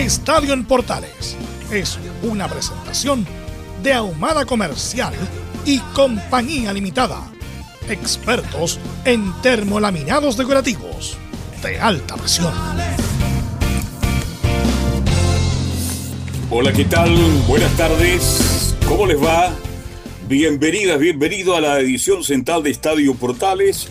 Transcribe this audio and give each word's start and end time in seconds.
Estadio 0.00 0.54
en 0.54 0.64
Portales 0.64 1.36
es 1.70 1.98
una 2.22 2.48
presentación 2.48 3.26
de 3.82 3.92
Ahumada 3.92 4.46
Comercial 4.46 5.12
y 5.66 5.78
Compañía 5.94 6.72
Limitada. 6.72 7.30
Expertos 7.86 8.78
en 9.04 9.30
termolaminados 9.42 10.38
decorativos 10.38 11.18
de 11.62 11.78
alta 11.78 12.16
presión. 12.16 12.54
Hola, 16.48 16.72
¿qué 16.72 16.86
tal? 16.86 17.14
Buenas 17.46 17.76
tardes. 17.76 18.74
¿Cómo 18.88 19.06
les 19.06 19.22
va? 19.22 19.54
Bienvenidas, 20.26 20.98
bienvenido 20.98 21.56
a 21.56 21.60
la 21.60 21.78
edición 21.78 22.24
central 22.24 22.62
de 22.62 22.70
Estadio 22.70 23.14
Portales, 23.16 23.88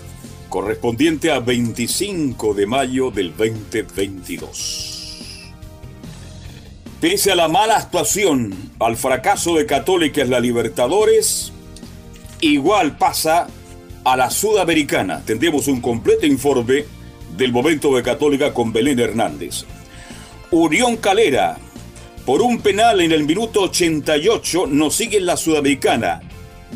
correspondiente 0.49 1.31
a 1.31 1.39
25 1.39 2.55
de 2.55 2.65
mayo 2.65 3.11
del 3.11 3.29
2022. 3.37 4.98
Pese 7.01 7.31
a 7.31 7.35
la 7.35 7.47
mala 7.47 7.77
actuación, 7.77 8.53
al 8.77 8.97
fracaso 8.97 9.55
de 9.55 9.65
Católica 9.65 10.21
en 10.21 10.29
la 10.29 10.41
Libertadores, 10.41 11.53
igual 12.41 12.97
pasa 12.97 13.47
a 14.03 14.17
la 14.17 14.29
Sudamericana. 14.29 15.23
Tendremos 15.25 15.69
un 15.69 15.79
completo 15.79 16.25
informe 16.25 16.83
del 17.37 17.53
momento 17.53 17.95
de 17.95 18.03
Católica 18.03 18.53
con 18.53 18.73
Belén 18.73 18.99
Hernández. 18.99 19.63
Unión 20.51 20.97
Calera, 20.97 21.57
por 22.25 22.41
un 22.41 22.59
penal 22.59 22.99
en 22.99 23.13
el 23.13 23.23
minuto 23.23 23.61
88, 23.61 24.67
nos 24.67 24.93
sigue 24.93 25.19
en 25.19 25.25
la 25.25 25.37
Sudamericana. 25.37 26.19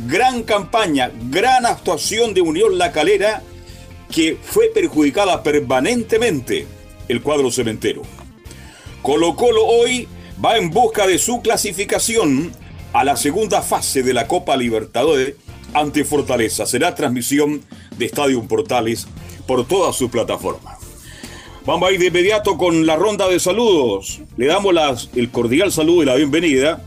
Gran 0.08 0.44
campaña, 0.44 1.12
gran 1.30 1.66
actuación 1.66 2.34
de 2.34 2.40
Unión 2.40 2.78
La 2.78 2.94
Calera, 2.94 3.44
que 4.10 4.38
fue 4.42 4.68
perjudicada 4.74 5.44
permanentemente 5.44 6.66
el 7.10 7.22
cuadro 7.22 7.52
cementero. 7.52 8.04
Colo 9.04 9.36
Colo 9.36 9.66
hoy 9.66 10.08
va 10.44 10.58
en 10.58 10.70
busca 10.70 11.06
de 11.06 11.20
su 11.20 11.42
clasificación 11.42 12.54
a 12.94 13.04
la 13.04 13.18
segunda 13.18 13.62
fase 13.62 14.02
de 14.02 14.14
la 14.14 14.30
Copa 14.30 14.56
Libertadores 14.56 15.36
ante 15.74 16.06
Fortaleza. 16.06 16.66
Será 16.66 16.96
transmisión 16.96 17.62
de 17.98 18.06
Estadio 18.06 18.42
Portales 18.44 19.06
por 19.46 19.68
toda 19.68 19.92
su 19.92 20.10
plataforma. 20.10 20.78
Vamos 21.66 21.90
a 21.90 21.92
ir 21.92 22.00
de 22.00 22.06
inmediato 22.08 22.58
con 22.58 22.86
la 22.86 22.96
ronda 22.96 23.28
de 23.28 23.42
saludos. 23.42 24.22
Le 24.38 24.46
damos 24.46 25.10
el 25.16 25.30
cordial 25.32 25.74
saludo 25.74 26.04
y 26.04 26.06
la 26.06 26.16
bienvenida 26.16 26.82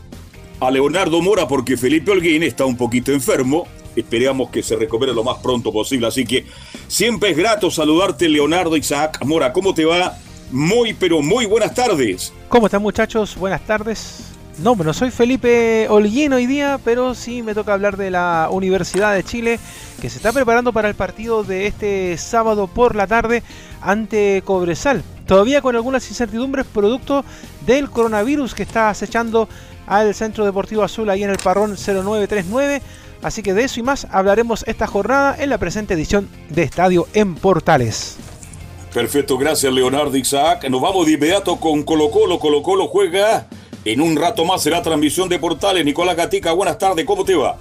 a 0.59 0.71
Leonardo 0.71 1.21
Mora 1.21 1.47
porque 1.47 1.77
Felipe 1.77 2.09
Holguín 2.09 2.41
está 2.41 2.65
un 2.65 2.77
poquito 2.77 3.11
enfermo. 3.11 3.67
Esperamos 3.95 4.49
que 4.49 4.63
se 4.63 4.75
recupere 4.75 5.13
lo 5.13 5.23
más 5.23 5.37
pronto 5.37 5.71
posible. 5.71 6.07
Así 6.07 6.25
que 6.25 6.47
siempre 6.87 7.29
es 7.29 7.37
grato 7.37 7.69
saludarte, 7.69 8.27
Leonardo 8.27 8.75
Isaac 8.75 9.23
Mora. 9.23 9.53
¿Cómo 9.53 9.75
te 9.75 9.85
va? 9.85 10.17
Muy, 10.51 10.93
pero 10.93 11.21
muy 11.21 11.45
buenas 11.45 11.73
tardes. 11.73 12.31
¿Cómo 12.47 12.67
están 12.67 12.81
muchachos? 12.81 13.35
Buenas 13.35 13.61
tardes. 13.61 14.23
No, 14.59 14.75
no 14.75 14.93
soy 14.93 15.11
Felipe 15.11 15.87
Holguín 15.89 16.33
hoy 16.33 16.47
día, 16.47 16.79
pero 16.83 17.13
sí 17.13 17.43
me 17.43 17.53
toca 17.53 17.73
hablar 17.73 17.95
de 17.95 18.09
la 18.09 18.47
Universidad 18.49 19.13
de 19.13 19.23
Chile, 19.23 19.59
que 20.01 20.09
se 20.09 20.17
está 20.17 20.31
preparando 20.31 20.73
para 20.73 20.87
el 20.87 20.95
partido 20.95 21.43
de 21.43 21.67
este 21.67 22.17
sábado 22.17 22.67
por 22.67 22.95
la 22.95 23.05
tarde 23.05 23.43
ante 23.81 24.41
Cobresal. 24.43 25.03
Todavía 25.27 25.61
con 25.61 25.75
algunas 25.75 26.09
incertidumbres 26.09 26.65
producto 26.65 27.23
del 27.67 27.91
coronavirus 27.91 28.55
que 28.55 28.63
está 28.63 28.89
acechando 28.89 29.47
al 29.85 30.15
Centro 30.15 30.43
Deportivo 30.43 30.83
Azul 30.83 31.09
ahí 31.09 31.23
en 31.23 31.29
el 31.29 31.37
Parrón 31.37 31.75
0939. 31.75 32.81
Así 33.21 33.43
que 33.43 33.53
de 33.53 33.63
eso 33.63 33.79
y 33.79 33.83
más 33.83 34.07
hablaremos 34.09 34.63
esta 34.67 34.87
jornada 34.87 35.35
en 35.37 35.49
la 35.49 35.57
presente 35.57 35.93
edición 35.93 36.29
de 36.49 36.63
Estadio 36.63 37.07
en 37.13 37.35
Portales. 37.35 38.17
Perfecto, 38.93 39.37
gracias 39.37 39.71
Leonardo 39.71 40.15
Isaac. 40.15 40.67
Nos 40.69 40.81
vamos 40.81 41.05
de 41.05 41.13
inmediato 41.13 41.57
con 41.57 41.83
Colo 41.83 42.09
Colo. 42.09 42.39
Colo 42.39 42.63
Colo 42.63 42.87
juega. 42.87 43.47
En 43.85 44.01
un 44.01 44.15
rato 44.17 44.43
más 44.43 44.63
será 44.63 44.81
transmisión 44.81 45.29
de 45.29 45.39
Portales. 45.39 45.85
Nicolás 45.85 46.15
Gatica, 46.15 46.51
buenas 46.51 46.77
tardes, 46.77 47.05
¿cómo 47.05 47.23
te 47.23 47.35
va? 47.35 47.57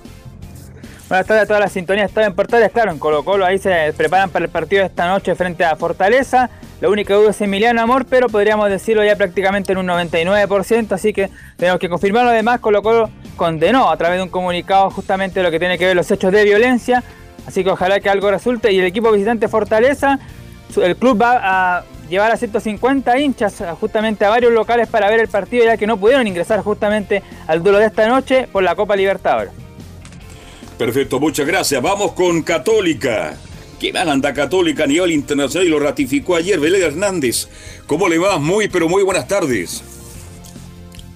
Buenas 1.08 1.26
tardes 1.26 1.44
a 1.44 1.46
todas 1.46 1.60
las 1.60 1.72
sintonías. 1.72 2.08
Están 2.08 2.24
en 2.24 2.34
Portales, 2.34 2.72
claro, 2.72 2.90
en 2.90 2.98
Colo 2.98 3.24
Colo. 3.24 3.44
Ahí 3.46 3.58
se 3.58 3.92
preparan 3.96 4.30
para 4.30 4.44
el 4.44 4.50
partido 4.50 4.80
de 4.80 4.88
esta 4.88 5.06
noche 5.06 5.36
frente 5.36 5.64
a 5.64 5.76
Fortaleza. 5.76 6.50
La 6.80 6.88
única 6.88 7.14
duda 7.14 7.30
es 7.30 7.40
Emiliano 7.40 7.80
Amor, 7.80 8.06
pero 8.06 8.28
podríamos 8.28 8.68
decirlo 8.68 9.04
ya 9.04 9.14
prácticamente 9.14 9.70
en 9.70 9.78
un 9.78 9.86
99%. 9.86 10.92
Así 10.92 11.12
que 11.12 11.30
tenemos 11.56 11.78
que 11.78 11.88
confirmarlo. 11.88 12.30
Además, 12.30 12.58
Colo 12.58 12.82
Colo 12.82 13.08
condenó 13.36 13.88
a 13.88 13.96
través 13.96 14.18
de 14.18 14.24
un 14.24 14.30
comunicado 14.30 14.90
justamente 14.90 15.42
lo 15.44 15.50
que 15.52 15.60
tiene 15.60 15.78
que 15.78 15.86
ver 15.86 15.94
los 15.94 16.10
hechos 16.10 16.32
de 16.32 16.42
violencia. 16.42 17.04
Así 17.46 17.62
que 17.62 17.70
ojalá 17.70 18.00
que 18.00 18.10
algo 18.10 18.28
resulte. 18.30 18.72
Y 18.72 18.80
el 18.80 18.86
equipo 18.86 19.12
visitante 19.12 19.46
Fortaleza 19.46 20.18
el 20.82 20.96
club 20.96 21.20
va 21.20 21.40
a 21.78 21.84
llevar 22.08 22.30
a 22.32 22.36
150 22.36 23.18
hinchas 23.18 23.62
justamente 23.80 24.24
a 24.24 24.28
varios 24.28 24.52
locales 24.52 24.88
para 24.88 25.08
ver 25.08 25.20
el 25.20 25.28
partido 25.28 25.64
ya 25.64 25.76
que 25.76 25.86
no 25.86 25.96
pudieron 25.96 26.26
ingresar 26.26 26.60
justamente 26.60 27.22
al 27.46 27.62
duelo 27.62 27.78
de 27.78 27.86
esta 27.86 28.06
noche 28.08 28.48
por 28.50 28.62
la 28.62 28.74
Copa 28.74 28.96
Libertadores. 28.96 29.52
Perfecto, 30.78 31.18
muchas 31.18 31.46
gracias. 31.46 31.80
Vamos 31.80 32.12
con 32.12 32.42
Católica. 32.42 33.34
¿Qué 33.80 33.92
mal 33.92 34.08
anda 34.08 34.32
Católica 34.32 34.84
a 34.84 34.86
nivel 34.86 35.12
internacional 35.12 35.66
y 35.66 35.70
lo 35.70 35.78
ratificó 35.78 36.36
ayer 36.36 36.58
Belén 36.58 36.82
Hernández? 36.82 37.48
¿Cómo 37.86 38.08
le 38.08 38.18
va? 38.18 38.38
Muy, 38.38 38.68
pero 38.68 38.88
muy 38.88 39.02
buenas 39.02 39.26
tardes. 39.28 39.82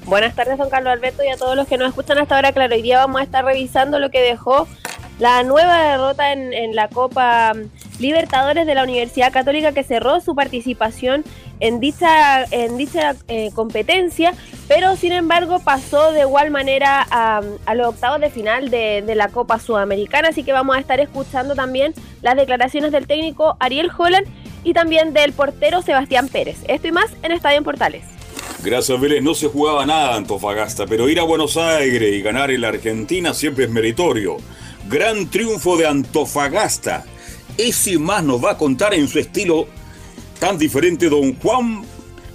Buenas 0.05 0.34
tardes, 0.34 0.59
don 0.59 0.69
Carlos 0.69 0.93
Alberto, 0.93 1.22
y 1.22 1.28
a 1.28 1.37
todos 1.37 1.56
los 1.56 1.69
que 1.69 1.78
nos 1.78 1.89
escuchan 1.89 2.19
hasta 2.19 2.37
ahora. 2.37 2.53
Claro, 2.53 2.75
hoy 2.75 2.83
día 2.83 2.99
vamos 2.99 3.21
a 3.21 3.25
estar 3.25 3.44
revisando 3.44 3.99
lo 3.99 4.10
que 4.10 4.21
dejó 4.21 4.66
la 5.19 5.43
nueva 5.43 5.91
derrota 5.91 6.33
en, 6.33 6.75
la 6.75 6.89
Copa 6.89 7.53
Libertadores 8.00 8.66
de 8.66 8.75
la 8.75 8.83
Universidad 8.83 9.33
Católica 9.33 9.72
que 9.72 9.84
cerró 9.84 10.21
su 10.21 10.34
participación 10.34 11.22
en 11.61 11.78
dicha, 11.78 12.44
en 12.50 12.77
dicha 12.77 13.15
eh, 13.28 13.50
competencia, 13.55 14.33
pero 14.66 14.97
sin 14.97 15.12
embargo 15.12 15.61
pasó 15.61 16.10
de 16.12 16.21
igual 16.21 16.50
manera 16.50 17.06
a, 17.10 17.43
los 17.75 17.89
octavos 17.89 18.21
de 18.21 18.31
final 18.31 18.71
de, 18.71 19.05
la 19.15 19.28
Copa 19.28 19.59
Sudamericana, 19.59 20.28
así 20.28 20.43
que 20.43 20.53
vamos 20.53 20.77
a 20.77 20.81
estar 20.81 20.99
escuchando 21.00 21.55
también 21.55 21.93
las 22.22 22.37
declaraciones 22.37 22.93
del 22.93 23.06
técnico 23.06 23.56
Ariel 23.60 23.91
Holland 23.97 24.27
y 24.65 24.72
también 24.72 25.12
del 25.12 25.33
portero 25.33 25.83
Sebastián 25.83 26.28
Pérez. 26.28 26.59
Esto 26.69 26.89
y 26.89 26.93
más 26.93 27.10
en 27.22 27.33
Estadio 27.33 27.59
en 27.59 27.65
Portales. 27.65 28.05
Gracias, 28.63 29.01
Vélez. 29.01 29.22
No 29.22 29.34
se 29.34 29.48
jugaba 29.48 29.86
nada 29.86 30.16
Antofagasta, 30.16 30.86
pero 30.86 31.09
ir 31.09 31.19
a 31.19 31.24
Buenos 31.24 31.57
Aires 31.57 32.13
y 32.13 32.21
ganar 32.21 32.51
en 32.51 32.60
la 32.60 32.69
Argentina 32.69 33.33
siempre 33.33 33.65
es 33.65 33.71
meritorio. 33.71 34.36
Gran 34.89 35.30
triunfo 35.30 35.77
de 35.77 35.86
Antofagasta. 35.86 37.04
Ese 37.60 37.98
más 37.98 38.24
nos 38.24 38.42
va 38.42 38.53
a 38.53 38.57
contar 38.57 38.95
en 38.95 39.07
su 39.07 39.18
estilo 39.18 39.66
tan 40.39 40.57
diferente 40.57 41.10
don 41.10 41.34
Juan. 41.41 41.84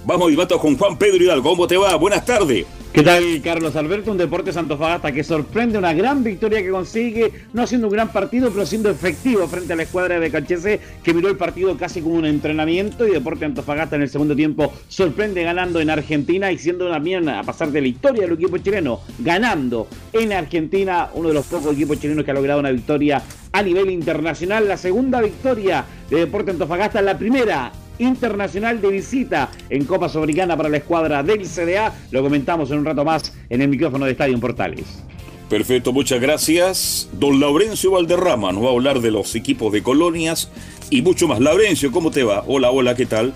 Vamos 0.04 0.28
a 0.28 0.32
con 0.60 0.78
Juan 0.78 0.96
Pedro 0.96 1.16
Hidalgo. 1.16 1.50
¿Cómo 1.50 1.66
te 1.66 1.76
va? 1.76 1.96
Buenas 1.96 2.24
tardes. 2.24 2.64
¿Qué 2.96 3.02
tal, 3.02 3.42
Carlos 3.44 3.76
Alberto? 3.76 4.10
Un 4.10 4.16
Deportes 4.16 4.56
Antofagasta 4.56 5.12
que 5.12 5.22
sorprende, 5.22 5.76
una 5.76 5.92
gran 5.92 6.24
victoria 6.24 6.62
que 6.62 6.70
consigue, 6.70 7.30
no 7.52 7.60
haciendo 7.60 7.88
un 7.88 7.92
gran 7.92 8.08
partido, 8.08 8.50
pero 8.50 8.64
siendo 8.64 8.88
efectivo 8.88 9.46
frente 9.48 9.74
a 9.74 9.76
la 9.76 9.82
escuadra 9.82 10.18
de 10.18 10.30
Cachese, 10.30 10.80
que 11.02 11.12
miró 11.12 11.28
el 11.28 11.36
partido 11.36 11.76
casi 11.76 12.00
como 12.00 12.14
un 12.14 12.24
entrenamiento. 12.24 13.06
Y 13.06 13.10
Deportes 13.10 13.42
Antofagasta 13.42 13.96
en 13.96 14.02
el 14.02 14.08
segundo 14.08 14.34
tiempo 14.34 14.72
sorprende 14.88 15.42
ganando 15.42 15.78
en 15.78 15.90
Argentina 15.90 16.50
y 16.50 16.56
siendo 16.56 16.88
también 16.88 17.28
a 17.28 17.42
pasar 17.42 17.70
de 17.70 17.82
la 17.82 17.88
historia 17.88 18.22
del 18.22 18.32
equipo 18.32 18.56
chileno, 18.56 19.00
ganando 19.18 19.88
en 20.14 20.32
Argentina, 20.32 21.10
uno 21.12 21.28
de 21.28 21.34
los 21.34 21.44
pocos 21.44 21.74
equipos 21.74 22.00
chilenos 22.00 22.24
que 22.24 22.30
ha 22.30 22.34
logrado 22.34 22.60
una 22.60 22.70
victoria 22.70 23.22
a 23.52 23.62
nivel 23.62 23.90
internacional. 23.90 24.66
La 24.66 24.78
segunda 24.78 25.20
victoria 25.20 25.84
de 26.08 26.20
Deportes 26.20 26.54
Antofagasta, 26.54 27.02
la 27.02 27.18
primera 27.18 27.72
internacional 27.98 28.80
de 28.80 28.88
visita 28.88 29.50
en 29.70 29.84
Copa 29.84 30.08
Sudamericana 30.08 30.56
para 30.56 30.68
la 30.68 30.78
escuadra 30.78 31.22
del 31.22 31.46
CDA. 31.46 31.94
Lo 32.10 32.22
comentamos 32.22 32.70
en 32.70 32.78
un 32.78 32.84
rato 32.84 33.04
más 33.04 33.32
en 33.48 33.62
el 33.62 33.68
micrófono 33.68 34.04
de 34.04 34.12
Estadio 34.12 34.38
Portales. 34.40 35.02
Perfecto, 35.48 35.92
muchas 35.92 36.20
gracias. 36.20 37.08
Don 37.12 37.38
Laurencio 37.38 37.92
Valderrama 37.92 38.50
nos 38.52 38.64
va 38.64 38.68
a 38.68 38.72
hablar 38.72 39.00
de 39.00 39.12
los 39.12 39.34
equipos 39.36 39.72
de 39.72 39.82
colonias 39.82 40.50
y 40.90 41.02
mucho 41.02 41.28
más. 41.28 41.40
Laurencio, 41.40 41.92
¿cómo 41.92 42.10
te 42.10 42.24
va? 42.24 42.42
Hola, 42.46 42.70
hola, 42.70 42.94
¿qué 42.96 43.06
tal? 43.06 43.32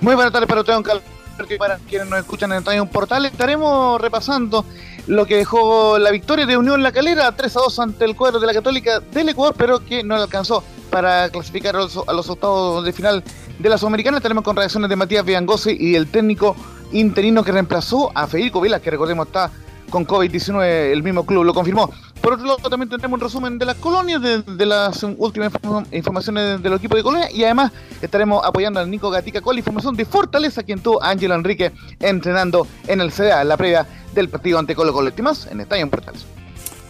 Muy 0.00 0.14
buenas 0.14 0.32
tardes 0.32 0.48
para 0.48 0.60
ustedes, 0.60 0.82
don 0.84 1.02
para 1.58 1.78
quienes 1.78 2.08
nos 2.08 2.18
escuchan 2.18 2.52
en 2.52 2.58
Estadio 2.58 2.86
Portales. 2.86 3.32
Estaremos 3.32 4.00
repasando 4.00 4.64
lo 5.06 5.26
que 5.26 5.36
dejó 5.36 5.98
la 5.98 6.10
victoria 6.10 6.46
de 6.46 6.56
Unión 6.56 6.82
La 6.82 6.92
Calera 6.92 7.30
3 7.32 7.56
a 7.56 7.60
2 7.60 7.78
ante 7.78 8.04
el 8.04 8.16
cuadro 8.16 8.40
de 8.40 8.46
la 8.46 8.52
Católica 8.52 9.00
del 9.00 9.30
Ecuador, 9.30 9.54
pero 9.56 9.84
que 9.84 10.02
no 10.02 10.16
le 10.16 10.22
alcanzó 10.22 10.62
para 10.90 11.30
clasificar 11.30 11.76
a 11.76 11.80
los, 11.80 11.96
octavos 11.96 12.84
de 12.84 12.92
final 12.92 13.22
de 13.58 13.68
la 13.68 13.78
Sudamericana. 13.78 14.18
Estaremos 14.18 14.44
con 14.44 14.56
reacciones 14.56 14.88
de 14.88 14.96
Matías 14.96 15.24
Viangosi 15.24 15.76
y 15.78 15.94
el 15.94 16.08
técnico 16.08 16.56
interino 16.92 17.44
que 17.44 17.52
reemplazó 17.52 18.10
a 18.14 18.26
Federico 18.26 18.60
Vila, 18.60 18.80
que 18.80 18.90
recordemos 18.90 19.26
está 19.26 19.50
con 19.90 20.06
COVID-19, 20.06 20.92
el 20.92 21.02
mismo 21.02 21.24
club 21.24 21.44
lo 21.44 21.54
confirmó. 21.54 21.90
Por 22.20 22.34
otro 22.34 22.46
lado, 22.46 22.58
también 22.68 22.88
tendremos 22.88 23.18
un 23.18 23.20
resumen 23.20 23.58
de 23.58 23.64
las 23.64 23.76
colonias, 23.76 24.20
de, 24.20 24.66
las 24.66 25.02
últimas 25.02 25.52
informaciones 25.92 26.62
del 26.62 26.74
equipo 26.74 26.96
de 26.96 27.02
Colonia 27.02 27.30
y 27.30 27.44
además 27.44 27.72
estaremos 28.02 28.44
apoyando 28.44 28.80
al 28.80 28.90
Nico 28.90 29.08
Gatica 29.10 29.40
con 29.40 29.54
la 29.54 29.60
información 29.60 29.94
de 29.94 30.04
Fortaleza, 30.04 30.62
quien 30.62 30.80
tuvo 30.80 31.02
a 31.02 31.10
Ángelo 31.10 31.34
Enrique 31.34 31.72
entrenando 32.00 32.66
en 32.86 33.00
el 33.00 33.12
CDA, 33.12 33.44
la 33.44 33.56
previa 33.56 33.86
del 34.14 34.28
partido 34.28 34.58
ante 34.58 34.74
Colo 34.74 34.92
Colo. 34.92 35.10
en 35.10 35.60
Estadio 35.60 35.82
en 35.82 35.90
Portales. 35.90 36.37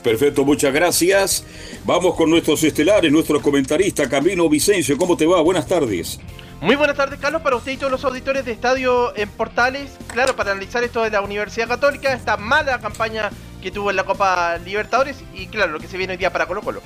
Perfecto, 0.03 0.45
muchas 0.45 0.73
gracias. 0.73 1.45
Vamos 1.85 2.15
con 2.15 2.31
nuestros 2.31 2.63
estelares, 2.63 3.11
nuestro 3.11 3.43
comentarista 3.43 4.09
Camino 4.09 4.49
Vicencio. 4.49 4.97
¿Cómo 4.97 5.17
te 5.17 5.27
va? 5.27 5.41
Buenas 5.41 5.67
tardes. 5.67 6.21
Muy 6.61 6.75
buenas 6.75 6.97
tardes, 6.97 7.21
Carlos, 7.21 7.43
para 7.43 7.57
usted 7.57 7.73
y 7.73 7.77
todos 7.77 7.93
los 7.93 8.05
auditores 8.05 8.45
de 8.45 8.53
Estadio 8.53 9.17
en 9.17 9.29
Portales. 9.29 9.91
Claro, 10.09 10.35
para 10.35 10.53
analizar 10.53 10.83
esto 10.83 11.03
de 11.03 11.11
la 11.11 11.21
Universidad 11.21 11.69
Católica, 11.69 12.13
esta 12.13 12.37
mala 12.37 12.81
campaña 12.81 13.31
que 13.63 13.71
tuvo 13.71 13.91
en 13.91 13.97
la 13.97 14.05
Copa 14.05 14.59
Libertadores 14.59 15.17
y, 15.35 15.47
claro, 15.47 15.73
lo 15.73 15.79
que 15.79 15.87
se 15.87 15.97
viene 15.97 16.15
hoy 16.15 16.17
día 16.17 16.33
para 16.33 16.47
Colo 16.47 16.63
Colo. 16.63 16.81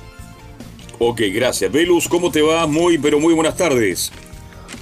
Ok, 0.99 1.21
gracias. 1.33 1.71
Velus, 1.71 2.07
¿cómo 2.07 2.31
te 2.31 2.41
va? 2.41 2.67
Muy, 2.67 2.97
pero 2.97 3.19
muy 3.19 3.33
buenas 3.33 3.57
tardes. 3.57 4.11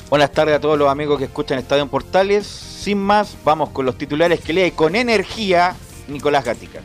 Buenas 0.10 0.32
tardes 0.32 0.56
a 0.56 0.60
todos 0.60 0.78
los 0.78 0.90
amigos 0.90 1.18
que 1.20 1.26
escuchan 1.26 1.58
Estadio 1.58 1.84
en 1.84 1.90
Portales. 1.90 2.46
Sin 2.46 2.98
más, 2.98 3.38
vamos 3.46 3.70
con 3.70 3.86
los 3.86 3.98
titulares 3.98 4.42
que 4.42 4.52
lee 4.52 4.72
con 4.72 4.96
energía 4.96 5.76
Nicolás 6.10 6.44
Gatica. 6.44 6.82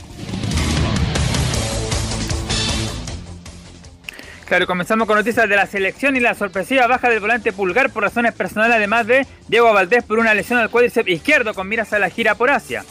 Claro, 4.47 4.69
comenzamos 4.69 5.09
con 5.09 5.17
noticias 5.17 5.49
de 5.49 5.57
la 5.57 5.67
selección 5.67 6.15
y 6.15 6.21
la 6.21 6.35
sorpresiva 6.35 6.87
baja 6.87 7.11
del 7.11 7.19
volante 7.19 7.53
pulgar 7.53 7.91
por 7.91 8.05
razones 8.05 8.33
personales, 8.33 8.77
además 8.77 9.05
de 9.05 9.27
Diego 9.49 9.73
Valdés 9.73 10.05
por 10.05 10.21
una 10.21 10.35
lesión 10.35 10.61
al 10.61 10.71
cuádriceps 10.71 11.11
izquierdo 11.11 11.53
con 11.53 11.69
miras 11.69 11.93
a 11.93 11.99
la 11.99 12.11
gira 12.11 12.37
por 12.37 12.51
Asia. 12.51 12.85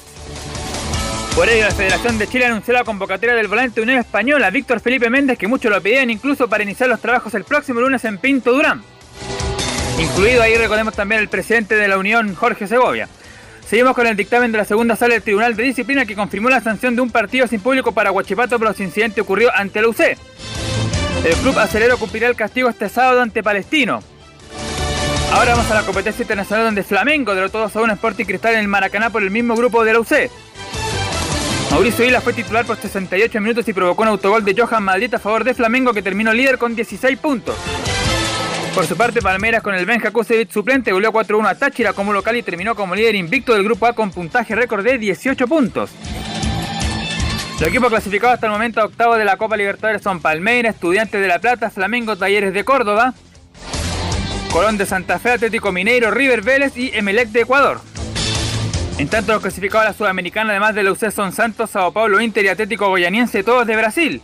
Por 1.34 1.48
ello, 1.48 1.64
la 1.64 1.72
Federación 1.72 2.18
de 2.18 2.28
Chile 2.28 2.46
anunció 2.46 2.74
la 2.74 2.84
convocatoria 2.84 3.36
del 3.36 3.48
volante 3.48 3.80
Unión 3.80 4.00
Española, 4.00 4.50
Víctor 4.50 4.82
Felipe 4.82 5.10
Méndez, 5.10 5.38
que 5.38 5.48
muchos 5.48 5.72
lo 5.72 5.82
pedían 5.82 6.10
incluso 6.10 6.50
para 6.50 6.64
iniciar 6.64 6.90
los 6.90 7.00
trabajos 7.00 7.34
el 7.36 7.46
próximo 7.46 7.80
lunes 7.80 8.04
en 8.04 8.18
Pinto 8.18 8.52
Durán. 8.52 8.84
Incluido 9.98 10.42
ahí 10.42 10.56
recordemos 10.56 10.94
también 10.94 11.22
el 11.22 11.30
presidente 11.30 11.76
de 11.76 11.88
la 11.88 11.98
Unión, 11.98 12.36
Jorge 12.36 12.68
Segovia. 12.68 13.08
Seguimos 13.66 13.96
con 13.96 14.08
el 14.08 14.18
dictamen 14.18 14.52
de 14.52 14.58
la 14.58 14.66
segunda 14.66 14.98
sala 14.98 15.14
del 15.14 15.24
Tribunal 15.24 15.56
de 15.56 15.64
Disciplina 15.64 16.06
que 16.06 16.16
confirmó 16.16 16.50
la 16.50 16.60
sanción 16.60 16.98
de 16.98 17.02
un 17.02 17.12
partido 17.12 17.48
sin 17.48 17.62
público 17.62 17.94
para 17.94 18.12
Huachipato 18.12 18.60
por 18.60 18.68
los 18.68 18.80
incidentes 18.82 19.22
ocurridos 19.22 19.54
ante 19.56 19.82
la 19.82 19.88
UC. 19.88 20.02
El 21.24 21.36
club 21.38 21.58
acelero 21.58 21.98
cumplirá 21.98 22.28
el 22.28 22.36
castigo 22.36 22.70
este 22.70 22.90
sábado 22.90 23.22
ante 23.22 23.42
Palestino. 23.42 24.02
Ahora 25.32 25.56
vamos 25.56 25.70
a 25.72 25.76
la 25.76 25.84
competencia 25.84 26.22
internacional 26.22 26.66
donde 26.66 26.84
Flamengo 26.84 27.34
derrotó 27.34 27.60
2 27.60 27.76
a 27.76 27.82
1 27.82 27.94
Sporting 27.94 28.26
Cristal 28.26 28.54
en 28.54 28.62
el 28.62 28.68
Maracaná 28.68 29.10
por 29.10 29.24
el 29.24 29.32
mismo 29.32 29.56
grupo 29.56 29.84
de 29.84 29.94
la 29.94 30.00
UC. 30.00 30.30
Mauricio 31.72 32.06
Isla 32.06 32.22
fue 32.22 32.32
titular 32.32 32.66
por 32.66 32.78
68 32.78 33.42
minutos 33.42 33.68
y 33.68 33.74
provocó 33.74 34.04
un 34.04 34.10
autogol 34.10 34.46
de 34.46 34.56
Johan 34.56 34.84
Madrid 34.84 35.14
a 35.14 35.20
favor 35.20 35.44
de 35.44 35.54
Flamengo 35.54 35.94
que 35.94 36.02
terminó 36.02 36.32
líder 36.32 36.58
con 36.58 36.76
16 36.76 37.18
puntos. 37.18 37.56
Por 38.74 38.86
su 38.86 38.96
parte, 38.96 39.22
Palmeiras 39.22 39.64
con 39.64 39.74
el 39.74 39.86
Benja 39.86 40.12
Kusevich 40.12 40.52
suplente 40.52 40.92
goleó 40.92 41.12
4-1 41.12 41.48
a 41.48 41.56
Táchira 41.56 41.94
como 41.94 42.14
local 42.14 42.36
y 42.36 42.44
terminó 42.44 42.76
como 42.76 42.94
líder 42.94 43.16
invicto 43.16 43.54
del 43.54 43.64
grupo 43.64 43.88
A 43.88 43.94
con 43.94 44.12
puntaje 44.12 44.54
récord 44.54 44.84
de 44.84 44.98
18 44.98 45.48
puntos. 45.48 45.92
Los 47.60 47.70
equipos 47.70 47.88
clasificados 47.88 48.34
hasta 48.34 48.48
el 48.48 48.52
momento 48.52 48.82
a 48.82 48.86
octavo 48.86 49.16
de 49.16 49.24
la 49.24 49.38
Copa 49.38 49.56
Libertadores 49.56 50.02
son 50.02 50.20
Palmeiras, 50.20 50.76
Estudiantes 50.76 51.22
de 51.22 51.28
La 51.28 51.40
Plata, 51.40 51.70
Flamengo, 51.70 52.18
Talleres 52.18 52.54
de 52.54 52.66
Córdoba, 52.66 53.14
Colón 54.52 54.78
de 54.78 54.86
Santa 54.86 55.20
Fe, 55.20 55.32
Atlético 55.32 55.72
Mineiro, 55.72 56.12
River 56.12 56.42
Vélez 56.42 56.76
y 56.76 56.92
Emelec 56.94 57.30
de 57.30 57.42
Ecuador. 57.42 57.80
En 58.98 59.08
tanto, 59.08 59.32
los 59.32 59.42
clasificados 59.42 59.88
a 59.88 59.90
la 59.92 59.98
Sudamericana, 59.98 60.52
además 60.52 60.76
de 60.76 60.84
la 60.84 60.92
UC, 60.92 61.12
son 61.12 61.32
Santos, 61.32 61.70
Sao 61.70 61.94
Paulo, 61.94 62.20
Inter 62.20 62.44
y 62.44 62.50
Atlético 62.50 62.90
Goyaniense, 62.90 63.42
todos 63.42 63.66
de 63.66 63.78
Brasil. 63.78 64.22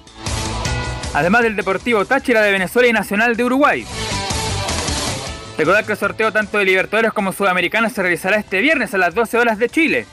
Además 1.13 1.43
del 1.43 1.55
Deportivo 1.55 2.03
Táchira 2.03 2.41
de 2.41 2.51
Venezuela 2.51 2.89
y 2.89 2.93
Nacional 2.93 3.37
de 3.37 3.45
Uruguay. 3.45 3.85
Recordar 5.57 5.85
que 5.85 5.93
el 5.93 5.97
sorteo 5.97 6.33
tanto 6.33 6.57
de 6.57 6.65
Libertadores 6.65 7.13
como 7.13 7.31
Sudamericana 7.31 7.89
se 7.89 8.01
realizará 8.01 8.35
este 8.35 8.59
viernes 8.59 8.93
a 8.93 8.97
las 8.97 9.15
12 9.15 9.37
horas 9.37 9.57
de 9.57 9.69
Chile. 9.69 10.05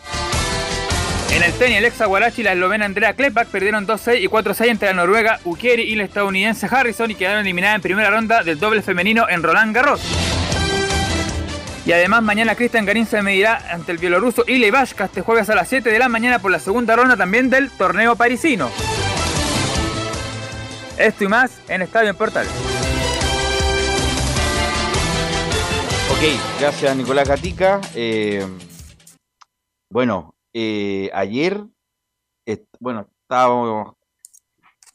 En 1.30 1.42
el 1.42 1.52
tenis, 1.52 1.78
el 1.78 1.84
ex 1.84 2.00
Aguarachi 2.00 2.40
y 2.40 2.44
la 2.44 2.52
eslovena 2.52 2.86
Andrea 2.86 3.12
Klepak 3.12 3.48
perdieron 3.48 3.86
2-6 3.86 4.20
y 4.20 4.28
4-6 4.28 4.69
entre 4.69 4.88
la 4.88 4.94
noruega 4.94 5.40
Ukieri 5.44 5.82
y 5.82 5.92
el 5.92 6.00
estadounidense 6.00 6.66
Harrison 6.70 7.10
y 7.10 7.14
quedaron 7.14 7.40
eliminadas 7.42 7.76
en 7.76 7.82
primera 7.82 8.10
ronda 8.10 8.42
del 8.42 8.58
doble 8.58 8.82
femenino 8.82 9.28
en 9.28 9.42
Roland 9.42 9.75
Garros. 9.75 10.00
Y 11.86 11.92
además 11.92 12.22
mañana 12.22 12.54
Cristian 12.54 12.84
Garín 12.84 13.06
se 13.06 13.22
medirá 13.22 13.62
ante 13.70 13.92
el 13.92 13.98
bielorruso 13.98 14.44
Ile 14.46 14.70
Vashka 14.70 15.06
este 15.06 15.22
jueves 15.22 15.48
a 15.48 15.54
las 15.54 15.69
7 15.69 15.88
de 15.90 15.98
la 15.98 16.08
mañana 16.08 16.38
por 16.38 16.50
la 16.50 16.58
segunda 16.58 16.96
ronda 16.96 17.16
también 17.16 17.50
del 17.50 17.70
torneo 17.70 18.16
parisino. 18.16 18.70
Esto 20.98 21.25
y 21.25 21.28
más 21.28 21.52
en 21.69 21.82
Estadio 21.82 22.10
en 22.10 22.16
Portal. 22.16 22.46
Ok, 26.10 26.60
gracias 26.60 26.96
Nicolás 26.96 27.28
Gatica. 27.28 27.80
Eh, 27.94 28.44
bueno, 29.88 30.34
eh, 30.53 31.11
ayer, 31.12 31.65
bueno, 32.81 33.09
estábamos 33.23 33.95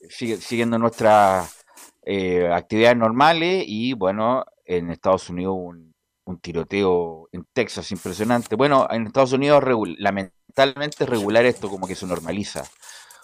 siguiendo 0.09 0.77
nuestras 0.77 1.63
eh, 2.05 2.49
actividades 2.51 2.97
normales 2.97 3.63
y 3.67 3.93
bueno, 3.93 4.45
en 4.65 4.89
Estados 4.91 5.29
Unidos 5.29 5.55
un, 5.57 5.93
tiroteo 6.41 7.29
en 7.31 7.45
Texas 7.53 7.91
impresionante. 7.91 8.55
Bueno, 8.55 8.87
en 8.89 9.07
Estados 9.07 9.33
Unidos 9.33 9.63
lamentablemente 9.97 11.05
regular 11.05 11.45
esto 11.45 11.69
como 11.69 11.87
que 11.87 11.95
se 11.95 12.07
normaliza. 12.07 12.63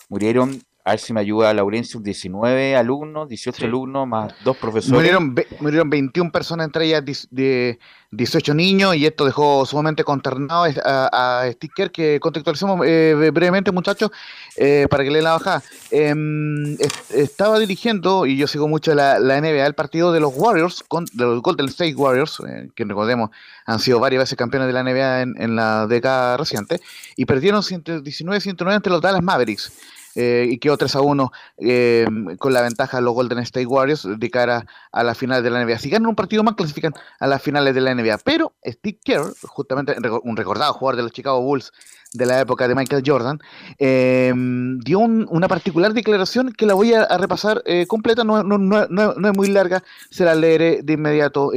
Murieron 0.09 0.62
a 0.89 0.93
ver 0.93 1.00
si 1.00 1.13
me 1.13 1.19
ayuda 1.19 1.53
Laurencio, 1.53 2.00
19 2.00 2.75
alumnos, 2.75 3.29
18 3.29 3.65
alumnos, 3.65 4.08
más 4.08 4.34
dos 4.43 4.58
profesores. 4.58 4.91
Murieron, 4.91 5.36
murieron 5.60 5.88
21 5.88 6.31
personas, 6.31 6.65
entre 6.65 6.86
ellas 6.86 7.27
de 7.29 7.77
18 8.10 8.55
niños, 8.55 8.96
y 8.96 9.05
esto 9.05 9.24
dejó 9.24 9.67
sumamente 9.67 10.03
consternado 10.03 10.65
a, 10.84 11.41
a 11.43 11.51
Sticker, 11.51 11.91
que 11.91 12.19
contextualizamos 12.19 12.84
eh, 12.88 13.29
brevemente, 13.31 13.72
muchachos, 13.72 14.10
eh, 14.58 14.88
para 14.89 15.03
que 15.03 15.12
le 15.12 15.22
la 15.22 15.34
baja. 15.34 15.62
Em, 15.91 16.75
estaba 17.13 17.60
dirigiendo, 17.60 18.25
y 18.25 18.36
yo 18.36 18.48
sigo 18.48 18.67
mucho 18.67 18.96
la, 18.96 19.19
la, 19.19 19.39
NBA, 19.39 19.67
el 19.67 19.75
partido 19.75 20.12
de 20.12 20.19
los 20.19 20.34
Warriors, 20.36 20.84
con, 20.88 21.05
de 21.13 21.24
los 21.24 21.41
Golden 21.43 21.67
State 21.67 21.93
Warriors, 21.93 22.41
eh, 22.48 22.69
que 22.75 22.84
recordemos 22.84 23.29
han 23.67 23.77
sido 23.77 24.00
varias 24.00 24.24
veces 24.24 24.36
campeones 24.36 24.65
de 24.65 24.74
la 24.74 24.84
NBA 24.84 25.22
en, 25.22 25.36
en 25.39 25.55
la 25.55 25.86
década 25.86 26.36
reciente, 26.38 26.81
y 27.15 27.25
perdieron 27.25 27.62
119-109 27.62 28.74
ante 28.74 28.89
los 28.89 29.01
Dallas 29.01 29.22
Mavericks. 29.22 29.72
Eh, 30.15 30.47
y 30.49 30.57
quedó 30.57 30.77
3 30.77 30.95
a 30.95 31.01
1 31.01 31.31
eh, 31.57 32.05
con 32.37 32.53
la 32.53 32.61
ventaja 32.61 32.97
de 32.97 33.03
los 33.03 33.13
Golden 33.13 33.39
State 33.39 33.65
Warriors 33.65 34.07
de 34.17 34.29
cara 34.29 34.65
a 34.91 35.03
la 35.03 35.15
final 35.15 35.43
de 35.43 35.49
la 35.49 35.63
NBA. 35.63 35.79
Si 35.79 35.89
ganan 35.89 36.07
un 36.07 36.15
partido 36.15 36.43
más, 36.43 36.55
clasifican 36.55 36.93
a 37.19 37.27
las 37.27 37.41
finales 37.41 37.75
de 37.75 37.81
la 37.81 37.93
NBA. 37.93 38.19
Pero 38.23 38.53
Steve 38.65 38.99
Kerr, 39.03 39.33
justamente 39.43 39.95
un 40.23 40.35
recordado 40.35 40.73
jugador 40.73 40.97
de 40.97 41.03
los 41.03 41.11
Chicago 41.11 41.41
Bulls 41.41 41.71
de 42.11 42.25
la 42.25 42.39
época 42.39 42.67
de 42.67 42.73
Michael 42.73 43.03
Jordan, 43.05 43.39
eh, 43.77 44.33
dio 44.35 44.99
una 44.99 45.47
particular 45.47 45.93
declaración 45.93 46.51
que 46.53 46.65
la 46.65 46.73
voy 46.73 46.93
a, 46.93 47.05
repasar 47.19 47.63
completa, 47.87 48.23
no, 48.23 48.41
no, 48.41 48.57
no, 48.57 48.87
no, 48.87 49.29
es 49.29 49.37
muy 49.37 49.49
larga, 49.49 49.83
se 50.09 50.25
la 50.25 50.33
leeré 50.33 50.81
de 50.81 50.93
inmediato, 50.93 51.51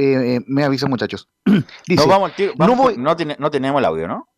me 0.45 0.63
avisan 0.63 0.91
muchachos. 0.91 1.27
no, 1.45 2.07
vamos, 2.07 2.33
vamos 2.55 2.97
no, 2.97 3.15
no 3.39 3.51
tenemos 3.51 3.79
el 3.79 3.85
audio, 3.85 4.07
¿no? 4.07 4.32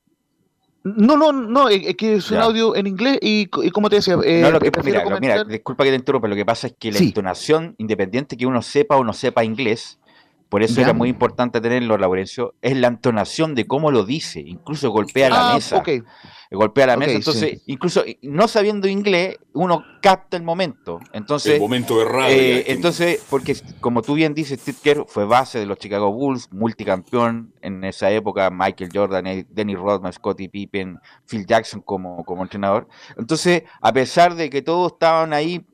No, 0.85 1.17
no, 1.17 1.31
no, 1.31 1.67
es 1.67 1.95
que 1.95 2.17
es 2.17 2.29
un 2.29 2.37
audio 2.37 2.75
en 2.75 2.85
inglés 2.85 3.17
y, 3.19 3.47
como 3.47 3.89
te 3.89 3.95
decía... 3.95 4.17
Eh, 4.23 4.47
mira, 5.19 5.43
disculpa 5.43 5.83
que 5.83 5.89
te 5.89 5.95
interrumpa, 5.95 6.27
lo 6.27 6.35
que 6.35 6.45
pasa 6.45 6.67
es 6.67 6.75
que 6.77 6.91
la 6.91 6.99
entonación, 6.99 7.73
independiente 7.79 8.37
que 8.37 8.45
uno 8.45 8.61
sepa 8.61 8.95
o 8.95 9.03
no 9.03 9.11
sepa 9.11 9.43
inglés, 9.43 9.97
por 10.55 10.63
eso 10.63 10.75
Ya. 10.75 10.83
era 10.83 10.93
muy 10.93 11.09
importante 11.09 11.59
tenerlo, 11.59 11.97
Laurencio, 11.97 12.53
es 12.61 12.77
la 12.77 12.87
entonación 12.87 13.55
de 13.55 13.67
cómo 13.67 13.91
lo 13.91 14.05
dice, 14.05 14.39
incluso 14.39 14.89
golpea 14.89 15.29
la 15.29 15.51
Ah, 15.51 15.53
mesa. 15.55 15.83
Golpea 16.49 16.87
la 16.87 16.95
mesa, 16.95 17.09
sí. 17.11 17.17
entonces, 17.17 17.61
incluso 17.65 18.05
no 18.21 18.47
sabiendo 18.47 18.87
inglés, 18.87 19.37
uno 19.53 19.83
capta 20.01 20.37
el 20.37 20.43
momento. 20.43 20.99
Entonces, 21.11 21.55
el 21.55 21.59
momento 21.59 21.99
de 21.99 22.05
rabia. 22.05 22.29
eh, 22.37 22.63
entonces, 22.67 23.21
porque 23.29 23.57
como 23.81 24.01
tú 24.01 24.13
bien 24.13 24.33
dices, 24.33 24.61
Steve 24.61 24.77
Kerr 24.81 25.05
fue 25.07 25.25
base 25.25 25.59
de 25.59 25.65
los 25.65 25.77
Chicago 25.77 26.09
Bulls, 26.13 26.47
multicampeón 26.53 27.51
en 27.61 27.83
esa 27.83 28.09
época, 28.11 28.49
Michael 28.49 28.91
Jordan, 28.93 29.27
eh, 29.27 29.45
Dennis 29.49 29.77
Rodman, 29.77 30.13
Scottie 30.13 30.47
Pippen, 30.47 30.99
Phil 31.27 31.45
Jackson 31.45 31.81
como, 31.81 32.23
como 32.23 32.43
entrenador. 32.43 32.87
Entonces, 33.17 33.63
a 33.81 33.91
pesar 33.91 34.35
de 34.35 34.49
que 34.49 34.61
todos 34.61 34.93
estaban 34.93 35.33
ahí, 35.33 35.65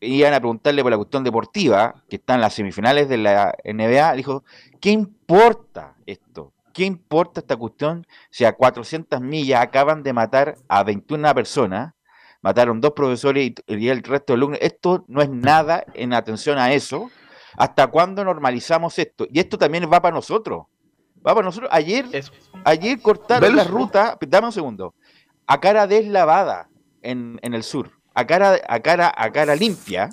iban 0.00 0.34
a 0.34 0.40
preguntarle 0.40 0.82
por 0.82 0.90
la 0.90 0.96
cuestión 0.96 1.24
deportiva, 1.24 1.94
que 2.08 2.16
está 2.16 2.34
en 2.34 2.40
las 2.40 2.54
semifinales 2.54 3.08
de 3.08 3.18
la 3.18 3.54
NBA, 3.64 4.14
dijo, 4.14 4.44
¿qué 4.80 4.90
importa 4.90 5.94
esto? 6.06 6.52
¿Qué 6.72 6.84
importa 6.84 7.40
esta 7.40 7.56
cuestión 7.56 8.06
si 8.30 8.44
a 8.44 8.52
400 8.52 9.20
millas 9.20 9.62
acaban 9.62 10.02
de 10.02 10.12
matar 10.12 10.56
a 10.68 10.82
21 10.82 11.34
personas? 11.34 11.92
Mataron 12.40 12.80
dos 12.80 12.92
profesores 12.92 13.52
y, 13.66 13.74
y 13.76 13.88
el 13.88 14.02
resto 14.02 14.32
de 14.32 14.38
alumnos. 14.38 14.58
Esto 14.62 15.04
no 15.06 15.22
es 15.22 15.28
nada 15.28 15.84
en 15.94 16.12
atención 16.12 16.58
a 16.58 16.72
eso. 16.72 17.10
¿Hasta 17.56 17.86
cuándo 17.88 18.24
normalizamos 18.24 18.98
esto? 18.98 19.26
Y 19.30 19.38
esto 19.38 19.58
también 19.58 19.88
va 19.92 20.00
para 20.00 20.14
nosotros. 20.14 20.64
Va 21.24 21.34
para 21.34 21.44
nosotros. 21.44 21.70
Ayer, 21.72 22.06
Eso. 22.10 22.32
ayer 22.64 23.00
cortaron 23.00 23.42
Velus. 23.42 23.56
la 23.56 23.64
ruta, 23.64 24.18
dame 24.26 24.46
un 24.48 24.52
segundo, 24.52 24.94
a 25.46 25.60
cara 25.60 25.86
deslavada 25.86 26.68
en, 27.02 27.38
en 27.42 27.54
el 27.54 27.62
sur, 27.62 27.90
a 28.14 28.26
cara, 28.26 28.60
a 28.68 28.80
cara, 28.80 29.12
a 29.16 29.30
cara 29.32 29.54
limpia, 29.56 30.10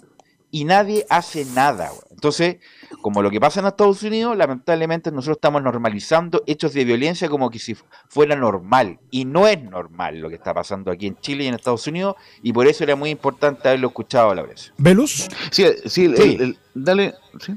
y 0.51 0.65
nadie 0.65 1.05
hace 1.09 1.45
nada. 1.45 1.89
güey. 1.89 2.01
Entonces, 2.11 2.57
como 3.01 3.21
lo 3.21 3.29
que 3.29 3.39
pasa 3.39 3.59
en 3.59 3.67
Estados 3.67 4.01
Unidos, 4.03 4.35
lamentablemente 4.35 5.11
nosotros 5.11 5.37
estamos 5.37 5.61
normalizando 5.61 6.43
hechos 6.47 6.73
de 6.73 6.83
violencia 6.85 7.29
como 7.29 7.49
que 7.49 7.59
si 7.59 7.75
fu- 7.75 7.85
fuera 8.09 8.35
normal. 8.35 8.99
Y 9.11 9.25
no 9.25 9.47
es 9.47 9.61
normal 9.63 10.17
lo 10.19 10.27
que 10.27 10.35
está 10.35 10.53
pasando 10.53 10.91
aquí 10.91 11.07
en 11.07 11.17
Chile 11.19 11.43
y 11.43 11.47
en 11.47 11.53
Estados 11.53 11.85
Unidos, 11.87 12.15
y 12.41 12.51
por 12.51 12.67
eso 12.67 12.83
era 12.83 12.95
muy 12.95 13.09
importante 13.11 13.67
haberlo 13.69 13.87
escuchado 13.89 14.31
a 14.31 14.35
la 14.35 14.41
vez. 14.41 14.73
Velus, 14.77 15.27
Sí, 15.51 15.65
sí, 15.85 16.05
el- 16.05 16.17
Sí. 16.17 16.37
el- 16.39 16.57
dale. 16.73 17.13
Sí. 17.39 17.53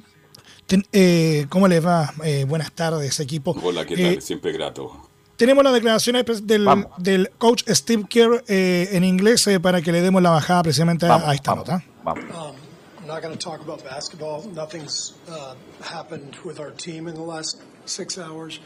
ten- 0.67 0.87
eh, 0.93 1.47
¿cómo 1.49 1.67
les 1.69 1.85
va? 1.85 2.13
Eh, 2.25 2.45
buenas 2.49 2.73
tardes, 2.73 3.19
equipo. 3.21 3.55
Hola, 3.63 3.85
¿qué 3.85 3.95
Eh, 3.95 4.15
tal? 4.15 4.23
Siempre 4.23 4.53
grato. 4.53 5.09
Tenemos 5.37 5.65
las 5.65 5.73
declaraciones 5.73 6.47
del, 6.47 6.69
del 6.99 7.31
coach 7.39 7.65
Steve 7.69 8.05
Kerr 8.09 8.45
eh, 8.49 8.89
en 8.93 9.05
inglés 9.05 9.47
eh, 9.47 9.59
para 9.61 9.81
que 9.83 9.93
le 9.93 10.01
demos 10.01 10.23
la 10.23 10.31
bajada 10.31 10.63
precisamente 10.65 11.07
a- 11.07 11.11
Vamos, 11.11 11.29
a 11.29 11.35
esta 11.35 11.51
vamos, 11.53 11.69
nota. 11.69 11.85
vamos. 12.05 12.25
Um, 12.25 12.57
I'm 13.01 13.07
not 13.09 13.23
going 13.23 13.37
to 13.37 13.39
talk 13.45 13.61
about 13.61 13.83
basketball. 13.83 14.43
Nothing's 14.55 15.15
uh, 15.29 15.55
happened 15.83 16.37
with 16.45 16.61
our 16.61 16.71
team 16.71 17.09
in 17.09 17.15
the 17.15 17.21
last 17.23 17.61
six 17.85 18.17
hours. 18.17 18.61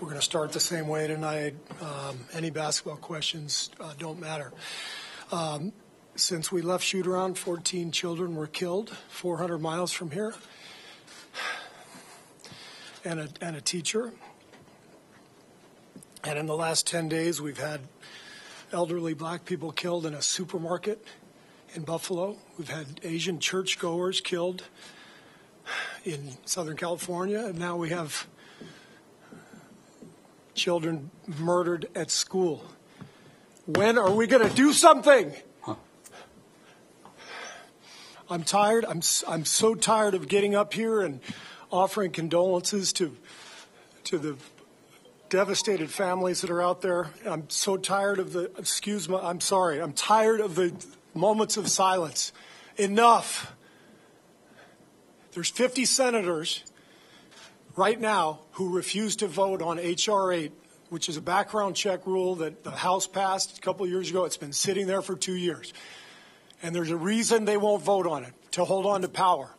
We're 0.00 0.08
going 0.08 0.18
to 0.20 0.24
start 0.24 0.52
the 0.52 0.60
same 0.60 0.86
way 0.88 1.06
tonight. 1.06 1.54
Um, 1.80 2.18
any 2.34 2.50
basketball 2.50 2.96
questions 2.96 3.70
uh, 3.80 3.92
don't 3.98 4.20
matter. 4.20 4.52
Um, 5.32 5.72
since 6.16 6.52
we 6.52 6.60
left 6.60 6.84
shoot 6.84 7.06
around, 7.06 7.38
14 7.38 7.90
children 7.92 8.34
were 8.36 8.46
killed 8.46 8.90
400 9.08 9.58
miles 9.58 9.92
from 9.92 10.10
here, 10.10 10.34
and 13.04 13.20
a, 13.20 13.28
and 13.40 13.56
a 13.56 13.60
teacher. 13.60 14.12
And 16.24 16.38
in 16.38 16.46
the 16.46 16.56
last 16.56 16.86
10 16.86 17.08
days, 17.08 17.40
we've 17.40 17.58
had 17.58 17.80
elderly 18.72 19.14
black 19.14 19.44
people 19.44 19.72
killed 19.72 20.04
in 20.04 20.14
a 20.14 20.22
supermarket 20.22 21.04
in 21.74 21.82
Buffalo. 21.82 22.36
We've 22.58 22.68
had 22.68 23.00
Asian 23.02 23.38
churchgoers 23.40 24.20
killed 24.20 24.64
in 26.04 26.32
Southern 26.44 26.76
California, 26.76 27.46
and 27.46 27.58
now 27.58 27.76
we 27.76 27.88
have 27.90 28.26
children 30.54 31.10
murdered 31.38 31.88
at 31.94 32.10
school. 32.10 32.64
When 33.66 33.96
are 33.96 34.10
we 34.10 34.26
going 34.26 34.46
to 34.46 34.54
do 34.54 34.72
something? 34.72 35.32
I'm 38.28 38.44
tired. 38.44 38.84
I'm 38.84 38.98
s- 38.98 39.24
I'm 39.26 39.44
so 39.44 39.74
tired 39.74 40.14
of 40.14 40.28
getting 40.28 40.54
up 40.54 40.74
here 40.74 41.00
and 41.00 41.20
offering 41.72 42.12
condolences 42.12 42.92
to 42.94 43.16
to 44.04 44.18
the 44.18 44.36
devastated 45.30 45.90
families 45.90 46.42
that 46.42 46.50
are 46.50 46.60
out 46.60 46.82
there. 46.82 47.08
I'm 47.24 47.48
so 47.48 47.76
tired 47.76 48.18
of 48.18 48.32
the, 48.32 48.50
excuse 48.58 49.08
me, 49.08 49.16
I'm 49.20 49.40
sorry, 49.40 49.80
I'm 49.80 49.94
tired 49.94 50.40
of 50.40 50.56
the 50.56 50.74
moments 51.14 51.56
of 51.56 51.68
silence. 51.68 52.32
Enough. 52.76 53.54
There's 55.32 55.48
50 55.48 55.84
senators 55.84 56.64
right 57.76 57.98
now 57.98 58.40
who 58.52 58.74
refuse 58.74 59.16
to 59.16 59.28
vote 59.28 59.62
on 59.62 59.78
H.R. 59.78 60.32
8, 60.32 60.52
which 60.88 61.08
is 61.08 61.16
a 61.16 61.20
background 61.20 61.76
check 61.76 62.06
rule 62.06 62.34
that 62.36 62.64
the 62.64 62.72
House 62.72 63.06
passed 63.06 63.56
a 63.56 63.60
couple 63.60 63.86
years 63.86 64.10
ago. 64.10 64.24
It's 64.24 64.36
been 64.36 64.52
sitting 64.52 64.86
there 64.86 65.02
for 65.02 65.14
two 65.14 65.36
years. 65.36 65.72
And 66.62 66.74
there's 66.74 66.90
a 66.90 66.96
reason 66.96 67.44
they 67.44 67.56
won't 67.56 67.82
vote 67.82 68.06
on 68.06 68.24
it 68.24 68.34
to 68.52 68.64
hold 68.64 68.86
on 68.86 69.02
to 69.02 69.08
power. 69.08 69.54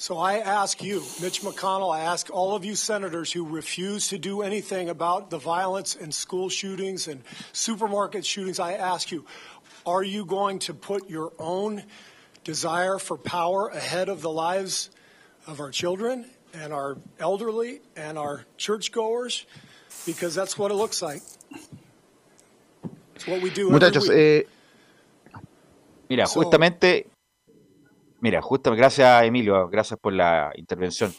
So 0.00 0.16
I 0.16 0.38
ask 0.38 0.82
you, 0.82 1.00
Mitch 1.20 1.42
McConnell, 1.42 1.94
I 1.94 2.00
ask 2.04 2.30
all 2.30 2.56
of 2.56 2.64
you 2.64 2.74
senators 2.74 3.30
who 3.30 3.44
refuse 3.46 4.08
to 4.08 4.16
do 4.16 4.40
anything 4.40 4.88
about 4.88 5.28
the 5.28 5.36
violence 5.36 5.94
and 5.94 6.14
school 6.14 6.48
shootings 6.48 7.06
and 7.06 7.20
supermarket 7.52 8.24
shootings, 8.24 8.58
I 8.58 8.72
ask 8.72 9.12
you, 9.12 9.26
are 9.84 10.02
you 10.02 10.24
going 10.24 10.60
to 10.60 10.72
put 10.72 11.10
your 11.10 11.34
own 11.38 11.82
desire 12.44 12.98
for 12.98 13.18
power 13.18 13.68
ahead 13.68 14.08
of 14.08 14.22
the 14.22 14.30
lives 14.30 14.88
of 15.46 15.60
our 15.60 15.70
children 15.70 16.24
and 16.54 16.72
our 16.72 16.96
elderly 17.18 17.82
and 17.94 18.16
our 18.16 18.46
churchgoers? 18.56 19.44
Because 20.06 20.34
that's 20.34 20.56
what 20.56 20.70
it 20.70 20.76
looks 20.76 21.02
like. 21.02 21.20
It's 23.16 23.26
what 23.26 23.42
we 23.42 23.50
do 23.50 23.66
every 23.68 23.78
Muchachos, 23.80 24.08
week. 24.08 24.16
eh, 24.16 25.38
Mira, 26.08 26.26
So- 26.26 26.40
justamente, 26.42 27.04
mira, 28.20 28.42
justo, 28.42 28.74
gracias 28.74 29.24
Emilio, 29.24 29.68
gracias 29.68 29.98
por 30.00 30.12
la 30.12 30.50
intervención. 30.54 31.12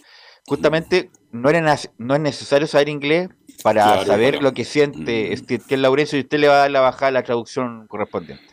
Justamente 0.47 1.11
no, 1.31 1.49
era 1.49 1.77
no 1.97 2.15
es 2.15 2.21
necesario 2.21 2.67
saber 2.67 2.89
inglés 2.89 3.29
para 3.63 3.83
Claro, 3.83 4.05
saber 4.05 4.41
lo 4.41 4.53
que 4.53 4.65
siente 4.65 5.29
Mm. 5.31 5.37
Steve 5.37 5.63
Kerr 5.67 5.79
Laurencio 5.79 6.17
y 6.17 6.21
usted 6.21 6.39
le 6.39 6.47
va 6.47 6.55
a 6.55 6.57
dar 6.57 6.71
la 6.71 6.81
bajada 6.81 7.07
a 7.07 7.11
la 7.11 7.23
traducción 7.23 7.87
correspondiente. 7.87 8.43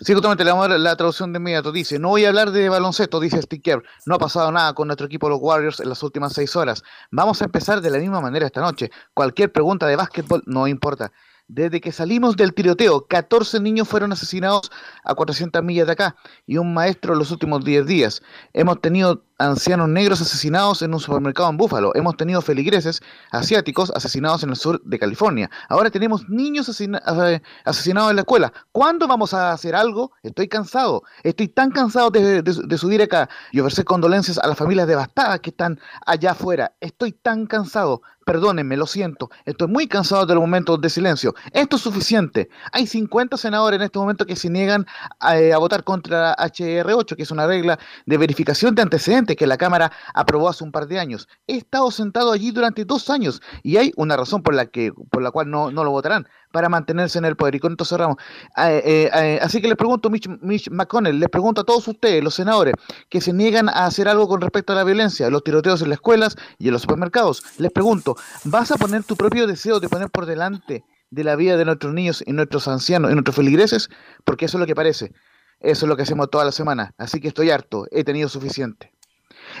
Sí, 0.00 0.12
justamente 0.12 0.44
le 0.44 0.52
vamos 0.52 0.66
a 0.66 0.68
dar 0.68 0.80
la 0.80 0.94
traducción 0.94 1.32
de 1.32 1.38
inmediato. 1.38 1.72
Dice, 1.72 1.98
no 1.98 2.10
voy 2.10 2.24
a 2.24 2.28
hablar 2.28 2.52
de 2.52 2.68
baloncesto, 2.68 3.18
dice 3.18 3.42
Steve 3.42 3.62
Kerr. 3.62 3.82
No 4.06 4.14
ha 4.14 4.18
pasado 4.18 4.52
nada 4.52 4.72
con 4.74 4.86
nuestro 4.86 5.06
equipo 5.06 5.28
los 5.28 5.40
Warriors 5.40 5.80
en 5.80 5.88
las 5.88 6.02
últimas 6.04 6.34
seis 6.34 6.54
horas. 6.54 6.84
Vamos 7.10 7.42
a 7.42 7.46
empezar 7.46 7.80
de 7.80 7.90
la 7.90 7.98
misma 7.98 8.20
manera 8.20 8.46
esta 8.46 8.60
noche. 8.60 8.90
Cualquier 9.12 9.50
pregunta 9.50 9.86
de 9.88 9.96
básquetbol 9.96 10.42
no 10.46 10.68
importa. 10.68 11.10
Desde 11.48 11.80
que 11.80 11.92
salimos 11.92 12.36
del 12.36 12.52
tiroteo, 12.52 13.06
14 13.06 13.58
niños 13.60 13.88
fueron 13.88 14.12
asesinados 14.12 14.70
a 15.02 15.14
400 15.14 15.62
millas 15.64 15.86
de 15.86 15.94
acá 15.94 16.16
y 16.46 16.58
un 16.58 16.74
maestro 16.74 17.14
los 17.14 17.30
últimos 17.30 17.64
10 17.64 17.86
días. 17.86 18.22
Hemos 18.52 18.82
tenido 18.82 19.24
ancianos 19.38 19.88
negros 19.88 20.20
asesinados 20.20 20.82
en 20.82 20.92
un 20.92 21.00
supermercado 21.00 21.48
en 21.48 21.56
Búfalo. 21.56 21.94
Hemos 21.94 22.16
tenido 22.16 22.42
feligreses 22.42 23.00
asiáticos 23.30 23.92
asesinados 23.94 24.42
en 24.42 24.50
el 24.50 24.56
sur 24.56 24.82
de 24.84 24.98
California. 24.98 25.50
Ahora 25.68 25.90
tenemos 25.90 26.28
niños 26.28 26.68
eh, 26.80 27.42
asesinados 27.64 28.10
en 28.10 28.16
la 28.16 28.22
escuela. 28.22 28.52
¿Cuándo 28.72 29.06
vamos 29.06 29.32
a 29.34 29.52
hacer 29.52 29.74
algo? 29.74 30.12
Estoy 30.22 30.48
cansado. 30.48 31.02
Estoy 31.22 31.48
tan 31.48 31.70
cansado 31.70 32.10
de 32.10 32.78
subir 32.78 33.02
acá 33.02 33.28
y 33.52 33.60
ofrecer 33.60 33.84
condolencias 33.84 34.38
a 34.38 34.46
las 34.46 34.58
familias 34.58 34.86
devastadas 34.86 35.40
que 35.40 35.50
están 35.50 35.78
allá 36.04 36.32
afuera. 36.32 36.74
Estoy 36.80 37.12
tan 37.12 37.46
cansado. 37.46 38.02
Perdónenme, 38.28 38.76
lo 38.76 38.86
siento. 38.86 39.30
Estoy 39.46 39.68
muy 39.68 39.88
cansado 39.88 40.26
de 40.26 40.34
los 40.34 40.42
momentos 40.42 40.78
de 40.82 40.90
silencio. 40.90 41.34
Esto 41.52 41.76
es 41.76 41.82
suficiente. 41.82 42.50
Hay 42.72 42.86
50 42.86 43.38
senadores 43.38 43.78
en 43.78 43.84
este 43.84 43.98
momento 43.98 44.26
que 44.26 44.36
se 44.36 44.50
niegan 44.50 44.86
a, 45.18 45.38
eh, 45.38 45.54
a 45.54 45.56
votar 45.56 45.82
contra 45.82 46.36
HR8, 46.36 47.16
que 47.16 47.22
es 47.22 47.30
una 47.30 47.46
regla 47.46 47.78
de 48.04 48.18
verificación 48.18 48.74
de 48.74 48.82
antecedentes 48.82 49.27
que 49.36 49.46
la 49.46 49.56
Cámara 49.56 49.92
aprobó 50.14 50.48
hace 50.48 50.64
un 50.64 50.72
par 50.72 50.86
de 50.86 50.98
años. 50.98 51.28
He 51.46 51.56
estado 51.56 51.90
sentado 51.90 52.32
allí 52.32 52.50
durante 52.50 52.84
dos 52.84 53.10
años 53.10 53.40
y 53.62 53.76
hay 53.76 53.92
una 53.96 54.16
razón 54.16 54.42
por 54.42 54.54
la 54.54 54.66
que 54.66 54.92
por 55.10 55.22
la 55.22 55.30
cual 55.30 55.50
no, 55.50 55.70
no 55.70 55.84
lo 55.84 55.90
votarán 55.90 56.26
para 56.52 56.68
mantenerse 56.68 57.18
en 57.18 57.24
el 57.24 57.36
poder. 57.36 57.54
Y 57.54 57.60
con 57.60 57.72
esto 57.72 57.84
cerramos. 57.84 58.16
Eh, 58.56 58.82
eh, 58.84 59.10
eh, 59.14 59.38
así 59.42 59.60
que 59.60 59.68
les 59.68 59.76
pregunto, 59.76 60.10
Mitch, 60.10 60.28
Mitch 60.40 60.70
McConnell, 60.70 61.18
les 61.18 61.28
pregunto 61.28 61.60
a 61.60 61.64
todos 61.64 61.86
ustedes, 61.88 62.22
los 62.22 62.34
senadores, 62.34 62.74
que 63.08 63.20
se 63.20 63.32
niegan 63.32 63.68
a 63.68 63.86
hacer 63.86 64.08
algo 64.08 64.28
con 64.28 64.40
respecto 64.40 64.72
a 64.72 64.76
la 64.76 64.84
violencia, 64.84 65.30
los 65.30 65.44
tiroteos 65.44 65.82
en 65.82 65.90
las 65.90 65.96
escuelas 65.96 66.36
y 66.58 66.68
en 66.68 66.72
los 66.72 66.82
supermercados. 66.82 67.42
Les 67.58 67.72
pregunto, 67.72 68.16
¿vas 68.44 68.70
a 68.70 68.76
poner 68.76 69.04
tu 69.04 69.16
propio 69.16 69.46
deseo 69.46 69.80
de 69.80 69.88
poner 69.88 70.10
por 70.10 70.26
delante 70.26 70.84
de 71.10 71.24
la 71.24 71.36
vida 71.36 71.56
de 71.56 71.64
nuestros 71.64 71.94
niños 71.94 72.22
y 72.26 72.32
nuestros 72.32 72.68
ancianos 72.68 73.10
y 73.10 73.14
nuestros 73.14 73.36
feligreses? 73.36 73.88
Porque 74.24 74.46
eso 74.46 74.58
es 74.58 74.60
lo 74.60 74.66
que 74.66 74.74
parece. 74.74 75.12
Eso 75.60 75.86
es 75.86 75.88
lo 75.88 75.96
que 75.96 76.02
hacemos 76.02 76.30
toda 76.30 76.44
la 76.44 76.52
semana. 76.52 76.94
Así 76.98 77.20
que 77.20 77.28
estoy 77.28 77.50
harto. 77.50 77.86
He 77.90 78.04
tenido 78.04 78.28
suficiente. 78.28 78.92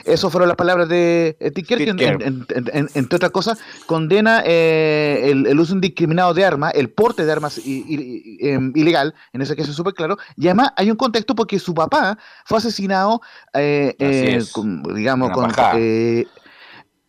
Esas 0.04 0.30
fueron 0.30 0.48
las 0.48 0.56
palabras 0.56 0.88
de 0.88 1.36
eh, 1.40 1.50
Steve 1.50 1.66
Kerr, 1.66 1.78
que, 1.78 2.04
en- 2.04 2.22
en- 2.22 2.46
en- 2.54 2.70
en- 2.72 2.88
entre 2.94 3.16
otras 3.16 3.30
cosas, 3.30 3.58
condena 3.86 4.42
eh, 4.44 5.30
el, 5.30 5.46
el 5.46 5.60
uso 5.60 5.74
indiscriminado 5.74 6.34
de 6.34 6.44
armas, 6.44 6.72
el 6.74 6.90
porte 6.90 7.24
de 7.24 7.32
armas 7.32 7.58
i- 7.58 7.84
i- 7.88 8.22
i- 8.40 8.48
em, 8.48 8.72
ilegal, 8.74 9.14
en 9.32 9.42
ese 9.42 9.56
caso 9.56 9.70
es 9.70 9.76
súper 9.76 9.94
claro, 9.94 10.16
y 10.36 10.46
además 10.46 10.72
hay 10.76 10.90
un 10.90 10.96
contexto 10.96 11.34
porque 11.34 11.58
su 11.58 11.74
papá 11.74 12.18
fue 12.44 12.58
asesinado, 12.58 13.20
eh, 13.54 13.94
eh, 13.98 14.38
con- 14.52 14.82
digamos, 14.94 15.30
con, 15.30 15.44
eh, 15.78 16.26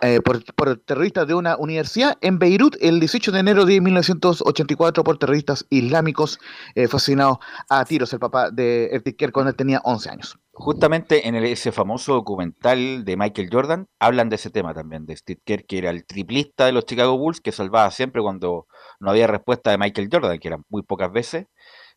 eh, 0.01 0.21
por, 0.23 0.41
por, 0.55 0.77
terroristas 0.77 1.27
de 1.27 1.33
una 1.33 1.57
universidad 1.57 2.17
en 2.21 2.39
Beirut 2.39 2.77
el 2.79 3.01
18 3.01 3.33
de 3.33 3.39
enero 3.39 3.65
de 3.65 3.81
1984 3.81 5.03
por 5.03 5.17
terroristas 5.17 5.65
islámicos 5.69 6.39
eh, 6.75 6.87
fue 6.87 6.97
asesinado 6.97 7.39
a 7.69 7.83
tiros 7.83 8.13
el 8.13 8.19
papá 8.19 8.49
de 8.49 8.85
Ertiker 8.93 9.33
cuando 9.33 9.49
él 9.49 9.57
tenía 9.57 9.81
11 9.83 10.09
años. 10.09 10.37
Justamente 10.59 11.29
en 11.29 11.35
el, 11.35 11.45
ese 11.45 11.71
famoso 11.71 12.13
documental 12.15 13.05
de 13.05 13.15
Michael 13.15 13.47
Jordan 13.49 13.87
hablan 13.97 14.27
de 14.27 14.35
ese 14.35 14.49
tema 14.49 14.73
también, 14.73 15.05
de 15.05 15.15
Steve 15.15 15.39
Kerr, 15.45 15.65
que 15.65 15.77
era 15.77 15.89
el 15.89 16.05
triplista 16.05 16.65
de 16.65 16.73
los 16.73 16.85
Chicago 16.85 17.17
Bulls, 17.17 17.39
que 17.39 17.53
salvaba 17.53 17.89
siempre 17.91 18.21
cuando 18.21 18.67
no 18.99 19.09
había 19.09 19.25
respuesta 19.25 19.71
de 19.71 19.77
Michael 19.77 20.09
Jordan, 20.11 20.37
que 20.37 20.49
eran 20.49 20.65
muy 20.67 20.83
pocas 20.83 21.13
veces. 21.13 21.45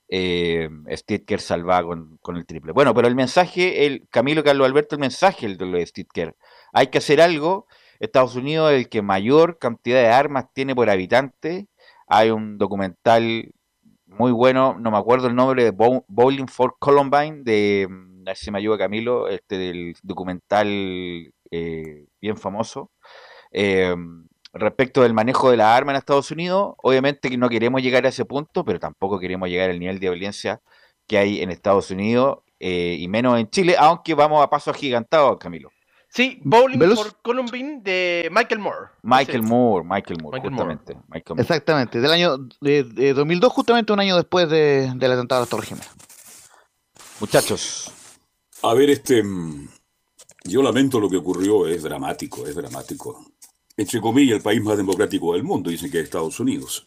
Eh, 0.09 0.69
Steve 0.92 1.25
Kerr 1.25 1.40
salvaba 1.40 1.88
con, 1.88 2.19
con, 2.19 2.37
el 2.37 2.47
triple. 2.47 2.71
Bueno, 2.71 2.95
pero 2.95 3.09
el 3.09 3.16
mensaje, 3.16 3.85
el 3.85 4.07
Camilo 4.11 4.45
Carlos 4.45 4.64
Alberto, 4.69 4.95
el 4.95 5.00
mensaje 5.00 5.47
el 5.47 5.57
de 5.57 5.66
lo 5.66 5.78
de 5.78 5.87
Steve 5.87 6.09
Kerr. 6.14 6.37
Hay 6.73 6.87
que 6.87 6.99
hacer 6.99 7.21
algo, 7.21 7.66
Estados 7.99 8.37
Unidos 8.37 8.71
es 8.71 8.78
el 8.78 8.88
que 8.88 9.02
mayor 9.02 9.59
cantidad 9.59 10.00
de 10.00 10.09
armas 10.09 10.47
tiene 10.52 10.76
por 10.76 10.88
habitante. 10.88 11.66
Hay 12.07 12.31
un 12.31 12.59
documental 12.59 13.52
muy 14.07 14.31
bueno, 14.31 14.76
no 14.78 14.92
me 14.92 14.99
acuerdo 14.99 15.26
el 15.26 15.35
nombre, 15.35 15.64
de 15.64 15.73
Bowling 15.73 16.47
for 16.47 16.76
Columbine, 16.78 17.42
de, 17.42 17.88
mm, 17.90 18.12
a 18.23 18.31
ver 18.31 18.37
si 18.37 18.50
me 18.50 18.59
ayuda 18.59 18.79
Camilo, 18.79 19.29
este 19.29 19.59
del 19.59 19.95
documental 20.02 20.67
eh, 21.50 22.07
bien 22.21 22.37
famoso. 22.37 22.91
Eh, 23.50 23.95
respecto 24.52 25.02
del 25.02 25.14
manejo 25.14 25.50
de 25.50 25.57
la 25.57 25.75
arma 25.75 25.93
en 25.93 25.99
Estados 25.99 26.31
Unidos, 26.31 26.75
obviamente 26.79 27.31
que 27.31 27.38
no 27.38 27.49
queremos 27.49 27.83
llegar 27.83 28.05
a 28.05 28.11
ese 28.11 28.25
punto, 28.25 28.64
pero 28.64 28.79
tampoco 28.79 29.19
queremos 29.19 29.49
llegar 29.49 29.71
al 29.71 29.79
nivel 29.79 29.99
de 29.99 30.11
violencia 30.11 30.61
que 31.07 31.19
hay 31.19 31.41
en 31.43 31.50
Estados 31.50 31.91
Unidos 31.91 32.38
eh, 32.61 32.97
y 32.99 33.09
menos 33.09 33.38
en 33.38 33.49
Chile, 33.50 33.76
aunque 33.79 34.14
vamos 34.14 34.43
a 34.43 34.50
paso 34.50 34.71
agigantado, 34.71 35.38
Camilo. 35.38 35.71
Sí, 36.09 36.41
Bowling 36.45 36.79
for 36.95 37.17
Columbine 37.23 37.81
de 37.81 38.29
Michael 38.31 38.61
Moore. 38.61 38.91
Michael 39.02 39.43
Moore, 39.43 39.87
Michael 39.88 40.23
Moore, 40.23 40.41
justamente. 40.43 40.95
Exactamente, 41.38 42.00
del 42.02 42.12
año 42.12 42.37
de, 42.61 43.14
2002, 43.14 43.50
justamente 43.50 43.95
un 43.95 44.00
año 44.00 44.17
después 44.17 44.49
de, 44.50 44.93
del 44.95 45.12
atentado 45.12 45.41
a 45.41 45.45
la 45.45 45.50
Torre 45.50 45.67
Gemela. 45.67 45.91
Muchachos. 47.19 47.91
A 48.62 48.75
ver, 48.75 48.90
este. 48.90 49.23
Yo 50.45 50.62
lamento 50.62 50.99
lo 50.99 51.09
que 51.09 51.16
ocurrió, 51.16 51.66
es 51.66 51.83
dramático, 51.83 52.47
es 52.47 52.54
dramático. 52.54 53.25
Entre 53.76 54.00
comillas, 54.00 54.37
el 54.37 54.42
país 54.42 54.62
más 54.62 54.76
democrático 54.76 55.33
del 55.33 55.45
mundo, 55.45 55.71
dicen 55.71 55.90
que 55.90 55.99
es 55.99 56.04
Estados 56.04 56.38
Unidos. 56.40 56.85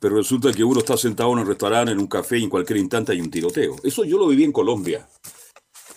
Pero 0.00 0.16
resulta 0.16 0.52
que 0.52 0.62
uno 0.62 0.80
está 0.80 0.96
sentado 0.96 1.32
en 1.32 1.38
un 1.38 1.46
restaurante, 1.46 1.92
en 1.92 1.98
un 1.98 2.06
café 2.06 2.38
y 2.38 2.44
en 2.44 2.50
cualquier 2.50 2.78
instante 2.78 3.12
hay 3.12 3.20
un 3.20 3.30
tiroteo. 3.30 3.76
Eso 3.82 4.04
yo 4.04 4.18
lo 4.18 4.26
viví 4.28 4.44
en 4.44 4.52
Colombia. 4.52 5.08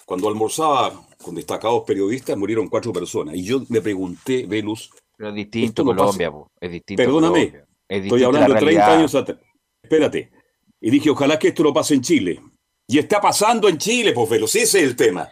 Cuando 0.06 0.30
almorzaba 0.30 1.06
con 1.22 1.36
destacados 1.36 1.84
periodistas 1.86 2.38
murieron 2.38 2.70
cuatro 2.70 2.94
personas. 2.94 3.36
Y 3.36 3.44
yo 3.44 3.64
me 3.70 3.82
pregunté, 3.82 4.46
Velus. 4.48 4.92
Pero 5.18 5.30
es 5.30 5.36
distinto 5.36 5.84
Colombia, 5.84 6.32
es 6.62 6.72
distinto. 6.72 7.04
Perdóname, 7.04 7.64
estoy 7.88 8.24
hablando 8.24 8.54
de 8.54 8.60
30 8.60 8.98
años 8.98 9.16
atrás. 9.16 9.40
Espérate. 9.84 10.32
Y 10.80 10.90
dije, 10.90 11.10
ojalá 11.10 11.38
que 11.38 11.50
esto 11.50 11.64
no 11.64 11.74
pase 11.74 11.96
en 11.96 12.02
Chile. 12.02 12.42
Y 12.88 13.00
está 13.00 13.20
pasando 13.20 13.68
en 13.68 13.78
Chile, 13.78 14.14
Velus, 14.30 14.56
ese 14.56 14.80
es 14.80 14.84
el 14.86 14.96
tema. 14.96 15.30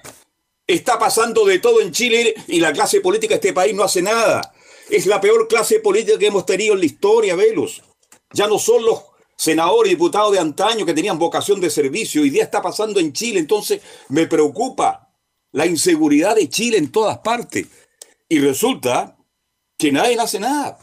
Está 0.68 1.00
pasando 1.00 1.46
de 1.46 1.60
todo 1.60 1.80
en 1.80 1.92
Chile 1.92 2.36
y 2.48 2.60
la 2.60 2.74
clase 2.74 3.00
política 3.00 3.36
de 3.36 3.36
este 3.36 3.54
país 3.54 3.74
no 3.74 3.84
hace 3.84 4.02
nada. 4.02 4.54
Es 4.90 5.06
la 5.06 5.22
peor 5.22 5.48
clase 5.48 5.80
política 5.80 6.20
que 6.20 6.28
hemos 6.28 6.46
tenido 6.46 6.74
en 6.74 6.82
la 6.82 6.86
historia, 6.86 7.36
Velus. 7.36 7.82
Ya 8.34 8.48
no 8.48 8.60
son 8.60 8.84
los 8.84 9.04
senadores 9.38 9.92
y 9.92 9.96
diputados 9.96 10.34
de 10.34 10.40
antaño 10.40 10.86
que 10.86 10.94
tenían 10.94 11.18
vocación 11.18 11.62
de 11.62 11.70
servicio. 11.70 12.22
Hoy 12.22 12.30
día 12.30 12.44
está 12.44 12.62
pasando 12.62 13.00
en 13.00 13.14
Chile, 13.14 13.40
entonces 13.40 13.82
me 14.10 14.28
preocupa 14.28 15.10
la 15.54 15.66
inseguridad 15.66 16.36
de 16.36 16.50
Chile 16.50 16.78
en 16.78 16.92
todas 16.92 17.20
partes. 17.20 17.68
Y 18.28 18.40
resulta 18.40 19.18
que 19.78 19.92
nadie 19.92 20.20
hace 20.20 20.40
nada. 20.40 20.78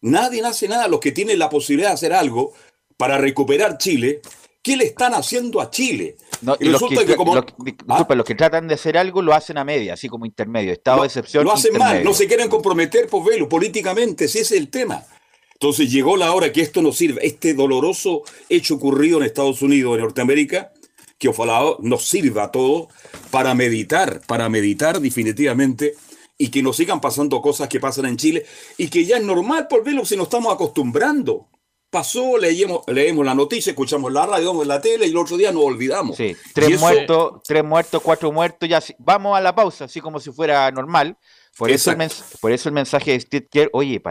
Nadie 0.00 0.42
hace 0.44 0.66
nada. 0.68 0.88
Los 0.88 1.00
que 1.00 1.12
tienen 1.12 1.38
la 1.38 1.50
posibilidad 1.50 1.90
de 1.90 1.94
hacer 1.94 2.12
algo 2.14 2.54
para 2.96 3.18
recuperar 3.18 3.76
Chile, 3.76 4.22
¿qué 4.66 4.76
le 4.76 4.86
están 4.86 5.14
haciendo 5.14 5.60
a 5.60 5.70
Chile? 5.70 6.16
y, 6.58 6.68
resulta 6.68 7.06
que, 7.06 7.14
como... 7.14 7.36
¿Ah? 7.36 8.06
los 8.08 8.24
que 8.24 8.34
tratan 8.34 8.66
de 8.66 8.74
hacer 8.74 8.98
algo 8.98 9.22
lo 9.22 9.32
hacen 9.32 9.58
a 9.58 9.64
media, 9.64 9.94
así 9.94 10.08
como 10.08 10.26
intermedio, 10.26 10.72
estado 10.72 11.02
de 11.02 11.06
excepción. 11.06 11.44
Lo 11.44 11.52
hacen 11.52 11.78
mal, 11.78 12.02
no 12.02 12.12
se 12.12 12.26
quieren 12.26 12.48
comprometer, 12.48 13.06
por 13.06 13.24
velo, 13.24 13.48
políticamente, 13.48 14.26
si 14.26 14.40
ese 14.40 14.56
es 14.56 14.60
el 14.60 14.68
tema. 14.68 15.04
Entonces 15.52 15.88
llegó 15.88 16.16
la 16.16 16.32
hora 16.32 16.50
que 16.50 16.62
esto 16.62 16.82
no 16.82 16.90
sirve. 16.90 17.24
Este 17.24 17.54
doloroso 17.54 18.22
hecho 18.48 18.74
ocurrido 18.74 19.18
en 19.18 19.26
Estados 19.26 19.62
Unidos, 19.62 19.94
en 19.94 20.02
Norteamérica, 20.02 20.72
que 21.16 21.28
ojalá 21.28 21.62
nos 21.78 22.08
sirva 22.08 22.44
a 22.44 22.50
todos 22.50 22.88
para 23.30 23.54
meditar, 23.54 24.20
para 24.26 24.48
meditar 24.48 25.00
definitivamente 25.00 25.94
y 26.36 26.48
que 26.48 26.60
nos 26.60 26.76
sigan 26.76 27.00
pasando 27.00 27.40
cosas 27.40 27.68
que 27.68 27.78
pasan 27.78 28.06
en 28.06 28.16
Chile 28.16 28.44
y 28.76 28.88
que 28.88 29.04
ya 29.04 29.18
es 29.18 29.22
normal 29.22 29.68
por 29.68 29.84
verlo 29.84 30.04
si 30.04 30.16
nos 30.16 30.26
estamos 30.26 30.52
acostumbrando. 30.52 31.46
Pasó, 31.88 32.36
leemos, 32.36 32.82
leemos 32.88 33.24
la 33.24 33.34
noticia, 33.34 33.70
escuchamos 33.70 34.12
la 34.12 34.26
radio, 34.26 34.50
vemos 34.50 34.66
la 34.66 34.80
tele 34.80 35.06
y 35.06 35.10
el 35.10 35.16
otro 35.16 35.36
día 35.36 35.52
nos 35.52 35.62
olvidamos. 35.62 36.16
Sí, 36.16 36.36
tres 36.52 36.80
muertos, 36.80 37.40
tres 37.44 37.64
muertos, 37.64 38.02
cuatro 38.02 38.32
muertos, 38.32 38.68
ya 38.68 38.82
vamos 38.98 39.36
a 39.36 39.40
la 39.40 39.54
pausa, 39.54 39.84
así 39.84 40.00
como 40.00 40.18
si 40.20 40.32
fuera 40.32 40.70
normal. 40.72 41.16
Por 41.56 41.70
eso, 41.70 41.90
el 41.90 42.10
por 42.40 42.52
eso 42.52 42.68
el 42.68 42.74
mensaje 42.74 43.12
de 43.12 43.20
Steve 43.20 43.48
Kerr, 43.50 43.70
oye, 43.72 44.02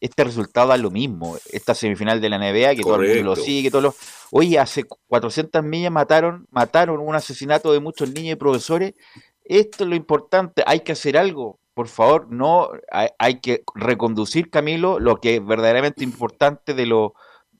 este 0.00 0.22
resultado 0.22 0.68
da 0.68 0.76
lo 0.76 0.92
mismo. 0.92 1.36
Esta 1.50 1.74
semifinal 1.74 2.20
de 2.20 2.28
la 2.28 2.38
NBA, 2.38 2.76
que 2.76 2.82
todo 2.82 3.02
el 3.02 3.08
mundo 3.08 3.34
lo 3.34 3.36
sigue, 3.36 3.70
todos 3.72 3.82
los... 3.82 3.94
Oye, 4.30 4.56
hace 4.58 4.84
400 5.08 5.64
millas 5.64 5.90
mataron, 5.90 6.46
mataron 6.50 7.00
un 7.00 7.16
asesinato 7.16 7.72
de 7.72 7.80
muchos 7.80 8.10
niños 8.10 8.34
y 8.34 8.36
profesores. 8.36 8.94
Esto 9.42 9.82
es 9.82 9.90
lo 9.90 9.96
importante, 9.96 10.62
hay 10.64 10.80
que 10.80 10.92
hacer 10.92 11.18
algo. 11.18 11.58
Por 11.76 11.88
favor, 11.88 12.28
no 12.30 12.70
hay, 12.90 13.08
hay 13.18 13.40
que 13.40 13.62
reconducir, 13.74 14.48
Camilo, 14.48 14.98
lo 14.98 15.20
que 15.20 15.36
es 15.36 15.44
verdaderamente 15.44 16.02
importante 16.04 16.72
de 16.72 16.86
lo, 16.86 17.12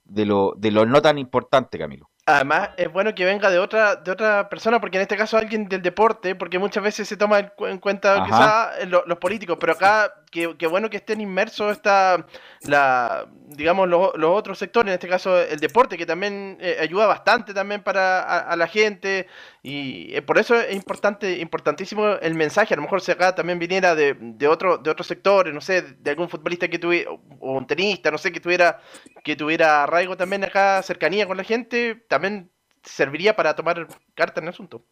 de 0.04 0.24
lo, 0.24 0.54
de 0.56 0.70
lo 0.70 0.86
no 0.86 1.02
tan 1.02 1.18
importante, 1.18 1.78
Camilo. 1.78 2.08
Además, 2.24 2.70
es 2.78 2.90
bueno 2.90 3.14
que 3.14 3.26
venga 3.26 3.50
de 3.50 3.58
otra, 3.58 3.96
de 3.96 4.10
otra 4.10 4.48
persona, 4.48 4.80
porque 4.80 4.96
en 4.96 5.02
este 5.02 5.18
caso 5.18 5.36
alguien 5.36 5.68
del 5.68 5.82
deporte, 5.82 6.34
porque 6.34 6.58
muchas 6.58 6.82
veces 6.82 7.06
se 7.06 7.18
toma 7.18 7.52
en 7.58 7.76
cuenta 7.76 8.24
quizá 8.24 8.70
los 8.86 9.18
políticos, 9.18 9.58
pero 9.60 9.74
acá, 9.74 10.10
qué 10.30 10.66
bueno 10.66 10.90
que 10.90 10.98
estén 10.98 11.20
inmersos 11.20 11.72
esta, 11.72 12.26
la, 12.62 13.26
digamos, 13.48 13.88
los, 13.88 14.12
otros 14.14 14.58
sectores, 14.58 14.88
en 14.90 14.94
este 14.94 15.08
caso 15.08 15.40
el 15.40 15.60
deporte, 15.60 15.96
que 15.96 16.06
también 16.06 16.58
eh, 16.60 16.76
ayuda 16.80 17.06
bastante 17.06 17.54
también 17.54 17.82
para 17.82 18.20
a, 18.20 18.56
la 18.56 18.66
gente, 18.66 19.28
y 19.62 20.14
eh, 20.14 20.22
por 20.22 20.38
eso 20.38 20.58
es 20.60 20.74
importante, 20.74 21.38
importantísimo 21.38 22.06
el 22.20 22.34
mensaje, 22.34 22.74
a 22.74 22.76
lo 22.76 22.82
mejor 22.82 23.00
si 23.00 23.12
acá 23.12 23.34
también 23.34 23.58
viniera 23.58 23.94
de, 23.94 24.16
de, 24.18 24.48
otro, 24.48 24.78
de 24.78 24.90
otros 24.90 25.06
sectores, 25.06 25.54
no 25.54 25.60
sé, 25.60 25.82
de 25.82 26.10
algún 26.10 26.28
futbolista 26.28 26.68
que 26.68 26.78
tuviera, 26.78 27.10
o 27.10 27.52
un 27.52 27.66
tenista, 27.66 28.10
no 28.10 28.18
sé, 28.18 28.32
que 28.32 28.40
tuviera, 28.40 28.80
que 29.24 29.36
tuviera 29.36 29.84
arraigo 29.84 30.16
también 30.16 30.44
acá, 30.44 30.82
cercanía 30.82 31.26
con 31.26 31.36
la 31.36 31.44
gente, 31.44 32.04
también 32.08 32.50
serviría 32.82 33.34
para 33.36 33.54
tomar 33.54 33.86
carta 34.14 34.40
en 34.40 34.44
el 34.46 34.50
asunto. 34.50 34.84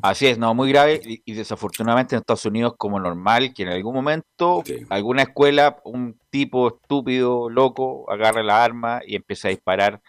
Así 0.00 0.26
es, 0.26 0.38
no, 0.38 0.54
muy 0.54 0.70
grave 0.70 1.00
y, 1.04 1.32
desafortunadamente 1.34 2.14
en 2.14 2.20
Estados 2.20 2.46
Unidos 2.46 2.74
como 2.78 2.98
normal 2.98 3.52
que 3.52 3.64
en 3.64 3.70
algún 3.70 3.94
momento 3.94 4.62
alguna 4.88 5.22
escuela, 5.22 5.80
un 5.84 6.18
tipo 6.30 6.68
estúpido, 6.68 7.50
loco, 7.50 8.10
agarre 8.10 8.44
la 8.44 8.64
arma 8.64 9.00
y 9.06 9.16
empieza 9.16 9.48
a 9.48 9.50
disparar 9.50 10.00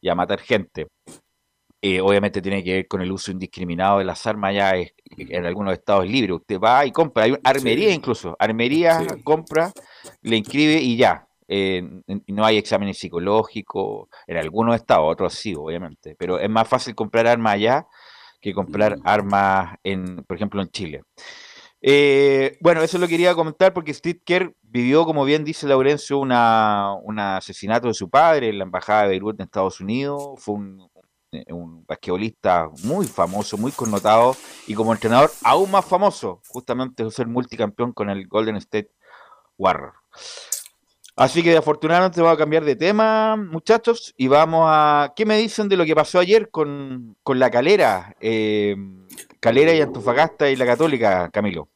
y 0.00 0.08
a 0.08 0.14
matar 0.14 0.40
gente. 0.40 0.88
Eh, 1.82 2.00
obviamente 2.00 2.42
tiene 2.42 2.64
que 2.64 2.72
ver 2.72 2.88
con 2.88 3.02
el 3.02 3.12
uso 3.12 3.30
indiscriminado 3.30 3.98
de 3.98 4.04
las 4.04 4.26
armas 4.26 4.54
ya 4.54 4.72
en 4.74 5.46
algunos 5.46 5.74
estados 5.74 6.06
libres. 6.06 6.36
Usted 6.36 6.58
va 6.58 6.84
y 6.86 6.90
compra, 6.90 7.24
hay 7.24 7.36
armería 7.44 7.92
incluso, 7.92 8.34
armería 8.38 9.06
compra, 9.22 9.72
le 10.22 10.36
inscribe 10.36 10.80
y 10.80 10.96
ya, 10.96 11.28
eh, 11.46 11.82
no 12.26 12.44
hay 12.44 12.56
exámenes 12.56 12.98
psicológicos, 12.98 14.08
en 14.26 14.38
algunos 14.38 14.74
estados, 14.74 15.12
otros 15.12 15.34
sí, 15.34 15.54
obviamente, 15.54 16.16
pero 16.18 16.40
es 16.40 16.50
más 16.50 16.66
fácil 16.66 16.94
comprar 16.94 17.26
armas 17.26 17.54
allá 17.54 17.86
que 18.46 18.54
comprar 18.54 18.96
armas, 19.04 19.76
en, 19.82 20.22
por 20.24 20.36
ejemplo, 20.36 20.62
en 20.62 20.68
Chile. 20.70 21.02
Eh, 21.82 22.56
bueno, 22.60 22.82
eso 22.82 22.98
lo 22.98 23.08
quería 23.08 23.34
comentar 23.34 23.72
porque 23.72 23.92
Steve 23.92 24.20
Kerr 24.24 24.54
vivió, 24.62 25.04
como 25.04 25.24
bien 25.24 25.44
dice 25.44 25.66
Laurencio, 25.66 26.18
una, 26.18 26.94
un 27.02 27.18
asesinato 27.18 27.88
de 27.88 27.94
su 27.94 28.08
padre 28.08 28.48
en 28.48 28.58
la 28.58 28.64
embajada 28.64 29.02
de 29.02 29.08
Beirut 29.08 29.40
en 29.40 29.44
Estados 29.44 29.80
Unidos. 29.80 30.38
Fue 30.38 30.54
un, 30.54 30.88
un 31.48 31.84
basquetbolista 31.86 32.70
muy 32.84 33.06
famoso, 33.06 33.58
muy 33.58 33.72
connotado 33.72 34.36
y 34.66 34.74
como 34.74 34.92
entrenador 34.92 35.30
aún 35.42 35.70
más 35.70 35.84
famoso, 35.84 36.40
justamente 36.48 37.10
ser 37.10 37.26
multicampeón 37.26 37.92
con 37.92 38.10
el 38.10 38.26
Golden 38.28 38.56
State 38.56 38.90
Warriors. 39.58 39.94
Así 41.16 41.42
que 41.42 41.56
afortunadamente 41.56 42.20
voy 42.20 42.30
a 42.30 42.36
cambiar 42.36 42.62
de 42.62 42.76
tema, 42.76 43.36
muchachos, 43.36 44.12
y 44.18 44.28
vamos 44.28 44.66
a... 44.68 45.14
¿Qué 45.16 45.24
me 45.24 45.38
dicen 45.38 45.66
de 45.66 45.78
lo 45.78 45.86
que 45.86 45.94
pasó 45.94 46.18
ayer 46.18 46.50
con, 46.50 47.16
la 47.24 47.50
calera? 47.50 48.14
Eh, 48.20 48.76
calera 49.40 49.72
y 49.72 49.80
Antofagasta 49.80 50.50
y 50.50 50.56
la 50.56 50.66
Católica, 50.66 51.30
Camilo. 51.30 51.70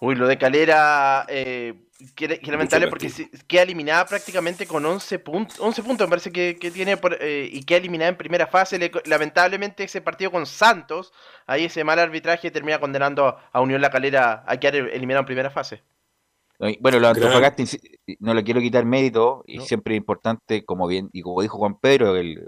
Uy, 0.00 0.16
lo 0.16 0.26
de 0.26 0.36
Calera, 0.36 1.24
eh, 1.28 1.74
que, 2.16 2.40
lamentable 2.42 2.88
porque 2.88 3.08
queda 3.46 3.62
eliminada 3.62 4.04
prácticamente 4.04 4.66
con 4.66 4.84
11 4.84 5.20
puntos, 5.20 5.60
11 5.60 5.82
puntos 5.84 6.08
me 6.08 6.10
parece 6.10 6.32
que, 6.32 6.70
tiene 6.72 6.98
eh, 7.20 7.48
y 7.52 7.62
queda 7.62 7.78
eliminada 7.78 8.10
en 8.10 8.16
primera 8.16 8.48
fase. 8.48 8.90
lamentablemente 9.04 9.84
ese 9.84 10.00
partido 10.00 10.32
con 10.32 10.44
Santos, 10.44 11.12
ahí 11.46 11.66
ese 11.66 11.84
mal 11.84 12.00
arbitraje 12.00 12.50
termina 12.50 12.80
condenando 12.80 13.38
a 13.52 13.60
Unión 13.60 13.80
La 13.80 13.90
Calera 13.90 14.42
a 14.44 14.56
quedar 14.58 14.74
eliminado 14.74 15.20
en 15.20 15.26
primera 15.26 15.50
fase. 15.50 15.84
Bueno, 16.58 17.00
lo 17.00 17.08
Antofagasta 17.08 17.64
no 18.20 18.32
le 18.32 18.44
quiero 18.44 18.60
quitar 18.60 18.84
mérito 18.84 19.42
y 19.46 19.60
siempre 19.60 19.94
es 19.94 19.98
importante, 19.98 20.64
como 20.64 20.86
bien 20.86 21.10
y 21.12 21.22
como 21.22 21.42
dijo 21.42 21.58
Juan 21.58 21.78
Pedro, 21.80 22.16
el 22.16 22.40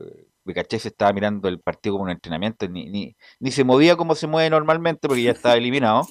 Becaché 0.45 0.79
se 0.79 0.89
estaba 0.89 1.13
mirando 1.13 1.49
el 1.49 1.61
partido 1.61 1.95
como 1.95 2.05
un 2.05 2.11
entrenamiento, 2.11 2.69
ni, 2.69 2.89
ni, 2.89 3.17
ni 3.41 3.51
se 3.51 3.65
movía 3.65 3.97
como 3.97 4.15
se 4.15 4.29
mueve 4.29 4.49
normalmente 4.49 5.09
porque 5.09 5.25
ya 5.25 5.33
estaba 5.33 5.55
eliminado. 5.57 6.07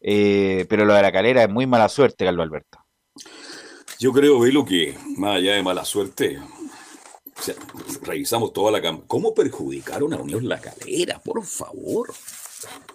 Eh, 0.00 0.66
pero 0.68 0.84
lo 0.84 0.94
de 0.94 1.02
la 1.02 1.10
calera 1.10 1.42
es 1.42 1.50
muy 1.50 1.66
mala 1.66 1.88
suerte, 1.88 2.24
Carlos 2.24 2.44
Alberto. 2.44 2.78
Yo 3.98 4.12
creo, 4.12 4.38
Velo, 4.38 4.64
que 4.64 4.96
más 5.16 5.36
allá 5.36 5.54
de 5.54 5.62
mala 5.62 5.84
suerte, 5.84 6.38
revisamos 8.02 8.52
toda 8.52 8.70
la 8.70 9.00
¿Cómo 9.06 9.34
perjudicaron 9.34 10.12
a 10.12 10.18
Unión 10.18 10.48
La 10.48 10.60
Calera? 10.60 11.18
Por 11.18 11.44
favor. 11.44 12.12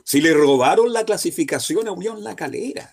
Si 0.04 0.22
le 0.22 0.34
robaron 0.34 0.94
la 0.94 1.04
clasificación 1.04 1.88
a 1.88 1.92
Unión 1.92 2.24
La 2.24 2.36
Calera. 2.36 2.92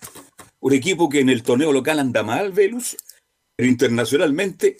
Un 0.61 0.73
equipo 0.73 1.09
que 1.09 1.19
en 1.19 1.29
el 1.29 1.43
torneo 1.43 1.71
local 1.71 1.99
anda 1.99 2.23
mal, 2.23 2.51
Velus, 2.51 2.97
pero 3.55 3.69
internacionalmente 3.69 4.77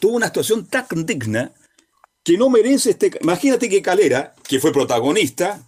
tuvo 0.00 0.16
una 0.16 0.26
situación 0.26 0.66
tan 0.66 0.86
digna 1.04 1.52
que 2.24 2.36
no 2.36 2.50
merece 2.50 2.90
este... 2.90 3.10
Imagínate 3.20 3.68
que 3.68 3.82
Calera, 3.82 4.34
que 4.48 4.60
fue 4.60 4.72
protagonista, 4.72 5.64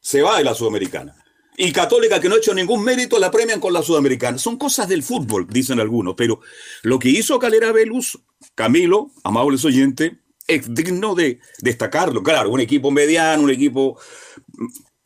se 0.00 0.22
va 0.22 0.38
de 0.38 0.44
la 0.44 0.54
Sudamericana. 0.54 1.16
Y 1.56 1.72
Católica, 1.72 2.20
que 2.20 2.28
no 2.28 2.34
ha 2.34 2.38
hecho 2.38 2.54
ningún 2.54 2.84
mérito, 2.84 3.18
la 3.18 3.30
premian 3.30 3.60
con 3.60 3.72
la 3.72 3.82
Sudamericana. 3.82 4.38
Son 4.38 4.56
cosas 4.56 4.88
del 4.88 5.02
fútbol, 5.02 5.46
dicen 5.48 5.80
algunos, 5.80 6.14
pero 6.14 6.40
lo 6.82 6.98
que 6.98 7.08
hizo 7.08 7.38
Calera 7.38 7.72
Velus, 7.72 8.18
Camilo, 8.54 9.10
amables 9.24 9.64
oyentes, 9.64 10.12
es 10.46 10.72
digno 10.74 11.14
de 11.14 11.40
destacarlo. 11.60 12.22
Claro, 12.22 12.50
un 12.50 12.60
equipo 12.60 12.90
mediano, 12.90 13.42
un 13.42 13.50
equipo 13.50 13.98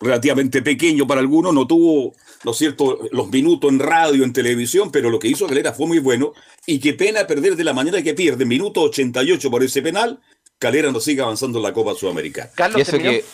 relativamente 0.00 0.60
pequeño 0.60 1.06
para 1.06 1.20
algunos, 1.20 1.54
no 1.54 1.66
tuvo, 1.66 2.14
lo 2.42 2.54
cierto, 2.54 2.98
los 3.12 3.30
minutos 3.30 3.70
en 3.70 3.78
radio, 3.78 4.24
en 4.24 4.32
televisión, 4.32 4.90
pero 4.90 5.10
lo 5.10 5.18
que 5.18 5.28
hizo 5.28 5.46
Calera 5.46 5.72
fue 5.72 5.86
muy 5.86 5.98
bueno. 5.98 6.32
Y 6.66 6.78
qué 6.80 6.94
pena 6.94 7.26
perder 7.26 7.56
de 7.56 7.64
la 7.64 7.72
manera 7.72 8.02
que 8.02 8.14
pierde, 8.14 8.44
minuto 8.44 8.82
88 8.82 9.50
por 9.50 9.62
ese 9.62 9.82
penal, 9.82 10.20
Calera 10.58 10.90
no 10.90 11.00
sigue 11.00 11.22
avanzando 11.22 11.58
en 11.58 11.64
la 11.64 11.72
Copa 11.72 11.94
Sudamericana. 11.94 12.50
Carlos, 12.54 12.88
que, 12.90 13.24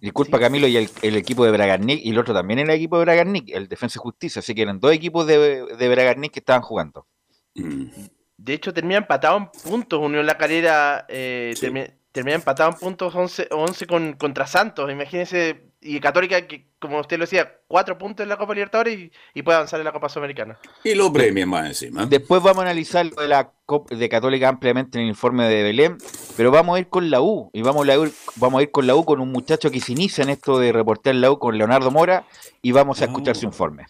disculpa 0.00 0.38
Camilo, 0.38 0.68
y 0.68 0.76
el, 0.76 1.16
equipo 1.16 1.44
de 1.44 1.50
Bragarnik, 1.50 2.04
y 2.04 2.10
el 2.10 2.18
otro 2.18 2.34
también 2.34 2.60
era 2.60 2.72
el 2.72 2.78
equipo 2.78 2.98
de 2.98 3.04
Bragarnik, 3.04 3.50
el 3.50 3.68
Defensa 3.68 3.98
y 3.98 4.02
Justicia, 4.02 4.40
así 4.40 4.54
que 4.54 4.62
eran 4.62 4.78
dos 4.78 4.92
equipos 4.92 5.26
de, 5.26 5.64
de 5.64 5.88
Bragarnik 5.88 6.32
que 6.32 6.40
estaban 6.40 6.62
jugando. 6.62 7.06
Mm. 7.54 7.86
De 8.36 8.52
hecho, 8.52 8.72
termina 8.72 8.98
empatado 8.98 9.38
en 9.38 9.46
puntos, 9.48 9.98
Unión 9.98 10.26
La 10.26 10.36
Calera 10.36 11.06
eh, 11.08 11.54
termina, 12.12 12.34
empatado 12.34 12.70
en 12.70 12.76
puntos 12.76 13.14
11, 13.14 13.48
11 13.50 13.86
con, 13.86 14.12
contra 14.12 14.46
Santos, 14.46 14.90
imagínense 14.90 15.64
y 15.86 16.00
Católica, 16.00 16.46
que 16.46 16.66
como 16.78 17.00
usted 17.00 17.18
lo 17.18 17.24
decía, 17.24 17.60
cuatro 17.68 17.96
puntos 17.96 18.24
en 18.24 18.28
la 18.28 18.36
Copa 18.36 18.54
Libertadores 18.54 19.10
y, 19.34 19.42
puede 19.42 19.56
avanzar 19.56 19.80
en 19.80 19.84
la 19.84 19.92
Copa 19.92 20.08
Sudamericana. 20.08 20.58
Y 20.84 20.94
lo 20.94 21.12
premian 21.12 21.48
más 21.48 21.66
encima. 21.66 22.06
Después 22.06 22.42
vamos 22.42 22.60
a 22.60 22.62
analizar 22.62 23.06
lo 23.06 23.22
de 23.22 23.28
la 23.28 23.52
Copa 23.64 23.94
de 23.94 24.08
Católica 24.08 24.48
ampliamente 24.48 24.98
en 24.98 25.04
el 25.04 25.10
informe 25.10 25.48
de 25.48 25.62
Belén, 25.62 25.98
pero 26.36 26.50
vamos 26.50 26.76
a 26.76 26.80
ir 26.80 26.88
con 26.88 27.10
la 27.10 27.20
U 27.22 27.50
y 27.52 27.62
vamos 27.62 27.88
a, 27.88 27.94
ir, 27.94 28.12
vamos 28.36 28.60
a 28.60 28.62
ir 28.62 28.70
con 28.70 28.86
la 28.86 28.94
U 28.94 29.04
con 29.04 29.20
un 29.20 29.32
muchacho 29.32 29.70
que 29.70 29.80
se 29.80 29.92
inicia 29.92 30.22
en 30.22 30.30
esto 30.30 30.58
de 30.58 30.72
reportear 30.72 31.14
la 31.16 31.30
U 31.30 31.38
con 31.38 31.56
Leonardo 31.56 31.90
Mora 31.90 32.26
y 32.62 32.72
vamos 32.72 33.00
a 33.02 33.06
escuchar 33.06 33.36
su 33.36 33.46
informe. 33.46 33.86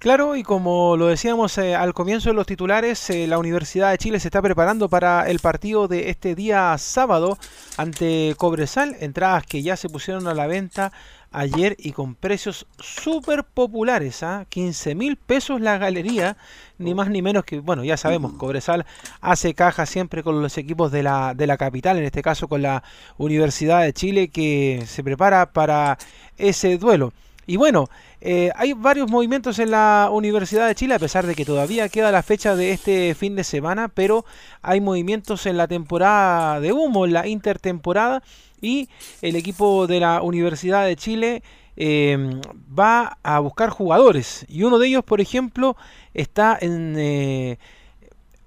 Claro, 0.00 0.34
y 0.34 0.42
como 0.42 0.96
lo 0.96 1.08
decíamos 1.08 1.58
eh, 1.58 1.74
al 1.74 1.92
comienzo 1.92 2.30
de 2.30 2.34
los 2.34 2.46
titulares, 2.46 3.10
eh, 3.10 3.26
la 3.26 3.36
Universidad 3.36 3.90
de 3.90 3.98
Chile 3.98 4.18
se 4.18 4.28
está 4.28 4.40
preparando 4.40 4.88
para 4.88 5.28
el 5.28 5.40
partido 5.40 5.88
de 5.88 6.08
este 6.08 6.34
día 6.34 6.74
sábado 6.78 7.36
ante 7.76 8.34
Cobresal, 8.38 8.96
entradas 9.00 9.44
que 9.44 9.62
ya 9.62 9.76
se 9.76 9.90
pusieron 9.90 10.26
a 10.26 10.32
la 10.32 10.46
venta 10.46 10.90
ayer 11.32 11.76
y 11.78 11.92
con 11.92 12.14
precios 12.14 12.66
súper 12.78 13.44
populares, 13.44 14.22
¿ah? 14.22 14.46
15 14.48 14.94
mil 14.94 15.18
pesos 15.18 15.60
la 15.60 15.76
galería, 15.76 16.38
ni 16.78 16.94
más 16.94 17.10
ni 17.10 17.20
menos 17.20 17.44
que, 17.44 17.60
bueno, 17.60 17.84
ya 17.84 17.98
sabemos, 17.98 18.32
Cobresal 18.32 18.86
hace 19.20 19.52
caja 19.52 19.84
siempre 19.84 20.22
con 20.22 20.40
los 20.40 20.56
equipos 20.56 20.90
de 20.92 21.02
la, 21.02 21.34
de 21.34 21.46
la 21.46 21.58
capital, 21.58 21.98
en 21.98 22.04
este 22.04 22.22
caso 22.22 22.48
con 22.48 22.62
la 22.62 22.82
Universidad 23.18 23.82
de 23.82 23.92
Chile 23.92 24.28
que 24.28 24.82
se 24.86 25.04
prepara 25.04 25.52
para 25.52 25.98
ese 26.38 26.78
duelo. 26.78 27.12
Y 27.50 27.56
bueno, 27.56 27.88
eh, 28.20 28.52
hay 28.54 28.74
varios 28.74 29.10
movimientos 29.10 29.58
en 29.58 29.72
la 29.72 30.08
Universidad 30.12 30.68
de 30.68 30.76
Chile, 30.76 30.94
a 30.94 31.00
pesar 31.00 31.26
de 31.26 31.34
que 31.34 31.44
todavía 31.44 31.88
queda 31.88 32.12
la 32.12 32.22
fecha 32.22 32.54
de 32.54 32.70
este 32.70 33.12
fin 33.16 33.34
de 33.34 33.42
semana, 33.42 33.88
pero 33.88 34.24
hay 34.62 34.80
movimientos 34.80 35.46
en 35.46 35.56
la 35.56 35.66
temporada 35.66 36.60
de 36.60 36.72
humo, 36.72 37.06
en 37.06 37.12
la 37.12 37.26
intertemporada, 37.26 38.22
y 38.60 38.88
el 39.20 39.34
equipo 39.34 39.88
de 39.88 39.98
la 39.98 40.22
Universidad 40.22 40.86
de 40.86 40.94
Chile 40.94 41.42
em, 41.74 42.40
va 42.78 43.18
a 43.24 43.40
buscar 43.40 43.70
jugadores. 43.70 44.46
Y 44.48 44.62
uno 44.62 44.78
de 44.78 44.86
ellos, 44.86 45.02
por 45.02 45.20
ejemplo, 45.20 45.76
está 46.14 46.56
en 46.60 46.94
eh, 46.96 47.58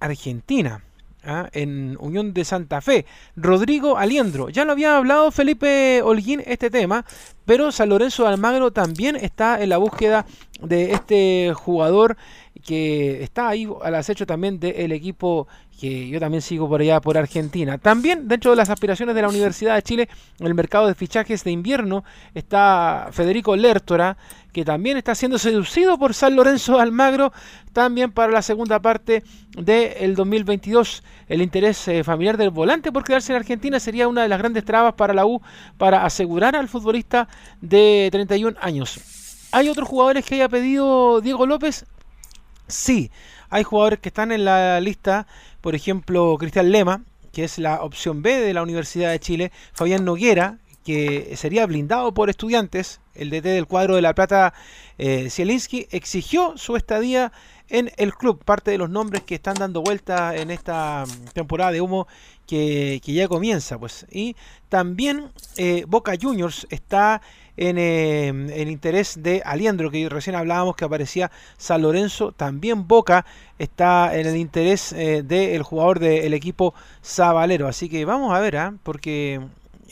Argentina. 0.00 0.82
¿Ah? 1.26 1.48
en 1.52 1.96
Unión 2.00 2.32
de 2.32 2.44
Santa 2.44 2.80
Fe. 2.80 3.06
Rodrigo 3.36 3.96
Aliendro. 3.98 4.48
Ya 4.48 4.64
lo 4.64 4.72
había 4.72 4.96
hablado 4.96 5.30
Felipe 5.30 6.02
Holguín 6.02 6.42
este 6.46 6.70
tema, 6.70 7.04
pero 7.44 7.72
San 7.72 7.88
Lorenzo 7.88 8.24
de 8.24 8.30
Almagro 8.30 8.72
también 8.72 9.16
está 9.16 9.62
en 9.62 9.68
la 9.68 9.78
búsqueda 9.78 10.26
de 10.60 10.92
este 10.92 11.52
jugador 11.54 12.16
que 12.64 13.22
está 13.22 13.48
ahí 13.48 13.68
al 13.82 13.94
acecho 13.94 14.26
también 14.26 14.58
del 14.58 14.92
equipo 14.92 15.46
que 15.78 16.08
yo 16.08 16.20
también 16.20 16.40
sigo 16.40 16.68
por 16.68 16.80
allá 16.80 17.00
por 17.00 17.18
Argentina. 17.18 17.78
También 17.78 18.28
dentro 18.28 18.52
de 18.52 18.56
las 18.56 18.70
aspiraciones 18.70 19.14
de 19.14 19.22
la 19.22 19.28
Universidad 19.28 19.74
de 19.74 19.82
Chile, 19.82 20.08
en 20.38 20.46
el 20.46 20.54
mercado 20.54 20.86
de 20.86 20.94
fichajes 20.94 21.44
de 21.44 21.50
invierno 21.50 22.04
está 22.32 23.08
Federico 23.12 23.56
Lertora, 23.56 24.16
que 24.54 24.64
también 24.64 24.96
está 24.96 25.16
siendo 25.16 25.36
seducido 25.36 25.98
por 25.98 26.14
San 26.14 26.36
Lorenzo 26.36 26.76
de 26.76 26.82
Almagro, 26.82 27.32
también 27.72 28.12
para 28.12 28.32
la 28.32 28.40
segunda 28.40 28.80
parte 28.80 29.24
del 29.58 30.14
2022. 30.14 31.02
El 31.28 31.42
interés 31.42 31.88
eh, 31.88 32.04
familiar 32.04 32.36
del 32.36 32.50
volante 32.50 32.92
por 32.92 33.02
quedarse 33.02 33.32
en 33.32 33.40
Argentina 33.40 33.80
sería 33.80 34.06
una 34.06 34.22
de 34.22 34.28
las 34.28 34.38
grandes 34.38 34.64
trabas 34.64 34.94
para 34.94 35.12
la 35.12 35.26
U 35.26 35.42
para 35.76 36.06
asegurar 36.06 36.54
al 36.54 36.68
futbolista 36.68 37.26
de 37.60 38.08
31 38.12 38.56
años. 38.60 39.48
¿Hay 39.50 39.68
otros 39.68 39.88
jugadores 39.88 40.24
que 40.24 40.36
haya 40.36 40.48
pedido 40.48 41.20
Diego 41.20 41.46
López? 41.46 41.84
Sí, 42.68 43.10
hay 43.50 43.64
jugadores 43.64 43.98
que 43.98 44.08
están 44.08 44.30
en 44.30 44.44
la 44.44 44.80
lista, 44.80 45.26
por 45.60 45.74
ejemplo, 45.74 46.36
Cristian 46.38 46.70
Lema, 46.70 47.02
que 47.32 47.42
es 47.42 47.58
la 47.58 47.82
opción 47.82 48.22
B 48.22 48.38
de 48.38 48.54
la 48.54 48.62
Universidad 48.62 49.10
de 49.10 49.18
Chile, 49.18 49.50
Fabián 49.72 50.04
Noguera, 50.04 50.58
que 50.84 51.34
sería 51.36 51.66
blindado 51.66 52.12
por 52.12 52.30
estudiantes, 52.30 53.00
el 53.14 53.30
DT 53.30 53.44
del 53.44 53.66
cuadro 53.66 53.96
de 53.96 54.02
La 54.02 54.14
Plata, 54.14 54.52
eh, 54.98 55.28
Zielinski, 55.30 55.88
exigió 55.90 56.54
su 56.56 56.76
estadía 56.76 57.32
en 57.68 57.90
el 57.96 58.14
club, 58.14 58.44
parte 58.44 58.70
de 58.70 58.78
los 58.78 58.90
nombres 58.90 59.22
que 59.22 59.34
están 59.34 59.54
dando 59.54 59.82
vuelta 59.82 60.36
en 60.36 60.50
esta 60.50 61.04
temporada 61.32 61.72
de 61.72 61.80
humo 61.80 62.06
que, 62.46 63.00
ya 63.04 63.26
comienza. 63.26 63.78
pues 63.78 64.06
Y 64.10 64.36
también 64.68 65.30
eh, 65.56 65.84
Boca 65.88 66.12
Juniors 66.20 66.66
está 66.70 67.22
en 67.56 67.78
el 67.78 68.50
em, 68.50 68.68
interés 68.68 69.22
de 69.22 69.42
Aliendro, 69.44 69.90
que 69.90 70.08
recién 70.08 70.36
hablábamos 70.36 70.76
que 70.76 70.84
aparecía 70.84 71.30
San 71.56 71.82
Lorenzo. 71.82 72.32
También 72.32 72.86
Boca 72.86 73.24
está 73.58 74.16
en 74.16 74.26
el 74.26 74.36
interés 74.36 74.92
eh, 74.92 75.22
del 75.22 75.62
jugador 75.62 76.00
del 76.00 76.34
equipo 76.34 76.74
Zabalero. 77.02 77.68
Así 77.68 77.88
que 77.88 78.04
vamos 78.04 78.34
a 78.34 78.40
ver, 78.40 78.56
¿ah? 78.56 78.74
porque 78.82 79.40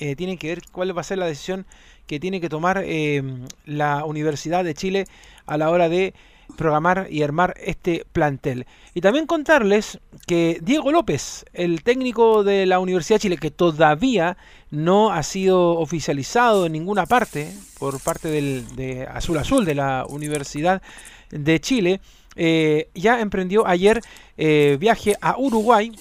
eh, 0.03 0.17
tienen 0.17 0.37
que 0.37 0.49
ver 0.49 0.63
cuál 0.73 0.97
va 0.97 1.03
a 1.03 1.05
ser 1.05 1.19
la 1.19 1.27
decisión 1.27 1.65
que 2.09 2.19
tiene 2.19 2.41
que 2.41 2.49
tomar 2.49 2.83
em, 2.85 3.47
la 3.67 4.05
Universidad 4.05 4.65
de 4.65 4.75
Chile 4.75 5.07
a 5.47 5.57
la 5.57 5.71
hora 5.71 5.89
de 5.89 6.13
programar 6.57 7.07
y 7.09 7.23
armar 7.23 7.55
este 7.57 8.05
plantel. 8.13 8.67
Y 8.95 9.01
también 9.01 9.27
contarles 9.27 10.01
que 10.27 10.59
Diego 10.61 10.91
López, 10.91 11.45
el 11.53 11.85
técnico 11.85 12.43
de 12.43 12.67
la 12.67 12.81
Universidad 12.81 13.19
de 13.19 13.21
Chile, 13.21 13.37
que 13.37 13.53
todavía 13.53 14.37
no 14.73 15.13
ha 15.13 15.23
sido 15.23 15.79
oficializado 15.79 16.67
en 16.67 16.73
ninguna 16.73 17.07
parte 17.07 17.53
por 17.79 18.01
parte 18.01 18.29
del, 18.29 18.75
de 18.75 19.07
Azul 19.07 19.39
Azul 19.39 19.65
de 19.65 19.77
la 19.77 20.05
Universidad 20.09 20.83
de 21.31 21.61
Chile, 21.61 22.01
eh, 22.35 22.89
ya 22.93 23.21
emprendió 23.21 23.69
ayer 23.69 24.01
eh, 24.37 24.77
viaje 24.81 25.15
a 25.21 25.39
Uruguay 25.39 25.93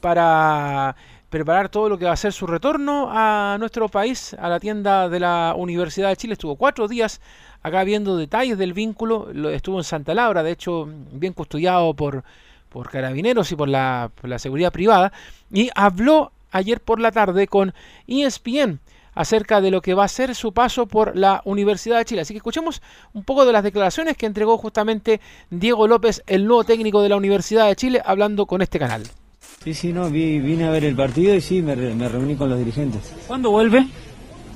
para 0.00 0.94
preparar 1.28 1.68
todo 1.68 1.88
lo 1.88 1.98
que 1.98 2.06
va 2.06 2.12
a 2.12 2.16
ser 2.16 2.32
su 2.32 2.46
retorno 2.46 3.08
a 3.10 3.56
nuestro 3.58 3.88
país, 3.88 4.34
a 4.34 4.48
la 4.48 4.58
tienda 4.58 5.08
de 5.08 5.20
la 5.20 5.54
Universidad 5.56 6.08
de 6.08 6.16
Chile. 6.16 6.32
Estuvo 6.32 6.56
cuatro 6.56 6.88
días 6.88 7.20
acá 7.62 7.84
viendo 7.84 8.16
detalles 8.16 8.56
del 8.58 8.72
vínculo. 8.72 9.28
Lo, 9.32 9.50
estuvo 9.50 9.78
en 9.78 9.84
Santa 9.84 10.14
Laura, 10.14 10.42
de 10.42 10.52
hecho, 10.52 10.88
bien 11.12 11.34
custodiado 11.34 11.94
por, 11.94 12.24
por 12.68 12.90
carabineros 12.90 13.52
y 13.52 13.56
por 13.56 13.68
la, 13.68 14.10
seguridad 14.38 14.72
privada. 14.72 15.12
Y 15.52 15.70
habló 15.74 16.32
ayer 16.50 16.80
por 16.80 17.00
la 17.00 17.12
tarde 17.12 17.46
con 17.46 17.74
ESPN 18.06 18.80
acerca 19.14 19.60
de 19.60 19.70
lo 19.70 19.82
que 19.82 19.94
va 19.94 20.04
a 20.04 20.08
ser 20.08 20.34
su 20.34 20.52
paso 20.52 20.86
por 20.86 21.16
la 21.16 21.42
Universidad 21.44 21.98
de 21.98 22.04
Chile. 22.04 22.20
Así 22.22 22.32
que 22.32 22.38
escuchemos 22.38 22.80
un 23.12 23.24
poco 23.24 23.44
de 23.44 23.52
las 23.52 23.64
declaraciones 23.64 24.16
que 24.16 24.26
entregó 24.26 24.56
justamente 24.56 25.20
Diego 25.50 25.88
López, 25.88 26.22
el 26.26 26.46
nuevo 26.46 26.64
técnico 26.64 27.02
de 27.02 27.08
la 27.10 27.16
Universidad 27.16 27.66
de 27.66 27.76
Chile, 27.76 28.00
hablando 28.04 28.46
con 28.46 28.62
este 28.62 28.78
canal. 28.78 29.02
Sí, 29.64 29.74
sí, 29.74 29.92
no, 29.92 30.08
vine 30.10 30.64
a 30.64 30.70
ver 30.70 30.84
el 30.84 30.94
partido 30.94 31.34
y 31.34 31.40
sí, 31.40 31.60
me, 31.62 31.74
me 31.76 32.08
reuní 32.08 32.36
con 32.36 32.48
los 32.48 32.58
dirigentes. 32.58 33.12
¿Cuándo 33.26 33.50
vuelve? 33.50 33.86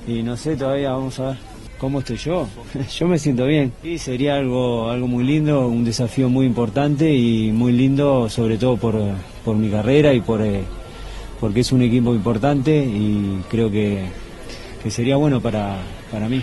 Y 0.07 0.23
no 0.23 0.35
sé, 0.37 0.55
todavía 0.55 0.91
vamos 0.93 1.19
a 1.19 1.27
ver. 1.29 1.37
¿Cómo 1.77 1.99
estoy 1.99 2.15
yo? 2.17 2.47
Yo 2.97 3.07
me 3.07 3.19
siento 3.19 3.45
bien. 3.45 3.73
Sí, 3.81 3.97
sería 3.97 4.35
algo, 4.35 4.89
algo 4.89 5.07
muy 5.07 5.23
lindo, 5.25 5.67
un 5.67 5.83
desafío 5.83 6.29
muy 6.29 6.45
importante 6.45 7.13
y 7.13 7.51
muy 7.51 7.73
lindo, 7.73 8.29
sobre 8.29 8.57
todo 8.57 8.77
por, 8.77 8.95
por 9.43 9.55
mi 9.57 9.69
carrera 9.69 10.13
y 10.13 10.21
por, 10.21 10.41
eh, 10.41 10.63
porque 11.41 11.59
es 11.59 11.71
un 11.73 11.81
equipo 11.81 12.15
importante 12.15 12.73
y 12.85 13.41
creo 13.49 13.69
que, 13.69 14.05
que 14.81 14.89
sería 14.89 15.17
bueno 15.17 15.41
para, 15.41 15.77
para 16.09 16.29
mí. 16.29 16.41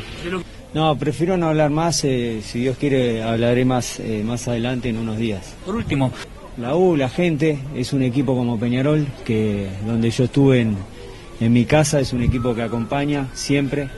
No, 0.74 0.96
prefiero 0.98 1.36
no 1.38 1.48
hablar 1.48 1.70
más. 1.70 2.04
eh, 2.04 2.40
si 2.42 2.60
Dios 2.60 2.76
quiere, 2.76 3.22
hablaré 3.22 3.64
más, 3.64 3.98
eh, 4.00 4.22
más 4.24 4.46
adelante 4.46 4.90
en 4.90 4.98
unos 4.98 5.16
días. 5.16 5.54
Por 5.64 5.74
último, 5.76 6.12
La 6.60 6.76
U, 6.76 6.94
la 6.94 7.08
gente, 7.08 7.58
es 7.74 7.94
un 7.94 8.02
equipo 8.02 8.36
como 8.36 8.60
Peñarol, 8.60 9.06
que 9.24 9.70
donde 9.86 10.10
yo 10.10 10.24
estuve 10.24 10.60
en, 10.60 10.76
en 11.40 11.52
mi 11.54 11.64
casa, 11.64 12.00
es 12.00 12.12
un 12.12 12.22
equipo 12.22 12.54
que 12.54 12.60
acompaña 12.60 13.28
siempre. 13.32 13.88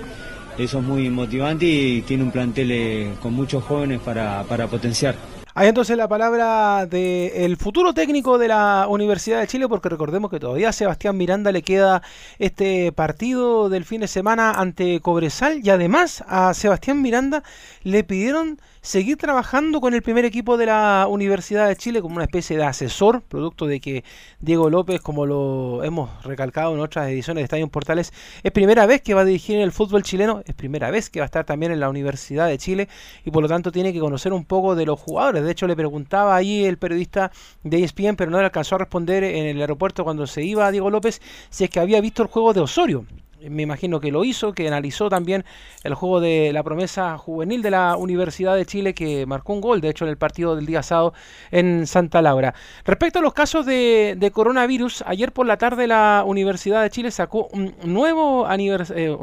Eso 0.57 0.79
es 0.79 0.85
muy 0.85 1.11
motivante 1.11 1.67
y 1.67 2.03
tiene 2.03 2.23
un 2.23 2.31
plantel 2.31 2.71
eh, 2.71 3.15
con 3.21 3.33
muchos 3.33 3.65
jóvenes 3.65 4.01
para, 4.01 4.45
potenciar. 4.71 5.17
Ahí 5.55 5.69
entonces 5.69 5.97
la 5.97 6.07
palabra 6.07 6.87
del 6.87 7.57
futuro 7.57 7.93
técnico 7.95 8.39
de 8.39 8.47
la 8.47 8.87
Universidad 8.89 9.41
de 9.41 9.49
Chile, 9.49 9.67
porque 9.67 9.89
recordemos 9.89 10.31
que 10.31 10.39
todavía 10.39 10.69
a 10.69 10.73
Sebastián 10.73 11.17
Miranda 11.17 11.51
le 11.51 11.63
queda 11.63 12.01
este 12.39 12.93
partido 12.93 13.71
del 13.71 13.85
fin 13.85 14.03
de 14.03 14.09
semana 14.09 14.53
ante 14.53 15.01
Cobresal 15.01 15.61
y 15.65 15.71
además 15.71 16.23
a 16.29 16.55
Sebastián 16.55 17.03
Miranda 17.03 17.43
le 17.83 18.05
pidieron 18.05 18.61
seguir 18.83 19.17
trabajando 19.17 19.81
con 19.81 19.95
el 19.95 20.03
primer 20.03 20.25
equipo 20.25 20.57
de 20.57 20.67
la 20.67 21.07
Universidad 21.09 21.69
de 21.69 21.77
Chile 21.77 22.03
como 22.03 22.17
una 22.17 22.25
especie 22.25 22.57
de 22.57 22.65
asesor, 22.65 23.23
producto 23.23 23.69
de 23.69 23.81
que 23.81 24.03
Diego 24.41 24.71
López, 24.71 25.01
como 25.01 25.25
lo 25.25 25.85
hemos 25.85 26.11
recalcado 26.25 26.75
en 26.75 26.81
otras 26.81 27.09
ediciones 27.09 27.43
de 27.43 27.45
Estadio 27.45 27.69
Portales, 27.69 28.13
es 28.43 28.51
primera 28.51 28.85
vez 28.87 29.01
que 29.01 29.15
va 29.15 29.21
a 29.21 29.25
dirigir 29.25 29.55
en 29.57 29.63
el 29.63 29.71
fútbol 29.71 30.03
chileno, 30.03 30.43
es 30.47 30.55
primera 30.57 30.91
vez 30.91 31.11
que 31.11 31.21
va 31.21 31.25
a 31.25 31.27
estar 31.27 31.45
también 31.45 31.71
en 31.71 31.79
la 31.79 31.89
Universidad 31.89 32.49
de 32.49 32.59
Chile 32.59 32.89
y 33.25 33.31
por 33.31 33.45
lo 33.45 33.49
tanto 33.49 33.71
tiene 33.71 33.93
que 33.93 34.01
conocer 34.01 34.33
un 34.33 34.45
poco 34.45 34.75
de 34.75 34.85
los 34.85 34.99
jugadores. 34.99 35.45
De 35.45 35.53
hecho, 35.53 35.69
le 35.69 35.77
preguntaba 35.77 36.35
ahí 36.35 36.65
el 36.65 36.77
periodista 36.77 37.31
de 37.63 37.85
ESPN, 37.85 38.17
pero 38.17 38.33
no 38.33 38.39
le 38.39 38.47
alcanzó 38.47 38.75
a 38.75 38.79
responder 38.79 39.23
en 39.23 39.47
el 39.47 39.61
aeropuerto 39.61 40.03
cuando 40.03 40.27
se 40.27 40.43
iba 40.43 40.69
Diego 40.73 40.91
López, 40.91 41.23
si 41.51 41.63
es 41.65 41.71
que 41.71 41.79
había 41.79 42.01
visto 42.01 42.25
el 42.25 42.29
juego 42.29 42.53
de 42.53 42.61
Osorio 42.61 43.07
me 43.51 43.63
imagino 43.63 44.01
que 44.01 44.11
lo 44.11 44.25
hizo, 44.25 44.53
que 44.53 44.67
analizó 44.67 45.09
también 45.09 45.45
el 45.85 45.95
juego 45.95 46.21
de 46.21 46.53
la 46.53 46.63
promesa 46.63 47.19
juvenil 47.19 47.63
de 47.63 47.71
la 47.71 47.97
Universidad 47.97 48.57
de 48.57 48.67
Chile 48.67 48.95
que 48.95 49.27
marcó 49.27 49.53
un 49.53 49.61
gol, 49.61 49.81
de 49.81 49.91
hecho, 49.91 50.05
en 50.05 50.11
el 50.11 50.17
partido 50.17 50.57
del 50.57 50.67
día 50.67 50.83
sábado 50.83 51.15
en 51.51 51.87
Santa 51.87 52.23
Laura. 52.23 52.55
Respecto 52.85 53.19
a 53.19 53.23
los 53.23 53.35
casos 53.35 53.67
de, 53.67 54.31
coronavirus, 54.33 55.03
ayer 55.07 55.33
por 55.33 55.47
la 55.47 55.57
tarde 55.57 55.87
la 55.87 56.25
Universidad 56.27 56.83
de 56.83 56.91
Chile 56.91 57.11
sacó 57.11 57.49
un 57.53 57.75
nuevo, 57.85 58.47
eh, 58.51 59.17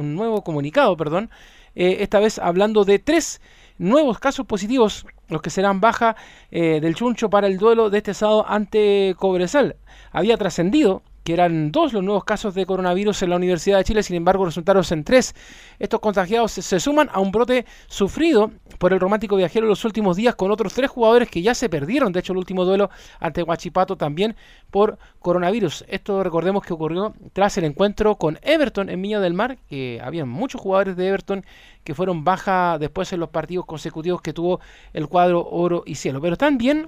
comunicado, 0.43 0.97
perdón, 0.97 1.29
eh, 1.75 1.97
esta 2.01 2.19
vez 2.19 2.39
hablando 2.39 2.85
de 2.85 2.99
tres 2.99 3.41
nuevos 3.77 4.19
casos 4.19 4.45
positivos, 4.45 5.05
los 5.29 5.41
que 5.41 5.49
serán 5.49 5.79
baja 5.79 6.15
eh, 6.51 6.79
del 6.81 6.95
Chuncho 6.95 7.29
para 7.29 7.47
el 7.47 7.57
duelo 7.57 7.89
de 7.89 7.99
este 7.99 8.13
sábado 8.13 8.45
ante 8.47 9.15
Cobresal. 9.17 9.77
Había 10.11 10.37
trascendido 10.37 11.01
que 11.23 11.33
eran 11.33 11.71
dos 11.71 11.93
los 11.93 12.03
nuevos 12.03 12.23
casos 12.23 12.53
de 12.55 12.65
coronavirus 12.65 13.23
en 13.23 13.29
la 13.29 13.35
Universidad 13.35 13.77
de 13.77 13.83
Chile, 13.83 14.03
sin 14.03 14.15
embargo 14.15 14.45
resultaron 14.45 14.83
en 14.91 15.03
tres. 15.03 15.35
Estos 15.77 15.99
contagiados 15.99 16.51
se, 16.51 16.79
suman 16.79 17.09
a 17.11 17.19
un 17.19 17.31
brote 17.31 17.65
sufrido 17.87 18.51
por 18.77 18.93
el 18.93 18.99
romántico 18.99 19.35
viajero 19.35 19.65
en 19.65 19.69
los 19.69 19.85
últimos 19.85 20.17
días 20.17 20.35
con 20.35 20.51
otros 20.51 20.73
tres 20.73 20.89
jugadores 20.89 21.29
que 21.29 21.41
ya 21.41 21.53
se 21.53 21.69
perdieron, 21.69 22.11
de 22.11 22.21
hecho 22.21 22.33
el 22.33 22.39
último 22.39 22.65
duelo 22.65 22.89
ante 23.19 23.43
Huachipato 23.43 23.97
también 23.97 24.35
por 24.71 24.97
coronavirus. 25.19 25.85
Esto 25.87 26.23
recordemos 26.23 26.63
que 26.63 26.73
ocurrió 26.73 27.13
tras 27.33 27.57
el 27.57 27.65
encuentro 27.65 28.15
con 28.15 28.39
Everton 28.41 28.89
en 28.89 29.01
Viña 29.01 29.19
del 29.19 29.33
Mar, 29.33 29.57
que 29.69 30.01
había 30.03 30.25
muchos 30.25 30.61
jugadores 30.61 30.95
de 30.95 31.07
Everton 31.07 31.45
que 31.83 31.93
fueron 31.95 32.23
baja 32.23 32.77
después 32.79 33.11
en 33.13 33.19
los 33.19 33.29
partidos 33.29 33.65
consecutivos 33.65 34.21
que 34.21 34.33
tuvo 34.33 34.59
el 34.93 35.07
cuadro 35.07 35.47
oro 35.49 35.83
y 35.85 35.95
cielo. 35.95 36.21
Pero 36.21 36.37
también 36.37 36.87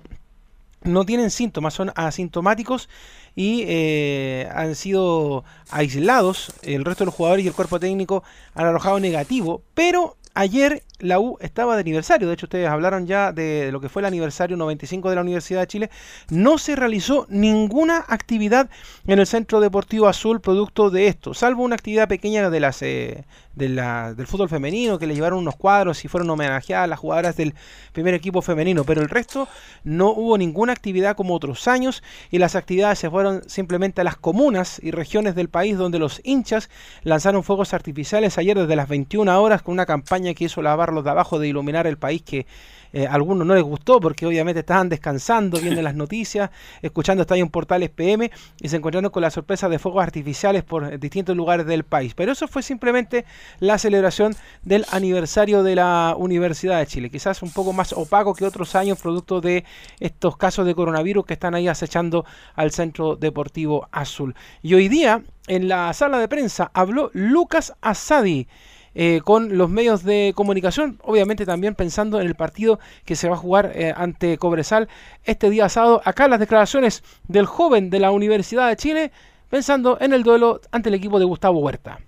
no 0.84 1.06
tienen 1.06 1.30
síntomas, 1.30 1.74
son 1.74 1.92
asintomáticos 1.96 2.90
y 3.36 3.64
eh, 3.68 4.50
han 4.54 4.76
sido 4.76 5.44
aislados. 5.70 6.54
El 6.64 6.86
resto 6.86 7.04
de 7.04 7.08
los 7.08 7.16
jugadores 7.16 7.46
y 7.46 7.48
el 7.48 7.54
cuerpo 7.54 7.80
técnico 7.80 8.24
han 8.54 8.66
arrojado 8.66 9.00
negativo, 9.00 9.62
pero 9.74 10.18
ayer 10.34 10.84
la 11.00 11.20
U 11.20 11.38
estaba 11.42 11.76
de 11.76 11.82
aniversario. 11.82 12.28
De 12.28 12.34
hecho, 12.34 12.46
ustedes 12.46 12.70
hablaron 12.70 13.08
ya 13.08 13.32
de 13.32 13.72
lo 13.72 13.82
que 13.82 13.90
fue 13.90 14.02
el 14.02 14.06
aniversario 14.06 14.58
95 14.58 15.10
de 15.10 15.16
la 15.16 15.22
Universidad 15.22 15.62
de 15.62 15.68
Chile. 15.68 15.90
No 16.30 16.58
se 16.58 16.76
realizó 16.76 17.26
ninguna 17.30 18.06
actividad 18.08 18.70
en 19.08 19.20
el 19.20 19.28
Centro 19.28 19.60
Deportivo 19.60 20.08
Azul 20.08 20.42
producto 20.42 20.90
de 20.90 21.08
esto, 21.08 21.34
salvo 21.34 21.64
una 21.64 21.76
actividad 21.76 22.08
pequeña 22.08 22.50
de 22.50 22.60
las 22.60 22.82
eh, 22.82 23.26
del 23.56 24.28
fútbol 24.28 24.48
femenino 24.48 24.98
que 24.98 25.08
le 25.08 25.14
llevaron 25.14 25.40
unos 25.40 25.56
cuadros 25.56 26.06
y 26.06 26.08
fueron 26.08 26.30
homenajeadas 26.30 26.88
las 26.88 27.00
jugadoras 27.00 27.36
del 27.36 27.54
primer 27.92 28.14
equipo 28.14 28.42
femenino, 28.42 28.86
pero 28.86 29.02
el 29.02 29.10
resto 29.10 29.48
no 29.84 30.12
hubo 30.12 30.38
ninguna 30.38 30.72
actividad 30.72 31.18
como 31.18 31.36
otros 31.36 31.68
años 31.68 32.02
y 32.30 32.38
las 32.38 32.56
actividades 32.56 33.00
se 33.00 33.10
fueron 33.10 33.21
simplemente 33.48 34.02
a 34.02 34.04
las 34.04 34.16
comunas 34.16 34.80
y 34.84 34.92
regiones 34.92 35.36
del 35.36 35.50
país 35.50 35.78
donde 35.78 36.00
los 36.00 36.22
hinchas 36.24 36.70
lanzaron 37.04 37.44
fuegos 37.44 37.74
artificiales 37.74 38.38
ayer 38.38 38.58
desde 38.58 38.76
las 38.76 38.88
21 38.88 39.42
horas 39.42 39.62
con 39.62 39.74
una 39.74 39.86
campaña 39.86 40.34
que 40.34 40.46
hizo 40.46 40.62
lavarlos 40.62 41.04
de 41.04 41.10
abajo 41.10 41.40
de 41.40 41.48
iluminar 41.48 41.88
el 41.88 41.98
país 41.98 42.22
que 42.22 42.46
eh, 42.94 43.08
a 43.08 43.14
algunos 43.14 43.48
no 43.48 43.56
les 43.56 43.64
gustó 43.64 44.00
porque 44.00 44.26
obviamente 44.26 44.60
estaban 44.62 44.90
descansando, 44.90 45.60
viendo 45.60 45.82
las 45.82 45.96
noticias, 45.96 46.50
escuchando 46.82 47.22
Estadio 47.22 47.44
en 47.44 47.50
Portales 47.50 47.90
PM 47.90 48.32
y 48.60 48.70
se 48.70 48.78
encontraron 48.78 49.12
con 49.12 49.22
la 49.22 49.32
sorpresa 49.32 49.70
de 49.70 49.80
fuegos 49.80 50.04
artificiales 50.04 50.64
por 50.64 51.00
distintos 51.00 51.36
lugares 51.36 51.66
del 51.66 51.84
país. 51.84 52.14
Pero 52.14 52.32
eso 52.32 52.48
fue 52.48 52.64
simplemente 52.64 53.26
la 53.60 53.78
celebración 53.78 54.36
del 54.64 54.86
aniversario 54.92 55.64
de 55.64 55.76
la 55.76 56.16
Universidad 56.18 56.80
de 56.80 56.88
Chile. 56.88 57.10
Quizás 57.10 57.42
un 57.42 57.52
poco 57.52 57.74
más 57.74 57.94
opaco 57.94 58.34
que 58.34 58.46
otros 58.46 58.76
años, 58.76 59.00
producto 59.00 59.42
de 59.42 59.64
estos 60.00 60.38
casos 60.38 60.66
de 60.66 60.76
coronavirus 60.76 61.26
que 61.26 61.34
están 61.34 61.56
ahí 61.56 61.68
acechando 61.68 62.26
al 62.56 62.72
Centro 62.72 63.16
Deportivo 63.16 63.88
Azul. 63.92 64.36
Y 64.62 64.74
hoy 64.74 64.90
día, 64.90 65.24
en 65.48 65.68
la 65.68 65.94
sala 65.94 66.20
de 66.20 66.28
prensa, 66.28 66.72
habló 66.74 67.10
Lucas 67.14 67.74
Asadi 67.82 68.48
eh, 68.94 69.22
con 69.24 69.58
los 69.58 69.70
medios 69.70 70.04
de 70.04 70.34
comunicación, 70.36 71.00
obviamente 71.04 71.46
también 71.46 71.76
pensando 71.76 72.20
en 72.20 72.28
el 72.28 72.36
partido 72.36 72.80
que 73.06 73.16
se 73.16 73.30
va 73.30 73.36
a 73.36 73.40
jugar 73.40 73.72
eh, 73.76 73.94
ante 73.96 74.38
Cobresal 74.38 74.90
este 75.24 75.50
día 75.50 75.70
sábado. 75.70 76.02
Acá 76.04 76.28
las 76.28 76.40
declaraciones 76.40 77.04
del 77.28 77.46
joven 77.46 77.90
de 77.90 78.00
la 78.00 78.12
Universidad 78.12 78.68
de 78.68 78.76
Chile, 78.76 79.12
pensando 79.50 79.98
en 80.02 80.14
el 80.14 80.24
duelo 80.24 80.62
ante 80.72 80.90
el 80.90 80.96
equipo 80.96 81.20
de 81.20 81.26
Gustavo 81.26 81.60
Huerta. 81.60 82.00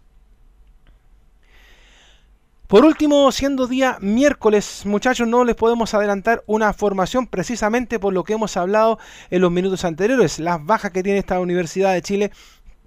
Por 2.68 2.86
último, 2.86 3.32
siendo 3.32 3.68
día 3.68 3.98
miércoles, 4.02 4.82
muchachos, 4.86 5.28
no 5.28 5.44
les 5.44 5.56
podemos 5.56 5.94
adelantar 5.94 6.44
una 6.48 6.74
formación 6.74 7.28
precisamente 7.28 8.00
por 8.00 8.14
lo 8.14 8.24
que 8.24 8.34
hemos 8.34 8.58
hablado 8.58 8.98
en 9.30 9.42
los 9.42 9.52
minutos 9.52 9.86
anteriores, 9.86 10.40
las 10.40 10.66
bajas 10.66 10.92
que 10.92 11.04
tiene 11.04 11.20
esta 11.20 11.40
Universidad 11.40 11.94
de 11.94 12.02
Chile 12.02 12.32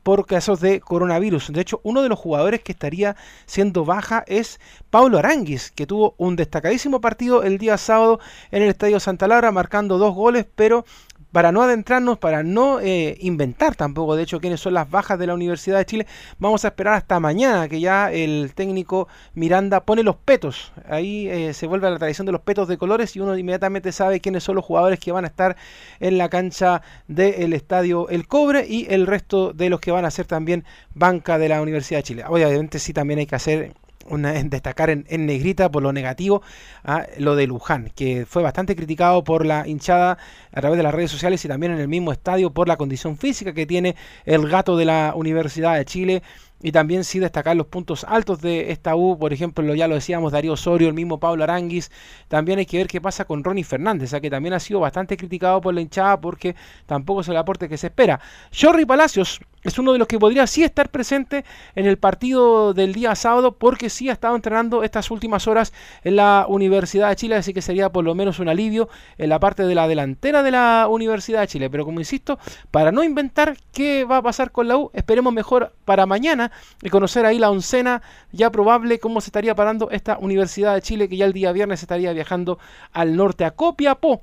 por 0.06 0.24
casos 0.24 0.60
de 0.60 0.78
coronavirus. 0.80 1.52
De 1.52 1.60
hecho, 1.60 1.80
uno 1.82 2.00
de 2.00 2.08
los 2.08 2.16
jugadores 2.16 2.62
que 2.62 2.70
estaría 2.70 3.16
siendo 3.44 3.84
baja 3.84 4.22
es 4.28 4.60
Pablo 4.88 5.18
Aranguis, 5.18 5.72
que 5.72 5.84
tuvo 5.84 6.14
un 6.16 6.36
destacadísimo 6.36 7.00
partido 7.00 7.42
el 7.42 7.58
día 7.58 7.76
sábado 7.76 8.20
en 8.52 8.62
el 8.62 8.68
Estadio 8.68 9.00
Santa 9.00 9.26
Laura, 9.26 9.50
marcando 9.50 9.98
dos 9.98 10.14
goles, 10.14 10.46
pero 10.54 10.84
para 11.32 11.52
no 11.52 11.62
adentrarnos, 11.62 12.18
para 12.18 12.42
no 12.42 12.80
eh, 12.80 13.16
inventar 13.20 13.74
tampoco, 13.74 14.16
de 14.16 14.22
hecho, 14.22 14.40
quiénes 14.40 14.60
son 14.60 14.74
las 14.74 14.90
bajas 14.90 15.18
de 15.18 15.26
la 15.26 15.34
Universidad 15.34 15.78
de 15.78 15.86
Chile, 15.86 16.06
vamos 16.38 16.64
a 16.64 16.68
esperar 16.68 16.94
hasta 16.94 17.20
mañana 17.20 17.68
que 17.68 17.80
ya 17.80 18.12
el 18.12 18.52
técnico 18.54 19.08
Miranda 19.34 19.80
pone 19.80 20.02
los 20.02 20.16
petos. 20.16 20.72
Ahí 20.88 21.28
eh, 21.28 21.52
se 21.54 21.66
vuelve 21.66 21.88
a 21.88 21.90
la 21.90 21.98
tradición 21.98 22.26
de 22.26 22.32
los 22.32 22.40
petos 22.40 22.68
de 22.68 22.78
colores 22.78 23.14
y 23.16 23.20
uno 23.20 23.36
inmediatamente 23.36 23.92
sabe 23.92 24.20
quiénes 24.20 24.44
son 24.44 24.56
los 24.56 24.64
jugadores 24.64 24.98
que 24.98 25.12
van 25.12 25.24
a 25.24 25.28
estar 25.28 25.56
en 26.00 26.18
la 26.18 26.28
cancha 26.28 26.82
del 27.08 27.52
estadio 27.52 28.08
El 28.08 28.26
Cobre 28.26 28.66
y 28.66 28.86
el 28.90 29.06
resto 29.06 29.52
de 29.52 29.70
los 29.70 29.80
que 29.80 29.90
van 29.90 30.04
a 30.04 30.10
ser 30.10 30.26
también 30.26 30.64
banca 30.94 31.38
de 31.38 31.48
la 31.48 31.60
Universidad 31.60 31.98
de 31.98 32.04
Chile. 32.04 32.24
Obviamente 32.28 32.78
sí 32.78 32.92
también 32.92 33.18
hay 33.18 33.26
que 33.26 33.36
hacer 33.36 33.74
una, 34.08 34.32
destacar 34.32 34.90
en, 34.90 35.04
negrita 35.26 35.70
por 35.70 35.82
lo 35.82 35.92
negativo 35.92 36.42
a 36.84 37.06
lo 37.18 37.36
de 37.36 37.46
Luján, 37.46 37.90
que 37.94 38.26
fue 38.26 38.42
bastante 38.42 38.76
criticado 38.76 39.24
por 39.24 39.44
la 39.44 39.66
hinchada 39.66 40.18
a 40.52 40.60
través 40.60 40.76
de 40.76 40.82
las 40.82 40.94
redes 40.94 41.10
sociales 41.10 41.44
y 41.44 41.48
también 41.48 41.72
en 41.72 41.78
el 41.78 41.88
mismo 41.88 42.12
estadio 42.12 42.50
por 42.50 42.68
la 42.68 42.76
condición 42.76 43.16
física 43.16 43.52
que 43.52 43.66
tiene 43.66 43.96
el 44.24 44.48
gato 44.48 44.76
de 44.76 44.84
la 44.84 45.12
Universidad 45.14 45.76
de 45.76 45.84
Chile. 45.84 46.22
Y 46.62 46.72
también 46.72 47.04
sí 47.04 47.18
destacar 47.18 47.54
los 47.54 47.66
puntos 47.66 48.04
altos 48.08 48.40
de 48.40 48.72
esta 48.72 48.96
U, 48.96 49.18
por 49.18 49.32
ejemplo, 49.34 49.62
lo, 49.62 49.74
ya 49.74 49.88
lo 49.88 49.94
decíamos, 49.94 50.32
Darío 50.32 50.54
Osorio, 50.54 50.88
el 50.88 50.94
mismo 50.94 51.20
Pablo 51.20 51.44
Aranguis. 51.44 51.90
También 52.28 52.58
hay 52.58 52.64
que 52.64 52.78
ver 52.78 52.86
qué 52.86 52.98
pasa 52.98 53.26
con 53.26 53.44
Ronnie 53.44 53.62
Fernández, 53.62 54.14
a 54.14 54.20
que 54.20 54.30
también 54.30 54.54
ha 54.54 54.60
sido 54.60 54.80
bastante 54.80 55.18
criticado 55.18 55.60
por 55.60 55.74
la 55.74 55.82
hinchada 55.82 56.18
porque 56.18 56.56
tampoco 56.86 57.20
es 57.20 57.28
el 57.28 57.36
aporte 57.36 57.68
que 57.68 57.76
se 57.76 57.88
espera. 57.88 58.20
Jorri 58.58 58.86
Palacios 58.86 59.40
es 59.66 59.78
uno 59.78 59.92
de 59.92 59.98
los 59.98 60.08
que 60.08 60.18
podría 60.18 60.46
sí 60.46 60.62
estar 60.62 60.90
presente 60.90 61.44
en 61.74 61.86
el 61.86 61.98
partido 61.98 62.72
del 62.72 62.92
día 62.92 63.14
sábado 63.14 63.52
porque 63.52 63.90
sí 63.90 64.08
ha 64.08 64.12
estado 64.12 64.36
entrenando 64.36 64.82
estas 64.82 65.10
últimas 65.10 65.48
horas 65.48 65.72
en 66.04 66.16
la 66.16 66.46
Universidad 66.48 67.08
de 67.08 67.16
Chile, 67.16 67.34
así 67.34 67.52
que 67.52 67.62
sería 67.62 67.90
por 67.90 68.04
lo 68.04 68.14
menos 68.14 68.38
un 68.38 68.48
alivio 68.48 68.88
en 69.18 69.28
la 69.28 69.40
parte 69.40 69.64
de 69.64 69.74
la 69.74 69.88
delantera 69.88 70.42
de 70.42 70.50
la 70.50 70.86
Universidad 70.88 71.40
de 71.40 71.48
Chile. 71.48 71.70
Pero 71.70 71.84
como 71.84 72.00
insisto, 72.00 72.38
para 72.70 72.92
no 72.92 73.02
inventar 73.02 73.56
qué 73.72 74.04
va 74.04 74.18
a 74.18 74.22
pasar 74.22 74.52
con 74.52 74.68
la 74.68 74.76
U, 74.76 74.90
esperemos 74.94 75.32
mejor 75.32 75.72
para 75.84 76.06
mañana 76.06 76.52
y 76.82 76.90
conocer 76.90 77.26
ahí 77.26 77.38
la 77.38 77.50
oncena 77.50 78.02
ya 78.32 78.50
probable 78.50 79.00
cómo 79.00 79.20
se 79.20 79.28
estaría 79.28 79.54
parando 79.54 79.90
esta 79.90 80.18
Universidad 80.18 80.74
de 80.74 80.82
Chile 80.82 81.08
que 81.08 81.16
ya 81.16 81.26
el 81.26 81.32
día 81.32 81.52
viernes 81.52 81.82
estaría 81.82 82.12
viajando 82.12 82.58
al 82.92 83.16
norte 83.16 83.44
a 83.44 83.50
Copiapó, 83.50 84.22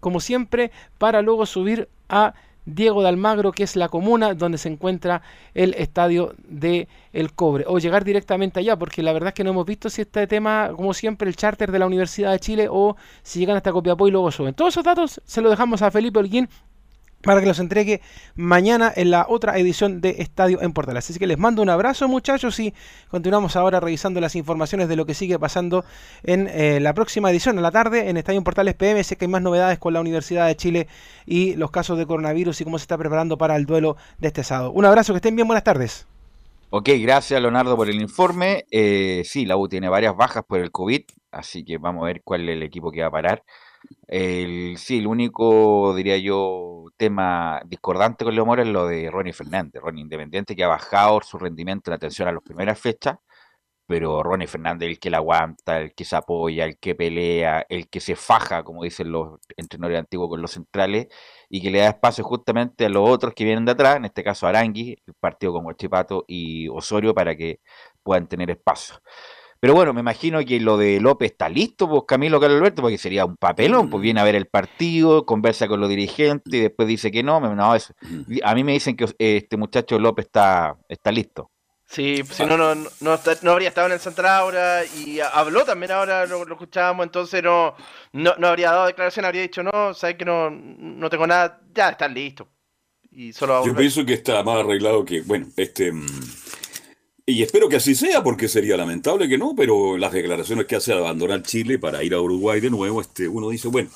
como 0.00 0.20
siempre, 0.20 0.70
para 0.98 1.22
luego 1.22 1.46
subir 1.46 1.88
a 2.08 2.34
Diego 2.64 3.02
de 3.02 3.08
Almagro, 3.08 3.52
que 3.52 3.64
es 3.64 3.76
la 3.76 3.88
comuna 3.88 4.34
donde 4.34 4.58
se 4.58 4.68
encuentra 4.68 5.22
el 5.54 5.74
estadio 5.74 6.34
de 6.46 6.88
El 7.12 7.32
Cobre, 7.32 7.64
o 7.66 7.78
llegar 7.78 8.04
directamente 8.04 8.60
allá, 8.60 8.76
porque 8.76 9.02
la 9.02 9.12
verdad 9.12 9.28
es 9.28 9.34
que 9.34 9.44
no 9.44 9.50
hemos 9.50 9.66
visto 9.66 9.90
si 9.90 10.02
este 10.02 10.26
tema, 10.26 10.70
como 10.74 10.94
siempre, 10.94 11.28
el 11.28 11.36
charter 11.36 11.72
de 11.72 11.78
la 11.78 11.86
Universidad 11.86 12.32
de 12.32 12.40
Chile 12.40 12.68
o 12.70 12.96
si 13.22 13.40
llegan 13.40 13.56
hasta 13.56 13.72
Copiapó 13.72 14.08
y 14.08 14.10
luego 14.10 14.30
suben. 14.30 14.54
Todos 14.54 14.74
esos 14.74 14.84
datos 14.84 15.20
se 15.24 15.40
los 15.40 15.50
dejamos 15.50 15.82
a 15.82 15.90
Felipe 15.90 16.18
Holguín 16.18 16.48
para 17.22 17.40
que 17.40 17.46
los 17.46 17.58
entregue 17.58 18.00
mañana 18.34 18.92
en 18.94 19.10
la 19.10 19.26
otra 19.28 19.58
edición 19.58 20.00
de 20.00 20.16
Estadio 20.18 20.60
en 20.62 20.72
Portales. 20.72 21.08
Así 21.08 21.18
que 21.18 21.26
les 21.26 21.38
mando 21.38 21.62
un 21.62 21.70
abrazo 21.70 22.08
muchachos 22.08 22.58
y 22.60 22.74
continuamos 23.08 23.56
ahora 23.56 23.80
revisando 23.80 24.20
las 24.20 24.36
informaciones 24.36 24.88
de 24.88 24.96
lo 24.96 25.06
que 25.06 25.14
sigue 25.14 25.38
pasando 25.38 25.84
en 26.24 26.48
eh, 26.48 26.80
la 26.80 26.94
próxima 26.94 27.30
edición 27.30 27.58
a 27.58 27.62
la 27.62 27.70
tarde 27.70 28.08
en 28.08 28.16
Estadio 28.16 28.38
en 28.38 28.44
Portales 28.44 28.74
PM. 28.74 29.02
Sé 29.04 29.16
que 29.16 29.24
hay 29.24 29.30
más 29.30 29.42
novedades 29.42 29.78
con 29.78 29.92
la 29.92 30.00
Universidad 30.00 30.46
de 30.46 30.56
Chile 30.56 30.88
y 31.26 31.54
los 31.54 31.70
casos 31.70 31.98
de 31.98 32.06
coronavirus 32.06 32.60
y 32.60 32.64
cómo 32.64 32.78
se 32.78 32.82
está 32.82 32.98
preparando 32.98 33.38
para 33.38 33.56
el 33.56 33.66
duelo 33.66 33.96
de 34.18 34.28
este 34.28 34.44
sábado. 34.44 34.72
Un 34.72 34.84
abrazo, 34.84 35.12
que 35.12 35.18
estén 35.18 35.36
bien, 35.36 35.46
buenas 35.46 35.64
tardes. 35.64 36.06
Ok, 36.70 36.88
gracias 37.00 37.40
Leonardo 37.40 37.76
por 37.76 37.90
el 37.90 38.00
informe. 38.00 38.64
Eh, 38.70 39.22
sí, 39.26 39.44
la 39.44 39.58
U 39.58 39.68
tiene 39.68 39.88
varias 39.90 40.16
bajas 40.16 40.42
por 40.42 40.58
el 40.58 40.70
COVID, 40.70 41.02
así 41.30 41.64
que 41.64 41.76
vamos 41.76 42.02
a 42.02 42.06
ver 42.06 42.22
cuál 42.24 42.48
es 42.48 42.56
el 42.56 42.62
equipo 42.62 42.90
que 42.90 43.02
va 43.02 43.08
a 43.08 43.10
parar. 43.10 43.42
El, 44.06 44.76
sí, 44.78 44.98
el 44.98 45.06
único, 45.06 45.94
diría 45.94 46.18
yo, 46.18 46.84
tema 46.96 47.62
discordante 47.66 48.24
con 48.24 48.34
Leo 48.34 48.46
Mora 48.46 48.62
es 48.62 48.68
lo 48.68 48.86
de 48.86 49.10
Ronnie 49.10 49.32
Fernández. 49.32 49.82
Ronnie 49.82 50.02
Independiente 50.02 50.54
que 50.56 50.64
ha 50.64 50.68
bajado 50.68 51.20
su 51.22 51.38
rendimiento 51.38 51.90
en 51.90 51.94
atención 51.94 52.28
a 52.28 52.32
las 52.32 52.42
primeras 52.42 52.78
fechas, 52.78 53.18
pero 53.86 54.22
Ronnie 54.22 54.46
Fernández 54.46 54.88
el 54.90 54.98
que 55.00 55.10
la 55.10 55.18
aguanta, 55.18 55.80
el 55.80 55.94
que 55.94 56.04
se 56.04 56.16
apoya, 56.16 56.64
el 56.64 56.78
que 56.78 56.94
pelea, 56.94 57.66
el 57.68 57.88
que 57.88 58.00
se 58.00 58.16
faja, 58.16 58.62
como 58.64 58.84
dicen 58.84 59.12
los 59.12 59.38
entrenadores 59.56 60.00
antiguos 60.00 60.28
con 60.30 60.42
los 60.42 60.52
centrales, 60.52 61.08
y 61.48 61.62
que 61.62 61.70
le 61.70 61.80
da 61.80 61.88
espacio 61.88 62.24
justamente 62.24 62.86
a 62.86 62.88
los 62.88 63.08
otros 63.08 63.34
que 63.34 63.44
vienen 63.44 63.64
de 63.64 63.72
atrás, 63.72 63.96
en 63.96 64.06
este 64.06 64.24
caso 64.24 64.46
Arangui, 64.46 64.96
el 65.06 65.14
partido 65.14 65.52
con 65.52 65.74
Chipato 65.76 66.24
y 66.28 66.68
Osorio, 66.68 67.14
para 67.14 67.36
que 67.36 67.60
puedan 68.02 68.28
tener 68.28 68.50
espacio. 68.50 68.96
Pero 69.62 69.74
bueno, 69.74 69.92
me 69.92 70.00
imagino 70.00 70.44
que 70.44 70.58
lo 70.58 70.76
de 70.76 70.98
López 70.98 71.30
está 71.30 71.48
listo, 71.48 71.88
pues 71.88 72.02
Camilo 72.04 72.40
Carlos 72.40 72.58
Alberto, 72.58 72.82
porque 72.82 72.98
sería 72.98 73.24
un 73.24 73.36
papelón, 73.36 73.90
pues 73.90 74.02
viene 74.02 74.20
a 74.20 74.24
ver 74.24 74.34
el 74.34 74.46
partido, 74.46 75.24
conversa 75.24 75.68
con 75.68 75.78
los 75.78 75.88
dirigentes 75.88 76.52
y 76.52 76.58
después 76.58 76.88
dice 76.88 77.12
que 77.12 77.22
no, 77.22 77.38
no 77.38 77.74
eso. 77.76 77.94
A 78.42 78.56
mí 78.56 78.64
me 78.64 78.72
dicen 78.72 78.96
que 78.96 79.06
este 79.20 79.56
muchacho 79.56 80.00
López 80.00 80.26
está, 80.26 80.76
está 80.88 81.12
listo. 81.12 81.52
Sí, 81.86 82.24
pues 82.26 82.38
si 82.38 82.44
no, 82.44 82.56
no, 82.56 82.74
no, 82.74 83.50
habría 83.52 83.68
estado 83.68 83.86
en 83.86 83.92
el 83.92 84.00
Santa 84.00 84.22
Laura 84.22 84.80
y 84.84 85.20
habló 85.20 85.64
también 85.64 85.92
ahora, 85.92 86.26
lo, 86.26 86.42
escuchábamos, 86.42 87.06
entonces 87.06 87.40
no, 87.44 87.76
no, 88.12 88.34
habría 88.44 88.72
dado 88.72 88.86
declaración, 88.86 89.26
habría 89.26 89.42
dicho, 89.42 89.62
no, 89.62 89.94
sabes 89.94 90.16
que 90.16 90.24
no, 90.24 90.50
no 90.50 91.08
tengo 91.08 91.28
nada, 91.28 91.60
ya 91.72 91.90
está 91.90 92.08
listo. 92.08 92.48
Y 93.12 93.32
solo 93.32 93.64
Yo 93.64 93.76
pienso 93.76 94.04
que 94.04 94.14
está 94.14 94.42
más 94.42 94.58
arreglado 94.58 95.04
que, 95.04 95.20
bueno, 95.20 95.46
este... 95.56 95.92
Y 97.24 97.42
espero 97.42 97.68
que 97.68 97.76
así 97.76 97.94
sea, 97.94 98.22
porque 98.22 98.48
sería 98.48 98.76
lamentable 98.76 99.28
que 99.28 99.38
no, 99.38 99.54
pero 99.54 99.96
las 99.96 100.12
declaraciones 100.12 100.66
que 100.66 100.76
hace 100.76 100.92
al 100.92 100.98
abandonar 100.98 101.42
Chile 101.42 101.78
para 101.78 102.02
ir 102.02 102.14
a 102.14 102.20
Uruguay 102.20 102.60
de 102.60 102.70
nuevo, 102.70 103.00
este, 103.00 103.28
uno 103.28 103.48
dice, 103.48 103.68
bueno, 103.68 103.90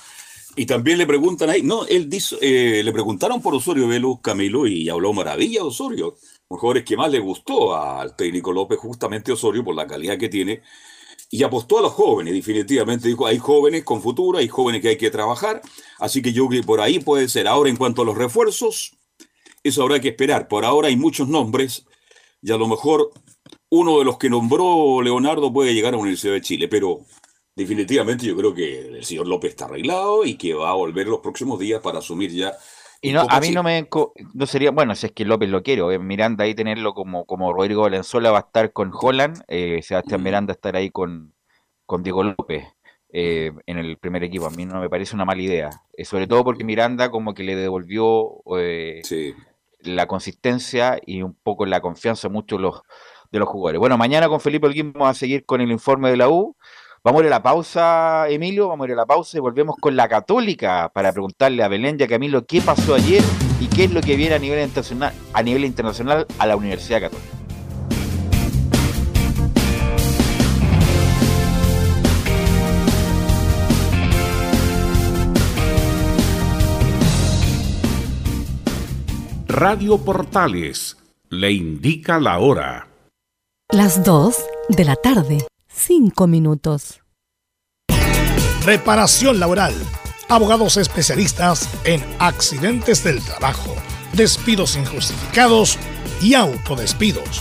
y 0.54 0.64
también 0.64 0.96
le 0.96 1.06
preguntan 1.06 1.50
ahí, 1.50 1.62
no, 1.62 1.86
él 1.86 2.08
dice, 2.08 2.36
eh, 2.40 2.82
le 2.82 2.92
preguntaron 2.92 3.42
por 3.42 3.54
Osorio 3.54 3.88
Velo, 3.88 4.20
Camilo, 4.22 4.66
y 4.66 4.88
habló 4.88 5.12
maravilla 5.12 5.64
Osorio. 5.64 6.16
Mejor 6.48 6.78
es 6.78 6.84
que 6.84 6.96
más 6.96 7.10
le 7.10 7.18
gustó 7.18 7.76
al 7.76 8.16
técnico 8.16 8.52
López 8.52 8.78
justamente 8.78 9.32
Osorio 9.32 9.64
por 9.64 9.74
la 9.74 9.86
calidad 9.86 10.16
que 10.16 10.28
tiene. 10.28 10.62
Y 11.28 11.42
apostó 11.42 11.80
a 11.80 11.82
los 11.82 11.92
jóvenes, 11.92 12.32
definitivamente. 12.32 13.08
Dijo, 13.08 13.26
hay 13.26 13.38
jóvenes 13.38 13.84
con 13.84 14.00
futuro, 14.00 14.38
hay 14.38 14.48
jóvenes 14.48 14.80
que 14.80 14.88
hay 14.90 14.96
que 14.96 15.10
trabajar. 15.10 15.60
Así 15.98 16.22
que 16.22 16.32
yo 16.32 16.46
creo 16.46 16.62
que 16.62 16.66
por 16.66 16.80
ahí 16.80 17.00
puede 17.00 17.28
ser. 17.28 17.48
Ahora, 17.48 17.68
en 17.68 17.76
cuanto 17.76 18.02
a 18.02 18.04
los 18.04 18.16
refuerzos, 18.16 18.96
eso 19.64 19.82
habrá 19.82 20.00
que 20.00 20.08
esperar. 20.08 20.48
Por 20.48 20.64
ahora 20.64 20.88
hay 20.88 20.96
muchos 20.96 21.28
nombres 21.28 21.84
y 22.46 22.52
a 22.52 22.56
lo 22.56 22.68
mejor 22.68 23.10
uno 23.70 23.98
de 23.98 24.04
los 24.04 24.18
que 24.18 24.30
nombró 24.30 25.02
Leonardo 25.02 25.52
puede 25.52 25.74
llegar 25.74 25.88
a 25.88 25.96
la 25.96 26.02
Universidad 26.02 26.34
de 26.34 26.40
Chile, 26.40 26.68
pero 26.68 27.00
definitivamente 27.56 28.24
yo 28.24 28.36
creo 28.36 28.54
que 28.54 28.86
el 28.86 29.04
señor 29.04 29.26
López 29.26 29.50
está 29.50 29.64
arreglado 29.64 30.24
y 30.24 30.36
que 30.36 30.54
va 30.54 30.70
a 30.70 30.74
volver 30.74 31.08
los 31.08 31.18
próximos 31.18 31.58
días 31.58 31.80
para 31.82 31.98
asumir 31.98 32.30
ya. 32.30 32.52
Y 33.02 33.10
no, 33.10 33.26
a 33.28 33.40
mí 33.40 33.50
no 33.50 33.64
me 33.64 33.88
no 34.32 34.46
sería, 34.46 34.70
bueno, 34.70 34.94
si 34.94 35.06
es 35.06 35.12
que 35.12 35.24
López 35.24 35.48
lo 35.48 35.64
quiero, 35.64 35.90
eh, 35.90 35.98
Miranda 35.98 36.44
ahí 36.44 36.54
tenerlo 36.54 36.94
como, 36.94 37.24
como 37.26 37.52
Rodrigo 37.52 37.82
Valenzuela 37.82 38.30
va 38.30 38.38
a 38.38 38.42
estar 38.42 38.72
con 38.72 38.92
Holland, 38.94 39.42
eh, 39.48 39.80
Sebastián 39.82 40.20
mm. 40.20 40.24
Miranda 40.24 40.52
estar 40.52 40.76
ahí 40.76 40.90
con, 40.90 41.34
con 41.84 42.04
Diego 42.04 42.22
López. 42.22 42.64
Eh, 43.08 43.50
en 43.66 43.78
el 43.78 43.96
primer 43.96 44.22
equipo. 44.24 44.46
A 44.46 44.50
mí 44.50 44.66
no 44.66 44.78
me 44.80 44.90
parece 44.90 45.14
una 45.14 45.24
mala 45.24 45.40
idea. 45.40 45.70
sobre 46.04 46.26
todo 46.26 46.44
porque 46.44 46.64
Miranda 46.64 47.10
como 47.10 47.34
que 47.34 47.44
le 47.44 47.56
devolvió 47.56 48.42
sí 49.04 49.34
la 49.86 50.06
consistencia 50.06 50.98
y 51.04 51.22
un 51.22 51.34
poco 51.34 51.66
la 51.66 51.80
confianza 51.80 52.28
de 52.28 52.34
muchos 52.34 52.60
los, 52.60 52.82
de 53.30 53.38
los 53.38 53.48
jugadores. 53.48 53.78
Bueno, 53.80 53.98
mañana 53.98 54.28
con 54.28 54.40
Felipe 54.40 54.66
Olguín 54.66 54.92
vamos 54.92 55.10
a 55.10 55.14
seguir 55.14 55.44
con 55.44 55.60
el 55.60 55.70
informe 55.70 56.10
de 56.10 56.16
la 56.16 56.28
U. 56.28 56.56
Vamos 57.04 57.20
a 57.20 57.24
ir 57.24 57.32
a 57.32 57.36
la 57.36 57.42
pausa, 57.42 58.28
Emilio, 58.28 58.68
vamos 58.68 58.84
a 58.84 58.88
ir 58.88 58.94
a 58.94 58.96
la 58.96 59.06
pausa 59.06 59.36
y 59.36 59.40
volvemos 59.40 59.76
con 59.80 59.94
la 59.94 60.08
Católica 60.08 60.90
para 60.92 61.12
preguntarle 61.12 61.62
a 61.62 61.68
Belén 61.68 61.96
y 62.00 62.02
a 62.02 62.08
Camilo 62.08 62.44
qué 62.46 62.60
pasó 62.60 62.94
ayer 62.94 63.22
y 63.60 63.68
qué 63.68 63.84
es 63.84 63.92
lo 63.92 64.00
que 64.00 64.16
viene 64.16 64.34
a 64.34 64.38
nivel 64.40 64.58
internacional, 64.58 65.14
a 65.32 65.42
nivel 65.42 65.64
internacional 65.64 66.26
a 66.38 66.46
la 66.46 66.56
Universidad 66.56 67.02
Católica. 67.02 67.35
Radio 79.56 79.96
Portales 79.96 80.98
le 81.30 81.50
indica 81.50 82.20
la 82.20 82.40
hora. 82.40 82.88
Las 83.72 84.04
2 84.04 84.36
de 84.68 84.84
la 84.84 84.96
tarde, 84.96 85.46
5 85.68 86.26
minutos. 86.26 87.00
Reparación 88.66 89.40
laboral. 89.40 89.72
Abogados 90.28 90.76
especialistas 90.76 91.70
en 91.84 92.04
accidentes 92.18 93.02
del 93.02 93.24
trabajo, 93.24 93.74
despidos 94.12 94.76
injustificados 94.76 95.78
y 96.20 96.34
autodespidos. 96.34 97.40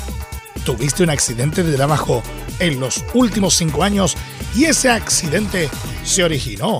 ¿Tuviste 0.63 1.03
un 1.03 1.09
accidente 1.09 1.63
de 1.63 1.75
trabajo 1.75 2.23
en 2.59 2.79
los 2.79 3.03
últimos 3.13 3.55
5 3.55 3.83
años 3.83 4.15
y 4.55 4.63
ese 4.63 4.89
accidente 4.89 5.69
se 6.05 6.23
originó 6.23 6.79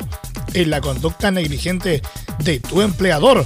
en 0.53 0.69
la 0.69 0.79
conducta 0.79 1.29
negligente 1.29 2.01
de 2.39 2.61
tu 2.61 2.81
empleador? 2.81 3.45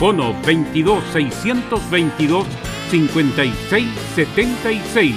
Fono 0.00 0.34
22 0.46 1.04
622 1.12 2.46
5676. 2.90 5.14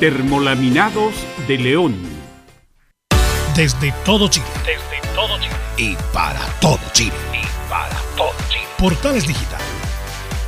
Termolaminados 0.00 1.14
de 1.46 1.56
León. 1.56 1.94
Desde 3.54 3.92
todo 4.04 4.26
Chile. 4.26 4.46
Desde 4.66 5.00
todo 5.14 5.38
Chile. 5.38 5.54
Y 5.76 5.94
para 6.12 6.44
todo 6.60 6.80
Chile. 6.92 7.12
Y 7.32 7.46
para 7.70 7.94
todo 8.16 8.34
Chile. 8.48 8.64
Portales 8.76 9.28
Digital 9.28 9.60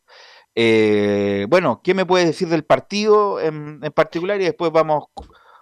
Eh, 0.55 1.45
bueno, 1.49 1.81
¿qué 1.83 1.93
me 1.93 2.05
puedes 2.05 2.27
decir 2.27 2.47
del 2.47 2.63
partido 2.63 3.39
en, 3.39 3.79
en 3.83 3.91
particular? 3.91 4.41
Y 4.41 4.45
después 4.45 4.71
vamos 4.71 5.05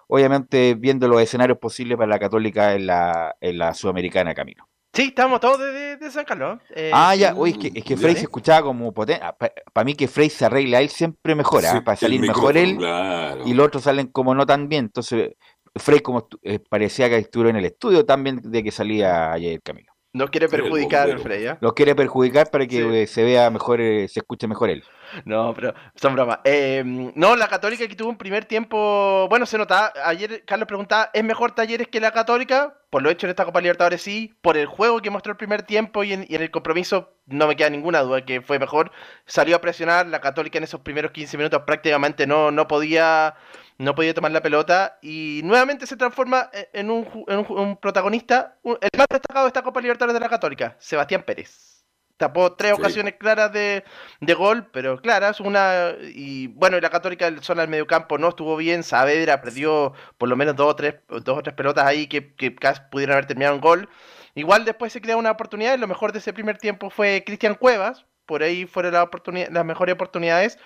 obviamente 0.07 0.75
viendo 0.75 1.07
los 1.07 1.21
escenarios 1.21 1.57
posibles 1.57 1.97
para 1.97 2.09
la 2.09 2.19
Católica 2.19 2.73
en 2.75 2.87
la, 2.87 3.35
en 3.41 3.57
la 3.57 3.73
Sudamericana, 3.73 4.33
Camilo. 4.33 4.67
Sí, 4.93 5.07
estamos 5.07 5.41
todos 5.41 5.59
de, 5.59 5.97
de 5.97 6.09
San 6.09 6.23
Carlos. 6.23 6.59
Eh, 6.73 6.89
ah, 6.93 7.13
ya, 7.15 7.35
uy, 7.35 7.49
es 7.49 7.57
que, 7.57 7.71
es 7.79 7.83
que 7.83 7.97
Frey 7.97 8.15
se 8.15 8.21
escuchaba 8.21 8.61
como 8.61 8.93
potente. 8.93 9.25
Para 9.73 9.83
mí 9.83 9.93
que 9.93 10.07
Frey 10.07 10.29
se 10.29 10.45
arregla 10.45 10.79
él 10.79 10.87
siempre 10.87 11.35
mejora, 11.35 11.71
Sí, 11.71 11.77
¿ah? 11.79 11.83
para 11.83 11.97
salir 11.97 12.21
mejor 12.21 12.55
él 12.55 12.77
claro. 12.77 13.41
y 13.45 13.53
los 13.53 13.67
otros 13.67 13.83
salen 13.83 14.07
como 14.07 14.33
no 14.33 14.45
tan 14.45 14.69
bien. 14.69 14.85
Entonces, 14.85 15.33
Frey 15.75 15.99
como 15.99 16.27
estu- 16.27 16.39
eh, 16.43 16.59
parecía 16.59 17.09
que 17.09 17.17
estuvo 17.17 17.47
en 17.49 17.57
el 17.57 17.65
estudio 17.65 18.05
también 18.05 18.39
de 18.43 18.63
que 18.63 18.71
salía 18.71 19.31
ayer 19.33 19.61
Camilo. 19.61 19.91
No 20.13 20.29
quiere 20.29 20.47
perjudicar 20.47 21.07
bombero. 21.07 21.23
Frey, 21.23 21.45
¿ah? 21.47 21.57
Los 21.59 21.73
quiere 21.73 21.93
perjudicar 21.93 22.49
para 22.49 22.65
que 22.65 22.77
Sí. 22.81 22.95
eh, 22.95 23.05
se 23.05 23.23
vea 23.25 23.49
mejor, 23.49 23.81
eh, 23.81 24.07
se 24.07 24.21
escuche 24.21 24.47
mejor 24.47 24.69
él. 24.69 24.81
No, 25.25 25.53
pero 25.53 25.73
son 25.95 26.15
bromas. 26.15 26.39
Eh, 26.45 26.83
no, 26.85 27.35
la 27.35 27.49
Católica 27.49 27.85
que 27.85 27.95
tuvo 27.97 28.09
un 28.11 28.17
primer 28.17 28.45
tiempo. 28.45 29.27
Bueno, 29.29 29.45
se 29.45 29.57
notaba. 29.57 29.91
Ayer 30.05 30.45
Carlos 30.45 30.67
preguntaba: 30.69 31.09
¿es 31.13 31.21
mejor 31.21 31.51
Talleres 31.53 31.89
que 31.89 31.99
la 31.99 32.11
Católica? 32.13 32.79
Por 32.89 33.03
lo 33.03 33.09
hecho 33.09 33.27
en 33.27 33.31
esta 33.31 33.43
Copa 33.43 33.59
Libertadores 33.59 34.01
sí. 34.01 34.33
Por 34.41 34.55
el 34.55 34.67
juego 34.67 35.01
que 35.01 35.09
mostró 35.09 35.31
el 35.31 35.37
primer 35.37 35.63
tiempo 35.63 36.05
y 36.05 36.13
en, 36.13 36.25
y 36.29 36.35
en 36.35 36.41
el 36.43 36.49
compromiso, 36.49 37.17
no 37.25 37.45
me 37.45 37.57
queda 37.57 37.69
ninguna 37.69 37.99
duda 37.99 38.23
que 38.23 38.39
fue 38.41 38.57
mejor. 38.57 38.91
Salió 39.25 39.57
a 39.57 39.61
presionar. 39.61 40.07
La 40.07 40.21
Católica 40.21 40.57
en 40.57 40.63
esos 40.63 40.79
primeros 40.79 41.11
15 41.11 41.35
minutos 41.35 41.63
prácticamente 41.67 42.25
no, 42.25 42.51
no 42.51 42.69
podía. 42.69 43.35
No 43.77 43.93
podía 43.93 44.13
tomar 44.13 44.31
la 44.31 44.41
pelota 44.41 44.97
y 45.01 45.41
nuevamente 45.43 45.85
se 45.85 45.97
transforma 45.97 46.49
e- 46.53 46.69
en 46.73 46.89
un, 46.89 47.07
en 47.27 47.45
un 47.49 47.77
protagonista, 47.77 48.57
un- 48.63 48.77
el 48.79 48.89
más 48.97 49.07
destacado 49.09 49.45
de 49.45 49.49
esta 49.49 49.63
Copa 49.63 49.81
Libertadores 49.81 50.13
de 50.13 50.19
la 50.21 50.29
Católica, 50.29 50.75
Sebastián 50.79 51.23
Pérez. 51.23 51.83
Tapó 52.17 52.53
tres 52.53 52.71
Sí. 52.75 52.79
ocasiones 52.81 53.15
claras 53.19 53.51
de, 53.51 53.83
de 54.21 54.33
gol, 54.33 54.69
pero 54.71 55.01
claras, 55.01 55.41
una 55.41 55.91
y 56.01 56.47
bueno, 56.47 56.77
y 56.77 56.81
la 56.81 56.89
Católica 56.89 57.27
en 57.27 57.43
zona 57.43 57.61
del 57.63 57.69
mediocampo 57.69 58.17
no 58.17 58.29
estuvo 58.29 58.55
bien, 58.55 58.83
Saavedra 58.83 59.41
perdió 59.41 59.91
por 60.17 60.29
lo 60.29 60.37
menos 60.37 60.55
dos 60.55 60.71
o 60.71 60.75
tres, 60.77 60.95
dos 61.09 61.37
o 61.37 61.43
tres 61.43 61.53
pelotas 61.55 61.85
ahí 61.85 62.07
que, 62.07 62.33
que 62.35 62.55
casi 62.55 62.79
pudieron 62.89 63.13
haber 63.15 63.25
terminado 63.25 63.55
en 63.55 63.59
gol. 63.61 63.89
Igual 64.33 64.63
después 64.63 64.93
se 64.93 65.01
crea 65.01 65.17
una 65.17 65.31
oportunidad 65.31 65.73
y 65.75 65.77
lo 65.77 65.87
mejor 65.87 66.13
de 66.13 66.19
ese 66.19 66.31
primer 66.31 66.57
tiempo 66.57 66.89
fue 66.89 67.23
Cristian 67.25 67.55
Cuevas, 67.55 68.05
por 68.25 68.41
ahí 68.43 68.65
fueron 68.65 68.93
la 68.93 69.03
oportunidad, 69.03 69.49
las 69.51 69.65
mejores 69.65 69.93
oportunidades. 69.95 70.57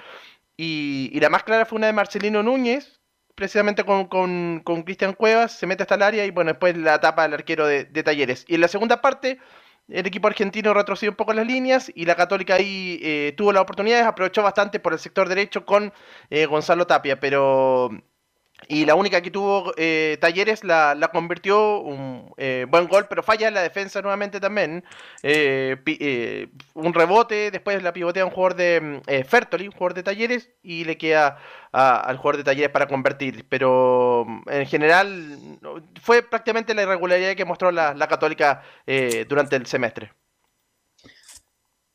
Y, 0.55 1.09
y 1.13 1.19
la 1.19 1.29
más 1.29 1.43
clara 1.43 1.65
fue 1.65 1.77
una 1.77 1.87
de 1.87 1.93
Marcelino 1.93 2.43
Núñez, 2.43 2.98
precisamente 3.39 3.85
con, 3.85 4.07
con, 4.07 4.59
con 4.65 4.83
Cristian 4.83 5.13
Cuevas, 5.13 5.53
se 5.53 5.65
mete 5.65 5.83
hasta 5.83 5.95
el 5.95 6.01
área 6.01 6.25
y 6.25 6.31
bueno, 6.31 6.51
después 6.51 6.75
la 6.75 6.99
tapa 6.99 7.23
el 7.23 7.33
arquero 7.33 7.65
de, 7.65 7.85
de 7.85 8.03
Talleres. 8.03 8.43
Y 8.49 8.55
en 8.55 8.61
la 8.61 8.67
segunda 8.67 8.99
parte, 8.99 9.39
el 9.87 10.05
equipo 10.05 10.27
argentino 10.27 10.73
retrocedió 10.73 11.11
un 11.11 11.15
poco 11.15 11.31
las 11.31 11.47
líneas 11.47 11.89
y 11.95 12.03
la 12.03 12.15
Católica 12.15 12.55
ahí 12.55 12.99
eh, 13.01 13.33
tuvo 13.37 13.53
las 13.53 13.61
oportunidades, 13.61 14.05
aprovechó 14.05 14.43
bastante 14.43 14.81
por 14.81 14.91
el 14.91 14.99
sector 14.99 15.29
derecho 15.29 15.65
con 15.65 15.93
eh, 16.29 16.45
Gonzalo 16.47 16.85
Tapia, 16.85 17.17
pero... 17.17 17.89
Y 18.67 18.85
la 18.85 18.93
única 18.95 19.21
que 19.21 19.31
tuvo 19.31 19.73
eh, 19.77 20.17
Talleres 20.21 20.63
la, 20.63 20.93
la 20.93 21.07
convirtió 21.07 21.79
un 21.79 22.31
eh, 22.37 22.67
buen 22.69 22.87
gol, 22.87 23.07
pero 23.09 23.23
falla 23.23 23.47
en 23.47 23.53
la 23.55 23.61
defensa 23.63 24.01
nuevamente 24.01 24.39
también. 24.39 24.83
Eh, 25.23 25.77
pi- 25.83 25.97
eh, 25.99 26.49
un 26.75 26.93
rebote, 26.93 27.49
después 27.51 27.81
la 27.81 27.93
pivotea 27.93 28.25
un 28.25 28.31
jugador 28.31 28.55
de 28.55 28.81
mm, 28.81 29.01
eh, 29.07 29.23
Fertoli, 29.23 29.65
un 29.67 29.71
jugador 29.73 29.93
de 29.95 30.03
Talleres, 30.03 30.51
y 30.61 30.83
le 30.85 30.97
queda 30.97 31.37
a- 31.71 31.99
al 32.01 32.17
jugador 32.17 32.37
de 32.37 32.43
Talleres 32.43 32.69
para 32.71 32.87
convertir. 32.87 33.45
Pero 33.49 34.25
mm, 34.27 34.41
en 34.49 34.65
general 34.67 35.37
fue 36.01 36.21
prácticamente 36.21 36.75
la 36.75 36.83
irregularidad 36.83 37.35
que 37.35 37.45
mostró 37.45 37.71
la, 37.71 37.93
la 37.95 38.07
Católica 38.07 38.61
eh, 38.85 39.25
durante 39.27 39.55
el 39.55 39.65
semestre. 39.65 40.11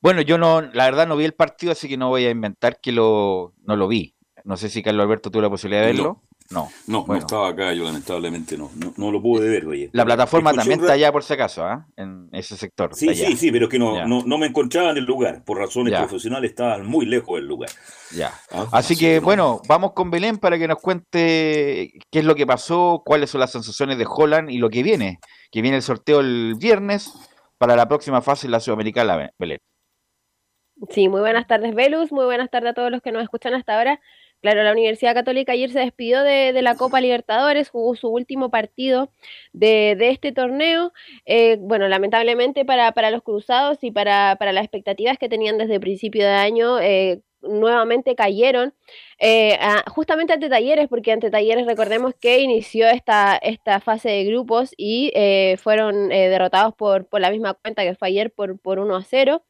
Bueno, 0.01 0.21
yo 0.21 0.37
no, 0.39 0.61
la 0.61 0.85
verdad 0.85 1.07
no 1.07 1.17
vi 1.17 1.25
el 1.25 1.33
partido, 1.35 1.73
así 1.73 1.89
que 1.89 1.97
no 1.97 2.09
voy 2.11 2.27
a 2.27 2.31
inventar 2.31 2.79
que 2.81 2.93
lo, 2.93 3.55
no 3.65 3.77
lo 3.77 3.89
vi. 3.89 4.15
No 4.45 4.57
sé 4.59 4.69
si 4.69 4.83
Carlos 4.83 5.05
Alberto 5.05 5.31
tuvo 5.31 5.43
la 5.43 5.49
posibilidad 5.51 5.81
de 5.83 5.87
verlo. 5.89 6.03
No. 6.05 6.23
No, 6.51 6.69
Bueno. 6.87 7.05
no 7.07 7.15
estaba 7.17 7.49
acá, 7.49 7.73
yo 7.73 7.85
lamentablemente 7.85 8.59
no, 8.59 8.71
no, 8.77 8.93
no 8.99 9.11
lo 9.11 9.21
pude 9.23 9.49
ver, 9.49 9.67
oye. 9.67 9.89
La 9.93 10.05
plataforma 10.05 10.51
Escuché 10.51 10.61
también 10.61 10.81
un 10.81 10.85
está 10.85 10.93
allá 10.93 11.11
por 11.11 11.25
si 11.25 11.33
acaso, 11.33 11.65
¿ah? 11.65 11.87
En 11.97 12.29
ese 12.33 12.57
sector. 12.59 12.95
Sí, 12.95 13.15
sí, 13.15 13.35
sí, 13.37 13.51
pero 13.51 13.65
es 13.65 13.71
que 13.71 13.79
no, 13.79 14.07
no, 14.07 14.23
no 14.27 14.39
me 14.39 14.47
encontraba 14.47 14.91
en 14.91 14.99
el 14.99 15.05
lugar. 15.05 15.43
Por 15.45 15.57
razones 15.59 15.93
Ya. 15.93 16.01
profesionales 16.01 16.51
estaba 16.51 16.79
muy 16.79 17.07
lejos 17.07 17.37
del 17.37 17.47
lugar. 17.49 17.71
Ya. 18.15 18.35
¿ah? 18.53 18.67
Así 18.73 18.95
que 18.95 19.17
no. 19.17 19.23
bueno, 19.23 19.63
vamos 19.67 19.93
con 19.95 20.11
Belén 20.11 20.37
para 20.37 20.59
que 20.59 20.69
nos 20.69 20.79
cuente 20.83 21.93
qué 22.11 22.19
es 22.19 22.25
lo 22.25 22.35
que 22.35 22.47
pasó, 22.47 23.03
cuáles 23.05 23.31
son 23.31 23.41
las 23.41 23.51
sensaciones 23.51 23.97
de 23.97 24.07
Holland 24.07 24.51
y 24.51 24.59
lo 24.59 24.69
que 24.69 24.83
viene. 24.83 25.21
Que 25.51 25.63
viene 25.63 25.79
el 25.79 25.83
sorteo 25.83 26.21
el 26.21 26.57
viernes 26.59 27.11
para 27.57 27.75
la 27.75 27.89
próxima 27.89 28.21
fase 28.21 28.47
en 28.47 28.51
la 28.53 28.61
Sudamericana, 28.61 29.31
Belén. 29.39 29.59
Sí, 30.91 31.09
muy 31.09 31.21
buenas 31.21 31.47
tardes, 31.47 31.75
Velus. 31.75 32.13
Muy 32.13 32.27
buenas 32.27 32.51
tardes 32.51 32.73
a 32.73 32.75
todos 32.75 32.91
los 32.91 33.01
que 33.01 33.13
nos 33.13 33.23
escuchan 33.23 33.55
hasta 33.55 33.79
ahora. 33.79 34.01
Claro, 34.45 34.63
la 34.63 34.73
Universidad 34.73 35.15
Católica 35.15 35.53
ayer 35.53 35.71
se 35.71 35.79
despidió 35.79 36.23
de, 36.23 36.53
la 36.61 36.77
Copa 36.77 37.01
Libertadores, 37.01 37.71
jugó 37.71 37.97
su 37.97 38.09
último 38.09 38.51
partido 38.51 39.11
de, 39.55 39.97
este 39.99 40.33
torneo. 40.33 40.93
Eh, 41.25 41.57
bueno, 41.61 41.89
lamentablemente 41.89 42.67
para, 42.67 43.11
los 43.11 43.23
cruzados 43.23 43.79
y 43.81 43.91
para, 43.91 44.37
las 44.39 44.63
expectativas 44.63 45.17
que 45.17 45.31
tenían 45.31 45.57
desde 45.57 45.81
principio 45.81 46.27
de 46.27 46.33
año, 46.33 46.79
eh, 46.79 47.23
nuevamente 47.41 48.15
cayeron 48.15 48.75
eh, 49.19 49.59
justamente 49.87 50.35
ante 50.35 50.51
Talleres, 50.51 50.89
porque 50.89 51.13
ante 51.13 51.31
Talleres 51.31 51.65
recordemos 51.65 52.13
que 52.21 52.41
inició 52.41 52.87
esta, 52.89 53.41
fase 53.83 54.11
de 54.11 54.25
grupos 54.25 54.75
y 54.77 55.11
eh, 55.15 55.57
fueron 55.57 56.11
derrotados 56.11 56.75
por, 56.75 57.07
por 57.07 57.23
la 57.23 57.31
misma 57.31 57.55
cuenta 57.55 57.83
que 57.83 57.95
fue 57.95 58.09
ayer 58.09 58.31
por, 58.31 58.59
por 58.59 58.79
1 58.79 58.95
a 58.95 59.03
0. 59.05 59.43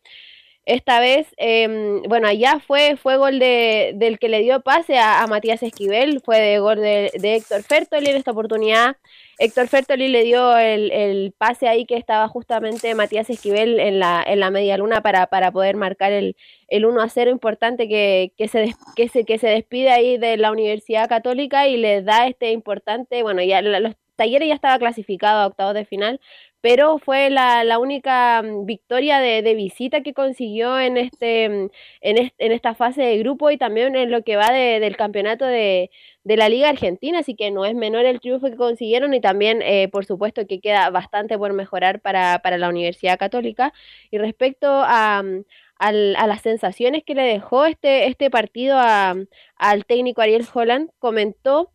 Esta 0.66 0.98
vez, 0.98 1.26
em, 1.36 2.02
bueno, 2.04 2.26
allá 2.26 2.58
fue, 2.58 2.96
fue 2.96 3.18
gol 3.18 3.38
de, 3.38 3.92
del 3.96 4.18
que 4.18 4.30
le 4.30 4.40
dio 4.40 4.60
pase 4.62 4.98
a, 4.98 5.26
Matías 5.26 5.62
Esquivel, 5.62 6.22
fue 6.24 6.40
de 6.40 6.58
gol 6.58 6.80
de, 6.80 7.10
Héctor 7.22 7.62
Fertoli 7.62 8.08
en 8.08 8.16
esta 8.16 8.30
oportunidad. 8.30 8.96
Héctor 9.38 9.68
Fertoli 9.68 10.08
le 10.08 10.24
dio 10.24 10.56
el, 10.56 11.34
pase 11.36 11.68
ahí 11.68 11.84
que 11.84 11.96
estaba 11.96 12.28
justamente 12.28 12.94
Matías 12.94 13.28
Esquivel 13.28 13.78
en 13.78 13.98
la, 13.98 14.24
en 14.26 14.40
la 14.40 14.50
media 14.50 14.78
luna 14.78 15.02
para, 15.02 15.26
para 15.26 15.52
poder 15.52 15.76
marcar 15.76 16.12
el, 16.12 16.34
el 16.68 16.86
1 16.86 17.02
a 17.02 17.08
0 17.10 17.30
importante 17.30 17.86
que, 17.86 18.32
que, 18.38 18.48
se, 18.48 18.74
que, 18.96 19.08
se, 19.08 19.24
que 19.24 19.38
se 19.38 19.48
despide 19.48 19.90
ahí 19.90 20.16
de 20.16 20.38
la 20.38 20.50
Universidad 20.50 21.10
Católica 21.10 21.68
y 21.68 21.76
le 21.76 22.02
da 22.02 22.26
este 22.26 22.52
importante, 22.52 23.22
bueno, 23.22 23.42
ya 23.42 23.60
los 23.60 23.94
talleres 24.16 24.48
ya 24.48 24.54
estaba 24.54 24.78
clasificado 24.78 25.40
a 25.40 25.46
octavos 25.46 25.74
de 25.74 25.84
final, 25.84 26.20
pero 26.64 26.98
fue 26.98 27.28
la, 27.28 27.62
la 27.62 27.78
única 27.78 28.40
mm, 28.42 28.64
victoria 28.64 29.20
de, 29.20 29.42
de, 29.42 29.54
visita 29.54 30.00
que 30.02 30.14
consiguió 30.14 30.80
en, 30.80 30.96
este, 30.96 31.46
mm, 31.50 31.70
en, 32.00 32.32
en, 32.38 32.52
esta 32.52 32.74
fase 32.74 33.02
de 33.02 33.18
grupo 33.18 33.50
y 33.50 33.58
también 33.58 33.94
en 33.96 34.10
lo 34.10 34.22
que 34.22 34.36
va 34.36 34.50
de, 34.50 34.80
del 34.80 34.96
campeonato 34.96 35.44
de, 35.44 35.90
de, 36.24 36.36
la 36.38 36.48
Liga 36.48 36.70
Argentina, 36.70 37.18
así 37.18 37.34
que 37.34 37.50
no 37.50 37.66
es 37.66 37.74
menor 37.74 38.06
el 38.06 38.18
triunfo 38.18 38.46
que 38.46 38.56
consiguieron 38.56 39.12
y 39.12 39.20
también, 39.20 39.60
eh, 39.60 39.88
por 39.88 40.06
supuesto, 40.06 40.46
que 40.46 40.60
queda 40.60 40.88
bastante 40.88 41.36
por 41.36 41.52
mejorar 41.52 42.00
para, 42.00 42.38
para 42.38 42.56
la 42.56 42.70
Universidad 42.70 43.18
Católica. 43.18 43.74
Y 44.10 44.16
respecto 44.16 44.68
a, 44.70 45.22
mm, 45.22 45.44
a 45.78 45.92
las 45.92 46.40
sensaciones 46.40 47.04
que 47.04 47.14
le 47.14 47.24
dejó 47.24 47.66
este, 47.66 48.06
este 48.06 48.30
partido 48.30 48.78
a, 48.78 49.14
al 49.56 49.84
técnico 49.84 50.22
Ariel 50.22 50.46
Holland, 50.54 50.90
comentó 50.98 51.70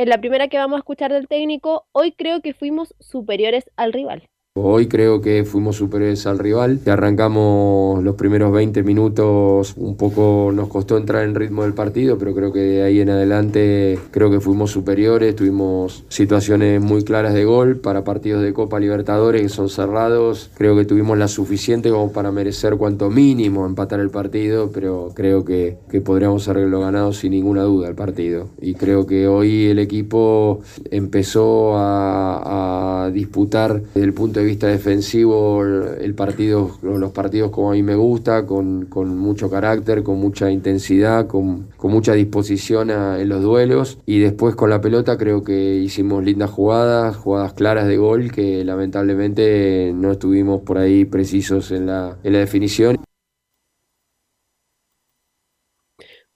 en 0.00 0.08
la 0.08 0.18
primera 0.18 0.48
que 0.48 0.56
vamos 0.56 0.78
a 0.78 0.78
escuchar 0.78 1.12
del 1.12 1.28
técnico, 1.28 1.86
hoy 1.92 2.12
creo 2.12 2.40
que 2.40 2.54
fuimos 2.54 2.94
superiores 3.00 3.70
al 3.76 3.92
rival. 3.92 4.30
Hoy 4.62 4.88
creo 4.88 5.22
que 5.22 5.44
fuimos 5.44 5.76
superiores 5.76 6.26
al 6.26 6.38
rival. 6.38 6.80
Arrancamos 6.84 8.04
los 8.04 8.14
primeros 8.16 8.52
20 8.52 8.82
minutos, 8.82 9.72
un 9.78 9.96
poco 9.96 10.52
nos 10.54 10.68
costó 10.68 10.98
entrar 10.98 11.24
en 11.24 11.34
ritmo 11.34 11.62
del 11.62 11.72
partido, 11.72 12.18
pero 12.18 12.34
creo 12.34 12.52
que 12.52 12.60
de 12.60 12.82
ahí 12.82 13.00
en 13.00 13.08
adelante 13.08 13.98
creo 14.10 14.30
que 14.30 14.38
fuimos 14.38 14.70
superiores. 14.70 15.34
Tuvimos 15.34 16.04
situaciones 16.10 16.78
muy 16.82 17.04
claras 17.04 17.32
de 17.32 17.46
gol 17.46 17.78
para 17.78 18.04
partidos 18.04 18.42
de 18.42 18.52
Copa 18.52 18.78
Libertadores 18.78 19.40
que 19.40 19.48
son 19.48 19.70
cerrados. 19.70 20.50
Creo 20.58 20.76
que 20.76 20.84
tuvimos 20.84 21.16
la 21.16 21.28
suficiente 21.28 21.88
como 21.88 22.12
para 22.12 22.30
merecer 22.30 22.76
cuanto 22.76 23.08
mínimo 23.08 23.64
empatar 23.64 23.98
el 24.00 24.10
partido, 24.10 24.70
pero 24.74 25.12
creo 25.14 25.42
que, 25.42 25.78
que 25.90 26.02
podríamos 26.02 26.46
haberlo 26.48 26.80
ganado 26.80 27.14
sin 27.14 27.30
ninguna 27.30 27.62
duda 27.62 27.88
el 27.88 27.94
partido. 27.94 28.48
Y 28.60 28.74
creo 28.74 29.06
que 29.06 29.26
hoy 29.26 29.68
el 29.68 29.78
equipo 29.78 30.60
empezó 30.90 31.78
a, 31.78 33.06
a 33.06 33.10
disputar 33.10 33.80
desde 33.94 34.04
el 34.04 34.12
punto 34.12 34.40
de 34.40 34.44
vista 34.44 34.49
defensivo 34.58 35.64
el 35.64 36.14
partido, 36.14 36.78
los 36.82 37.12
partidos 37.12 37.50
como 37.50 37.70
a 37.70 37.74
mí 37.74 37.82
me 37.82 37.94
gusta, 37.94 38.46
con, 38.46 38.88
mucho 39.18 39.50
carácter, 39.50 40.02
con 40.02 40.18
mucha 40.18 40.50
intensidad, 40.50 41.26
con, 41.26 41.68
mucha 41.82 42.12
disposición 42.14 42.90
en 42.90 43.28
los 43.28 43.42
duelos. 43.42 43.98
Y 44.06 44.18
después 44.20 44.54
con 44.56 44.70
la 44.70 44.80
pelota 44.80 45.16
creo 45.16 45.44
que 45.44 45.76
hicimos 45.76 46.24
lindas 46.24 46.50
jugadas, 46.50 47.16
jugadas 47.16 47.52
claras 47.54 47.86
de 47.86 47.96
gol 47.96 48.32
que 48.32 48.64
lamentablemente 48.64 49.92
no 49.94 50.12
estuvimos 50.12 50.62
por 50.62 50.78
ahí 50.78 51.04
precisos 51.04 51.70
en 51.70 51.86
la, 51.86 52.18
en 52.22 52.32
la 52.32 52.38
definición. 52.40 53.00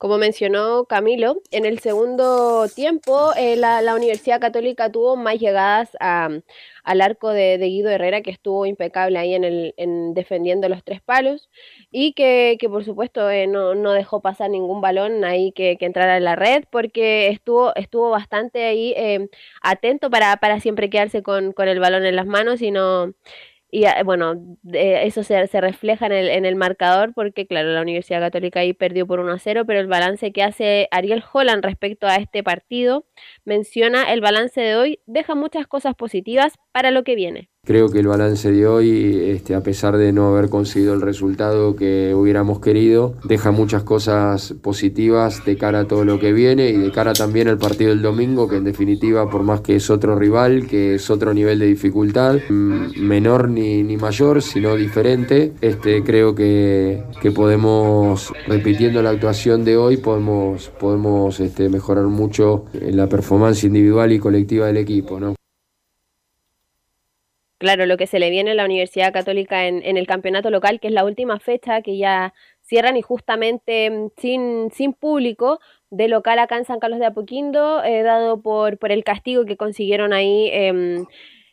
Como 0.04 0.18
mencionó 0.18 0.84
Camilo, 0.84 1.40
en 1.50 1.64
el 1.64 1.78
segundo 1.78 2.68
tiempo 2.68 3.32
eh, 3.38 3.56
la, 3.56 3.94
Universidad 3.94 4.38
Católica 4.38 4.92
tuvo 4.92 5.16
más 5.16 5.38
llegadas 5.38 5.96
al 6.84 7.00
arco 7.00 7.30
de, 7.30 7.58
Guido 7.58 7.90
Herrera, 7.90 8.20
que 8.22 8.30
estuvo 8.30 8.66
impecable 8.66 9.18
ahí 9.18 9.34
en, 9.34 9.44
el, 9.44 9.74
en 9.76 10.14
defendiendo 10.14 10.68
los 10.68 10.84
tres 10.84 11.00
palos 11.02 11.50
y 11.90 12.12
que, 12.12 12.58
por 12.68 12.84
supuesto 12.84 13.30
eh, 13.30 13.46
no, 13.46 13.74
dejó 13.92 14.20
pasar 14.20 14.50
ningún 14.50 14.80
balón 14.80 15.24
ahí 15.24 15.52
que, 15.52 15.76
entrara 15.80 16.16
en 16.16 16.24
la 16.24 16.36
red 16.36 16.64
porque 16.70 17.28
estuvo, 17.28 17.74
estuvo 17.76 18.10
bastante 18.10 18.64
ahí 18.64 18.94
eh, 18.96 19.28
atento 19.62 20.10
para, 20.10 20.36
para 20.38 20.60
siempre 20.60 20.88
quedarse 20.88 21.22
con, 21.22 21.52
con 21.52 21.68
el 21.68 21.80
balón 21.80 22.06
en 22.06 22.16
las 22.16 22.26
manos 22.26 22.62
y 22.62 22.70
no 22.70 23.12
y 23.74 23.86
ah, 23.86 24.02
bueno, 24.04 24.56
eso 24.72 25.24
se, 25.24 25.48
se 25.48 25.60
refleja 25.60 26.06
en 26.06 26.12
el, 26.12 26.28
en 26.28 26.44
el, 26.44 26.54
marcador 26.54 27.12
porque, 27.12 27.44
claro, 27.48 27.72
la 27.72 27.82
Universidad 27.82 28.20
Católica 28.20 28.60
ahí 28.60 28.72
perdió 28.72 29.04
por 29.04 29.18
1 29.18 29.32
a 29.32 29.38
0, 29.40 29.64
pero 29.66 29.80
el 29.80 29.88
balance 29.88 30.32
que 30.32 30.44
hace 30.44 30.86
Ariel 30.92 31.24
Holland 31.32 31.64
respecto 31.64 32.06
a 32.06 32.14
este 32.16 32.44
partido 32.44 33.04
menciona 33.44 34.12
el 34.12 34.20
balance 34.20 34.60
de 34.60 34.76
hoy, 34.76 35.00
deja 35.06 35.34
muchas 35.34 35.66
cosas 35.66 35.96
positivas 35.96 36.54
para 36.70 36.92
lo 36.92 37.02
que 37.02 37.16
viene. 37.16 37.50
Creo 37.64 37.88
que 37.88 38.00
el 38.00 38.06
balance 38.06 38.52
de 38.52 38.66
hoy, 38.66 39.30
este, 39.30 39.54
a 39.54 39.62
pesar 39.62 39.96
de 39.96 40.12
no 40.12 40.28
haber 40.28 40.50
conseguido 40.50 40.92
el 40.92 41.00
resultado 41.00 41.74
que 41.76 42.12
hubiéramos 42.14 42.60
querido, 42.60 43.14
deja 43.24 43.52
muchas 43.52 43.84
cosas 43.84 44.54
positivas 44.60 45.46
de 45.46 45.56
cara 45.56 45.80
a 45.80 45.84
todo 45.86 46.04
lo 46.04 46.18
que 46.18 46.34
viene 46.34 46.68
y 46.68 46.76
de 46.76 46.92
cara 46.92 47.14
también 47.14 47.48
al 47.48 47.56
partido 47.56 47.88
del 47.88 48.02
domingo, 48.02 48.48
que 48.48 48.56
en 48.56 48.64
definitiva, 48.64 49.30
por 49.30 49.44
más 49.44 49.62
que 49.62 49.76
es 49.76 49.88
otro 49.88 50.14
rival, 50.18 50.66
que 50.66 50.96
es 50.96 51.08
otro 51.08 51.32
nivel 51.32 51.58
de 51.58 51.66
dificultad, 51.66 52.36
mm, 52.50 53.00
menor 53.00 53.48
ni, 53.48 53.82
ni 53.82 53.96
mayor, 53.96 54.42
sino 54.42 54.76
diferente, 54.76 55.54
este, 55.62 56.02
creo 56.02 56.34
que, 56.34 57.02
que 57.22 57.30
podemos, 57.30 58.30
repitiendo 58.46 59.00
la 59.00 59.10
actuación 59.10 59.64
de 59.64 59.78
hoy, 59.78 59.96
podemos, 59.96 60.68
podemos 60.78 61.40
este, 61.40 61.70
mejorar 61.70 62.08
mucho 62.08 62.66
en 62.74 62.98
la 62.98 63.08
performance 63.08 63.64
individual 63.64 64.12
y 64.12 64.18
colectiva 64.18 64.66
del 64.66 64.76
equipo. 64.76 65.18
¿no? 65.18 65.34
Claro, 67.64 67.86
lo 67.86 67.96
que 67.96 68.06
se 68.06 68.18
le 68.18 68.28
viene 68.28 68.50
a 68.50 68.54
la 68.54 68.66
Universidad 68.66 69.10
Católica 69.10 69.66
en, 69.66 69.96
el 69.96 70.06
campeonato 70.06 70.50
local, 70.50 70.80
que 70.80 70.88
es 70.88 70.92
la 70.92 71.02
última 71.02 71.40
fecha 71.40 71.80
que 71.80 71.96
ya 71.96 72.34
cierran 72.60 72.98
y 72.98 73.00
justamente 73.00 73.88
mm, 73.90 74.10
sin, 74.18 74.70
sin 74.70 74.92
público 74.92 75.60
de 75.88 76.08
local 76.08 76.38
acá 76.40 76.58
en 76.58 76.66
San 76.66 76.78
Carlos 76.78 76.98
de 76.98 77.06
Apoquindo, 77.06 77.82
eh, 77.82 78.02
dado 78.02 78.42
por, 78.42 78.76
por 78.76 78.92
el 78.92 79.02
castigo 79.02 79.46
que 79.46 79.56
consiguieron 79.56 80.12
ahí 80.12 80.50
em, 80.52 81.06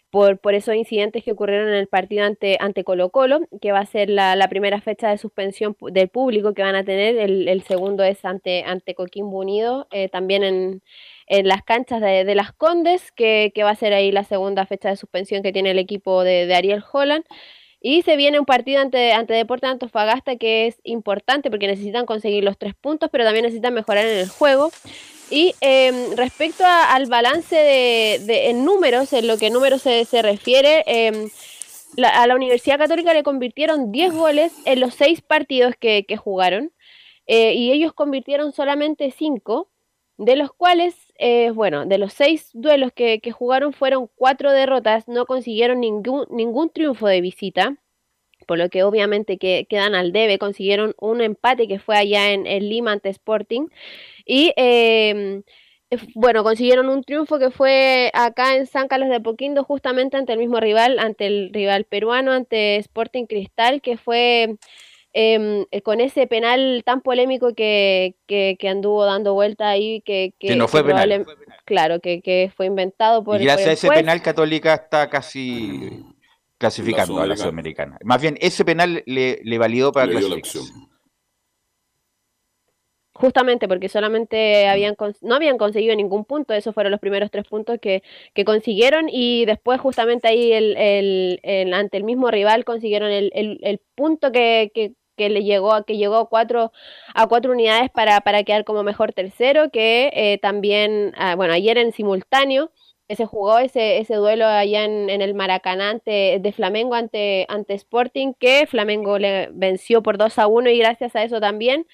por, 0.10 0.38
por 0.40 0.54
esos 0.54 0.76
incidentes 0.76 1.24
que 1.24 1.32
ocurrieron 1.32 1.70
en 1.70 1.76
el 1.76 1.88
partido 1.88 2.26
ante, 2.26 2.58
ante 2.60 2.84
Colo 2.84 3.10
Colo, 3.10 3.40
que 3.62 3.72
va 3.72 3.80
a 3.80 3.86
ser 3.86 4.10
la, 4.10 4.48
primera 4.50 4.82
fecha 4.82 5.10
de 5.10 5.18
suspensión 5.18 5.78
del 5.94 6.10
público 6.10 6.54
que 6.54 6.62
van 6.62 6.76
a 6.76 6.84
tener, 6.84 7.16
el, 7.18 7.62
segundo 7.64 8.04
es 8.04 8.26
ante, 8.26 8.64
ante 8.66 8.96
Coquimbo 8.96 9.40
Unido, 9.40 9.88
eh, 9.92 10.10
también 10.10 10.44
en, 10.44 10.82
en 11.32 11.48
las 11.48 11.64
canchas 11.64 12.02
de, 12.02 12.36
las 12.36 12.52
Condes, 12.52 13.14
que, 13.14 13.54
va 13.64 13.70
a 13.70 13.76
ser 13.76 13.94
ahí 13.94 14.12
la 14.12 14.26
segunda 14.26 14.66
fecha 14.66 14.90
de 14.90 14.98
suspensión 14.98 15.42
que 15.42 15.54
tiene 15.54 15.72
el 15.72 15.80
equipo 15.80 16.26
de, 16.26 16.54
Ariel 16.54 16.84
Holland. 16.92 17.24
Y 17.80 18.02
se 18.02 18.18
viene 18.18 18.38
un 18.38 18.46
partido 18.46 18.82
ante, 18.82 19.14
ante 19.14 19.34
Deportes 19.34 19.70
de 19.70 19.72
Antofagasta 19.72 20.36
que 20.36 20.68
es 20.68 20.82
importante 20.84 21.50
porque 21.50 21.68
necesitan 21.68 22.06
conseguir 22.06 22.44
los 22.44 22.58
tres 22.58 22.76
puntos, 22.76 23.10
pero 23.10 23.24
también 23.24 23.46
necesitan 23.46 23.74
mejorar 23.74 24.06
en 24.06 24.20
el 24.20 24.28
juego. 24.28 24.72
Y 25.30 25.56
em, 25.62 26.18
respecto 26.18 26.66
al 26.66 27.06
balance 27.06 27.56
de, 27.56 28.50
en 28.50 28.66
números, 28.66 29.14
en 29.14 29.26
lo 29.26 29.38
que 29.38 29.50
números 29.50 29.82
se, 29.84 30.04
se 30.04 30.22
refiere, 30.22 30.84
em, 30.86 31.30
a 32.04 32.28
la 32.28 32.36
Universidad 32.36 32.78
Católica 32.78 33.14
le 33.14 33.24
convirtieron 33.24 33.94
10 33.94 34.14
goles 34.14 34.52
en 34.66 34.82
los 34.82 34.96
6 34.96 35.22
partidos 35.22 35.76
que, 35.80 36.06
jugaron. 36.18 36.74
Eh, 37.26 37.54
y 37.54 37.72
ellos 37.72 37.94
convirtieron 37.94 38.52
solamente 38.52 39.12
5 39.12 39.70
de 40.22 40.36
los 40.36 40.54
cuales, 40.54 40.96
eh, 41.24 41.52
bueno, 41.52 41.86
de 41.86 42.00
los 42.00 42.14
seis 42.14 42.50
duelos 42.54 42.92
que, 42.94 43.22
jugaron 43.32 43.74
fueron 43.74 44.10
cuatro 44.16 44.52
derrotas, 44.52 45.08
no 45.08 45.28
consiguieron 45.28 45.80
ningún, 45.80 46.26
ningún 46.32 46.72
triunfo 46.72 47.06
de 47.06 47.22
visita, 47.22 47.78
por 48.48 48.58
lo 48.58 48.70
que 48.70 48.84
obviamente 48.84 49.38
que, 49.38 49.68
quedan 49.70 49.94
al 49.94 50.14
debe, 50.14 50.40
consiguieron 50.40 50.96
un 51.00 51.22
empate 51.22 51.68
que 51.68 51.78
fue 51.78 51.96
allá 51.96 52.32
en, 52.32 52.48
el 52.48 52.70
Lima 52.70 52.94
ante 52.94 53.10
Sporting, 53.10 53.68
y 54.26 54.52
em, 54.56 55.44
bueno, 56.16 56.44
consiguieron 56.44 56.90
un 56.90 57.04
triunfo 57.04 57.38
que 57.38 57.52
fue 57.52 58.10
acá 58.16 58.56
en 58.56 58.66
San 58.66 58.88
Carlos 58.88 59.10
de 59.10 59.20
Poquindo, 59.22 59.64
justamente 59.64 60.18
ante 60.18 60.34
el 60.34 60.40
mismo 60.40 60.60
rival, 60.60 60.98
ante 60.98 61.28
el 61.28 61.52
rival 61.54 61.86
peruano, 61.86 62.32
ante 62.32 62.78
Sporting 62.78 63.26
Cristal, 63.28 63.82
que 63.82 63.98
fue 63.98 64.58
eh, 65.14 65.68
con 65.84 66.00
ese 66.00 66.28
penal 66.28 66.84
tan 66.86 67.02
polémico 67.02 67.54
que, 67.54 68.16
que, 68.28 68.58
anduvo 68.70 69.06
dando 69.06 69.34
vuelta 69.34 69.70
ahí, 69.70 70.02
que, 70.02 70.34
que, 70.40 70.56
no 70.56 70.68
fue 70.68 70.84
penal. 70.84 71.26
Claro, 71.66 72.00
que, 72.00 72.52
fue 72.56 72.66
inventado 72.66 73.24
por. 73.24 73.42
Y 73.42 73.46
gracias 73.46 73.70
a 73.70 73.72
ese 73.74 73.90
penal, 73.90 74.22
Católica 74.22 74.74
está 74.74 75.10
casi 75.10 76.06
clasificando 76.58 77.20
a 77.20 77.28
la 77.28 77.36
Sudamericana. 77.36 77.98
Más 78.04 78.22
bien, 78.22 78.38
ese 78.40 78.64
penal 78.64 79.04
le, 79.06 79.40
le 79.44 79.58
validó 79.58 79.92
para 79.92 80.12
clasificar. 80.12 80.52
Justamente 83.14 83.68
porque 83.68 83.90
solamente 83.90 84.68
habían 84.68 84.96
no 85.22 85.36
habían 85.36 85.58
conseguido 85.60 85.96
ningún 85.96 86.26
punto, 86.26 86.56
esos 86.56 86.74
fueron 86.74 86.92
los 86.92 87.00
primeros 87.00 87.30
tres 87.30 87.46
puntos 87.46 87.78
que, 87.80 88.02
que 88.34 88.46
consiguieron 88.46 89.10
y 89.10 89.46
después 89.46 89.80
justamente 89.80 90.28
ahí 90.28 90.52
el, 90.52 90.76
el, 91.44 91.74
ante 91.74 91.98
el 91.98 92.04
mismo 92.04 92.32
rival 92.32 92.66
consiguieron 92.66 93.12
el, 93.12 93.30
el 93.34 93.82
punto 93.96 94.32
que, 94.32 94.72
que, 94.74 94.94
que 95.22 95.30
le 95.30 95.44
llegó 95.44 95.74
a 95.74 95.84
que 95.86 95.98
llegó 95.98 96.18
a 96.18 96.30
cuatro 96.30 96.72
a 97.14 97.28
cuatro 97.28 97.52
unidades 97.52 97.92
para, 97.92 98.22
para 98.22 98.44
quedar 98.44 98.64
como 98.66 98.84
mejor 98.84 99.14
tercero 99.14 99.70
que 99.70 100.12
eh, 100.14 100.40
también 100.42 101.14
ah, 101.16 101.36
bueno 101.36 101.54
ayer 101.54 101.78
en 101.78 101.92
simultáneo 101.94 102.72
se 103.16 103.26
jugó 103.26 103.60
ese, 103.60 103.98
ese 104.00 104.16
duelo 104.16 104.46
allá 104.46 104.86
en, 104.86 105.10
el 105.10 105.34
Maracaná 105.34 106.00
de 106.06 106.54
Flamengo 106.56 106.96
ante, 106.96 107.46
ante 107.50 107.74
Sporting, 107.74 108.34
que 108.40 108.66
Flamengo 108.68 109.20
le 109.20 109.50
venció 109.52 110.02
por 110.02 110.18
2 110.18 110.40
a 110.40 110.48
1 110.48 110.70
y 110.70 110.80
gracias 110.80 111.14
a 111.18 111.24
eso 111.24 111.42
también 111.42 111.86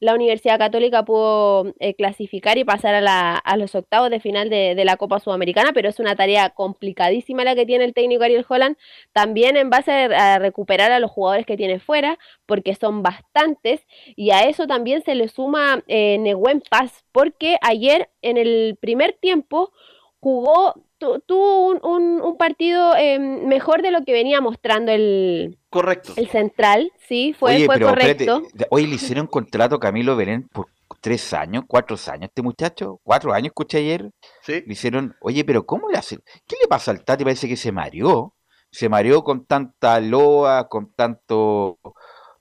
la 0.00 0.14
Universidad 0.14 0.58
Católica 0.58 1.04
pudo 1.04 1.74
eh, 1.78 1.94
clasificar 1.94 2.58
y 2.58 2.64
pasar 2.64 2.94
a, 2.94 3.00
la, 3.00 3.36
a, 3.36 3.56
los 3.56 3.74
octavos 3.74 4.10
de 4.10 4.20
final 4.20 4.50
de, 4.50 4.74
de, 4.74 4.84
la 4.84 4.96
Copa 4.96 5.20
Sudamericana, 5.20 5.72
pero 5.72 5.88
es 5.88 5.98
una 5.98 6.16
tarea 6.16 6.50
complicadísima 6.50 7.44
la 7.44 7.54
que 7.54 7.66
tiene 7.66 7.84
el 7.84 7.94
técnico 7.94 8.24
Ariel 8.24 8.46
Holland, 8.48 8.76
también 9.12 9.56
en 9.56 9.70
base 9.70 9.92
a, 9.92 10.38
recuperar 10.38 10.92
a 10.92 11.00
los 11.00 11.10
jugadores 11.10 11.46
que 11.46 11.56
tiene 11.56 11.78
fuera, 11.78 12.18
porque 12.46 12.74
son 12.74 13.02
bastantes, 13.02 13.86
y 14.16 14.30
a 14.30 14.40
eso 14.40 14.66
también 14.66 15.02
se 15.02 15.14
le 15.14 15.28
suma 15.28 15.82
eh, 15.86 16.18
Nehuen 16.18 16.62
Paz, 16.70 17.04
porque 17.12 17.56
ayer 17.62 18.10
en 18.22 18.36
el 18.36 18.76
primer 18.80 19.12
tiempo 19.14 19.72
jugó 20.20 20.74
tuvo 20.98 21.66
un, 21.66 21.80
un, 21.82 22.20
un, 22.20 22.36
partido 22.36 22.96
eh, 22.96 23.18
mejor 23.18 23.82
de 23.82 23.90
lo 23.90 24.04
que 24.04 24.12
venía 24.12 24.40
mostrando 24.40 24.92
el, 24.92 25.58
correcto. 25.68 26.14
el 26.16 26.28
central, 26.28 26.92
sí, 27.08 27.34
fue, 27.38 27.56
Oye, 27.56 27.66
fue 27.66 27.74
pero 27.76 27.88
correcto. 27.88 28.42
Espérate, 28.44 28.66
hoy 28.70 28.86
le 28.86 28.94
hicieron 28.94 29.26
contrato 29.26 29.76
a 29.76 29.80
Camilo 29.80 30.16
Belén 30.16 30.48
por 30.48 30.68
tres 31.00 31.32
años, 31.34 31.64
cuatro 31.66 31.96
años, 32.10 32.28
este 32.28 32.42
muchacho, 32.42 33.00
cuatro 33.02 33.32
años, 33.32 33.48
escuché 33.48 33.78
ayer. 33.78 34.10
Sí. 34.42 34.62
Le 34.66 34.72
hicieron, 34.72 35.14
oye, 35.20 35.44
pero 35.44 35.66
¿cómo 35.66 35.88
le 35.88 35.98
hace? 35.98 36.18
¿Qué 36.46 36.56
le 36.60 36.68
pasa 36.68 36.90
al 36.90 37.04
Tati? 37.04 37.24
Parece 37.24 37.48
que 37.48 37.56
se 37.56 37.72
mareó. 37.72 38.34
Se 38.70 38.88
mareó 38.88 39.22
con 39.22 39.46
tanta 39.46 40.00
loa, 40.00 40.68
con 40.68 40.92
tanto 40.92 41.78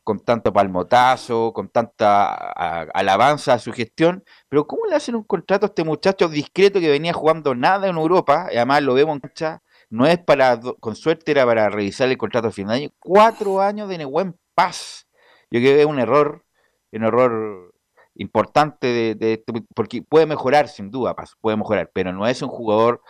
con 0.06 0.20
tanto 0.20 0.54
palmotazo, 0.54 1.52
con 1.52 1.70
tanta 1.70 2.36
alabanza 2.94 3.56
a 3.56 3.60
su 3.60 3.74
gestión, 3.74 4.24
pero 4.50 4.68
¿cómo 4.68 4.86
le 4.86 4.96
hacen 4.96 5.16
un 5.16 5.24
contrato 5.24 5.66
a 5.66 5.70
este 5.70 5.84
muchacho 5.84 6.30
discreto 6.30 6.80
que 6.80 6.90
venía 6.92 7.12
jugando 7.12 7.56
nada 7.56 7.88
en 7.90 7.98
Europa? 7.98 8.50
Y 8.52 8.58
además 8.58 8.84
lo 8.84 8.94
vemos 8.94 9.16
en 9.16 9.22
cancha, 9.22 9.64
no 9.90 10.06
es 10.06 10.20
para, 10.20 10.60
con 10.80 10.96
suerte 10.96 11.32
era 11.32 11.44
para 11.46 11.70
revisar 11.70 12.08
el 12.08 12.18
contrato 12.20 12.50
a 12.50 12.52
fin 12.52 12.68
de 12.68 12.74
año, 12.76 12.90
cuatro 13.00 13.62
años 13.62 13.90
de 13.90 14.06
buen 14.06 14.40
paz. 14.54 15.08
Yo 15.50 15.60
creo 15.60 15.76
que 15.76 15.82
es 15.82 15.88
un 15.88 16.00
error, 16.00 16.46
un 16.92 17.04
error 17.04 17.74
importante 18.14 18.88
de, 18.88 19.16
de, 19.16 19.44
porque 19.74 20.04
puede 20.04 20.28
mejorar 20.28 20.68
sin 20.68 20.92
duda, 20.92 21.16
Paz, 21.16 21.36
puede 21.42 21.58
mejorar, 21.58 21.90
pero 21.94 22.14
no 22.14 22.28
es 22.28 22.44
un 22.44 22.50
jugador 22.50 23.02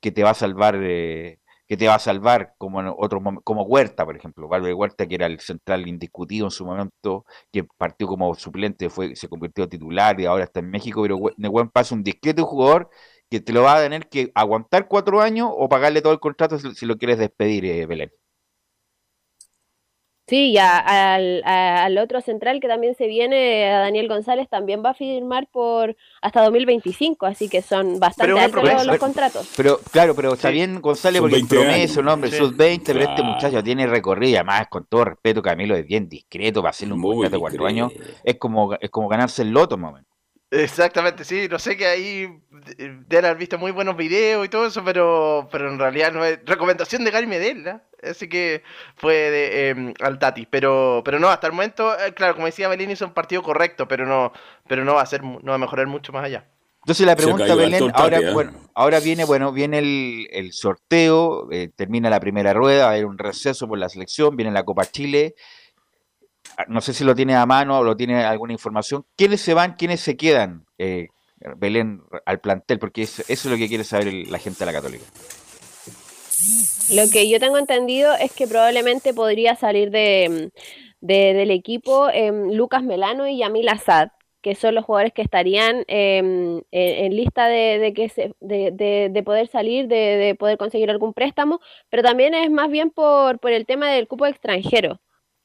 que 0.00 0.12
te 0.12 0.22
va 0.22 0.30
a 0.30 0.34
salvar 0.34 0.76
eh, 0.80 1.40
que 1.68 1.76
te 1.76 1.88
va 1.88 1.94
a 1.94 1.98
salvar 1.98 2.54
como 2.58 2.80
en 2.80 2.92
otro 2.96 3.22
como 3.42 3.62
Huerta, 3.62 4.04
por 4.04 4.16
ejemplo, 4.16 4.48
Valverde 4.48 4.74
Huerta 4.74 5.06
que 5.06 5.14
era 5.14 5.26
el 5.26 5.40
central 5.40 5.86
indiscutido 5.88 6.46
en 6.46 6.50
su 6.50 6.64
momento, 6.66 7.24
que 7.52 7.64
partió 7.64 8.06
como 8.06 8.34
suplente, 8.34 8.90
fue 8.90 9.16
se 9.16 9.28
convirtió 9.28 9.68
titular 9.68 10.20
y 10.20 10.26
ahora 10.26 10.44
está 10.44 10.60
en 10.60 10.70
México, 10.70 11.02
pero 11.02 11.18
Nehuen 11.36 11.70
es 11.74 11.92
un 11.92 12.02
discreto 12.02 12.44
jugador 12.46 12.90
que 13.30 13.40
te 13.40 13.52
lo 13.52 13.62
va 13.62 13.76
a 13.76 13.82
tener 13.82 14.08
que 14.08 14.30
aguantar 14.34 14.88
cuatro 14.88 15.20
años 15.20 15.50
o 15.52 15.68
pagarle 15.68 16.02
todo 16.02 16.12
el 16.12 16.20
contrato 16.20 16.58
si, 16.58 16.74
si 16.74 16.86
lo 16.86 16.96
quieres 16.96 17.18
despedir, 17.18 17.64
eh, 17.64 17.86
Belén. 17.86 18.10
Sí, 20.26 20.52
y 20.52 20.58
a, 20.58 20.78
al, 20.78 21.42
a, 21.44 21.84
al, 21.84 21.98
otro 21.98 22.22
central 22.22 22.58
que 22.58 22.66
también 22.66 22.94
se 22.94 23.06
viene, 23.06 23.70
a 23.70 23.80
Daniel 23.80 24.08
González, 24.08 24.48
también 24.48 24.82
va 24.82 24.90
a 24.90 24.94
firmar 24.94 25.46
por 25.52 25.96
hasta 26.22 26.42
2025, 26.44 27.26
así 27.26 27.50
que 27.50 27.60
son 27.60 28.00
bastante 28.00 28.40
altos 28.40 28.64
los, 28.64 28.86
los, 28.86 28.96
contratos. 28.96 29.52
Pero 29.54 29.78
claro, 29.92 30.14
pero 30.14 30.32
está 30.32 30.48
sí. 30.48 30.54
bien 30.54 30.80
González 30.80 31.20
porque 31.20 31.36
es 31.36 31.46
promesa, 31.46 32.00
un 32.00 32.08
hombre, 32.08 32.30
sí. 32.30 32.38
sus 32.38 32.56
20, 32.56 32.94
pero 32.94 33.04
este 33.04 33.22
muchacho 33.22 33.62
tiene 33.62 33.86
recorrido, 33.86 34.38
además 34.38 34.68
con 34.70 34.86
todo 34.86 35.04
respeto, 35.04 35.42
Camilo 35.42 35.76
es 35.76 35.86
bien 35.86 36.08
discreto 36.08 36.62
para 36.62 36.70
hacerle 36.70 36.94
un 36.94 37.02
contrato 37.02 37.36
de 37.36 37.40
cuatro 37.40 37.66
años, 37.66 37.92
es 38.22 38.36
como, 38.36 38.72
es 38.80 38.88
como 38.88 39.08
ganarse 39.08 39.42
el 39.42 39.50
loto, 39.50 39.76
más 39.76 39.90
o 39.90 39.94
menos. 39.96 40.13
Exactamente, 40.54 41.24
sí, 41.24 41.48
no 41.50 41.58
sé 41.58 41.76
que 41.76 41.86
ahí 41.86 42.40
deben 43.08 43.24
haber 43.24 43.36
visto 43.38 43.58
muy 43.58 43.72
buenos 43.72 43.96
videos 43.96 44.46
y 44.46 44.48
todo 44.48 44.66
eso, 44.66 44.84
pero, 44.84 45.48
pero 45.50 45.68
en 45.68 45.78
realidad 45.78 46.12
no 46.12 46.24
es 46.24 46.38
recomendación 46.44 47.04
de 47.04 47.10
Gary 47.10 47.26
Medel, 47.26 47.64
¿no? 47.64 47.80
así 48.08 48.28
que 48.28 48.62
fue 48.96 49.14
de, 49.14 49.70
eh, 49.70 49.94
al 50.00 50.18
Tati, 50.18 50.46
pero, 50.46 51.02
pero 51.04 51.18
no, 51.18 51.28
hasta 51.28 51.46
el 51.46 51.52
momento, 51.52 51.98
eh, 51.98 52.12
claro, 52.14 52.34
como 52.34 52.46
decía 52.46 52.68
Belén, 52.68 52.90
hizo 52.90 53.06
un 53.06 53.14
partido 53.14 53.42
correcto, 53.42 53.88
pero 53.88 54.06
no, 54.06 54.32
pero 54.68 54.84
no 54.84 54.94
va 54.94 55.02
a 55.02 55.06
ser, 55.06 55.22
no 55.22 55.40
va 55.42 55.54
a 55.54 55.58
mejorar 55.58 55.86
mucho 55.86 56.12
más 56.12 56.24
allá. 56.24 56.46
Entonces 56.84 57.06
la 57.06 57.16
pregunta, 57.16 57.54
Belén, 57.54 57.90
ahora, 57.94 58.18
¿eh? 58.18 58.32
bueno, 58.32 58.52
ahora 58.74 59.00
viene, 59.00 59.24
bueno, 59.24 59.52
viene 59.52 59.78
el, 59.78 60.28
el 60.30 60.52
sorteo, 60.52 61.50
eh, 61.50 61.70
termina 61.74 62.10
la 62.10 62.20
primera 62.20 62.52
rueda, 62.52 62.84
va 62.84 62.90
a 62.90 62.92
haber 62.92 63.06
un 63.06 63.16
receso 63.16 63.66
por 63.66 63.78
la 63.78 63.88
selección, 63.88 64.36
viene 64.36 64.52
la 64.52 64.64
Copa 64.64 64.84
Chile, 64.84 65.34
no 66.68 66.80
sé 66.80 66.92
si 66.92 67.04
lo 67.04 67.14
tiene 67.14 67.34
a 67.34 67.46
mano 67.46 67.78
o 67.78 67.84
lo 67.84 67.96
tiene 67.96 68.24
alguna 68.24 68.52
información. 68.52 69.04
¿Quiénes 69.16 69.40
se 69.40 69.54
van, 69.54 69.74
quiénes 69.74 70.00
se 70.00 70.16
quedan, 70.16 70.66
eh, 70.78 71.08
Belén, 71.56 72.02
al 72.26 72.40
plantel? 72.40 72.78
Porque 72.78 73.02
eso, 73.02 73.22
eso, 73.28 73.48
es 73.48 73.52
lo 73.52 73.56
que 73.56 73.68
quiere 73.68 73.84
saber 73.84 74.12
la 74.28 74.38
gente 74.38 74.60
de 74.60 74.66
la 74.66 74.72
Católica. 74.72 75.04
Lo 76.92 77.08
que 77.10 77.28
yo 77.28 77.40
tengo 77.40 77.58
entendido 77.58 78.12
es 78.14 78.32
que 78.32 78.46
probablemente 78.46 79.14
podría 79.14 79.56
salir 79.56 79.90
de, 79.90 80.50
de 81.00 81.34
del 81.34 81.50
equipo 81.50 82.08
eh, 82.10 82.32
Lucas 82.52 82.82
Melano 82.82 83.26
y 83.26 83.38
Yamil 83.38 83.68
Assad, 83.68 84.08
que 84.42 84.54
son 84.54 84.74
los 84.74 84.84
jugadores 84.84 85.14
que 85.14 85.22
estarían 85.22 85.84
eh, 85.88 86.62
en, 86.70 87.16
lista 87.16 87.46
de, 87.46 87.78
de 87.78 87.94
que 87.94 88.10
se, 88.10 88.34
de, 88.40 89.08
de, 89.10 89.22
poder 89.22 89.48
salir, 89.48 89.88
de, 89.88 90.36
poder 90.38 90.58
conseguir 90.58 90.90
algún 90.90 91.14
préstamo, 91.14 91.60
pero 91.88 92.02
también 92.02 92.34
es 92.34 92.50
más 92.50 92.70
bien 92.70 92.90
por, 92.90 93.38
por 93.38 93.52
el 93.52 93.64
tema 93.64 93.90
del 93.90 94.06
cupo 94.06 94.26
extranjero 94.26 95.00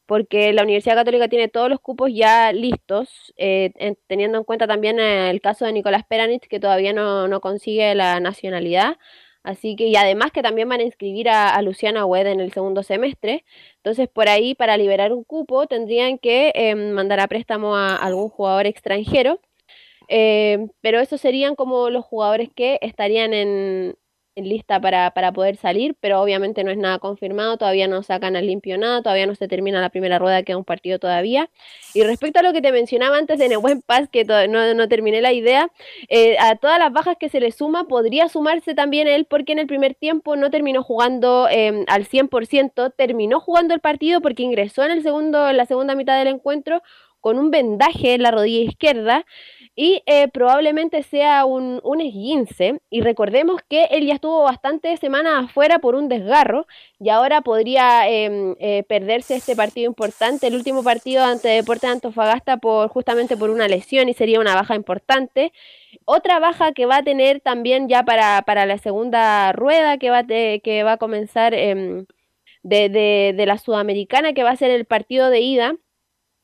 porque 0.09 0.53
la 0.53 0.63
Universidad 0.63 0.95
Católica 0.95 1.27
tiene 1.27 1.49
todos 1.49 1.69
los 1.69 1.79
cupos 1.79 2.09
ya 2.11 2.51
listos, 2.51 3.31
eh, 3.37 3.71
en, 3.75 3.95
teniendo 4.07 4.39
en 4.39 4.43
cuenta 4.43 4.65
también 4.65 4.99
el 4.99 5.39
caso 5.39 5.65
de 5.65 5.71
Nicolás 5.71 6.03
Peranich, 6.03 6.47
que 6.47 6.59
todavía 6.59 6.93
no, 6.93 7.27
no, 7.27 7.41
consigue 7.41 7.93
la 7.93 8.19
nacionalidad. 8.19 8.97
Así 9.43 9.75
que, 9.75 9.85
y 9.85 9.95
además 9.95 10.31
que 10.31 10.41
también 10.41 10.67
van 10.67 10.79
a 10.79 10.83
inscribir 10.83 11.29
a, 11.29 11.61
Luciana 11.61 12.07
Wed 12.07 12.25
en 12.25 12.39
el 12.39 12.51
segundo 12.51 12.81
semestre. 12.81 13.45
Entonces, 13.77 14.09
por 14.09 14.29
ahí, 14.29 14.55
para 14.55 14.77
liberar 14.77 15.13
un 15.13 15.23
cupo, 15.23 15.67
tendrían 15.67 16.17
que 16.17 16.53
eh, 16.55 16.73
mandar 16.73 17.19
a 17.19 17.27
préstamo 17.27 17.75
a, 17.75 17.95
algún 17.95 18.29
jugador 18.29 18.65
extranjero. 18.65 19.39
Eh, 20.07 20.69
pero 20.81 20.99
esos 21.01 21.21
serían 21.21 21.53
como 21.53 21.91
los 21.91 22.03
jugadores 22.03 22.49
que 22.55 22.79
estarían 22.81 23.31
en, 23.35 23.95
lista 24.47 24.79
para, 24.79 25.11
para, 25.11 25.31
poder 25.31 25.55
salir, 25.57 25.95
pero 25.99 26.21
obviamente 26.21 26.63
no 26.63 26.71
es 26.71 26.77
nada 26.77 26.99
confirmado, 26.99 27.57
todavía 27.57 27.87
no 27.87 28.03
sacan 28.03 28.35
al 28.35 28.47
limpio 28.47 28.77
nada, 28.77 29.01
todavía 29.01 29.25
no 29.25 29.35
se 29.35 29.47
termina 29.47 29.81
la 29.81 29.89
primera 29.89 30.19
rueda, 30.19 30.43
queda 30.43 30.57
un 30.57 30.65
partido 30.65 30.99
todavía. 30.99 31.49
Y 31.93 32.03
respecto 32.03 32.39
a 32.39 32.43
lo 32.43 32.53
que 32.53 32.61
te 32.61 32.71
mencionaba 32.71 33.17
antes 33.17 33.39
de 33.39 33.49
Nebuen 33.49 33.81
Paz, 33.81 34.07
que 34.09 34.23
no, 34.25 34.73
no, 34.73 34.87
terminé 34.87 35.21
la 35.21 35.33
idea, 35.33 35.69
eh, 36.07 36.37
a 36.39 36.55
todas 36.55 36.79
las 36.79 36.93
bajas 36.93 37.17
que 37.19 37.29
se 37.29 37.39
le 37.39 37.51
suma, 37.51 37.87
podría 37.87 38.29
sumarse 38.29 38.75
también 38.75 39.07
él, 39.07 39.25
porque 39.25 39.51
en 39.51 39.59
el 39.59 39.67
primer 39.67 39.95
tiempo 39.95 40.35
no 40.35 40.49
terminó 40.49 40.83
jugando 40.83 41.47
eh, 41.49 41.83
al 41.87 42.07
100%, 42.07 42.93
terminó 42.95 43.39
jugando 43.39 43.73
el 43.73 43.79
partido 43.79 44.21
porque 44.21 44.43
ingresó 44.43 44.83
en, 44.83 44.91
el 44.91 45.03
segundo, 45.03 45.49
en 45.49 45.57
la 45.57 45.65
segunda 45.65 45.95
mitad 45.95 46.17
del 46.17 46.27
encuentro 46.27 46.81
con 47.19 47.37
un 47.37 47.51
vendaje 47.51 48.13
en 48.13 48.23
la 48.23 48.31
rodilla 48.31 48.69
izquierda 48.69 49.25
y 49.81 50.03
eh, 50.07 50.27
probablemente 50.27 51.03
sea 51.03 51.45
un, 51.45 51.79
un, 51.85 52.01
esguince. 52.01 52.81
Y 52.89 52.99
recordemos 52.99 53.61
que 53.69 53.85
él 53.85 54.05
ya 54.05 54.15
estuvo 54.15 54.43
bastantes 54.43 54.99
semanas 54.99 55.45
afuera 55.45 55.79
por 55.79 55.95
un 55.95 56.09
desgarro 56.09 56.67
y 56.99 57.07
ahora 57.07 57.39
podría 57.39 58.09
eh, 58.09 58.57
eh, 58.59 58.83
perderse 58.89 59.37
este 59.37 59.55
partido 59.55 59.87
importante, 59.87 60.47
el 60.47 60.55
último 60.55 60.83
partido 60.83 61.23
ante 61.23 61.47
Deportes 61.47 61.83
de 61.83 61.93
Antofagasta 61.93 62.57
por 62.57 62.89
justamente 62.89 63.37
por 63.37 63.49
una 63.51 63.69
lesión 63.69 64.09
y 64.09 64.13
sería 64.13 64.41
una 64.41 64.53
baja 64.53 64.75
importante. 64.75 65.53
Otra 66.03 66.39
baja 66.39 66.73
que 66.73 66.85
va 66.85 66.97
a 66.97 67.03
tener 67.03 67.39
también 67.39 67.87
ya 67.87 68.03
para, 68.03 68.41
para 68.41 68.65
la 68.65 68.79
segunda 68.79 69.53
rueda 69.53 69.97
que 69.97 70.09
va, 70.09 70.25
te, 70.25 70.59
que 70.59 70.83
va 70.83 70.93
a 70.93 70.97
comenzar 70.97 71.53
em, 71.53 72.05
de, 72.63 72.89
de 72.89 73.45
la 73.45 73.57
Sudamericana, 73.57 74.33
que 74.33 74.43
va 74.43 74.51
a 74.51 74.57
ser 74.57 74.71
el 74.71 74.83
partido 74.83 75.29
de 75.29 75.39
ida 75.39 75.77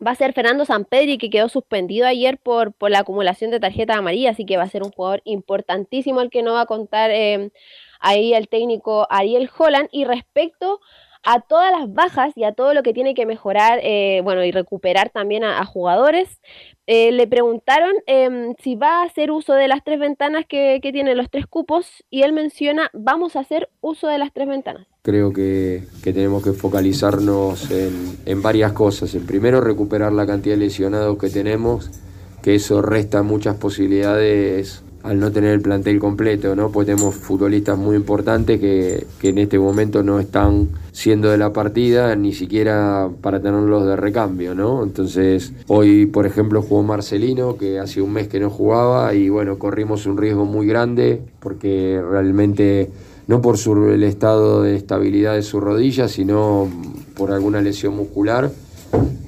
va 0.05 0.11
a 0.11 0.15
ser 0.15 0.33
Fernando 0.33 0.65
Sampedri, 0.65 1.17
que 1.17 1.29
quedó 1.29 1.49
suspendido 1.49 2.07
ayer 2.07 2.37
por, 2.37 2.73
por 2.73 2.91
la 2.91 2.99
acumulación 2.99 3.51
de 3.51 3.59
tarjetas 3.59 3.97
amarillas, 3.97 4.33
así 4.33 4.45
que 4.45 4.57
va 4.57 4.63
a 4.63 4.69
ser 4.69 4.83
un 4.83 4.91
jugador 4.91 5.21
importantísimo 5.25 6.21
el 6.21 6.29
que 6.29 6.43
no 6.43 6.53
va 6.53 6.61
a 6.61 6.65
contar 6.65 7.11
eh, 7.11 7.51
ahí 7.99 8.33
el 8.33 8.47
técnico 8.49 9.07
Ariel 9.09 9.49
Holland. 9.57 9.89
Y 9.91 10.05
respecto 10.05 10.79
a 11.23 11.41
todas 11.41 11.71
las 11.71 11.91
bajas 11.91 12.33
y 12.35 12.43
a 12.43 12.53
todo 12.53 12.73
lo 12.73 12.83
que 12.83 12.93
tiene 12.93 13.15
que 13.15 13.25
mejorar, 13.25 13.79
eh, 13.81 14.21
bueno, 14.23 14.43
y 14.43 14.51
recuperar 14.51 15.09
también 15.09 15.43
a 15.43 15.63
jugadores, 15.65 16.39
eh, 16.87 17.11
le 17.11 17.27
preguntaron 17.27 17.93
eh, 18.05 18.53
si 18.61 18.75
va 18.75 19.01
a 19.01 19.05
hacer 19.05 19.31
uso 19.31 19.53
de 19.53 19.67
las 19.67 19.83
tres 19.83 19.99
ventanas 19.99 20.45
que, 20.47 20.79
que 20.81 20.91
tienen 20.91 21.17
los 21.17 21.29
tres 21.29 21.47
cupos 21.47 22.03
y 22.09 22.21
él 22.21 22.31
menciona, 22.31 22.91
vamos 22.93 23.35
a 23.35 23.39
hacer 23.39 23.69
uso 23.81 24.07
de 24.07 24.17
las 24.17 24.31
tres 24.31 24.47
ventanas. 24.47 24.87
Creo 25.01 25.33
que, 25.33 25.83
que 26.03 26.13
tenemos 26.13 26.43
que 26.43 26.53
focalizarnos 26.53 27.69
en, 27.71 28.17
en, 28.25 28.41
varias 28.41 28.73
cosas. 28.73 29.13
En 29.15 29.25
primero, 29.25 29.61
recuperar 29.61 30.13
la 30.13 30.25
cantidad 30.25 30.55
de 30.55 30.61
lesionados 30.61 31.17
que 31.17 31.29
tenemos, 31.29 31.91
que 32.41 32.55
eso 32.55 32.81
resta 32.81 33.21
muchas 33.23 33.57
posibilidades 33.57 34.84
al 35.05 35.19
no 35.19 35.31
tener 35.31 35.51
el 35.51 35.61
plantel 35.61 35.99
completo, 35.99 36.55
¿no? 36.55 36.71
Pues 36.71 36.87
tenemos 36.87 37.13
futbolistas 37.13 37.77
muy 37.77 37.95
importantes 37.95 38.59
que, 38.59 39.05
que 39.21 39.29
en 39.29 39.37
este 39.37 39.59
momento 39.59 40.01
no 40.01 40.19
están 40.19 40.69
siendo 40.91 41.29
de 41.29 41.37
la 41.37 41.53
partida, 41.53 42.15
ni 42.15 42.33
siquiera 42.33 43.09
para 43.21 43.39
tenerlos 43.39 43.85
de 43.85 43.95
recambio, 43.95 44.55
¿no? 44.55 44.83
Entonces, 44.83 45.53
hoy, 45.67 46.07
por 46.07 46.25
ejemplo, 46.25 46.63
jugó 46.63 46.81
Marcelino, 46.81 47.55
que 47.55 47.77
hace 47.77 48.01
un 48.01 48.13
mes 48.13 48.27
que 48.27 48.39
no 48.39 48.49
jugaba, 48.49 49.13
y 49.13 49.29
bueno, 49.29 49.59
corrimos 49.59 50.07
un 50.07 50.17
riesgo 50.17 50.45
muy 50.45 50.65
grande, 50.65 51.21
porque 51.39 52.01
realmente, 52.01 52.89
no 53.27 53.41
por 53.41 53.59
su, 53.59 53.89
el 53.89 54.03
estado 54.03 54.63
de 54.63 54.75
estabilidad 54.75 55.35
de 55.35 55.43
su 55.43 55.59
rodilla, 55.59 56.07
sino 56.07 56.67
por 57.15 57.31
alguna 57.31 57.61
lesión 57.61 57.95
muscular. 57.95 58.49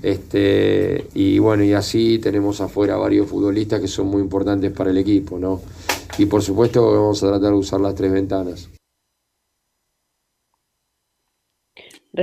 Este, 0.01 1.07
y 1.13 1.39
bueno, 1.39 1.63
y 1.63 1.73
así 1.73 2.19
tenemos 2.19 2.61
afuera 2.61 2.95
varios 2.97 3.27
futbolistas 3.27 3.81
que 3.81 3.87
son 3.87 4.07
muy 4.07 4.21
importantes 4.21 4.71
para 4.71 4.91
el 4.91 4.97
equipo, 4.97 5.37
¿no? 5.37 5.61
Y 6.17 6.25
por 6.25 6.41
supuesto 6.41 6.91
vamos 6.91 7.21
a 7.23 7.27
tratar 7.27 7.51
de 7.51 7.57
usar 7.57 7.81
las 7.81 7.95
tres 7.95 8.11
ventanas. 8.11 8.69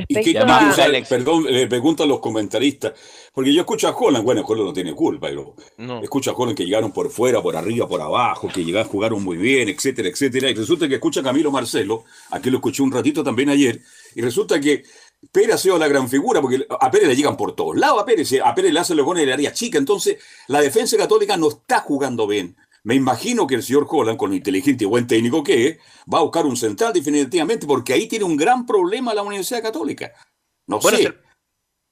¿Y 0.08 0.32
qué 0.32 0.38
a... 0.38 0.70
usar, 0.70 0.90
perdón, 1.08 1.44
le 1.44 1.68
pregunto 1.68 2.02
a 2.02 2.06
los 2.06 2.18
comentaristas, 2.18 2.94
porque 3.32 3.54
yo 3.54 3.60
escucho 3.60 3.86
a 3.86 3.96
Holland, 3.96 4.24
bueno, 4.24 4.42
Holland 4.44 4.66
no 4.66 4.72
tiene 4.72 4.92
culpa, 4.92 5.28
pero 5.28 5.54
escucho 6.02 6.32
a 6.32 6.34
Holland 6.34 6.56
que 6.56 6.64
llegaron 6.64 6.90
por 6.90 7.10
fuera, 7.10 7.40
por 7.40 7.56
arriba, 7.56 7.86
por 7.86 8.00
abajo, 8.00 8.48
que 8.52 8.64
llegaron, 8.64 8.90
jugaron 8.90 9.22
muy 9.22 9.36
bien, 9.36 9.68
etcétera, 9.68 10.08
etcétera, 10.08 10.50
y 10.50 10.54
resulta 10.54 10.88
que 10.88 10.94
escucha 10.94 11.20
a 11.20 11.22
Camilo 11.22 11.52
Marcelo, 11.52 12.04
aquí 12.30 12.50
lo 12.50 12.56
escuché 12.56 12.82
un 12.82 12.90
ratito 12.90 13.22
también 13.22 13.50
ayer, 13.50 13.80
y 14.16 14.20
resulta 14.20 14.58
que 14.60 14.82
Pérez 15.32 15.54
ha 15.54 15.58
sido 15.58 15.78
la 15.78 15.88
gran 15.88 16.08
figura, 16.08 16.40
porque 16.40 16.66
a 16.68 16.90
Pérez 16.90 17.08
le 17.08 17.16
llegan 17.16 17.36
por 17.36 17.54
todos 17.54 17.76
lados 17.76 18.02
a 18.02 18.04
Pérez, 18.04 18.32
a 18.42 18.54
Pérez 18.54 18.72
le 18.72 18.80
hacen 18.80 18.96
los 18.96 19.06
goles 19.06 19.22
de 19.22 19.26
la 19.26 19.34
área 19.34 19.52
chica, 19.52 19.78
entonces 19.78 20.18
la 20.48 20.60
defensa 20.60 20.96
católica 20.96 21.36
no 21.36 21.48
está 21.48 21.80
jugando 21.80 22.26
bien. 22.26 22.56
Me 22.84 22.94
imagino 22.94 23.46
que 23.46 23.54
el 23.54 23.62
señor 23.62 23.86
Holland, 23.88 24.18
con 24.18 24.30
lo 24.30 24.36
inteligente 24.36 24.84
y 24.84 24.86
buen 24.86 25.06
técnico 25.06 25.42
que 25.42 25.68
es, 25.68 25.78
va 26.12 26.18
a 26.18 26.22
buscar 26.22 26.44
un 26.44 26.56
central 26.56 26.92
definitivamente, 26.92 27.66
porque 27.66 27.94
ahí 27.94 28.06
tiene 28.06 28.26
un 28.26 28.36
gran 28.36 28.66
problema 28.66 29.14
la 29.14 29.22
Universidad 29.22 29.62
Católica. 29.62 30.12
No 30.66 30.80
sé. 30.82 30.94
Es 30.94 31.06
el, 31.06 31.20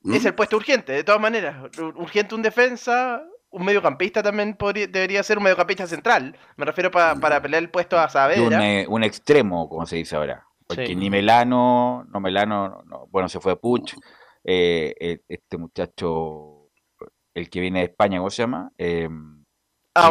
¿Mm? 0.02 0.14
es 0.14 0.24
el, 0.26 0.34
puesto 0.34 0.56
urgente, 0.56 0.92
de 0.92 1.02
todas 1.02 1.20
maneras. 1.20 1.56
Urgente 1.96 2.34
un 2.34 2.42
defensa, 2.42 3.22
un 3.48 3.64
mediocampista 3.64 4.22
también 4.22 4.56
debería 4.90 5.22
ser 5.22 5.38
un 5.38 5.44
mediocampista 5.44 5.86
central. 5.86 6.36
Me 6.56 6.66
refiero 6.66 6.90
para 6.90 7.40
pelear 7.40 7.62
el 7.62 7.70
puesto 7.70 7.98
a 7.98 8.10
Saavedra. 8.10 8.62
Eh, 8.62 8.86
un, 8.86 9.02
extremo, 9.02 9.70
como 9.70 9.86
se 9.86 9.96
dice 9.96 10.16
ahora. 10.16 10.46
Porque 10.74 10.94
ni 10.96 11.10
Melano, 11.10 12.04
no 12.10 12.20
Melano, 12.20 12.82
bueno, 13.10 13.28
se 13.28 13.40
fue 13.40 13.58
Puch. 13.58 13.94
Eh, 14.44 15.20
este 15.28 15.56
muchacho, 15.56 16.70
el 17.34 17.48
que 17.48 17.60
viene 17.60 17.80
de 17.80 17.86
España, 17.86 18.18
¿cómo 18.18 18.30
se 18.30 18.42
llama? 18.42 18.72
Eh, 18.78 19.08
Ah, 19.94 20.10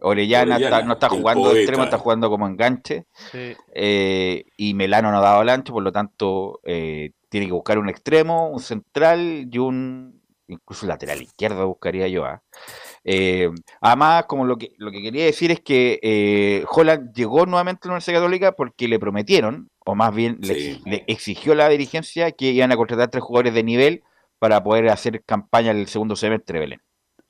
Orellana, 0.00 0.82
no 0.82 0.94
está 0.94 1.08
jugando 1.08 1.52
de 1.52 1.60
extremo, 1.60 1.84
está 1.84 1.98
jugando 1.98 2.28
como 2.28 2.48
enganche. 2.48 3.06
Eh, 3.72 4.44
y 4.56 4.74
Melano 4.74 5.12
no 5.12 5.18
ha 5.18 5.20
dado 5.20 5.42
el 5.42 5.48
ancho, 5.50 5.72
por 5.72 5.84
lo 5.84 5.92
tanto, 5.92 6.60
eh, 6.64 7.12
tiene 7.28 7.46
que 7.46 7.52
buscar 7.52 7.78
un 7.78 7.88
extremo, 7.88 8.48
un 8.50 8.60
central 8.60 9.48
y 9.50 9.58
un. 9.58 10.20
Incluso 10.46 10.86
lateral 10.86 11.22
izquierdo 11.22 11.66
buscaría 11.66 12.06
yo. 12.08 12.24
¿ah? 12.24 12.42
Eh, 13.02 13.50
además, 13.80 14.24
como 14.26 14.44
lo 14.44 14.58
que, 14.58 14.74
lo 14.76 14.90
que 14.90 15.00
quería 15.00 15.24
decir 15.24 15.50
es 15.50 15.60
que 15.60 16.64
Holland 16.68 17.14
llegó 17.14 17.46
nuevamente 17.46 17.80
a 17.82 17.86
la 17.86 17.92
Universidad 17.92 18.18
Católica 18.18 18.52
porque 18.52 18.88
le 18.88 18.98
prometieron, 18.98 19.70
o 19.84 19.94
más 19.94 20.14
bien 20.14 20.38
le, 20.40 20.80
le, 20.84 21.04
exigió 21.06 21.54
la 21.54 21.68
dirigencia, 21.68 22.32
que 22.32 22.46
iban 22.46 22.72
a 22.72 22.76
contratar 22.76 23.10
tres 23.10 23.22
jugadores 23.22 23.54
de 23.54 23.62
nivel 23.62 24.02
para 24.38 24.62
poder 24.62 24.88
hacer 24.88 25.22
campaña 25.24 25.70
el 25.70 25.86
segundo 25.86 26.16
semestre, 26.16 26.58
Belén. 26.58 26.82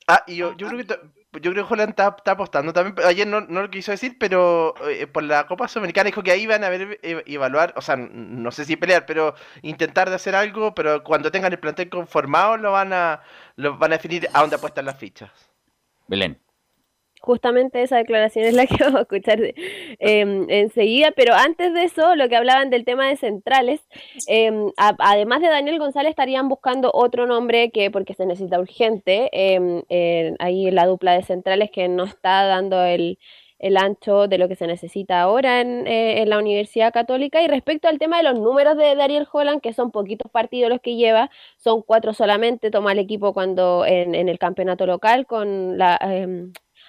Ah, 0.07 0.23
y 0.27 0.35
yo, 0.37 0.55
yo 0.57 0.67
creo 0.67 0.85
que 0.85 0.95
yo 1.41 1.51
creo 1.51 1.67
que 1.67 1.73
Holland 1.73 1.89
está, 1.89 2.15
apostando 2.31 2.71
también. 2.71 2.95
Ayer 3.05 3.27
no, 3.27 3.41
no, 3.41 3.63
lo 3.63 3.69
quiso 3.69 3.91
decir, 3.91 4.17
pero 4.17 4.73
eh, 4.87 5.05
por 5.07 5.23
la 5.23 5.47
Copa 5.47 5.67
Sudamericana 5.67 6.07
dijo 6.07 6.23
que 6.23 6.31
ahí 6.31 6.47
van 6.47 6.63
a 6.63 6.69
ver, 6.69 6.99
eh, 7.03 7.23
evaluar, 7.25 7.73
o 7.75 7.81
sea, 7.81 7.97
no 7.97 8.51
sé 8.51 8.63
si 8.63 8.77
pelear, 8.77 9.05
pero 9.05 9.35
intentar 9.61 10.09
de 10.09 10.15
hacer 10.15 10.33
algo, 10.35 10.73
pero 10.73 11.03
cuando 11.03 11.31
tengan 11.31 11.51
el 11.51 11.59
plantel 11.59 11.89
conformado 11.89 12.55
lo 12.57 12.71
van 12.71 12.93
a, 12.93 13.21
lo 13.57 13.77
van 13.77 13.91
a 13.91 13.97
definir 13.97 14.29
a 14.33 14.41
dónde 14.41 14.55
apuestan 14.55 14.85
las 14.85 14.97
fichas. 14.97 15.31
Belén 16.07 16.44
justamente 17.25 17.81
esa 17.81 17.97
declaración 17.97 18.45
es 18.45 18.53
la 18.53 18.67
que 18.67 18.77
vamos 18.83 18.99
a 18.99 19.01
escuchar 19.01 19.39
em, 19.99 20.49
enseguida, 20.49 21.11
pero 21.11 21.33
antes 21.33 21.73
de 21.73 21.83
eso, 21.83 22.15
lo 22.15 22.29
que 22.29 22.35
hablaban 22.35 22.69
del 22.69 22.85
tema 22.85 23.07
de 23.07 23.17
centrales, 23.17 23.81
em, 24.27 24.71
además 24.77 25.41
de 25.41 25.47
Daniel 25.47 25.79
González, 25.79 26.11
estarían 26.11 26.47
buscando 26.47 26.91
otro 26.93 27.25
nombre 27.25 27.71
que, 27.71 27.91
porque 27.91 28.13
se 28.13 28.25
necesita 28.25 28.59
urgente, 28.59 29.29
em, 29.33 29.83
ahí 30.39 30.69
la 30.71 30.85
dupla 30.85 31.13
de 31.13 31.23
centrales 31.23 31.71
que 31.71 31.87
no 31.87 32.03
está 32.03 32.45
dando 32.45 32.83
el, 32.83 33.17
ancho 33.77 34.27
de 34.27 34.37
lo 34.37 34.47
que 34.47 34.55
se 34.55 34.67
necesita 34.67 35.21
ahora 35.21 35.61
eh, 35.61 36.21
en, 36.21 36.29
la 36.29 36.37
Universidad 36.37 36.93
Católica. 36.93 37.41
Y 37.41 37.47
respecto 37.47 37.87
al 37.87 37.97
tema 37.97 38.17
de 38.17 38.23
los 38.23 38.39
números 38.39 38.77
de 38.77 38.95
Daniel 38.95 39.27
Holland, 39.31 39.61
que 39.61 39.73
son 39.73 39.91
poquitos 39.91 40.31
partidos 40.31 40.69
los 40.69 40.81
que 40.81 40.95
lleva, 40.95 41.31
son 41.57 41.81
cuatro 41.81 42.13
solamente, 42.13 42.69
toma 42.69 42.91
el 42.91 42.99
equipo 42.99 43.33
cuando 43.33 43.83
en, 43.85 44.13
en 44.13 44.29
el 44.29 44.37
campeonato 44.37 44.85
local 44.85 45.25
con 45.25 45.79
la 45.79 45.97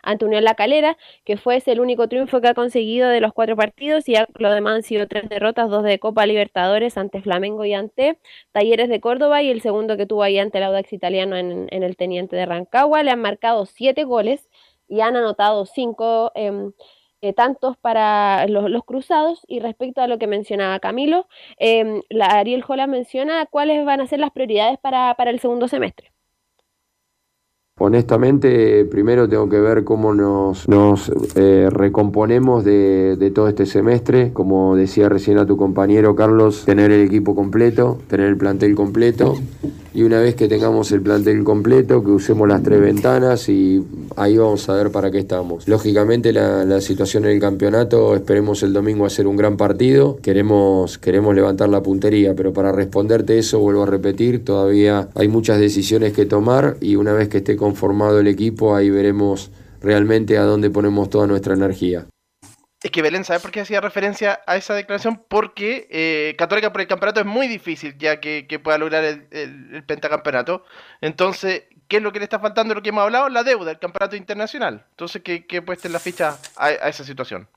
ante 0.06 0.24
Unión 0.24 0.44
La 0.44 0.54
Calera, 0.54 0.96
que 1.24 1.36
fue 1.36 1.62
el 1.66 1.80
único 1.80 2.08
triunfo 2.08 2.40
que 2.40 2.48
ha 2.48 2.54
conseguido 2.54 3.08
de 3.08 3.20
los 3.20 3.32
cuatro 3.32 3.56
partidos 3.56 4.08
y 4.08 4.14
lo 4.38 4.50
demás 4.52 4.76
han 4.76 4.82
sido 4.82 5.06
tres 5.08 5.28
derrotas, 5.28 5.68
dos 5.68 5.82
de 5.82 5.98
Copa 5.98 6.24
Libertadores 6.26 6.96
ante 6.96 7.20
Flamengo 7.20 7.64
y 7.64 7.74
ante 7.74 8.18
Talleres 8.52 8.88
de 8.88 9.00
Córdoba 9.00 9.42
y 9.42 9.50
el 9.50 9.60
segundo 9.60 9.96
que 9.96 10.06
tuvo 10.06 10.22
ahí 10.22 10.38
ante 10.38 10.58
el 10.58 10.64
Audax 10.64 10.92
Italiano 10.92 11.36
en, 11.36 11.68
el 11.70 11.96
Teniente 11.96 12.36
de 12.36 12.46
Rancagua. 12.46 13.02
Le 13.02 13.10
han 13.10 13.20
marcado 13.20 13.66
siete 13.66 14.04
goles 14.04 14.48
y 14.88 15.00
han 15.00 15.16
anotado 15.16 15.66
cinco 15.66 16.30
em, 16.36 16.72
eh, 17.20 17.32
tantos 17.32 17.76
para 17.78 18.46
los, 18.46 18.84
cruzados. 18.84 19.42
Y 19.48 19.60
respecto 19.60 20.02
a 20.02 20.06
lo 20.06 20.18
que 20.18 20.26
mencionaba 20.28 20.78
Camilo, 20.80 21.26
em, 21.58 22.02
la 22.10 22.26
Ariel 22.26 22.62
Jola 22.62 22.86
menciona 22.86 23.46
cuáles 23.46 23.84
van 23.84 24.00
a 24.00 24.06
ser 24.06 24.20
las 24.20 24.30
prioridades 24.30 24.78
para 24.78 25.16
el 25.30 25.40
segundo 25.40 25.68
semestre. 25.68 26.15
Honestamente, 27.78 28.86
primero 28.86 29.28
tengo 29.28 29.50
que 29.50 29.60
ver 29.60 29.84
cómo 29.84 30.14
nos, 30.14 30.66
eh, 31.34 31.68
recomponemos 31.70 32.64
de, 32.64 33.30
todo 33.34 33.48
este 33.48 33.66
semestre. 33.66 34.32
Como 34.32 34.76
decía 34.76 35.10
recién 35.10 35.36
a 35.36 35.44
tu 35.44 35.58
compañero 35.58 36.16
Carlos, 36.16 36.64
tener 36.64 36.90
el 36.90 37.02
equipo 37.02 37.34
completo, 37.34 37.98
tener 38.08 38.28
el 38.28 38.38
plantel 38.38 38.74
completo. 38.74 39.36
Y 39.92 40.02
una 40.02 40.20
vez 40.20 40.34
que 40.34 40.46
tengamos 40.46 40.92
el 40.92 41.00
plantel 41.00 41.42
completo, 41.42 42.04
que 42.04 42.10
usemos 42.10 42.46
las 42.46 42.62
tres 42.62 42.82
ventanas 42.82 43.48
y 43.48 43.82
ahí 44.16 44.36
vamos 44.36 44.68
a 44.68 44.74
ver 44.74 44.90
para 44.90 45.10
qué 45.10 45.18
estamos. 45.18 45.66
Lógicamente 45.68 46.34
la, 46.34 46.66
la 46.66 46.82
situación 46.82 47.24
en 47.24 47.30
el 47.30 47.40
campeonato, 47.40 48.14
esperemos 48.14 48.62
el 48.62 48.74
domingo 48.74 49.06
hacer 49.06 49.26
un 49.26 49.36
gran 49.36 49.56
partido. 49.56 50.18
Queremos, 50.20 50.98
queremos 50.98 51.34
levantar 51.34 51.70
la 51.70 51.82
puntería, 51.82 52.34
pero 52.34 52.52
para 52.52 52.72
responderte 52.72 53.38
eso, 53.38 53.58
vuelvo 53.58 53.84
a 53.84 53.86
repetir, 53.86 54.44
todavía 54.44 55.08
hay 55.14 55.28
muchas 55.28 55.58
decisiones 55.60 56.12
que 56.12 56.26
tomar 56.26 56.76
y 56.82 56.96
una 56.96 57.14
vez 57.14 57.28
que 57.28 57.38
esté 57.38 57.56
conformado 57.66 58.20
el 58.20 58.28
equipo, 58.28 58.76
ahí 58.76 58.90
veremos 58.90 59.50
realmente 59.80 60.38
a 60.38 60.42
dónde 60.42 60.70
ponemos 60.70 61.10
toda 61.10 61.26
nuestra 61.26 61.54
energía. 61.54 62.06
Es 62.80 62.92
que 62.92 63.02
Belén, 63.02 63.24
¿sabes 63.24 63.42
por 63.42 63.50
qué 63.50 63.60
hacía 63.62 63.80
referencia 63.80 64.40
a 64.46 64.56
esa 64.56 64.74
declaración? 64.74 65.20
Porque 65.28 65.88
eh, 65.90 66.36
Católica 66.38 66.70
por 66.70 66.80
el 66.80 66.86
campeonato 66.86 67.18
es 67.18 67.26
muy 67.26 67.48
difícil 67.48 67.96
ya 67.98 68.20
que, 68.20 68.60
pueda 68.62 68.78
lograr 68.78 69.02
el, 69.04 69.84
pentacampeonato. 69.84 70.62
Entonces, 71.00 71.64
¿qué 71.88 71.96
es 71.96 72.02
lo 72.02 72.12
que 72.12 72.20
le 72.20 72.24
está 72.24 72.38
faltando 72.38 72.74
lo 72.74 72.82
que 72.82 72.90
hemos 72.90 73.02
hablado? 73.02 73.28
La 73.28 73.42
deuda, 73.42 73.72
el 73.72 73.80
campeonato 73.80 74.14
internacional. 74.14 74.86
Entonces, 74.90 75.22
¿qué, 75.22 75.44
qué 75.44 75.60
puesta 75.60 75.88
en 75.88 75.92
la 75.92 75.98
ficha 75.98 76.38
a, 76.56 76.70
esa 76.70 77.02
situación? 77.02 77.48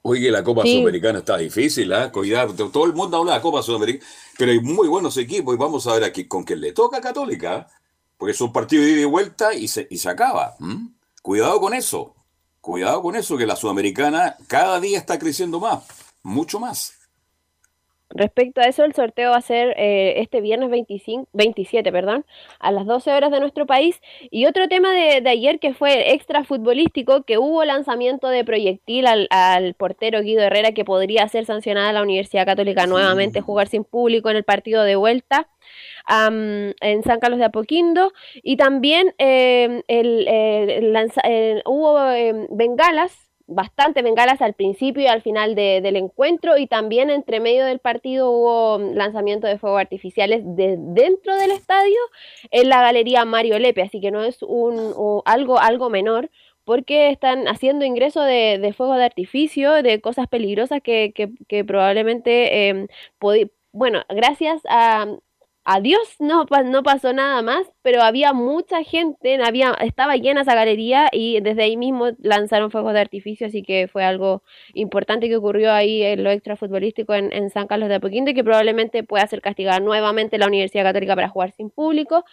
Oye, 0.00 0.30
la 0.30 0.42
Copa 0.42 0.62
Sudamericana 0.62 1.18
está 1.18 1.36
difícil, 1.36 1.92
¿eh? 1.92 2.10
Cuidado, 2.10 2.70
todo 2.70 2.86
el 2.86 2.94
mundo 2.94 3.18
habla 3.18 3.32
de 3.32 3.38
la 3.38 3.42
Copa 3.42 3.62
Sudamericana, 3.62 4.10
pero 4.38 4.50
hay 4.50 4.60
muy 4.60 4.88
buenos 4.88 5.18
equipos 5.18 5.54
y 5.54 5.58
vamos 5.58 5.86
a 5.86 5.92
ver 5.94 6.04
aquí 6.04 6.26
con 6.26 6.44
quién 6.44 6.62
le 6.62 6.72
toca 6.72 6.96
a 6.96 7.00
Católica. 7.02 7.68
Porque 8.22 8.34
es 8.34 8.40
un 8.40 8.52
partido 8.52 8.84
de 8.84 8.90
ida 8.92 9.00
y 9.00 9.04
vuelta 9.04 9.52
y 9.52 9.66
se, 9.66 9.88
y 9.90 9.98
se 9.98 10.08
acaba. 10.08 10.54
Cuidado 11.22 11.58
con 11.58 11.74
eso. 11.74 12.14
Cuidado 12.60 13.02
con 13.02 13.16
eso, 13.16 13.36
que 13.36 13.48
la 13.48 13.56
sudamericana 13.56 14.36
cada 14.46 14.78
día 14.78 14.96
está 14.96 15.18
creciendo 15.18 15.58
más, 15.58 15.84
mucho 16.22 16.60
más. 16.60 16.96
Respecto 18.10 18.60
a 18.60 18.66
eso, 18.66 18.84
el 18.84 18.94
sorteo 18.94 19.30
va 19.30 19.38
a 19.38 19.42
ser 19.42 19.74
eh, 19.76 20.20
este 20.20 20.40
viernes 20.40 20.70
25, 20.70 21.30
27, 21.32 21.90
perdón, 21.90 22.24
a 22.60 22.70
las 22.70 22.86
12 22.86 23.10
horas 23.12 23.32
de 23.32 23.40
nuestro 23.40 23.66
país. 23.66 24.00
Y 24.30 24.46
otro 24.46 24.68
tema 24.68 24.92
de, 24.92 25.28
ayer 25.28 25.58
que 25.58 25.74
fue 25.74 26.12
extra 26.12 26.44
futbolístico, 26.44 27.24
que 27.24 27.38
hubo 27.38 27.64
lanzamiento 27.64 28.28
de 28.28 28.44
proyectil 28.44 29.08
al, 29.08 29.26
al, 29.30 29.74
portero 29.74 30.22
Guido 30.22 30.42
Herrera, 30.42 30.70
que 30.70 30.84
podría 30.84 31.26
ser 31.26 31.44
sancionada 31.44 31.92
la 31.92 32.02
Universidad 32.02 32.46
Católica 32.46 32.86
nuevamente 32.86 33.40
jugar 33.40 33.66
sin 33.66 33.82
público 33.82 34.30
en 34.30 34.36
el 34.36 34.44
partido 34.44 34.84
de 34.84 34.94
vuelta 34.94 35.48
en 36.08 37.02
San 37.04 37.20
Carlos 37.20 37.38
de 37.38 37.46
Apoquindo. 37.46 38.12
Y 38.42 38.56
también 38.56 39.14
em, 39.18 39.82
el, 39.88 41.62
hubo 41.66 42.10
em, 42.10 42.46
bengalas 42.50 43.32
bastante 43.46 44.02
bengalas 44.02 44.40
al 44.40 44.54
principio 44.54 45.02
y 45.02 45.06
al 45.06 45.22
final 45.22 45.54
del 45.54 45.96
encuentro. 45.96 46.58
Y 46.58 46.66
también 46.66 47.10
entre 47.10 47.40
medio 47.40 47.64
del 47.64 47.78
partido 47.78 48.30
hubo 48.30 48.78
lanzamiento 48.94 49.46
de 49.46 49.58
fuegos 49.58 49.80
artificiales 49.80 50.42
de 50.44 50.76
dentro 50.78 51.36
del 51.36 51.50
estadio 51.50 51.98
en 52.50 52.68
la 52.68 52.80
galería 52.82 53.24
Mario 53.24 53.58
Lepe, 53.58 53.82
así 53.82 54.00
que 54.00 54.10
no 54.10 54.22
es 54.22 54.42
un, 54.42 55.22
algo, 55.24 55.58
algo 55.58 55.90
menor 55.90 56.30
porque 56.64 57.10
están 57.10 57.48
haciendo 57.48 57.84
ingreso 57.84 58.22
de, 58.22 58.58
de 58.60 58.72
fuegos 58.72 58.96
de 58.96 59.04
artificio, 59.04 59.82
de 59.82 60.00
cosas 60.00 60.28
peligrosas 60.28 60.80
que, 60.80 61.12
que, 61.12 61.30
que 61.48 61.64
probablemente, 61.64 62.68
eh, 62.70 62.86
bueno, 63.72 64.02
gracias 64.08 64.62
a, 64.68 65.06
a 65.64 65.80
Dios 65.80 66.16
no, 66.18 66.44
no 66.64 66.82
pasó 66.82 67.12
nada 67.12 67.40
más, 67.42 67.70
pero 67.82 68.02
había 68.02 68.32
mucha 68.32 68.82
gente, 68.82 69.40
había, 69.44 69.72
estaba 69.80 70.16
llena 70.16 70.42
esa 70.42 70.54
galería 70.54 71.08
y 71.12 71.40
desde 71.40 71.62
ahí 71.62 71.76
mismo 71.76 72.10
lanzaron 72.20 72.70
fuegos 72.72 72.94
de 72.94 73.00
artificio, 73.00 73.46
así 73.46 73.62
que 73.62 73.86
fue 73.86 74.04
algo 74.04 74.42
importante 74.74 75.28
que 75.28 75.36
ocurrió 75.36 75.72
ahí 75.72 76.02
en 76.02 76.24
lo 76.24 76.30
extrafutbolístico 76.30 77.14
en, 77.14 77.32
en 77.32 77.50
San 77.50 77.68
Carlos 77.68 77.88
de 77.88 77.96
Apoquindo 77.96 78.32
y 78.32 78.34
que 78.34 78.42
probablemente 78.42 79.04
pueda 79.04 79.26
ser 79.26 79.40
castigada 79.40 79.78
nuevamente 79.78 80.38
la 80.38 80.48
Universidad 80.48 80.84
Católica 80.84 81.14
para 81.14 81.28
jugar 81.28 81.52
sin 81.52 81.70
público. 81.70 82.24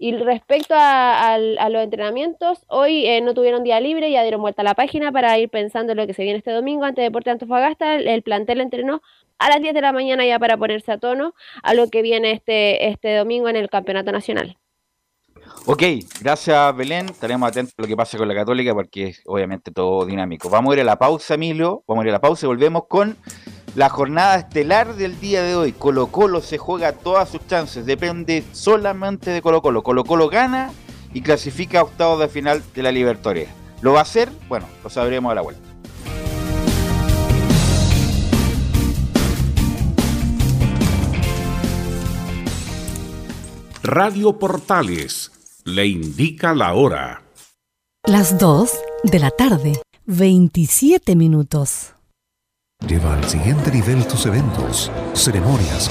Y 0.00 0.12
respecto 0.12 0.74
a, 0.78 1.38
los 1.38 1.82
entrenamientos, 1.82 2.64
hoy 2.68 3.04
eh, 3.04 3.20
no 3.20 3.34
tuvieron 3.34 3.64
día 3.64 3.80
libre, 3.80 4.12
ya 4.12 4.22
dieron 4.22 4.40
vuelta 4.40 4.62
a 4.62 4.64
la 4.64 4.74
página 4.74 5.10
para 5.10 5.36
ir 5.38 5.48
pensando 5.48 5.92
en 5.92 5.98
lo 5.98 6.06
que 6.06 6.14
se 6.14 6.22
viene 6.22 6.38
este 6.38 6.52
domingo 6.52 6.84
ante 6.84 7.02
Deporte 7.02 7.30
Antofagasta. 7.30 7.96
El, 7.96 8.06
el 8.06 8.22
plantel 8.22 8.60
entrenó 8.60 9.02
a 9.38 9.48
las 9.48 9.60
10 9.60 9.74
de 9.74 9.80
la 9.80 9.92
mañana 9.92 10.26
ya 10.26 10.38
para 10.38 10.56
ponerse 10.56 10.92
a 10.92 10.98
tono 10.98 11.34
a 11.62 11.74
lo 11.74 11.88
que 11.88 12.02
viene 12.02 12.32
este, 12.32 12.88
este 12.88 13.16
domingo 13.16 13.48
en 13.48 13.56
el 13.56 13.68
Campeonato 13.68 14.12
Nacional. 14.12 14.56
Ok, 15.66 15.82
gracias 16.20 16.76
Belén. 16.76 17.06
Estaremos 17.06 17.48
atentos 17.48 17.74
a 17.76 17.82
lo 17.82 17.88
que 17.88 17.96
pasa 17.96 18.16
con 18.16 18.28
la 18.28 18.34
Católica 18.34 18.74
porque 18.74 19.08
es 19.08 19.22
obviamente 19.26 19.70
todo 19.70 20.06
dinámico. 20.06 20.48
Vamos 20.48 20.72
a 20.72 20.76
ir 20.76 20.80
a 20.80 20.84
la 20.84 20.98
pausa, 20.98 21.34
Emilio. 21.34 21.82
Vamos 21.86 22.02
a 22.02 22.06
ir 22.06 22.10
a 22.10 22.12
la 22.12 22.20
pausa 22.20 22.46
y 22.46 22.48
volvemos 22.48 22.84
con 22.88 23.16
la 23.74 23.88
jornada 23.88 24.36
estelar 24.36 24.94
del 24.94 25.20
día 25.20 25.42
de 25.42 25.56
hoy. 25.56 25.72
Colo 25.72 26.06
Colo 26.08 26.40
se 26.40 26.58
juega 26.58 26.92
todas 26.92 27.28
sus 27.28 27.46
chances. 27.46 27.86
Depende 27.86 28.44
solamente 28.52 29.30
de 29.30 29.42
Colo 29.42 29.60
Colo. 29.60 29.82
Colo 29.82 30.04
Colo 30.04 30.28
gana 30.28 30.70
y 31.12 31.22
clasifica 31.22 31.80
a 31.80 31.82
octavos 31.82 32.20
de 32.20 32.28
final 32.28 32.62
de 32.74 32.82
la 32.82 32.92
Libertadores. 32.92 33.48
¿Lo 33.80 33.92
va 33.92 34.00
a 34.00 34.02
hacer? 34.02 34.30
Bueno, 34.48 34.66
lo 34.82 34.90
sabremos 34.90 35.30
a 35.30 35.34
la 35.34 35.42
vuelta. 35.42 35.67
Radio 43.90 44.38
Portales 44.38 45.32
le 45.64 45.86
indica 45.86 46.54
la 46.54 46.74
hora. 46.74 47.22
Las 48.04 48.38
2 48.38 48.70
de 49.04 49.18
la 49.18 49.30
tarde, 49.30 49.80
27 50.04 51.16
minutos. 51.16 51.94
Lleva 52.86 53.14
al 53.14 53.24
siguiente 53.24 53.72
nivel 53.72 54.06
tus 54.06 54.26
eventos, 54.26 54.92
ceremonias, 55.14 55.90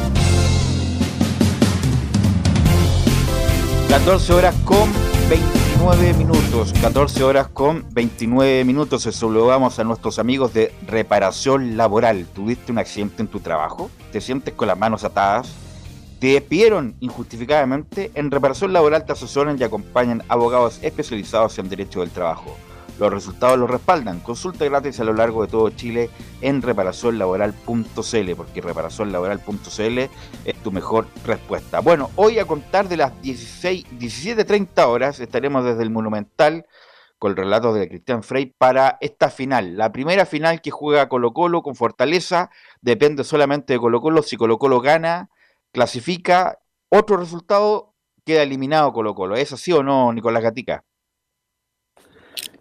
14 3.91 4.31
horas 4.31 4.55
con 4.63 4.89
20 5.29 5.61
29 5.81 6.13
minutos, 6.13 6.73
14 6.79 7.23
horas 7.23 7.47
con 7.47 7.83
29 7.91 8.63
minutos. 8.65 9.01
Se 9.01 9.11
saludamos 9.11 9.79
a 9.79 9.83
nuestros 9.83 10.19
amigos 10.19 10.53
de 10.53 10.71
reparación 10.85 11.75
laboral. 11.75 12.27
¿Tuviste 12.35 12.71
un 12.71 12.77
accidente 12.77 13.23
en 13.23 13.27
tu 13.27 13.39
trabajo? 13.39 13.89
¿Te 14.11 14.21
sientes 14.21 14.53
con 14.53 14.67
las 14.67 14.77
manos 14.77 15.03
atadas? 15.03 15.51
¿Te 16.19 16.33
despidieron 16.33 16.93
injustificadamente? 16.99 18.11
En 18.13 18.29
reparación 18.29 18.73
laboral 18.73 19.05
te 19.05 19.13
asesoran 19.13 19.57
y 19.59 19.63
acompañan 19.63 20.21
abogados 20.27 20.77
especializados 20.83 21.57
en 21.57 21.67
derecho 21.67 22.01
del 22.01 22.11
trabajo. 22.11 22.55
Los 23.01 23.11
resultados 23.11 23.57
los 23.57 23.67
respaldan. 23.67 24.19
Consulta 24.19 24.63
gratis 24.65 24.99
a 24.99 25.03
lo 25.03 25.13
largo 25.13 25.41
de 25.41 25.47
todo 25.51 25.71
Chile 25.71 26.11
en 26.39 26.61
reparacionlaboral.cl, 26.61 28.35
porque 28.37 28.61
reparacionlaboral.cl 28.61 29.99
es 30.45 30.55
tu 30.61 30.71
mejor 30.71 31.07
respuesta. 31.25 31.79
Bueno, 31.79 32.11
hoy 32.15 32.37
a 32.37 32.45
contar 32.45 32.87
de 32.87 32.97
las 32.97 33.19
16, 33.23 33.87
17.30 33.97 34.85
horas 34.85 35.19
estaremos 35.19 35.65
desde 35.65 35.81
el 35.81 35.89
Monumental 35.89 36.67
con 37.17 37.31
el 37.31 37.37
relato 37.37 37.73
de 37.73 37.89
Cristian 37.89 38.21
Frey 38.21 38.53
para 38.55 38.99
esta 39.01 39.31
final. 39.31 39.77
La 39.77 39.91
primera 39.91 40.27
final 40.27 40.61
que 40.61 40.69
juega 40.69 41.09
Colo 41.09 41.33
Colo 41.33 41.63
con 41.63 41.73
Fortaleza 41.73 42.51
depende 42.81 43.23
solamente 43.23 43.73
de 43.73 43.79
Colo 43.79 43.99
Colo. 43.99 44.21
Si 44.21 44.37
Colo 44.37 44.59
Colo 44.59 44.79
gana, 44.79 45.31
clasifica. 45.71 46.59
Otro 46.89 47.17
resultado 47.17 47.95
queda 48.23 48.43
eliminado 48.43 48.93
Colo 48.93 49.15
Colo. 49.15 49.35
¿Es 49.37 49.51
así 49.53 49.71
o 49.71 49.81
no, 49.81 50.13
Nicolás 50.13 50.43
Gatica? 50.43 50.83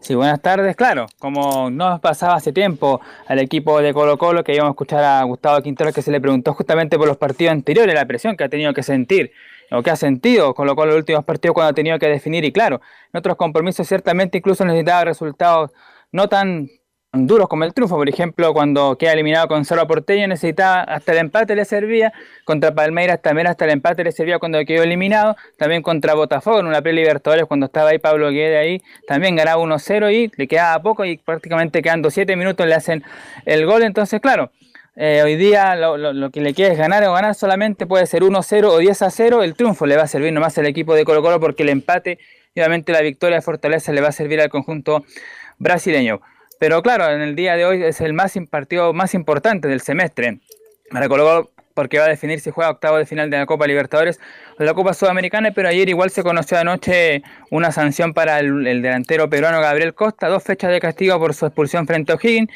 Sí, 0.01 0.15
buenas 0.15 0.41
tardes. 0.41 0.77
Claro, 0.77 1.07
como 1.19 1.71
nos 1.71 2.01
pasaba 2.01 2.35
hace 2.35 2.55
tiempo 2.55 3.03
al 3.27 3.39
equipo 3.39 3.83
de 3.83 3.93
Colo 3.93 4.17
Colo, 4.17 4.43
que 4.43 4.55
íbamos 4.55 4.71
a 4.71 4.73
escuchar 4.73 5.05
a 5.05 5.23
Gustavo 5.25 5.61
Quintero 5.63 5.93
que 5.93 6.01
se 6.01 6.11
le 6.11 6.21
preguntó 6.23 6.55
justamente 6.55 6.97
por 6.97 7.07
los 7.07 7.19
partidos 7.19 7.53
anteriores, 7.53 7.95
la 7.95 8.07
presión 8.07 8.35
que 8.35 8.45
ha 8.45 8.49
tenido 8.49 8.73
que 8.73 8.83
sentir, 8.83 9.33
o 9.71 9.83
que 9.83 9.91
ha 9.91 9.97
sentido 9.97 10.55
Colo 10.55 10.75
Colo 10.75 10.93
en 10.93 10.97
los 10.97 11.03
últimos 11.03 11.25
partidos 11.27 11.53
cuando 11.53 11.71
ha 11.73 11.75
tenido 11.75 11.99
que 11.99 12.09
definir. 12.09 12.47
Y 12.47 12.53
claro, 12.53 12.81
en 13.13 13.19
otros 13.19 13.37
compromisos 13.37 13.87
ciertamente 13.87 14.39
incluso 14.39 14.65
necesitaba 14.65 15.05
resultados 15.05 15.71
no 16.13 16.29
tan 16.31 16.71
duros 17.13 17.49
como 17.49 17.65
el 17.65 17.75
triunfo, 17.75 17.97
por 17.97 18.09
ejemplo, 18.09 18.53
cuando 18.53 18.97
queda 18.97 19.13
eliminado 19.13 19.49
con 19.49 19.65
Cerro 19.65 19.87
Porteño 19.87 20.29
necesitaba 20.29 20.83
hasta 20.83 21.13
el 21.13 21.19
empate 21.19 21.57
le 21.57 21.65
servía, 21.65 22.13
contra 22.45 22.73
Palmeiras 22.73 23.21
también 23.21 23.49
hasta 23.49 23.65
el 23.65 23.73
empate 23.73 24.05
le 24.05 24.13
servía 24.13 24.39
cuando 24.39 24.65
quedó 24.65 24.85
eliminado, 24.85 25.37
también 25.57 25.83
contra 25.83 26.15
Botafogo 26.15 26.61
en 26.61 26.67
una 26.67 26.83
pre-Libertadores 26.83 27.47
cuando 27.47 27.67
estaba 27.67 27.91
ahí 27.91 27.99
Pablo 27.99 28.31
Guede 28.31 28.59
ahí, 28.59 28.83
también 29.09 29.35
ganaba 29.35 29.61
1-0 29.61 30.13
y 30.13 30.31
le 30.37 30.47
quedaba 30.47 30.81
poco 30.83 31.05
y 31.05 31.17
prácticamente 31.17 31.83
quedando 31.83 32.11
7 32.11 32.37
minutos 32.37 32.67
le 32.67 32.75
hacen 32.75 33.03
el 33.45 33.67
gol, 33.67 33.83
entonces 33.83 34.21
claro, 34.21 34.53
eh, 34.95 35.23
hoy 35.25 35.35
día 35.35 35.75
lo, 35.75 36.31
que 36.31 36.41
le 36.41 36.55
queda 36.55 36.69
es 36.69 36.79
ganar 36.79 37.03
o 37.05 37.13
ganar 37.13 37.35
solamente 37.35 37.87
puede 37.87 38.07
ser 38.07 38.23
1-0 38.23 38.65
o 38.67 38.81
10-0, 38.81 39.43
el 39.43 39.55
triunfo 39.55 39.85
le 39.87 39.97
va 39.97 40.05
a 40.05 40.07
servir 40.07 40.33
nomás 40.33 40.57
al 40.59 40.67
equipo 40.67 40.95
de 40.95 41.05
Colo 41.05 41.23
Colo 41.23 41.41
porque 41.41 41.65
el 41.65 41.71
empate 41.71 42.19
obviamente 42.55 42.93
la 42.93 43.01
victoria 43.01 43.37
de 43.37 43.43
Fortaleza 43.43 43.93
le 43.93 44.01
va 44.01 44.09
a 44.09 44.13
servir 44.13 44.41
al 44.41 44.49
conjunto 44.49 45.05
brasileño. 45.59 46.21
Pero 46.61 46.83
claro, 46.83 47.11
en 47.11 47.23
el 47.23 47.37
día 47.37 47.57
de 47.57 47.65
hoy 47.65 47.83
es 47.83 48.03
el 48.03 48.13
más 48.13 48.39
partido 48.51 48.93
más 48.93 49.15
importante 49.15 49.67
del 49.67 49.81
semestre. 49.81 50.41
Me 50.91 51.09
Colo 51.09 51.51
porque 51.73 51.99
va 51.99 52.05
a 52.05 52.09
definir 52.09 52.41
si 52.41 52.51
juega 52.51 52.71
octavo 52.71 52.99
de 52.99 53.07
final 53.07 53.31
de 53.31 53.39
la 53.39 53.47
Copa 53.47 53.67
Libertadores 53.67 54.21
o 54.59 54.63
la 54.63 54.75
Copa 54.75 54.93
Sudamericana, 54.93 55.53
pero 55.53 55.71
ayer 55.71 55.89
igual 55.89 56.11
se 56.11 56.23
conoció 56.23 56.59
anoche 56.59 57.23
una 57.51 57.73
sanción 57.73 58.13
para 58.13 58.41
el, 58.41 58.83
delantero 58.83 59.31
peruano 59.31 59.59
Gabriel 59.63 59.95
Costa, 59.95 60.29
dos 60.29 60.43
fechas 60.43 60.71
de 60.71 60.81
castigo 60.81 61.19
por 61.19 61.33
su 61.33 61.47
expulsión 61.47 61.87
frente 61.87 62.13
a 62.13 62.17
O'Higgins, 62.17 62.51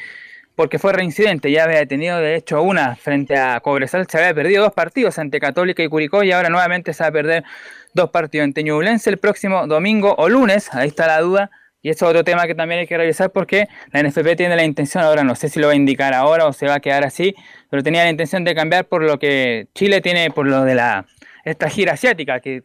porque 0.55 0.77
fue 0.77 0.93
reincidente, 0.93 1.49
ya 1.49 1.63
había 1.63 1.83
tenido 1.87 2.19
de 2.19 2.35
hecho 2.35 2.61
una 2.61 2.95
frente 2.95 3.35
a 3.37 3.59
Cobresal, 3.59 4.05
se 4.07 4.19
había 4.19 4.35
perdido 4.35 4.65
dos 4.65 4.73
partidos 4.73 5.17
ante 5.17 5.39
Católica 5.39 5.81
y 5.81 5.87
Curicó 5.87 6.21
y 6.21 6.31
ahora 6.31 6.49
nuevamente 6.49 6.93
se 6.93 7.01
va 7.01 7.07
a 7.07 7.11
perder 7.11 7.43
dos 7.95 8.11
partidos 8.11 8.43
ante 8.43 8.63
Ñublense 8.63 9.09
el 9.09 9.17
próximo 9.17 9.65
domingo 9.65 10.13
o 10.15 10.29
lunes, 10.29 10.71
ahí 10.75 10.89
está 10.89 11.07
la 11.07 11.21
duda, 11.21 11.49
y 11.85 11.91
eso 11.91 12.05
es 12.05 12.09
otro 12.09 12.23
tema 12.23 12.47
que 12.47 12.55
también 12.55 12.79
hay 12.79 12.87
que 12.87 12.97
revisar 12.97 13.29
porque 13.29 13.67
la 13.91 14.01
NFP 14.01 14.35
tiene 14.35 14.55
la 14.55 14.63
intención, 14.63 15.03
ahora 15.03 15.23
no 15.23 15.35
sé 15.35 15.49
si 15.49 15.59
lo 15.59 15.67
va 15.67 15.73
a 15.73 15.75
indicar 15.75 16.15
ahora 16.15 16.47
o 16.47 16.51
se 16.51 16.65
va 16.65 16.73
a 16.73 16.79
quedar 16.79 17.03
así, 17.03 17.35
pero 17.69 17.83
tenía 17.83 18.03
la 18.03 18.09
intención 18.09 18.43
de 18.43 18.55
cambiar 18.55 18.85
por 18.85 19.03
lo 19.03 19.19
que 19.19 19.67
Chile 19.75 20.01
tiene, 20.01 20.31
por 20.31 20.47
lo 20.47 20.63
de 20.63 20.73
la 20.73 21.05
esta 21.43 21.69
gira 21.69 21.93
asiática, 21.93 22.39
que 22.39 22.63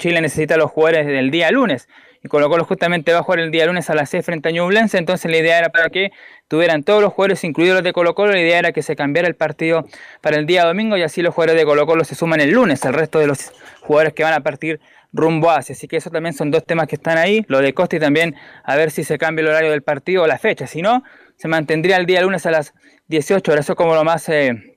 Chile 0.00 0.20
necesita 0.20 0.56
los 0.56 0.68
jugadores 0.72 1.06
del 1.06 1.30
día 1.30 1.48
lunes. 1.52 1.88
Y 2.24 2.28
Colo 2.28 2.48
Colo 2.48 2.64
justamente 2.64 3.12
va 3.12 3.20
a 3.20 3.22
jugar 3.22 3.38
el 3.38 3.52
día 3.52 3.66
lunes 3.66 3.88
a 3.88 3.94
las 3.94 4.10
6 4.10 4.26
frente 4.26 4.48
a 4.48 4.52
Ñublense, 4.52 4.98
entonces 4.98 5.30
la 5.30 5.36
idea 5.36 5.58
era 5.58 5.68
para 5.68 5.88
que 5.88 6.10
tuvieran 6.48 6.82
todos 6.82 7.00
los 7.00 7.12
jugadores, 7.12 7.44
incluidos 7.44 7.76
los 7.76 7.84
de 7.84 7.92
Colo 7.92 8.16
Colo, 8.16 8.32
la 8.32 8.40
idea 8.40 8.58
era 8.58 8.72
que 8.72 8.82
se 8.82 8.96
cambiara 8.96 9.28
el 9.28 9.36
partido 9.36 9.86
para 10.22 10.38
el 10.38 10.46
día 10.46 10.64
domingo 10.64 10.96
y 10.96 11.04
así 11.04 11.22
los 11.22 11.32
jugadores 11.34 11.60
de 11.60 11.64
Colo 11.64 11.86
Colo 11.86 12.02
se 12.02 12.16
suman 12.16 12.40
el 12.40 12.50
lunes, 12.50 12.84
el 12.84 12.94
resto 12.94 13.20
de 13.20 13.28
los 13.28 13.52
jugadores 13.80 14.12
que 14.12 14.24
van 14.24 14.34
a 14.34 14.40
partir 14.40 14.80
rumbo 15.16 15.50
hacia, 15.50 15.74
así 15.74 15.88
que 15.88 15.96
eso 15.96 16.10
también 16.10 16.34
son 16.34 16.50
dos 16.50 16.64
temas 16.64 16.86
que 16.86 16.96
están 16.96 17.18
ahí, 17.18 17.44
lo 17.48 17.60
de 17.60 17.74
Costi 17.74 17.98
también, 17.98 18.36
a 18.64 18.76
ver 18.76 18.90
si 18.90 19.04
se 19.04 19.18
cambia 19.18 19.42
el 19.42 19.48
horario 19.48 19.70
del 19.70 19.82
partido 19.82 20.24
o 20.24 20.26
la 20.26 20.38
fecha, 20.38 20.66
si 20.66 20.82
no, 20.82 21.02
se 21.36 21.48
mantendría 21.48 21.96
el 21.96 22.06
día 22.06 22.20
lunes 22.20 22.46
a 22.46 22.50
las 22.50 22.74
18 23.08 23.52
horas, 23.52 23.64
eso 23.64 23.72
es 23.72 23.76
como 23.76 23.94
lo 23.94 24.04
más... 24.04 24.28
Eh, 24.28 24.72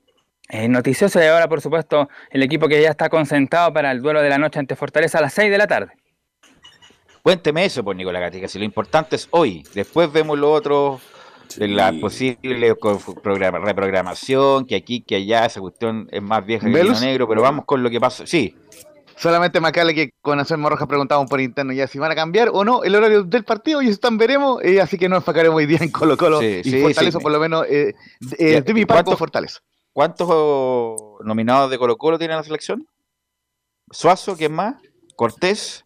eh, 0.52 0.66
noticioso 0.66 1.22
y 1.22 1.26
ahora, 1.26 1.48
por 1.48 1.60
supuesto, 1.60 2.08
el 2.28 2.42
equipo 2.42 2.66
que 2.66 2.82
ya 2.82 2.90
está 2.90 3.08
concentrado 3.08 3.72
para 3.72 3.92
el 3.92 4.02
duelo 4.02 4.20
de 4.20 4.28
la 4.28 4.36
noche 4.36 4.58
ante 4.58 4.74
Fortaleza 4.74 5.18
a 5.18 5.20
las 5.20 5.32
6 5.34 5.48
de 5.48 5.58
la 5.58 5.68
tarde. 5.68 5.92
Cuénteme 7.22 7.64
eso, 7.64 7.84
pues, 7.84 7.96
Nicolás 7.96 8.22
Gatica, 8.22 8.48
si 8.48 8.58
lo 8.58 8.64
importante 8.64 9.14
es 9.14 9.28
hoy. 9.30 9.64
Después 9.74 10.10
vemos 10.10 10.36
lo 10.38 10.50
otro 10.50 11.00
de 11.56 11.68
la 11.68 11.92
posible 12.00 12.74
reprogramación, 12.82 14.66
que 14.66 14.76
aquí, 14.76 15.02
que 15.02 15.16
allá, 15.16 15.46
esa 15.46 15.60
cuestión 15.60 16.08
es 16.10 16.22
más 16.22 16.44
vieja 16.44 16.68
que 16.68 16.80
el 16.80 17.00
negro, 17.00 17.28
pero 17.28 17.42
vamos 17.42 17.64
con 17.64 17.82
lo 17.82 17.90
que 17.90 18.00
pasa. 18.00 18.26
Sí. 18.26 18.56
Solamente 19.20 19.60
Macale 19.60 19.94
que 19.94 20.14
con 20.22 20.38
Anselmo 20.38 20.70
Rojas 20.70 20.88
preguntaban 20.88 21.26
por 21.26 21.42
interno 21.42 21.74
ya 21.74 21.86
si 21.86 21.98
van 21.98 22.10
a 22.10 22.14
cambiar 22.14 22.48
o 22.54 22.64
no 22.64 22.82
el 22.84 22.94
horario 22.94 23.22
del 23.22 23.44
partido 23.44 23.82
y 23.82 23.88
están 23.88 24.16
veremos, 24.16 24.62
eh, 24.64 24.80
así 24.80 24.96
que 24.96 25.10
nos 25.10 25.18
enfocaremos 25.18 25.58
hoy 25.58 25.66
día 25.66 25.76
en 25.82 25.90
Colo 25.90 26.16
Colo 26.16 26.42
y 26.42 26.62
Fortaleza 26.80 27.18
por 27.18 27.30
lo 27.30 27.38
menos 27.38 27.66
eh, 27.68 27.94
eh 28.38 28.62
de 28.62 28.72
mi 28.72 28.86
parte 28.86 29.14
Fortaleza. 29.16 29.60
¿Cuántos 29.92 30.26
nominados 31.22 31.70
de 31.70 31.76
Colo 31.76 31.98
Colo 31.98 32.18
tiene 32.18 32.34
la 32.34 32.42
selección? 32.42 32.88
Suazo, 33.90 34.38
¿quién 34.38 34.52
más? 34.52 34.76
Cortés, 35.16 35.84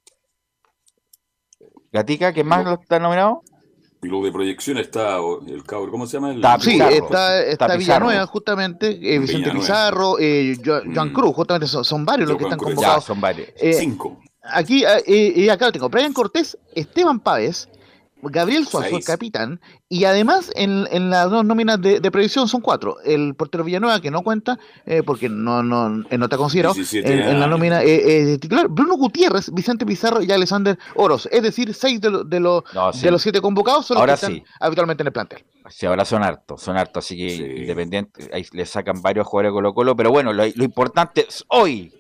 Gatica, 1.91 2.33
¿qué 2.33 2.45
más 2.45 2.65
está 2.81 3.01
nominado? 3.01 3.43
Y 4.05 4.09
lo 4.09 4.23
de 4.23 4.31
proyección 4.31 4.77
está 4.77 5.17
el 5.47 5.65
cabrón, 5.65 5.91
¿cómo 5.91 6.07
se 6.07 6.19
llama? 6.19 6.33
El... 6.33 6.45
sí, 6.61 6.79
está, 6.79 7.41
está, 7.43 7.77
Villanueva, 7.77 8.27
justamente, 8.27 8.99
eh, 9.03 9.19
Vicente 9.19 9.51
Pizarro, 9.51 10.17
eh, 10.21 10.59
Joan 10.63 11.11
mm. 11.11 11.13
Cruz, 11.13 11.35
justamente 11.35 11.67
son, 11.67 12.05
varios 12.05 12.29
los 12.29 12.37
que 12.37 12.45
están 12.45 12.59
convocados. 12.59 13.05
son 13.05 13.21
varios. 13.21 13.49
Eh, 13.57 13.73
Cinco. 13.73 14.21
Aquí, 14.43 14.85
y 15.07 15.49
acá 15.49 15.67
lo 15.67 15.73
tengo, 15.73 15.89
Brian 15.89 16.13
Cortés, 16.13 16.59
Esteban 16.75 17.19
Páez, 17.19 17.67
Gabriel 18.31 18.67
Suazo, 18.67 18.97
el 18.97 19.05
capitán, 19.05 19.61
y 19.89 20.05
además 20.05 20.51
en, 20.55 20.87
en 20.91 21.11
las 21.11 21.31
dos 21.31 21.45
nóminas 21.45 21.81
de, 21.81 22.01
de, 22.01 22.11
previsión 22.11 22.49
son 22.49 22.61
cuatro. 22.61 22.97
El 23.05 23.35
portero 23.35 23.65
Villanueva, 23.65 24.01
que 24.01 24.11
no 24.11 24.23
cuenta, 24.23 24.59
eh, 24.87 25.03
porque 25.05 25.29
no, 25.29 25.63
no, 25.63 25.89
no 25.89 26.25
está 26.25 26.37
considerado 26.37 26.75
en, 26.93 27.41
la 27.41 27.47
nómina 27.47 27.83
eh, 27.83 28.39
titular. 28.39 28.69
Bruno 28.69 28.95
Gutiérrez, 28.95 29.51
Vicente 29.53 29.87
Pizarro 29.87 30.23
y 30.23 30.31
Alexander 30.31 30.79
Oros. 30.97 31.29
Es 31.31 31.43
decir, 31.43 31.73
seis 31.75 32.01
de, 32.01 32.23
de, 32.27 32.41
los, 32.41 32.65
de 33.01 33.11
los 33.11 33.23
siete 33.23 33.41
convocados 33.41 33.87
son 33.87 33.99
los 33.99 34.07
que 34.07 34.13
están 34.13 34.43
habitualmente 34.61 35.03
en 35.03 35.07
el 35.09 35.13
plantel. 35.13 35.45
Sí, 35.71 35.87
ahora 35.87 36.05
son 36.05 36.23
hartos, 36.23 36.61
son 36.61 36.77
hartos, 36.77 37.05
así 37.05 37.17
que 37.17 37.35
independiente, 37.61 38.29
ahí 38.33 38.47
le 38.53 38.67
sacan 38.67 39.01
varios 39.01 39.27
jugadores 39.27 39.53
Colo 39.53 39.75
Colo, 39.75 39.97
pero 39.97 40.11
bueno, 40.11 40.33
lo, 40.33 40.45
lo 40.45 40.65
importante 40.65 41.27
es 41.27 41.43
hoy, 41.49 41.91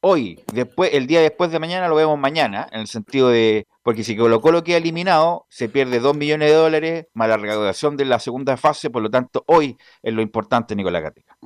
hoy, 0.00 0.40
después, 0.52 0.90
el 0.92 1.06
día 1.06 1.22
después 1.22 1.50
de 1.50 1.58
mañana 1.58 1.88
lo 1.88 1.94
vemos 1.94 2.18
mañana, 2.18 2.68
en 2.70 2.80
el 2.80 2.86
sentido 2.86 3.30
de 3.30 3.66
porque 3.86 4.02
si 4.02 4.16
Colo 4.16 4.40
Colo 4.40 4.64
queda 4.64 4.78
eliminado, 4.78 5.46
se 5.48 5.68
pierde 5.68 6.00
2 6.00 6.16
millones 6.16 6.50
de 6.50 6.56
dólares 6.56 7.06
más 7.14 7.28
la 7.28 7.36
recaudación 7.36 7.96
de 7.96 8.04
la 8.04 8.18
segunda 8.18 8.56
fase, 8.56 8.90
por 8.90 9.00
lo 9.00 9.10
tanto, 9.10 9.44
hoy 9.46 9.78
es 10.02 10.12
lo 10.12 10.22
importante, 10.22 10.74
Nicolás 10.74 11.04
Gatica. 11.04 11.38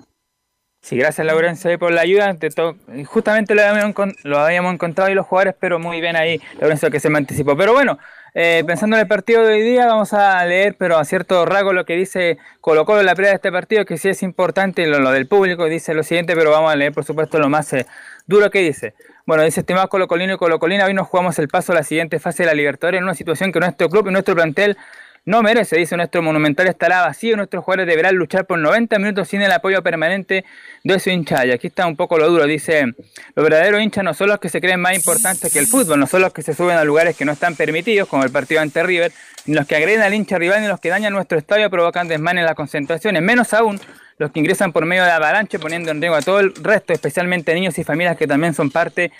Sí, 0.80 0.97
gracias 0.97 1.26
Laurencio 1.26 1.78
por 1.78 1.93
la 1.93 2.01
ayuda. 2.01 2.34
Justamente 3.05 3.55
lo 3.55 3.61
habíamos, 3.61 3.95
lo 4.22 4.38
habíamos 4.38 4.72
encontrado 4.72 5.09
ahí 5.09 5.14
los 5.14 5.26
jugadores, 5.26 5.55
pero 5.61 5.78
muy 5.78 6.01
bien 6.01 6.16
ahí 6.16 6.41
Laurencio 6.59 6.91
que 6.91 6.99
se 6.99 7.11
me 7.11 7.18
anticipó. 7.18 7.55
Pero 7.59 7.74
bueno, 7.74 7.99
eh, 8.34 8.62
pensando 8.66 8.96
en 8.96 9.02
el 9.02 9.08
partido 9.08 9.42
de 9.42 9.54
hoy 9.54 9.62
día, 9.62 9.86
vamos 9.86 10.12
a 10.12 10.44
leer, 10.44 10.76
pero 10.78 10.96
a 10.98 11.04
cierto 11.04 11.44
rasgo, 11.46 11.72
lo 11.72 11.84
que 11.84 11.96
dice 11.96 12.38
Colo 12.60 12.84
Colo 12.84 13.00
en 13.00 13.06
la 13.06 13.14
previa 13.14 13.30
de 13.30 13.36
este 13.36 13.50
partido, 13.52 13.84
que 13.84 13.98
sí 13.98 14.08
es 14.08 14.22
importante, 14.22 14.86
lo, 14.86 15.00
lo 15.00 15.10
del 15.10 15.26
público 15.26 15.66
dice 15.66 15.94
lo 15.94 16.02
siguiente, 16.02 16.34
pero 16.34 16.50
vamos 16.50 16.72
a 16.72 16.76
leer, 16.76 16.92
por 16.92 17.04
supuesto, 17.04 17.38
lo 17.38 17.48
más 17.48 17.72
eh, 17.72 17.86
duro 18.26 18.50
que 18.50 18.60
dice. 18.60 18.94
Bueno, 19.26 19.44
dice 19.44 19.60
estimado 19.60 19.88
Colo-Colino 19.88 20.34
y 20.34 20.36
Colo-Colina, 20.38 20.86
hoy 20.86 20.94
nos 20.94 21.06
jugamos 21.06 21.38
el 21.38 21.48
paso 21.48 21.72
a 21.72 21.76
la 21.76 21.84
siguiente 21.84 22.18
fase 22.18 22.42
de 22.42 22.48
la 22.48 22.54
Libertadores 22.54 22.98
en 22.98 23.04
una 23.04 23.14
situación 23.14 23.52
que 23.52 23.60
nuestro 23.60 23.88
club 23.88 24.08
y 24.08 24.12
nuestro 24.12 24.34
plantel 24.34 24.76
no 25.30 25.44
merece, 25.44 25.76
dice 25.76 25.96
nuestro 25.96 26.22
monumental 26.22 26.66
estará 26.66 27.02
vacío, 27.02 27.36
nuestros 27.36 27.62
jugadores 27.62 27.86
deberán 27.86 28.16
luchar 28.16 28.46
por 28.46 28.58
90 28.58 28.98
minutos 28.98 29.28
sin 29.28 29.40
el 29.40 29.52
apoyo 29.52 29.80
permanente 29.80 30.44
de 30.82 30.98
su 30.98 31.08
hincha. 31.08 31.46
Y 31.46 31.52
aquí 31.52 31.68
está 31.68 31.86
un 31.86 31.94
poco 31.94 32.18
lo 32.18 32.28
duro, 32.28 32.46
dice, 32.46 32.86
los 33.36 33.44
verdaderos 33.44 33.80
hinchas 33.80 34.02
no 34.02 34.12
son 34.12 34.26
los 34.26 34.40
que 34.40 34.48
se 34.48 34.60
creen 34.60 34.80
más 34.80 34.96
importantes 34.96 35.52
que 35.52 35.60
el 35.60 35.68
fútbol, 35.68 36.00
no 36.00 36.08
son 36.08 36.22
los 36.22 36.32
que 36.32 36.42
se 36.42 36.52
suben 36.52 36.76
a 36.76 36.82
lugares 36.82 37.16
que 37.16 37.24
no 37.24 37.30
están 37.30 37.54
permitidos, 37.54 38.08
como 38.08 38.24
el 38.24 38.32
partido 38.32 38.60
ante 38.60 38.82
River, 38.82 39.12
ni 39.46 39.54
los 39.54 39.68
que 39.68 39.76
agreden 39.76 40.02
al 40.02 40.12
hincha 40.14 40.36
rival, 40.36 40.62
ni 40.62 40.66
los 40.66 40.80
que 40.80 40.88
dañan 40.88 41.12
nuestro 41.12 41.38
estadio 41.38 41.70
provocan 41.70 42.08
desmanes 42.08 42.42
en 42.42 42.46
las 42.46 42.56
concentraciones, 42.56 43.22
menos 43.22 43.54
aún 43.54 43.80
los 44.18 44.32
que 44.32 44.40
ingresan 44.40 44.72
por 44.72 44.84
medio 44.84 45.04
de 45.04 45.12
avalanche 45.12 45.60
poniendo 45.60 45.92
en 45.92 46.00
riesgo 46.00 46.16
a 46.16 46.22
todo 46.22 46.40
el 46.40 46.52
resto, 46.56 46.92
especialmente 46.92 47.54
niños 47.54 47.78
y 47.78 47.84
familias 47.84 48.16
que 48.16 48.26
también 48.26 48.52
son 48.52 48.68
parte 48.72 49.12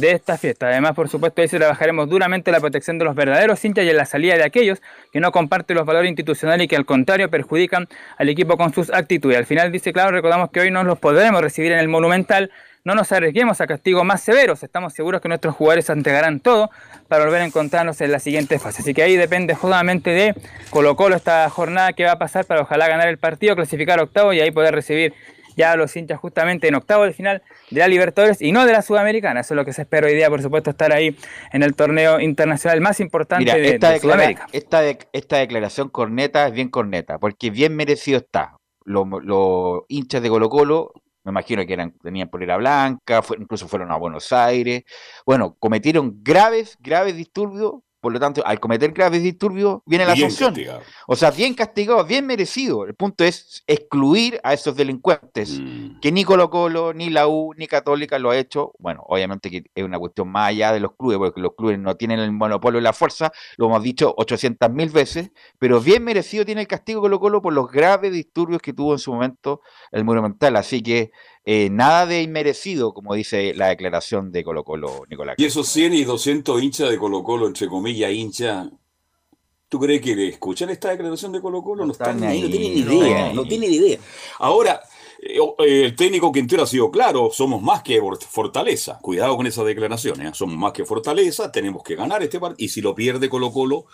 de 0.00 0.12
esta 0.12 0.38
fiesta. 0.38 0.68
Además, 0.68 0.94
por 0.94 1.08
supuesto, 1.08 1.42
dice 1.42 1.58
trabajaremos 1.58 2.08
duramente 2.08 2.50
la 2.52 2.60
protección 2.60 2.98
de 2.98 3.04
los 3.04 3.14
verdaderos 3.14 3.64
hinchas 3.64 3.84
y 3.84 3.90
en 3.90 3.96
la 3.96 4.06
salida 4.06 4.36
de 4.36 4.44
aquellos 4.44 4.80
que 5.12 5.20
no 5.20 5.32
comparten 5.32 5.76
los 5.76 5.86
valores 5.86 6.08
institucionales 6.08 6.64
y 6.64 6.68
que 6.68 6.76
al 6.76 6.86
contrario 6.86 7.28
perjudican 7.30 7.88
al 8.16 8.28
equipo 8.28 8.56
con 8.56 8.72
sus 8.72 8.90
actitudes. 8.92 9.36
Al 9.36 9.46
final 9.46 9.72
dice, 9.72 9.92
claro, 9.92 10.10
recordamos 10.10 10.50
que 10.50 10.60
hoy 10.60 10.70
no 10.70 10.84
los 10.84 10.98
podremos 10.98 11.40
recibir 11.40 11.72
en 11.72 11.78
el 11.78 11.88
Monumental, 11.88 12.50
no 12.84 12.94
nos 12.94 13.12
arriesguemos 13.12 13.60
a 13.60 13.66
castigos 13.66 14.04
más 14.04 14.22
severos. 14.22 14.62
Estamos 14.62 14.94
seguros 14.94 15.20
que 15.20 15.28
nuestros 15.28 15.54
jugadores 15.54 15.90
entregarán 15.90 16.40
todo 16.40 16.70
para 17.08 17.24
volver 17.24 17.42
a 17.42 17.44
encontrarnos 17.44 18.00
en 18.00 18.12
la 18.12 18.18
siguiente 18.18 18.58
fase. 18.58 18.82
Así 18.82 18.94
que 18.94 19.02
ahí 19.02 19.16
depende 19.16 19.54
justamente 19.54 20.10
de 20.10 20.34
Colo 20.70 20.96
Colo 20.96 21.16
esta 21.16 21.48
jornada 21.50 21.92
que 21.92 22.04
va 22.04 22.12
a 22.12 22.18
pasar 22.18 22.46
para 22.46 22.62
ojalá 22.62 22.88
ganar 22.88 23.08
el 23.08 23.18
partido, 23.18 23.56
clasificar 23.56 24.00
octavo 24.00 24.32
y 24.32 24.40
ahí 24.40 24.50
poder 24.50 24.74
recibir 24.74 25.12
ya 25.58 25.76
los 25.76 25.94
hinchas 25.96 26.18
justamente 26.18 26.68
en 26.68 26.76
octavo 26.76 27.04
de 27.04 27.12
final 27.12 27.42
de 27.70 27.80
la 27.80 27.88
Libertadores 27.88 28.40
y 28.40 28.52
no 28.52 28.64
de 28.64 28.72
la 28.72 28.80
Sudamericana. 28.80 29.40
Eso 29.40 29.54
es 29.54 29.56
lo 29.56 29.64
que 29.64 29.72
se 29.72 29.82
espera 29.82 30.06
hoy 30.06 30.14
día, 30.14 30.30
por 30.30 30.40
supuesto, 30.40 30.70
estar 30.70 30.92
ahí 30.92 31.16
en 31.52 31.62
el 31.64 31.74
torneo 31.74 32.20
internacional 32.20 32.80
más 32.80 33.00
importante 33.00 33.52
de, 33.52 33.74
esta 33.74 33.98
Sudamérica. 33.98 34.46
Esta, 34.52 34.82
esta 35.12 35.36
declaración 35.38 35.88
corneta 35.88 36.46
es 36.46 36.52
bien 36.52 36.68
corneta, 36.68 37.18
porque 37.18 37.50
bien 37.50 37.74
merecido 37.74 38.18
está. 38.18 38.56
Los, 38.84 39.82
hinchas 39.88 40.22
de 40.22 40.28
Colo 40.30 40.48
Colo 40.48 40.92
me 41.24 41.30
imagino 41.30 41.66
que 41.66 41.74
eran, 41.74 41.92
tenían 41.98 42.30
polera 42.30 42.56
blanca, 42.56 43.22
incluso 43.38 43.68
fueron 43.68 43.90
a 43.90 43.96
Buenos 43.96 44.32
Aires. 44.32 44.84
Bueno, 45.26 45.56
cometieron 45.58 46.22
graves, 46.22 46.78
graves 46.80 47.16
disturbios 47.16 47.82
por 48.00 48.12
lo 48.12 48.20
tanto, 48.20 48.46
al 48.46 48.60
cometer 48.60 48.92
graves 48.92 49.22
disturbios, 49.22 49.80
viene 49.84 50.06
la 50.06 50.14
sanción. 50.14 50.54
O 51.06 51.16
sea, 51.16 51.30
bien 51.30 51.54
castigado, 51.54 52.04
bien 52.04 52.26
merecido. 52.26 52.84
El 52.84 52.94
punto 52.94 53.24
es 53.24 53.64
excluir 53.66 54.40
a 54.44 54.54
esos 54.54 54.76
delincuentes, 54.76 55.58
mm. 55.60 56.00
que 56.00 56.12
ni 56.12 56.24
Colo 56.24 56.48
Colo, 56.48 56.94
ni 56.94 57.10
la 57.10 57.26
U, 57.26 57.54
ni 57.56 57.66
Católica 57.66 58.18
lo 58.18 58.30
ha 58.30 58.36
hecho. 58.36 58.72
Bueno, 58.78 59.02
obviamente 59.06 59.50
que 59.50 59.64
es 59.74 59.84
una 59.84 59.98
cuestión 59.98 60.28
más 60.28 60.50
allá 60.50 60.72
de 60.72 60.80
los 60.80 60.92
clubes, 60.96 61.18
porque 61.18 61.40
los 61.40 61.54
clubes 61.56 61.78
no 61.78 61.96
tienen 61.96 62.20
el 62.20 62.30
monopolio 62.30 62.78
de 62.78 62.82
la 62.82 62.92
fuerza, 62.92 63.32
lo 63.56 63.66
hemos 63.66 63.82
dicho 63.82 64.14
800 64.16 64.70
mil 64.70 64.90
veces, 64.90 65.32
pero 65.58 65.80
bien 65.80 66.04
merecido 66.04 66.44
tiene 66.44 66.60
el 66.60 66.68
castigo 66.68 67.00
Colo 67.00 67.18
Colo 67.18 67.42
por 67.42 67.52
los 67.52 67.70
graves 67.70 68.12
disturbios 68.12 68.62
que 68.62 68.72
tuvo 68.72 68.92
en 68.92 68.98
su 68.98 69.12
momento 69.12 69.60
el 69.90 70.04
Monumental. 70.04 70.56
Así 70.56 70.82
que 70.82 71.10
eh, 71.50 71.70
nada 71.70 72.04
de 72.04 72.20
inmerecido, 72.20 72.92
como 72.92 73.14
dice 73.14 73.54
la 73.54 73.68
declaración 73.68 74.30
de 74.30 74.44
Colo 74.44 74.64
Colo, 74.64 75.04
Nicolás. 75.08 75.36
Y 75.38 75.46
esos 75.46 75.66
100 75.66 75.94
y 75.94 76.04
200 76.04 76.62
hinchas 76.62 76.90
de 76.90 76.98
Colo 76.98 77.24
Colo, 77.24 77.46
entre 77.46 77.68
comillas, 77.68 78.12
hincha, 78.12 78.68
¿tú 79.66 79.80
crees 79.80 80.02
que 80.02 80.14
le 80.14 80.28
escuchan 80.28 80.68
esta 80.68 80.90
declaración 80.90 81.32
de 81.32 81.40
Colo 81.40 81.62
Colo? 81.62 81.86
No, 81.86 81.92
están 81.92 82.22
ahí, 82.22 82.42
no 82.42 82.50
tienen 82.50 82.76
idea, 82.76 83.32
no, 83.32 83.44
tienen 83.44 83.72
idea. 83.72 83.98
Ahora, 84.40 84.82
eh, 85.22 85.38
eh, 85.60 85.84
el 85.86 85.96
técnico 85.96 86.30
Quintero 86.30 86.64
ha 86.64 86.66
sido 86.66 86.90
claro, 86.90 87.30
somos 87.32 87.62
más 87.62 87.82
que 87.82 87.98
Fortaleza. 88.28 88.98
Cuidado 89.00 89.34
con 89.34 89.46
esas 89.46 89.64
declaraciones, 89.64 90.36
somos 90.36 90.58
más 90.58 90.72
que 90.72 90.84
Fortaleza, 90.84 91.50
tenemos 91.50 91.82
que 91.82 91.96
ganar 91.96 92.22
este 92.22 92.38
partido. 92.38 92.62
Y 92.62 92.68
si 92.68 92.82
lo 92.82 92.94
pierde 92.94 93.30
Colo 93.30 93.50
Colo, 93.50 93.86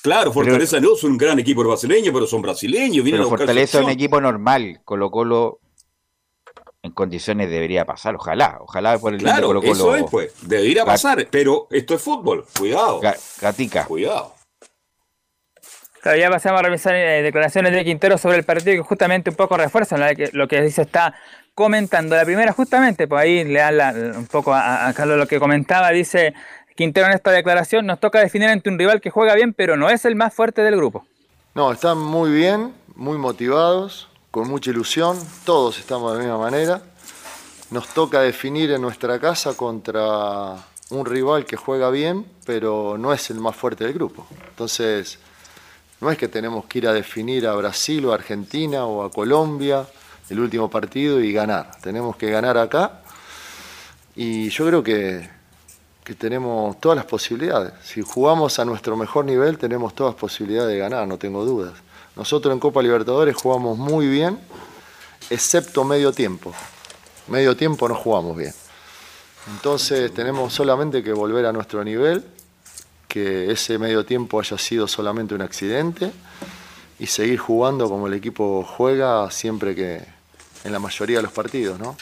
Claro, 0.00 0.32
Fortaleza 0.32 0.80
no 0.80 0.94
es 0.94 1.04
un 1.04 1.18
gran 1.18 1.38
equipo 1.40 1.62
brasileño, 1.62 2.10
pero 2.10 2.26
son 2.26 2.40
brasileños. 2.40 3.04
Pero 3.04 3.28
Fortaleza 3.28 3.80
es 3.80 3.84
un 3.84 3.90
equipo 3.90 4.18
normal. 4.18 4.80
Colo 4.84 5.10
Colo 5.10 5.60
en 6.90 6.94
condiciones 6.94 7.48
debería 7.48 7.84
pasar, 7.84 8.16
ojalá, 8.16 8.58
ojalá 8.60 8.98
por 8.98 9.14
el 9.14 9.20
claro, 9.20 9.46
Colo 9.46 9.62
-Colo. 9.62 9.72
eso 9.72 9.96
es 9.96 10.04
pues, 10.10 10.32
debería 10.42 10.84
pasar, 10.84 11.26
pero 11.30 11.68
esto 11.70 11.94
es 11.94 12.02
fútbol, 12.02 12.44
cuidado. 12.58 13.00
Gatica. 13.40 13.84
Cuidado. 13.84 14.34
Claro, 16.02 16.18
ya 16.18 16.30
pasamos 16.30 16.60
a 16.60 16.62
revisar 16.62 16.94
eh, 16.94 17.22
declaraciones 17.22 17.72
de 17.72 17.84
Quintero 17.84 18.16
sobre 18.16 18.38
el 18.38 18.44
partido 18.44 18.82
que 18.82 18.88
justamente 18.88 19.30
un 19.30 19.36
poco 19.36 19.56
refuerzan 19.56 20.00
lo 20.32 20.48
que 20.48 20.62
dice 20.62 20.82
está 20.82 21.14
comentando. 21.54 22.16
La 22.16 22.24
primera 22.24 22.52
justamente, 22.52 23.06
pues 23.06 23.22
ahí 23.22 23.44
le 23.44 23.60
da 23.60 23.92
un 24.16 24.26
poco 24.26 24.54
a, 24.54 24.90
Carlos 24.96 25.18
lo 25.18 25.26
que 25.26 25.38
comentaba, 25.38 25.90
dice 25.90 26.32
Quintero 26.74 27.06
en 27.06 27.12
esta 27.12 27.30
declaración, 27.30 27.84
nos 27.84 28.00
toca 28.00 28.18
definir 28.18 28.48
ante 28.48 28.70
un 28.70 28.78
rival 28.78 29.00
que 29.00 29.10
juega 29.10 29.34
bien, 29.34 29.52
pero 29.52 29.76
no 29.76 29.90
es 29.90 30.06
el 30.06 30.16
más 30.16 30.32
fuerte 30.32 30.62
del 30.62 30.76
grupo. 30.76 31.04
No, 31.54 31.70
están 31.72 31.98
muy 31.98 32.30
bien, 32.30 32.72
muy 32.94 33.18
motivados, 33.18 34.09
con 34.30 34.48
mucha 34.48 34.70
ilusión, 34.70 35.18
todos 35.44 35.78
estamos 35.78 36.12
de 36.12 36.18
la 36.18 36.24
misma 36.24 36.38
manera. 36.38 36.82
Nos 37.70 37.88
toca 37.88 38.20
definir 38.20 38.70
en 38.70 38.80
nuestra 38.80 39.18
casa 39.18 39.54
contra 39.54 40.54
un 40.90 41.04
rival 41.04 41.44
que 41.44 41.56
juega 41.56 41.90
bien, 41.90 42.26
pero 42.44 42.96
no 42.98 43.12
es 43.12 43.30
el 43.30 43.40
más 43.40 43.56
fuerte 43.56 43.84
del 43.84 43.94
grupo. 43.94 44.26
Entonces, 44.48 45.18
no 46.00 46.10
es 46.10 46.18
que 46.18 46.28
tenemos 46.28 46.64
que 46.66 46.78
ir 46.78 46.88
a 46.88 46.92
definir 46.92 47.46
a 47.46 47.54
Brasil 47.54 48.04
o 48.06 48.12
a 48.12 48.14
Argentina 48.14 48.84
o 48.86 49.04
a 49.04 49.10
Colombia 49.10 49.86
el 50.28 50.38
último 50.38 50.70
partido 50.70 51.20
y 51.20 51.32
ganar. 51.32 51.72
Tenemos 51.82 52.16
que 52.16 52.30
ganar 52.30 52.56
acá 52.56 53.02
y 54.14 54.48
yo 54.50 54.66
creo 54.66 54.82
que, 54.82 55.28
que 56.04 56.14
tenemos 56.14 56.80
todas 56.80 56.94
las 56.94 57.04
posibilidades. 57.04 57.72
Si 57.82 58.00
jugamos 58.02 58.60
a 58.60 58.64
nuestro 58.64 58.96
mejor 58.96 59.24
nivel, 59.24 59.58
tenemos 59.58 59.94
todas 59.94 60.14
las 60.14 60.20
posibilidades 60.20 60.72
de 60.72 60.78
ganar, 60.78 61.06
no 61.08 61.18
tengo 61.18 61.44
dudas. 61.44 61.74
Nosotros 62.20 62.52
en 62.52 62.60
Copa 62.60 62.82
Libertadores 62.82 63.34
jugamos 63.34 63.78
muy 63.78 64.06
bien, 64.06 64.38
excepto 65.30 65.84
medio 65.84 66.12
tiempo. 66.12 66.52
Medio 67.28 67.56
tiempo 67.56 67.88
no 67.88 67.94
jugamos 67.94 68.36
bien. 68.36 68.52
Entonces 69.50 70.12
tenemos 70.12 70.52
solamente 70.52 71.02
que 71.02 71.14
volver 71.14 71.46
a 71.46 71.52
nuestro 71.54 71.82
nivel, 71.82 72.22
que 73.08 73.50
ese 73.50 73.78
medio 73.78 74.04
tiempo 74.04 74.38
haya 74.38 74.58
sido 74.58 74.86
solamente 74.86 75.34
un 75.34 75.40
accidente 75.40 76.12
y 76.98 77.06
seguir 77.06 77.38
jugando 77.38 77.88
como 77.88 78.06
el 78.06 78.12
equipo 78.12 78.64
juega 78.64 79.30
siempre 79.30 79.74
que 79.74 80.04
en 80.64 80.72
la 80.72 80.78
mayoría 80.78 81.16
de 81.16 81.22
los 81.22 81.32
partidos, 81.32 81.80
¿no? 81.80 81.96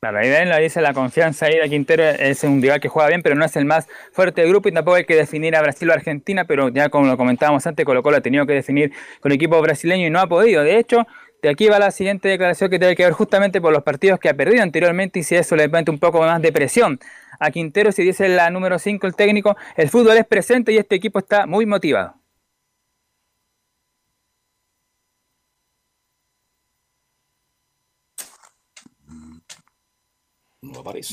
Claro, 0.00 0.18
ahí 0.18 0.28
la 0.46 0.58
dice 0.58 0.80
la 0.80 0.94
confianza 0.94 1.46
ahí 1.46 1.58
de 1.58 1.68
Quintero 1.68 2.04
es 2.04 2.44
un 2.44 2.62
rival 2.62 2.78
que 2.78 2.88
juega 2.88 3.08
bien, 3.08 3.20
pero 3.20 3.34
no 3.34 3.44
es 3.44 3.56
el 3.56 3.64
más 3.64 3.88
fuerte 4.12 4.42
del 4.42 4.50
grupo 4.50 4.68
y 4.68 4.72
tampoco 4.72 4.94
hay 4.96 5.04
que 5.04 5.16
definir 5.16 5.56
a 5.56 5.60
Brasil 5.60 5.90
o 5.90 5.92
Argentina, 5.92 6.44
pero 6.44 6.68
ya 6.68 6.88
como 6.88 7.08
lo 7.08 7.16
comentábamos 7.16 7.66
antes, 7.66 7.84
Colo 7.84 8.00
Colo 8.00 8.18
ha 8.18 8.20
tenido 8.20 8.46
que 8.46 8.52
definir 8.52 8.92
con 9.20 9.32
equipo 9.32 9.60
brasileño 9.60 10.06
y 10.06 10.10
no 10.10 10.20
ha 10.20 10.28
podido. 10.28 10.62
De 10.62 10.78
hecho, 10.78 11.04
de 11.42 11.48
aquí 11.48 11.66
va 11.66 11.80
la 11.80 11.90
siguiente 11.90 12.28
declaración 12.28 12.70
que 12.70 12.78
tiene 12.78 12.94
que 12.94 13.02
ver 13.02 13.12
justamente 13.12 13.60
por 13.60 13.72
los 13.72 13.82
partidos 13.82 14.20
que 14.20 14.28
ha 14.28 14.34
perdido 14.34 14.62
anteriormente 14.62 15.18
y 15.18 15.24
si 15.24 15.34
eso 15.34 15.56
le 15.56 15.66
mete 15.68 15.90
un 15.90 15.98
poco 15.98 16.20
más 16.20 16.40
de 16.42 16.52
presión 16.52 17.00
a 17.40 17.50
Quintero, 17.50 17.90
si 17.90 18.04
dice 18.04 18.28
la 18.28 18.50
número 18.50 18.78
5 18.78 19.04
el 19.04 19.16
técnico, 19.16 19.56
el 19.76 19.88
fútbol 19.88 20.16
es 20.16 20.26
presente 20.26 20.70
y 20.70 20.76
este 20.76 20.94
equipo 20.94 21.18
está 21.18 21.46
muy 21.46 21.66
motivado. 21.66 22.17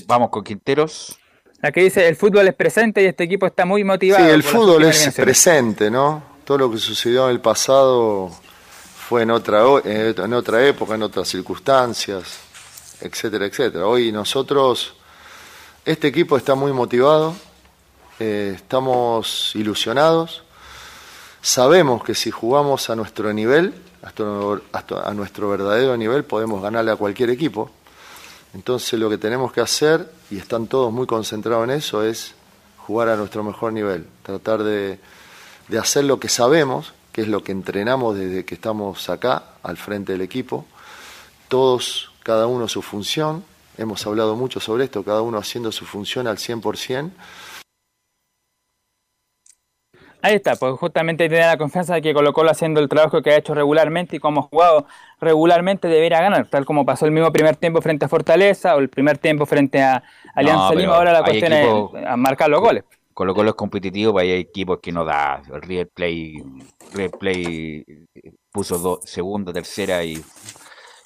Vamos 0.07 0.29
con 0.29 0.43
Quinteros. 0.43 1.17
La 1.61 1.71
que 1.71 1.81
dice 1.83 2.07
el 2.07 2.15
fútbol 2.15 2.47
es 2.47 2.55
presente 2.55 3.03
y 3.03 3.05
este 3.05 3.23
equipo 3.23 3.45
está 3.45 3.65
muy 3.65 3.83
motivado. 3.83 4.25
Sí, 4.25 4.29
el 4.29 4.43
fútbol 4.43 4.83
es 4.85 5.13
presente, 5.13 5.91
¿no? 5.91 6.23
Todo 6.43 6.57
lo 6.57 6.71
que 6.71 6.77
sucedió 6.77 7.25
en 7.25 7.31
el 7.31 7.41
pasado 7.41 8.31
fue 9.07 9.23
en 9.23 9.31
otra, 9.31 9.63
en 9.83 10.33
otra 10.33 10.65
época, 10.67 10.95
en 10.95 11.03
otras 11.03 11.27
circunstancias, 11.27 12.39
etcétera, 13.01 13.45
etcétera. 13.45 13.85
Hoy 13.87 14.11
nosotros, 14.11 14.95
este 15.85 16.07
equipo 16.07 16.37
está 16.37 16.55
muy 16.55 16.71
motivado, 16.71 17.35
eh, 18.19 18.53
estamos 18.55 19.51
ilusionados, 19.55 20.43
sabemos 21.41 22.03
que 22.03 22.15
si 22.15 22.31
jugamos 22.31 22.89
a 22.89 22.95
nuestro 22.95 23.31
nivel, 23.33 23.73
a 24.01 25.13
nuestro 25.13 25.49
verdadero 25.49 25.97
nivel, 25.97 26.23
podemos 26.23 26.61
ganarle 26.61 26.91
a 26.91 26.95
cualquier 26.95 27.29
equipo. 27.29 27.71
Entonces 28.55 28.97
lo 28.97 29.09
que 29.09 29.17
tenemos 29.17 29.51
que 29.51 29.59
hacer, 29.59 30.09
y 30.31 30.37
están 30.37 30.67
todos 30.67 30.91
muy 30.91 31.05
concentrados 31.05 31.65
en 31.65 31.71
eso, 31.71 32.03
es 32.03 32.35
jugar 32.77 33.09
a 33.09 33.17
nuestro 33.17 33.43
mejor 33.43 33.73
nivel, 33.73 34.07
tratar 34.23 34.63
de, 34.63 34.97
hacer 35.77 36.05
lo 36.05 36.21
que 36.21 36.29
sabemos, 36.29 36.93
que 37.11 37.23
es 37.23 37.27
lo 37.27 37.43
que 37.43 37.51
entrenamos 37.51 38.15
desde 38.15 38.45
que 38.45 38.55
estamos 38.55 39.09
acá, 39.09 39.43
al 39.61 39.75
frente 39.75 40.13
del 40.13 40.21
equipo, 40.21 40.65
todos, 41.49 42.11
cada 42.23 42.47
uno 42.47 42.69
su 42.69 42.81
función, 42.81 43.43
hemos 43.77 44.07
hablado 44.07 44.37
mucho 44.37 44.61
sobre 44.61 44.85
esto, 44.85 45.03
cada 45.03 45.21
uno 45.21 45.37
haciendo 45.37 45.73
su 45.73 45.85
función 45.85 46.25
al 46.25 46.37
100%, 46.37 47.11
Ahí 50.25 50.33
está, 50.33 50.55
pues 50.55 50.73
justamente 50.79 51.29
tiene 51.29 51.45
la 51.45 51.55
confianza 51.55 51.93
de 51.93 52.01
que 52.01 52.11
Colo 52.11 52.33
Colo 52.33 52.49
haciendo 52.49 52.79
el 52.79 52.89
trabajo 52.89 53.21
que 53.21 53.29
ha 53.29 53.37
hecho 53.37 53.53
regularmente 53.53 54.15
y 54.15 54.19
como 54.19 54.39
ha 54.39 54.43
jugado 54.45 54.87
regularmente 55.21 55.87
debería 55.87 56.19
ganar, 56.19 56.47
tal 56.47 56.65
como 56.65 56.83
pasó 56.83 57.05
el 57.05 57.11
mismo 57.11 57.31
primer 57.31 57.57
tiempo 57.57 57.79
frente 57.79 58.05
a 58.05 58.09
Fortaleza 58.09 58.75
o 58.75 58.79
el 58.79 58.89
primer 58.89 59.19
tiempo 59.19 59.45
frente 59.45 59.83
a 59.83 60.01
Alianza 60.33 60.73
Lima, 60.73 60.95
ahora 60.95 61.13
la 61.13 61.21
cuestión 61.21 61.53
es 61.53 62.17
marcar 62.17 62.49
los 62.49 62.59
goles. 62.59 62.83
Colo 63.13 63.35
Colo 63.35 63.51
es 63.51 63.55
competitivo, 63.55 64.15
pero 64.15 64.23
hay 64.23 64.31
equipos 64.31 64.79
que 64.81 64.91
no 64.91 65.05
da, 65.05 65.43
el 65.53 65.61
River 65.61 65.89
Play, 65.93 66.43
Play 67.19 67.85
puso 68.51 68.79
dos, 68.79 69.01
segunda, 69.03 69.53
tercera 69.53 70.03
y, 70.03 70.19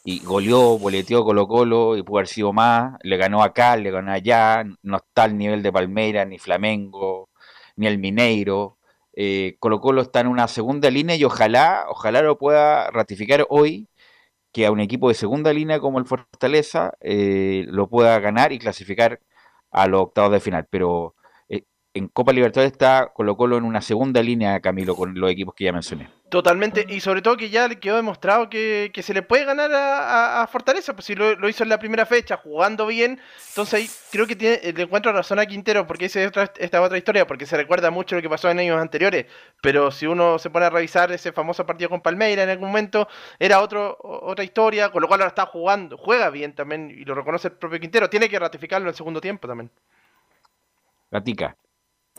y 0.05 0.24
goleó, 0.24 0.80
boleteó 0.80 1.26
Colo 1.26 1.45
Colo 1.45 1.97
y 1.97 2.03
pudo 2.03 2.20
haber 2.20 2.28
sido 2.30 2.53
más, 2.53 2.93
le 3.03 3.17
ganó 3.17 3.43
acá, 3.43 3.76
le 3.76 3.91
ganó 3.91 4.13
allá, 4.13 4.63
no 4.82 4.95
está 4.95 5.24
al 5.24 5.38
nivel 5.38 5.61
de 5.61 5.74
Palmeiras, 5.74 6.26
ni 6.26 6.39
Flamengo, 6.39 7.28
ni 7.76 7.86
el 7.86 7.97
Mineiro, 7.97 8.79
eh, 9.22 9.57
Colo 9.59 9.82
Colo 9.82 10.01
está 10.01 10.22
en 10.22 10.28
una 10.28 10.47
segunda 10.47 10.89
línea 10.89 11.15
y 11.17 11.26
ojalá, 11.26 11.86
ojalá 11.89 12.22
lo 12.22 12.38
pueda 12.38 12.89
ratificar 12.91 13.45
hoy 13.49 13.89
que 14.53 14.65
a 14.65 14.72
un 14.72 14.80
equipo 14.80 15.09
de 15.09 15.15
segunda 15.15 15.53
línea 15.53 15.80
como 15.82 15.99
el 15.99 16.05
Fortaleza 16.05 16.93
eh, 17.01 17.65
lo 17.67 17.89
pueda 17.89 18.20
ganar 18.20 18.53
y 18.53 18.59
clasificar 18.59 19.22
a 19.72 19.88
los 19.88 20.03
octavos 20.03 20.32
de 20.32 20.39
final. 20.39 20.67
Pero 20.70 21.15
en 21.94 22.08
Copa 22.08 22.32
Libertadores 22.32 22.72
está 22.72 23.12
Colo 23.14 23.36
Colo 23.36 23.58
en 23.58 23.64
una 23.64 23.82
segunda 23.82 24.22
línea, 24.22 24.60
Camilo, 24.60 24.96
con 24.96 25.20
los 25.20 25.32
equipos 25.32 25.56
que 25.56 25.66
ya 25.66 25.74
mencioné. 25.74 26.10
Totalmente, 26.30 26.86
y 26.88 27.00
sobre 27.00 27.24
todo 27.24 27.38
que 27.38 27.50
ya 27.50 27.68
le 27.68 27.80
quedó 27.80 27.96
demostrado 27.96 28.52
que, 28.52 28.92
se 29.02 29.14
le 29.16 29.24
puede 29.24 29.46
ganar 29.46 29.72
a, 29.74 30.48
Fortaleza, 30.52 30.94
pues 30.94 31.06
si 31.06 31.16
lo, 31.16 31.50
hizo 31.50 31.64
en 31.64 31.70
la 31.70 31.80
primera 31.80 32.06
fecha, 32.06 32.38
jugando 32.38 32.86
bien, 32.86 33.20
entonces 33.50 33.74
ahí 33.74 33.90
creo 34.12 34.28
que 34.28 34.36
tiene, 34.36 34.60
le 34.72 34.84
encuentro 34.84 35.12
razón 35.12 35.40
a 35.40 35.48
Quintero, 35.48 35.88
porque 35.88 36.06
esa 36.06 36.22
es 36.22 36.28
otra, 36.28 36.54
esta 36.58 36.82
otra 36.84 37.00
historia, 37.00 37.26
porque 37.26 37.48
se 37.48 37.58
recuerda 37.58 37.90
mucho 37.90 38.16
lo 38.16 38.22
que 38.22 38.30
pasó 38.30 38.52
en 38.52 38.60
años 38.60 38.80
anteriores, 38.80 39.26
pero 39.60 39.90
si 39.90 40.06
uno 40.06 40.38
se 40.38 40.52
pone 40.52 40.68
a 40.68 40.70
revisar 40.70 41.12
ese 41.12 41.32
famoso 41.32 41.66
partido 41.66 41.90
con 41.90 42.02
Palmeira 42.02 42.44
en 42.44 42.50
algún 42.50 42.68
momento, 42.68 43.08
era 43.40 43.62
otro, 43.62 43.98
otra 44.00 44.44
historia, 44.44 44.92
con 44.92 45.02
lo 45.02 45.08
cual 45.08 45.22
ahora 45.22 45.30
está 45.30 45.48
jugando, 45.48 45.98
juega 45.98 46.30
bien 46.30 46.54
también, 46.54 46.92
y 46.92 47.06
lo 47.06 47.16
reconoce 47.16 47.48
el 47.48 47.56
propio 47.56 47.80
Quintero, 47.80 48.08
tiene 48.08 48.30
que 48.30 48.38
ratificarlo 48.38 48.86
en 48.86 48.90
el 48.90 48.96
segundo 48.96 49.20
tiempo 49.20 49.48
también. 49.48 49.72
Gatica. 51.10 51.58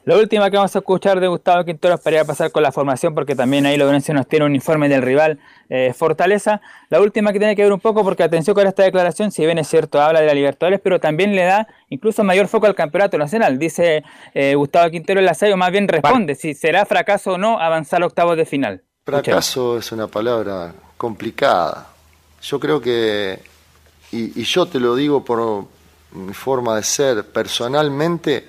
La 0.05 0.17
última 0.17 0.51
que 0.51 0.57
vamos 0.57 0.75
a 0.75 0.79
escuchar 0.79 1.21
de 1.21 1.29
Gustavo 1.29 1.63
Quintero 1.63 1.99
para 1.99 2.25
pasar 2.25 2.51
con 2.51 2.63
la 2.63 2.73
formación, 2.73 3.15
porque 3.15 3.37
también 3.37 3.67
ahí 3.67 3.77
Lorenzo 3.77 4.15
nos 4.15 4.27
tiene 4.27 4.47
un 4.47 4.55
informe 4.55 4.89
del 4.89 5.03
rival 5.03 5.39
eh, 5.69 5.93
Fortaleza. 5.95 6.63
La 6.89 7.03
última 7.03 7.35
que 7.35 7.39
tiene 7.39 7.55
que 7.55 7.63
ver 7.63 7.73
un 7.73 7.81
poco, 7.81 8.03
porque 8.03 8.23
atención 8.23 8.55
con 8.55 8.67
esta 8.67 8.83
declaración, 8.83 9.31
si 9.31 9.45
bien 9.45 9.59
es 9.59 9.69
cierto, 9.69 10.01
habla 10.01 10.21
de 10.21 10.27
la 10.27 10.33
Libertadores, 10.33 10.81
pero 10.83 11.01
también 11.01 11.37
le 11.37 11.45
da 11.45 11.69
incluso 11.91 12.25
mayor 12.25 12.49
foco 12.49 12.67
al 12.67 12.75
campeonato 12.75 13.19
nacional. 13.19 13.59
Dice 13.59 14.03
eh, 14.33 14.55
Gustavo 14.55 14.91
Quintero 14.91 15.21
en 15.21 15.27
la 15.27 15.37
o 15.53 15.57
más 15.59 15.71
bien 15.71 15.87
responde 15.87 16.35
si 16.35 16.55
será 16.55 16.87
fracaso 16.87 17.33
o 17.33 17.39
no 17.39 17.61
avanzar 17.61 18.03
a 18.03 18.07
octavos 18.07 18.39
de 18.39 18.47
final. 18.47 18.83
Fracaso 19.05 19.77
es 19.77 19.93
una 19.93 20.07
palabra 20.07 20.73
complicada. 20.97 21.89
Yo 22.41 22.59
creo 22.59 22.81
que, 22.81 23.39
y 24.13 24.43
yo 24.45 24.65
te 24.65 24.81
lo 24.81 24.95
digo 24.95 25.23
por 25.23 25.67
mi 26.13 26.33
forma 26.33 26.77
de 26.77 26.85
ser, 26.85 27.27
personalmente 27.27 28.47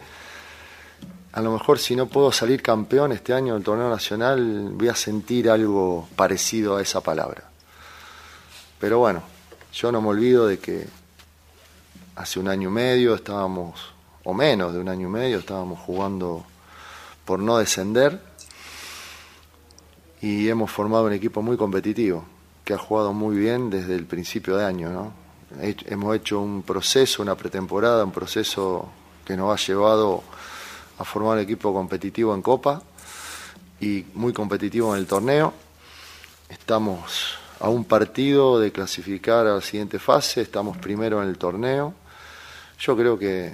a 1.34 1.42
lo 1.42 1.52
mejor 1.52 1.80
si 1.80 1.96
no 1.96 2.08
puedo 2.08 2.32
salir 2.32 2.62
campeón 2.62 3.12
este 3.12 3.34
año 3.34 3.54
en 3.54 3.60
el 3.60 3.64
torneo 3.64 3.90
nacional, 3.90 4.72
voy 4.74 4.90
a 4.90 4.96
sentir 4.96 5.50
algo 5.50 6.08
parecido 6.16 6.78
a 6.78 6.82
esa 6.82 7.02
palabra. 7.02 7.50
Pero 8.80 9.00
bueno, 9.00 9.24
yo 9.74 9.92
no 9.92 10.02
me 10.02 10.10
olvido 10.10 10.48
de 10.48 10.60
que 10.60 10.88
hace 12.16 12.40
un 12.40 12.50
año 12.50 12.70
y 12.70 12.72
medio 12.72 13.16
estábamos, 13.16 13.94
o 14.24 14.34
menos 14.34 14.74
de 14.74 14.80
un 14.80 14.90
año 14.90 15.08
y 15.08 15.12
medio, 15.12 15.40
estábamos 15.40 15.80
jugando 15.80 16.44
por 17.24 17.40
no 17.40 17.58
descender 17.58 18.22
y 20.22 20.50
hemos 20.50 20.70
formado 20.70 21.06
un 21.06 21.14
equipo 21.14 21.42
muy 21.42 21.56
competitivo, 21.56 22.26
que 22.66 22.74
ha 22.74 22.78
jugado 22.78 23.14
muy 23.14 23.38
bien 23.38 23.70
desde 23.70 23.96
el 23.96 24.06
principio 24.06 24.58
de 24.58 24.66
año. 24.66 24.90
¿no? 24.90 25.14
Hemos 25.62 26.16
hecho 26.16 26.42
un 26.42 26.64
proceso, 26.64 27.22
una 27.22 27.36
pretemporada, 27.36 28.04
un 28.04 28.12
proceso 28.12 28.90
que 29.24 29.38
nos 29.38 29.52
ha 29.54 29.66
llevado 29.66 30.24
a 30.98 31.04
formar 31.04 31.38
un 31.38 31.44
equipo 31.44 31.74
competitivo 31.74 32.34
en 32.34 32.42
Copa 32.42 32.82
y 33.80 34.06
muy 34.14 34.34
competitivo 34.34 34.94
en 34.94 35.02
el 35.02 35.08
torneo. 35.08 35.54
Estamos 36.50 37.38
a 37.60 37.70
un 37.70 37.86
partido 37.86 38.60
de 38.60 38.72
clasificar 38.72 39.48
a 39.48 39.56
la 39.56 39.62
siguiente 39.62 40.00
fase, 40.00 40.42
estamos 40.42 40.78
primero 40.78 41.22
en 41.22 41.30
el 41.30 41.38
torneo. 41.38 41.94
Yo 42.80 42.98
creo 42.98 43.18
que 43.18 43.54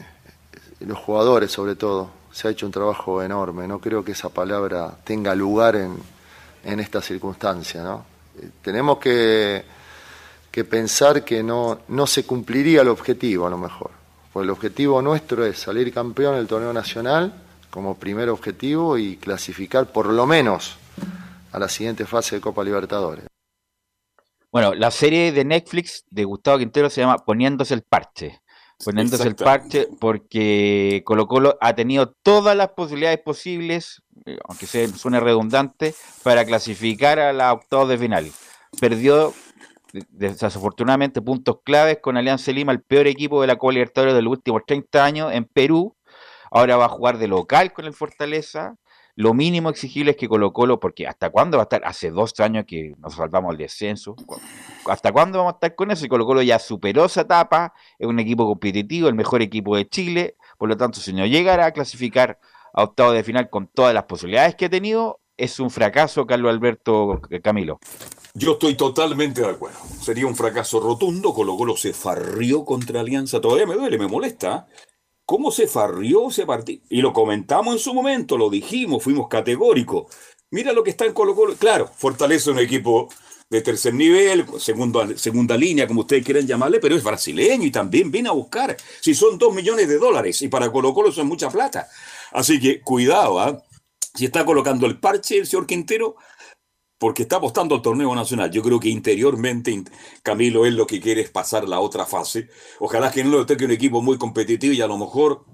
los 0.80 0.98
jugadores 0.98 1.52
sobre 1.52 1.76
todo, 1.76 2.10
se 2.32 2.48
ha 2.48 2.52
hecho 2.52 2.66
un 2.66 2.72
trabajo 2.72 3.22
enorme, 3.22 3.68
no 3.68 3.80
creo 3.80 4.04
que 4.04 4.12
esa 4.12 4.30
palabra 4.30 4.96
tenga 5.04 5.34
lugar 5.34 5.76
en, 5.76 5.98
en 6.64 6.80
esta 6.80 7.02
circunstancia. 7.02 7.84
¿no? 7.84 8.06
Eh, 8.40 8.50
tenemos 8.62 9.00
que, 9.00 9.66
que 10.52 10.64
pensar 10.64 11.24
que 11.24 11.42
no, 11.44 11.80
no 11.88 12.08
se 12.08 12.26
cumpliría 12.26 12.82
el 12.82 12.90
objetivo 12.90 13.48
a 13.48 13.50
lo 13.50 13.58
mejor, 13.58 13.92
porque 14.38 14.46
el 14.46 14.52
objetivo 14.52 15.02
nuestro 15.02 15.44
es 15.48 15.58
salir 15.58 15.92
campeón 15.92 16.36
del 16.36 16.46
torneo 16.46 16.72
nacional 16.72 17.34
como 17.72 17.98
primer 17.98 18.30
objetivo 18.30 18.96
y 19.00 19.18
clasificar 19.18 19.92
por 19.92 20.06
lo 20.06 20.28
menos 20.28 20.78
a 21.52 21.58
la 21.58 21.68
siguiente 21.68 22.06
fase 22.06 22.36
de 22.36 22.42
Copa 22.42 22.64
Libertadores. 22.64 23.26
Bueno, 24.52 24.76
la 24.76 24.92
serie 24.92 25.32
de 25.32 25.44
Netflix 25.44 26.06
de 26.12 26.24
Gustavo 26.24 26.60
Quintero 26.60 26.88
se 26.92 27.02
llama 27.02 27.18
Poniéndose 27.18 27.74
el 27.74 27.82
parche. 27.82 28.40
Poniéndose 28.86 29.28
el 29.28 29.36
parche 29.36 29.88
porque 30.00 31.02
Colo 31.04 31.26
Colo 31.28 31.58
ha 31.60 31.74
tenido 31.74 32.14
todas 32.22 32.56
las 32.56 32.70
posibilidades 32.70 33.22
posibles, 33.22 34.04
eh, 34.28 34.38
aunque 34.48 34.68
se 34.68 34.88
suene 34.90 35.20
redundante, 35.20 35.96
para 36.22 36.46
clasificar 36.46 37.18
a 37.18 37.34
la 37.34 37.54
octavos 37.54 37.90
de 37.90 37.98
final. 37.98 38.32
Perdió 38.80 39.34
desafortunadamente 40.10 41.22
puntos 41.22 41.58
claves 41.64 42.00
con 42.02 42.18
Alianza 42.18 42.52
Lima, 42.52 42.72
el 42.72 42.82
peor 42.82 43.08
equipo 43.08 43.42
de 43.42 43.48
la 43.48 43.56
Copa 43.58 43.74
Libertadores 43.74 44.16
de 44.16 44.22
los 44.22 44.32
últimos 44.32 44.64
30 44.66 45.04
años 45.04 45.34
en 45.34 45.46
Perú. 45.46 45.96
Ahora 46.52 46.78
va 46.78 46.86
a 46.86 46.90
jugar 46.90 47.18
de 47.18 47.28
local 47.28 47.74
con 47.74 47.86
el 47.86 47.94
Fortaleza. 47.94 48.78
Lo 49.16 49.34
mínimo 49.34 49.70
exigible 49.70 50.12
es 50.12 50.18
que 50.18 50.30
Colo 50.30 50.54
Colo, 50.54 50.80
porque 50.80 51.08
¿hasta 51.08 51.32
cuándo 51.32 51.58
va 51.58 51.64
a 51.64 51.66
estar? 51.66 51.82
Hace 51.86 52.12
dos 52.12 52.40
años 52.40 52.66
que 52.68 52.94
nos 53.00 53.16
salvamos 53.16 53.52
el 53.52 53.58
descenso. 53.58 54.16
¿Hasta 54.88 55.12
cuándo 55.12 55.40
vamos 55.40 55.54
a 55.54 55.56
estar 55.56 55.74
con 55.74 55.90
eso? 55.90 56.06
Y 56.06 56.08
Colo 56.08 56.26
Colo 56.26 56.44
ya 56.44 56.60
superó 56.60 57.06
esa 57.06 57.22
etapa, 57.22 57.74
es 57.98 58.08
un 58.08 58.20
equipo 58.20 58.46
competitivo, 58.46 59.08
el 59.08 59.16
mejor 59.16 59.42
equipo 59.42 59.76
de 59.76 59.90
Chile. 59.90 60.38
Por 60.60 60.70
lo 60.70 60.78
tanto, 60.78 61.00
si 61.00 61.14
no 61.14 61.26
llegara 61.26 61.66
a 61.66 61.72
clasificar 61.72 62.40
a 62.74 62.84
octavo 62.84 63.12
de 63.12 63.24
final 63.24 63.50
con 63.50 63.68
todas 63.68 63.92
las 63.92 64.04
posibilidades 64.04 64.54
que 64.54 64.66
ha 64.66 64.70
tenido, 64.70 65.20
es 65.38 65.60
un 65.60 65.70
fracaso, 65.70 66.26
Carlos 66.26 66.52
Alberto 66.52 67.22
Camilo. 67.44 67.80
Yo 68.34 68.54
estoy 68.54 68.76
totalmente 68.76 69.42
de 69.42 69.50
acuerdo. 69.50 69.80
Sería 70.02 70.28
un 70.28 70.36
fracaso 70.36 70.80
rotundo. 70.80 71.34
Colo 71.34 71.56
Colo 71.56 71.78
se 71.78 71.94
farrió 71.94 72.66
contra 72.66 73.00
Alianza. 73.00 73.40
Todavía 73.40 73.66
me 73.66 73.76
duele, 73.76 73.98
me 73.98 74.08
molesta 74.08 74.68
cómo 75.28 75.52
se 75.52 75.68
farrió 75.68 76.30
ese 76.30 76.46
partido. 76.46 76.82
Y 76.90 77.02
lo 77.02 77.14
comentamos 77.14 77.76
en 77.76 77.80
su 77.80 77.94
momento, 77.94 78.38
lo 78.38 78.50
dijimos, 78.50 79.04
fuimos 79.04 79.28
categóricos. 79.28 80.06
Mira 80.50 80.72
lo 80.72 80.84
que 80.84 80.92
está 80.92 81.06
en 81.06 81.14
Colo 81.14 81.36
Colo. 81.36 81.56
Claro, 81.56 81.92
fortalece 81.94 82.50
un 82.50 82.60
equipo 82.60 83.10
de 83.50 83.62
tercer 83.62 83.94
nivel, 83.94 84.46
segunda, 84.58 85.06
segunda 85.18 85.58
línea, 85.58 85.86
como 85.86 86.02
ustedes 86.02 86.24
quieran 86.24 86.48
llamarle, 86.48 86.80
pero 86.80 86.96
es 86.96 87.04
brasileño 87.04 87.66
y 87.66 87.72
también 87.72 88.10
viene 88.10 88.30
a 88.30 88.32
buscar. 88.32 88.78
Si 89.02 89.14
son 89.14 89.38
dos 89.38 89.54
millones 89.54 89.90
de 89.90 89.98
dólares 89.98 90.42
y 90.42 90.48
para 90.48 90.72
Colo 90.72 90.94
Colo 90.94 91.12
son 91.12 91.28
mucha 91.28 91.50
plata. 91.50 91.90
Así 92.32 92.60
que 92.60 92.80
cuidado, 92.80 93.40
¿ah? 93.40 93.62
Si 94.18 94.26
está 94.26 94.44
colocando 94.44 94.88
el 94.88 95.00
parche 95.00 95.38
el 95.38 95.46
señor 95.46 95.68
Quintero, 95.68 96.16
porque 96.98 97.22
está 97.22 97.36
apostando 97.36 97.76
al 97.76 97.84
torneo 97.84 98.16
nacional. 98.16 98.50
Yo 98.50 98.64
creo 98.64 98.80
que 98.80 98.90
interiormente 98.90 99.84
Camilo 100.24 100.66
es 100.66 100.74
lo 100.74 100.88
que 100.88 101.00
quiere 101.00 101.22
es 101.22 101.30
pasar 101.30 101.68
la 101.70 101.80
otra 101.80 102.06
fase. 102.06 102.50
Ojalá 102.80 103.12
que 103.12 103.24
no 103.24 103.30
lo 103.30 103.46
toque 103.46 103.66
un 103.66 103.72
equipo 103.72 104.02
muy 104.02 104.18
competitivo 104.18 104.74
y 104.74 104.82
a 104.82 104.88
lo 104.88 104.98
mejor 104.98 105.46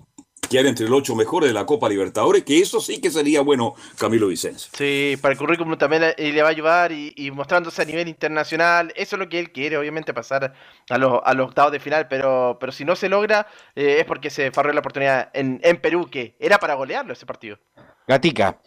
quedar 0.48 0.66
entre 0.66 0.88
los 0.88 1.00
ocho 1.00 1.16
mejores 1.16 1.50
de 1.50 1.54
la 1.54 1.66
Copa 1.66 1.90
Libertadores, 1.90 2.44
que 2.44 2.60
eso 2.60 2.80
sí 2.80 3.02
que 3.02 3.10
sería 3.10 3.42
bueno, 3.42 3.76
Camilo 3.98 4.28
Vicencio. 4.28 4.72
Sí, 4.76 5.18
para 5.22 5.34
el 5.34 5.38
currículum 5.38 5.78
también 5.78 6.14
le 6.18 6.42
va 6.42 6.48
a 6.48 6.52
ayudar 6.52 6.92
y, 6.92 7.32
mostrándose 7.32 7.82
a 7.82 7.86
nivel 7.86 8.08
internacional. 8.08 8.94
Eso 8.96 9.16
es 9.16 9.20
lo 9.20 9.30
que 9.30 9.40
él 9.40 9.52
quiere, 9.52 9.78
obviamente, 9.78 10.14
pasar 10.14 10.54
a 10.90 10.98
los, 10.98 11.20
a 11.24 11.34
los 11.34 11.48
octavos 11.48 11.72
de 11.72 11.80
final, 11.80 12.08
pero, 12.08 12.58
pero 12.60 12.72
si 12.72 12.86
no 12.86 12.96
se 12.96 13.10
logra 13.10 13.48
eh, 13.76 13.98
es 14.00 14.06
porque 14.06 14.30
se 14.30 14.52
farró 14.52 14.72
la 14.74 14.80
oportunidad 14.80 15.30
en, 15.34 15.60
en 15.64 15.78
Perú, 15.78 16.10
que 16.10 16.36
era 16.40 16.58
para 16.58 16.76
golearlo 16.76 17.14
ese 17.14 17.26
partido. 17.26 17.58
Gatica. 18.08 18.60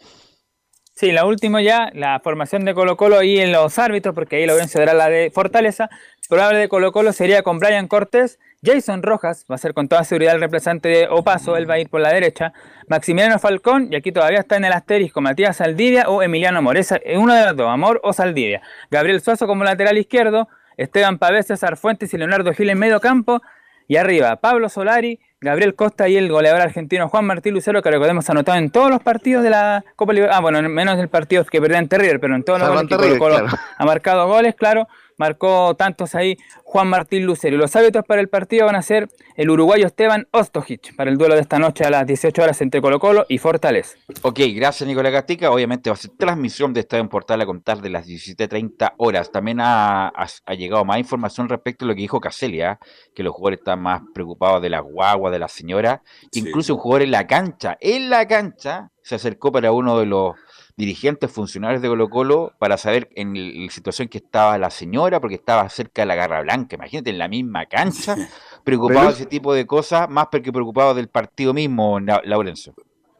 Sí, 0.99 1.11
la 1.11 1.25
última 1.25 1.61
ya, 1.61 1.91
la 1.93 2.19
formación 2.21 2.65
de 2.65 2.73
Colo 2.73 2.97
Colo 2.97 3.21
y 3.21 3.37
en 3.37 3.51
los 3.51 3.77
árbitros, 3.77 4.15
porque 4.15 4.37
ahí 4.37 4.47
la 4.47 4.53
audiencia 4.53 4.79
será 4.79 4.95
la 4.95 5.09
de 5.09 5.29
Fortaleza. 5.29 5.91
Probable 6.27 6.59
de 6.59 6.67
Colo 6.67 6.91
Colo 6.91 7.13
sería 7.13 7.41
con 7.41 7.57
Brian 7.57 7.87
Cortés, 7.87 8.37
Jason 8.61 9.01
Rojas, 9.01 9.45
va 9.49 9.55
a 9.55 9.57
ser 9.57 9.73
con 9.73 9.87
toda 9.87 10.03
seguridad 10.03 10.35
el 10.35 10.41
representante 10.41 10.89
de 10.89 11.07
Opaso, 11.07 11.55
él 11.55 11.69
va 11.69 11.75
a 11.75 11.79
ir 11.79 11.89
por 11.89 12.01
la 12.01 12.11
derecha, 12.11 12.51
Maximiliano 12.89 13.39
Falcón, 13.39 13.87
y 13.93 13.95
aquí 13.95 14.11
todavía 14.11 14.39
está 14.39 14.57
en 14.57 14.65
el 14.65 14.73
asterisco 14.73 15.21
Matías 15.21 15.55
Saldivia 15.55 16.09
o 16.09 16.21
Emiliano 16.21 16.61
Moreza, 16.61 16.99
uno 17.15 17.33
de 17.33 17.45
los 17.45 17.55
dos, 17.55 17.69
Amor 17.69 18.01
o 18.03 18.11
Saldivia. 18.11 18.61
Gabriel 18.91 19.21
Suazo 19.21 19.47
como 19.47 19.63
lateral 19.63 19.97
izquierdo, 19.97 20.49
Esteban 20.75 21.17
Pavés, 21.17 21.47
César 21.47 21.77
Fuentes 21.77 22.13
y 22.13 22.17
Leonardo 22.17 22.51
Gil 22.51 22.69
en 22.71 22.79
medio 22.79 22.99
campo, 22.99 23.41
y 23.87 23.95
arriba 23.95 24.35
Pablo 24.35 24.67
Solari, 24.67 25.21
Gabriel 25.39 25.75
Costa 25.75 26.09
y 26.09 26.17
el 26.17 26.29
goleador 26.29 26.59
argentino 26.59 27.07
Juan 27.07 27.23
Martín 27.23 27.53
Lucero, 27.53 27.81
que 27.81 27.89
recordemos 27.89 28.29
anotado 28.29 28.57
en 28.57 28.69
todos 28.69 28.89
los 28.89 29.01
partidos 29.01 29.43
de 29.43 29.51
la 29.51 29.85
Copa 29.95 30.11
Libertadores. 30.11 30.39
Ah, 30.39 30.41
bueno, 30.41 30.67
menos 30.67 30.97
del 30.97 31.07
partido 31.07 31.45
que 31.45 31.61
perdió 31.61 31.77
en 31.77 31.87
Terrier, 31.87 32.19
pero 32.19 32.35
en 32.35 32.43
todos 32.43 32.59
los 32.59 32.69
partidos 32.69 33.53
ha 33.77 33.85
marcado 33.85 34.27
goles, 34.27 34.55
claro 34.55 34.89
marcó 35.17 35.75
tantos 35.75 36.15
ahí 36.15 36.37
Juan 36.63 36.87
Martín 36.87 37.25
Lucero. 37.25 37.55
Y 37.55 37.59
los 37.59 37.75
hábitos 37.75 38.03
para 38.05 38.21
el 38.21 38.29
partido 38.29 38.65
van 38.65 38.75
a 38.75 38.81
ser 38.81 39.09
el 39.35 39.49
uruguayo 39.49 39.87
Esteban 39.87 40.27
Ostojic 40.31 40.95
para 40.95 41.09
el 41.09 41.17
duelo 41.17 41.35
de 41.35 41.41
esta 41.41 41.59
noche 41.59 41.83
a 41.83 41.89
las 41.89 42.07
18 42.07 42.41
horas 42.41 42.61
entre 42.61 42.81
Colo 42.81 42.99
Colo 42.99 43.25
y 43.29 43.37
Fortaleza. 43.37 43.97
Ok, 44.21 44.39
gracias 44.55 44.87
Nicolás 44.87 45.11
Gatica. 45.11 45.51
Obviamente 45.51 45.89
va 45.89 45.95
a 45.95 45.97
ser 45.97 46.11
transmisión 46.17 46.73
de 46.73 46.81
Estadio 46.81 47.01
en 47.01 47.09
Portal 47.09 47.41
a 47.41 47.45
contar 47.45 47.81
de 47.81 47.89
las 47.89 48.07
17.30 48.07 48.93
horas. 48.97 49.31
También 49.31 49.59
ha, 49.61 50.11
llegado 50.57 50.85
más 50.85 50.99
información 50.99 51.49
respecto 51.49 51.85
a 51.85 51.87
lo 51.87 51.95
que 51.95 52.01
dijo 52.01 52.19
Caselia, 52.19 52.79
que 53.13 53.23
los 53.23 53.33
jugadores 53.33 53.59
están 53.59 53.81
más 53.81 54.01
preocupados 54.13 54.61
de 54.61 54.69
la 54.69 54.79
guagua, 54.79 55.31
de 55.31 55.39
la 55.39 55.47
señora. 55.47 56.01
Incluso 56.33 56.75
un 56.75 56.79
jugador 56.79 57.03
en 57.03 57.11
la 57.11 57.27
cancha, 57.27 57.77
en 57.79 58.09
la 58.09 58.27
cancha, 58.27 58.91
se 59.01 59.15
acercó 59.15 59.51
para 59.51 59.71
uno 59.71 59.97
de 59.99 60.05
los 60.05 60.35
dirigentes, 60.77 61.31
funcionarios 61.31 61.81
de 61.81 61.87
Colo 61.87 62.09
Colo 62.09 62.53
para 62.59 62.77
saber 62.77 63.09
en 63.15 63.65
la 63.65 63.71
situación 63.71 64.07
que 64.07 64.19
estaba 64.19 64.57
la 64.59 64.69
señora, 64.69 65.19
porque 65.19 65.35
estaba 65.35 65.67
cerca 65.69 66.03
de 66.03 66.05
la 66.05 66.15
Garra 66.15 66.41
Blanca, 66.41 66.75
imagínate, 66.75 67.09
en 67.09 67.17
la 67.17 67.27
misma 67.27 67.65
cancha, 67.65 68.15
preocupado 68.63 69.07
de 69.07 69.13
ese 69.13 69.25
tipo 69.25 69.53
de 69.53 69.65
cosas, 69.65 70.07
más 70.09 70.27
porque 70.31 70.53
preocupado 70.53 70.93
del 70.93 71.09
partido 71.09 71.53
mismo, 71.53 71.99
Laurencio. 71.99 72.75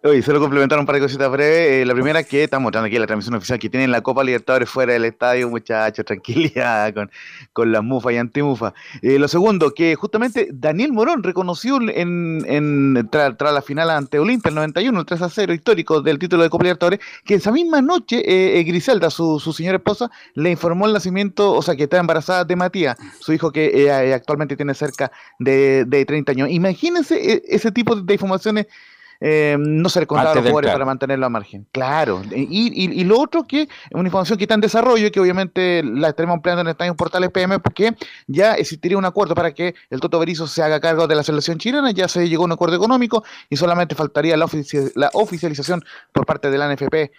Oye, 0.07 0.21
solo 0.21 0.39
complementar 0.39 0.79
un 0.79 0.85
par 0.85 0.95
de 0.95 1.01
cositas 1.01 1.29
breves. 1.29 1.81
Eh, 1.81 1.85
la 1.85 1.93
primera 1.93 2.23
que 2.23 2.45
estamos 2.45 2.63
mostrando 2.63 2.88
aquí 2.88 2.97
la 2.97 3.07
transmisión 3.07 3.35
oficial 3.35 3.59
que 3.59 3.69
tienen 3.69 3.91
la 3.91 3.99
Copa 3.99 4.23
Libertadores 4.23 4.69
fuera 4.69 4.93
del 4.93 5.03
estadio, 5.03 5.49
muchachos, 5.49 6.05
tranquilidad 6.05 6.93
con, 6.93 7.11
con 7.51 7.73
las 7.73 7.84
mufas 7.84 8.13
y 8.13 8.17
antimufas. 8.17 8.71
Eh, 9.01 9.19
lo 9.19 9.27
segundo, 9.27 9.73
que 9.73 9.95
justamente 9.95 10.47
Daniel 10.53 10.93
Morón 10.93 11.23
reconoció 11.23 11.81
en, 11.89 12.41
en 12.47 13.09
tras 13.11 13.53
la 13.53 13.61
final 13.61 13.89
ante 13.89 14.17
Olimpia, 14.17 14.47
el 14.47 14.55
91, 14.55 14.97
el 14.97 15.05
3 15.05 15.21
a 15.23 15.29
0 15.29 15.53
histórico 15.53 16.01
del 16.01 16.19
título 16.19 16.43
de 16.43 16.49
Copa 16.49 16.63
Libertadores, 16.63 17.01
que 17.25 17.34
esa 17.34 17.51
misma 17.51 17.81
noche 17.81 18.23
eh, 18.25 18.63
Griselda, 18.63 19.09
su, 19.09 19.41
su 19.41 19.51
señora 19.51 19.75
esposa, 19.75 20.09
le 20.35 20.51
informó 20.51 20.85
el 20.85 20.93
nacimiento, 20.93 21.51
o 21.51 21.61
sea, 21.61 21.75
que 21.75 21.84
está 21.84 21.97
embarazada 21.97 22.45
de 22.45 22.55
Matías, 22.55 22.95
su 23.19 23.34
hijo 23.34 23.51
que 23.51 23.91
actualmente 24.13 24.55
tiene 24.55 24.73
cerca 24.73 25.11
de, 25.38 25.84
de 25.84 26.05
30 26.05 26.31
años. 26.31 26.49
Imagínense 26.49 27.43
ese 27.45 27.73
tipo 27.73 27.97
de 27.97 28.13
informaciones 28.13 28.67
eh, 29.19 29.57
no 29.60 29.89
se 29.89 30.02
le 30.02 30.07
contaba 30.07 30.31
a 30.31 30.35
los 30.35 30.44
jugadores 30.44 30.72
para 30.72 30.85
mantenerlo 30.85 31.26
a 31.26 31.30
margen. 31.30 31.68
Claro. 31.72 32.22
Y, 32.31 33.03
lo 33.07 33.19
otro 33.19 33.44
que 33.45 33.61
es 33.61 33.69
una 33.91 34.07
información 34.07 34.38
que 34.38 34.44
está 34.44 34.56
en 34.56 34.61
desarrollo, 34.61 35.11
que 35.11 35.19
obviamente 35.19 35.81
la 35.84 36.10
estaremos 36.10 36.35
empleando 36.35 36.61
en 36.61 36.68
Estadio 36.68 36.95
Portales 36.95 37.31
PM, 37.31 37.60
porque 37.60 37.95
ya 38.27 38.56
existiría 38.56 38.98
un 38.98 39.06
acuerdo 39.06 39.34
para 39.34 39.53
que 39.53 39.76
el 39.89 39.99
Toto 39.99 40.19
Berizzo 40.19 40.48
se 40.48 40.61
haga 40.61 40.80
cargo 40.80 41.07
de 41.07 41.15
la 41.15 41.23
selección 41.23 41.57
chilena, 41.57 41.91
ya 41.91 42.07
se 42.07 42.27
llegó 42.27 42.44
a 42.44 42.45
un 42.45 42.52
acuerdo 42.52 42.76
económico 42.76 43.23
y 43.49 43.57
solamente 43.57 43.95
faltaría 43.95 44.35
la, 44.38 44.48
oficialización 45.14 45.84
por 46.11 46.26
parte 46.26 46.49
de 46.52 46.57
la 46.57 46.73
NFP. 46.73 47.11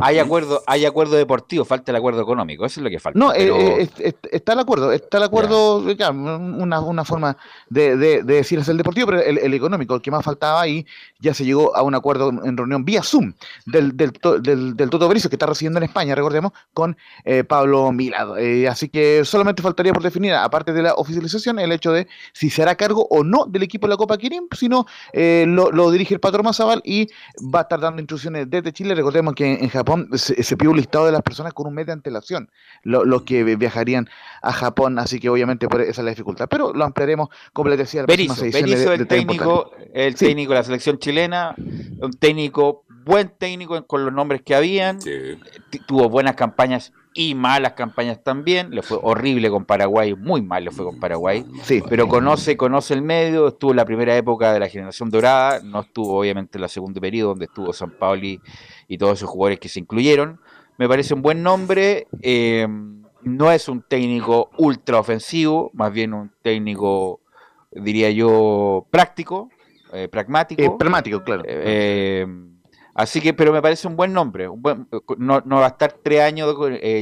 hay, 0.00 0.18
acuerdo, 0.18 0.62
hay 0.66 0.84
acuerdo 0.84 1.16
deportivo, 1.16 1.64
falta 1.64 1.92
el 1.92 1.96
acuerdo 1.96 2.22
económico, 2.22 2.64
eso 2.64 2.80
es 2.80 2.84
lo 2.84 2.90
que 2.90 2.98
falta. 2.98 3.18
No, 3.18 3.32
eh, 3.34 3.88
eh, 3.98 4.14
está 4.32 4.54
el 4.54 4.60
acuerdo, 4.60 4.92
está 4.92 5.18
el 5.18 5.24
acuerdo, 5.24 5.78
una, 5.78 7.04
forma 7.04 7.36
de, 7.68 8.22
decir 8.24 8.58
es 8.58 8.68
el 8.68 8.78
deportivo, 8.78 9.06
pero 9.06 9.20
el, 9.20 9.38
el 9.38 9.54
económico, 9.54 9.94
el 9.94 10.02
que 10.02 10.10
más 10.10 10.23
faltaba 10.24 10.66
y 10.66 10.86
ya 11.20 11.34
se 11.34 11.44
llegó 11.44 11.74
a 11.76 11.82
un 11.82 11.94
acuerdo 11.94 12.30
en 12.44 12.56
reunión 12.56 12.84
vía 12.84 13.02
Zoom 13.02 13.32
del, 13.66 13.96
del, 13.96 14.12
del, 14.42 14.76
del 14.76 14.90
Toto 14.90 15.08
Berizzo 15.08 15.28
que 15.28 15.36
está 15.36 15.46
residiendo 15.46 15.78
en 15.78 15.84
España, 15.84 16.14
recordemos, 16.14 16.52
con 16.72 16.96
eh, 17.24 17.44
Pablo 17.44 17.92
Milado. 17.92 18.36
Eh, 18.36 18.68
así 18.68 18.88
que 18.88 19.24
solamente 19.24 19.62
faltaría 19.62 19.92
por 19.92 20.02
definir, 20.02 20.34
aparte 20.34 20.72
de 20.72 20.82
la 20.82 20.94
oficialización, 20.94 21.58
el 21.58 21.72
hecho 21.72 21.92
de 21.92 22.06
si 22.32 22.50
será 22.50 22.74
cargo 22.74 23.06
o 23.10 23.24
no 23.24 23.46
del 23.46 23.62
equipo 23.62 23.86
de 23.86 23.92
la 23.92 23.96
Copa 23.96 24.18
Kirin, 24.18 24.48
sino 24.56 24.86
eh, 25.12 25.44
lo, 25.48 25.70
lo, 25.70 25.90
dirige 25.90 26.14
el 26.14 26.20
patrón 26.20 26.44
Mazabal 26.44 26.82
y 26.84 27.08
va 27.54 27.60
a 27.60 27.62
estar 27.62 27.80
dando 27.80 28.00
instrucciones 28.00 28.48
desde 28.50 28.72
Chile. 28.72 28.94
Recordemos 28.94 29.34
que 29.34 29.54
en, 29.54 29.68
Japón 29.68 30.08
se, 30.14 30.42
se, 30.42 30.56
pidió 30.56 30.70
un 30.70 30.76
listado 30.76 31.06
de 31.06 31.12
las 31.12 31.22
personas 31.22 31.52
con 31.52 31.66
un 31.66 31.74
mes 31.74 31.86
de 31.86 31.92
antelación, 31.92 32.50
los 32.82 33.22
que 33.22 33.44
viajarían 33.56 34.08
a 34.42 34.52
Japón, 34.52 34.98
así 34.98 35.20
que 35.20 35.28
obviamente 35.28 35.68
por 35.68 35.80
esa 35.80 36.00
es 36.00 36.04
la 36.04 36.10
dificultad. 36.10 36.48
Pero 36.48 36.72
lo 36.72 36.84
ampliaremos, 36.84 37.28
como 37.52 37.70
les 37.70 37.78
decía, 37.78 38.02
la 38.02 38.06
Berizzo, 38.06 38.42
Berizzo, 38.42 38.92
el 38.92 39.06
técnico, 39.06 39.70
el 39.92 40.13
el 40.14 40.28
técnico 40.28 40.52
de 40.52 40.58
la 40.58 40.64
selección 40.64 40.98
chilena, 40.98 41.54
un 42.00 42.12
técnico, 42.12 42.84
buen 43.04 43.28
técnico 43.28 43.86
con 43.86 44.04
los 44.04 44.12
nombres 44.12 44.42
que 44.42 44.54
habían, 44.54 44.98
tuvo 45.86 46.08
buenas 46.08 46.36
campañas 46.36 46.92
y 47.12 47.34
malas 47.34 47.74
campañas 47.74 48.22
también, 48.24 48.70
le 48.70 48.82
fue 48.82 48.98
horrible 49.00 49.48
con 49.48 49.64
Paraguay, 49.64 50.14
muy 50.14 50.42
mal 50.42 50.64
le 50.64 50.70
fue 50.72 50.84
con 50.84 50.98
Paraguay, 50.98 51.44
sí. 51.62 51.82
pero 51.88 52.08
conoce, 52.08 52.56
conoce 52.56 52.94
el 52.94 53.02
medio, 53.02 53.48
estuvo 53.48 53.70
en 53.70 53.76
la 53.76 53.84
primera 53.84 54.16
época 54.16 54.52
de 54.52 54.58
la 54.58 54.68
generación 54.68 55.10
dorada, 55.10 55.60
no 55.62 55.82
estuvo 55.82 56.18
obviamente 56.18 56.58
en 56.58 56.62
la 56.62 56.68
segunda 56.68 57.00
periodo 57.00 57.30
donde 57.30 57.44
estuvo 57.44 57.72
San 57.72 57.90
Pauli 57.90 58.40
y 58.88 58.98
todos 58.98 59.18
esos 59.18 59.30
jugadores 59.30 59.60
que 59.60 59.68
se 59.68 59.78
incluyeron, 59.78 60.40
me 60.76 60.88
parece 60.88 61.14
un 61.14 61.22
buen 61.22 61.42
nombre, 61.42 62.08
eh, 62.20 62.66
no 63.22 63.52
es 63.52 63.68
un 63.68 63.82
técnico 63.82 64.50
ultra 64.58 64.98
ofensivo, 64.98 65.70
más 65.72 65.92
bien 65.92 66.14
un 66.14 66.32
técnico, 66.42 67.20
diría 67.70 68.10
yo, 68.10 68.86
práctico, 68.90 69.50
eh, 69.94 70.08
pragmático. 70.08 70.62
Eh, 70.62 70.70
pragmático, 70.78 71.22
claro. 71.22 71.42
Eh, 71.46 72.26
así 72.94 73.20
que, 73.20 73.32
pero 73.32 73.52
me 73.52 73.62
parece 73.62 73.86
un 73.86 73.96
buen 73.96 74.12
nombre. 74.12 74.48
Un 74.48 74.60
buen, 74.60 74.88
no, 75.18 75.42
no, 75.44 75.56
va 75.56 75.66
a 75.66 75.68
estar 75.68 75.92
tres 76.02 76.20
años 76.20 76.54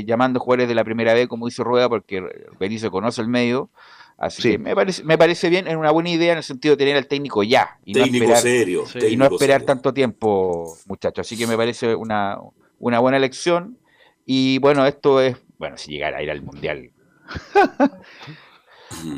llamando 0.05 0.41
jugadores 0.41 0.69
de 0.69 0.75
la 0.75 0.85
primera 0.85 1.15
vez, 1.15 1.29
como 1.29 1.49
hizo 1.49 1.65
Rueda, 1.65 1.89
porque 1.89 2.23
Berizzo 2.59 2.91
conoce 2.91 3.23
el 3.23 3.29
medio. 3.29 3.71
Así 4.19 4.43
que 4.43 4.59
me 4.59 4.75
parece, 4.75 5.03
me 5.03 5.19
parece 5.19 5.49
bien, 5.49 5.67
es 5.67 5.75
una 5.75 5.91
buena 5.91 6.11
idea 6.11 6.33
en 6.33 6.39
el 6.39 6.45
sentido 6.45 6.75
de 6.75 6.85
tener 6.85 6.97
al 6.97 7.09
técnico 7.09 7.43
ya. 7.43 7.79
Y 7.85 7.93
técnico 7.93 8.27
no 8.27 8.35
esperar, 8.35 8.85
serio. 8.85 8.85
y 9.11 9.17
no 9.17 9.25
esperar 9.25 9.63
tanto 9.63 9.93
tiempo, 9.93 10.77
muchachos. 10.87 11.27
Así 11.27 11.37
que 11.37 11.47
me 11.47 11.57
parece 11.57 11.95
una, 11.95 12.39
una 12.79 13.01
buena 13.01 13.17
elección. 13.17 13.79
Y 14.25 14.59
bueno, 14.59 14.87
esto 14.87 15.21
es, 15.21 15.37
bueno, 15.59 15.77
si 15.77 15.93
llegara 15.93 16.19
a 16.19 16.23
ir 16.23 16.31
al 16.31 16.43
Mundial. 16.43 16.91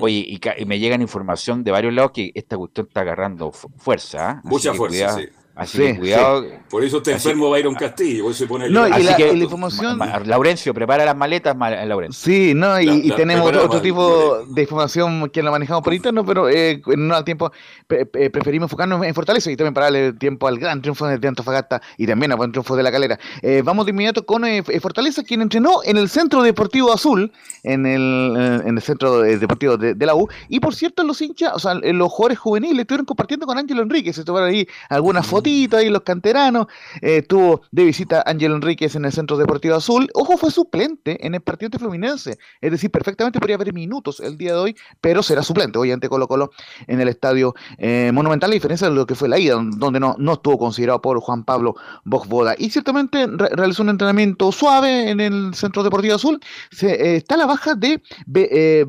Oye, 0.01 0.27
y, 0.27 0.65
me 0.65 0.79
llegan 0.79 1.03
información 1.03 1.65
de 1.65 1.71
varios 1.71 1.93
lados 1.93 2.13
que 2.13 2.33
esta 2.35 2.57
cuestión 2.57 2.87
está 2.87 3.01
agarrando 3.01 3.53
fuerza. 3.53 4.31
¿ah? 4.31 4.41
Mucha 4.45 4.75
fuerza, 4.75 5.17
sí. 5.17 5.29
Así 5.57 5.79
que 5.79 5.99
cuidado. 5.99 6.47
Por 6.69 6.83
eso 6.83 6.97
está 6.97 7.13
enfermo 7.13 7.49
Byron 7.49 7.77
Castillo. 7.77 8.33
Se 8.33 8.47
pone 8.47 8.69
no, 8.69 8.89
y 8.89 9.03
la, 9.05 9.17
que, 9.17 9.33
la, 9.33 9.45
información. 9.45 10.01
Laurencio, 10.25 10.75
prepara 10.75 11.05
las 11.05 11.17
maletas, 11.17 11.57
Laurencio. 11.57 12.21
Sí, 12.21 12.55
no, 12.55 12.81
y, 12.81 12.87
la, 12.87 12.95
y 12.95 13.11
tenemos 13.13 13.47
otro, 13.47 13.65
otro 13.65 13.81
tipo 13.81 14.45
de 14.49 14.63
información 14.63 15.31
que 15.31 15.45
lo 15.45 15.53
manejamos 15.53 15.85
por 15.85 15.95
interno, 15.95 16.25
pero 16.25 16.49
eh, 16.49 16.83
en 16.85 17.13
un 17.13 17.25
tiempo 17.25 17.53
pre 17.87 18.05
preferimos 18.05 18.67
enfocarnos 18.67 19.05
en 19.05 19.15
Fortaleza 19.15 19.49
y 19.51 19.57
también 19.57 19.75
para 19.75 19.87
darle 19.87 20.13
tiempo 20.15 20.49
al 20.49 20.59
gran 20.59 20.83
triunfo 20.83 21.07
de 21.07 21.29
Antofagasta 21.29 21.81
y 21.99 22.07
también 22.07 22.33
al 22.33 22.39
buen 22.39 22.51
triunfo 22.51 22.75
de 22.75 22.83
la 22.83 22.91
calera. 22.91 23.21
Eh, 23.43 23.63
vamos 23.65 23.87
de 23.87 23.91
inmediato 23.91 24.27
con 24.27 24.45
eh, 24.45 24.65
Fortaleza, 24.81 25.23
quien 25.23 25.41
entrenó 25.41 25.85
en 25.85 25.97
el 25.97 26.09
Centro 26.09 26.43
Deportivo 26.43 26.93
Azul, 26.93 27.31
en 27.63 27.87
el, 27.87 28.63
en 28.67 28.77
el 28.77 28.83
Centro 28.83 29.21
Deportivo 29.21 29.77
de, 29.77 29.95
de, 29.95 30.07
la 30.07 30.17
U. 30.17 30.29
Y 30.49 30.59
por 30.59 30.75
cierto, 30.75 31.05
los 31.05 31.23
hinchas, 31.23 31.53
o 31.55 31.59
sea, 31.61 31.75
los 31.75 32.11
jugadores 32.11 32.41
juveniles 32.41 32.81
estuvieron 32.81 33.07
compartiendo 33.07 33.47
con 33.47 33.57
Ángelo 33.57 33.83
Enrique, 33.83 34.13
se 34.13 34.25
tomaron 34.25 34.49
ahí 34.49 34.67
algunas 34.89 35.25
fotos 35.25 35.44
ahí 35.73 35.91
los 35.91 36.03
canteranos. 36.03 36.67
Eh, 37.01 37.23
tuvo 37.23 37.63
de 37.71 37.85
visita 37.85 38.23
Ángel 38.27 38.53
Enríquez 38.53 38.97
en 38.97 39.05
el 39.05 39.13
Centro 39.13 39.37
Deportivo 39.37 39.75
Azul. 39.75 40.09
Ojo, 40.15 40.37
fue 40.37 40.51
suplente 40.51 41.25
en 41.27 41.35
el 41.35 41.41
partido 41.41 41.71
de 41.71 41.79
Fluminense. 41.79 42.39
Es 42.61 42.71
decir, 42.71 42.91
perfectamente 42.91 43.39
podría 43.39 43.57
haber 43.57 43.73
minutos 43.73 44.21
el 44.21 44.37
día 44.37 44.53
de 44.53 44.59
hoy, 44.59 44.77
pero 45.01 45.23
será 45.23 45.43
suplente 45.43 45.79
hoy 45.79 45.93
ante 45.93 46.09
Colo 46.09 46.29
Colo 46.29 46.51
en 46.87 47.01
el 47.01 47.09
estadio 47.09 47.55
eh, 47.79 48.11
Monumental, 48.13 48.51
a 48.51 48.55
diferencia 48.55 48.89
de 48.89 48.95
lo 48.95 49.07
que 49.07 49.15
fue 49.15 49.29
la 49.29 49.39
ida, 49.39 49.61
donde 49.77 50.01
no, 50.01 50.17
no 50.19 50.35
estuvo 50.35 50.59
considerado 50.59 51.01
por 51.01 51.19
Juan 51.21 51.45
Pablo 51.45 51.75
Bogboda. 52.05 52.55
Y 52.59 52.71
ciertamente 52.71 53.27
realizó 53.27 53.83
un 53.83 53.91
entrenamiento 53.91 54.51
suave 54.53 55.11
en 55.11 55.21
el 55.21 55.55
Centro 55.55 55.83
Deportivo 55.83 56.15
Azul. 56.15 56.41
Se, 56.71 56.93
eh, 56.93 57.17
está 57.17 57.37
la 57.37 57.47
baja 57.47 57.75
de 57.75 58.03
Be, 58.27 58.87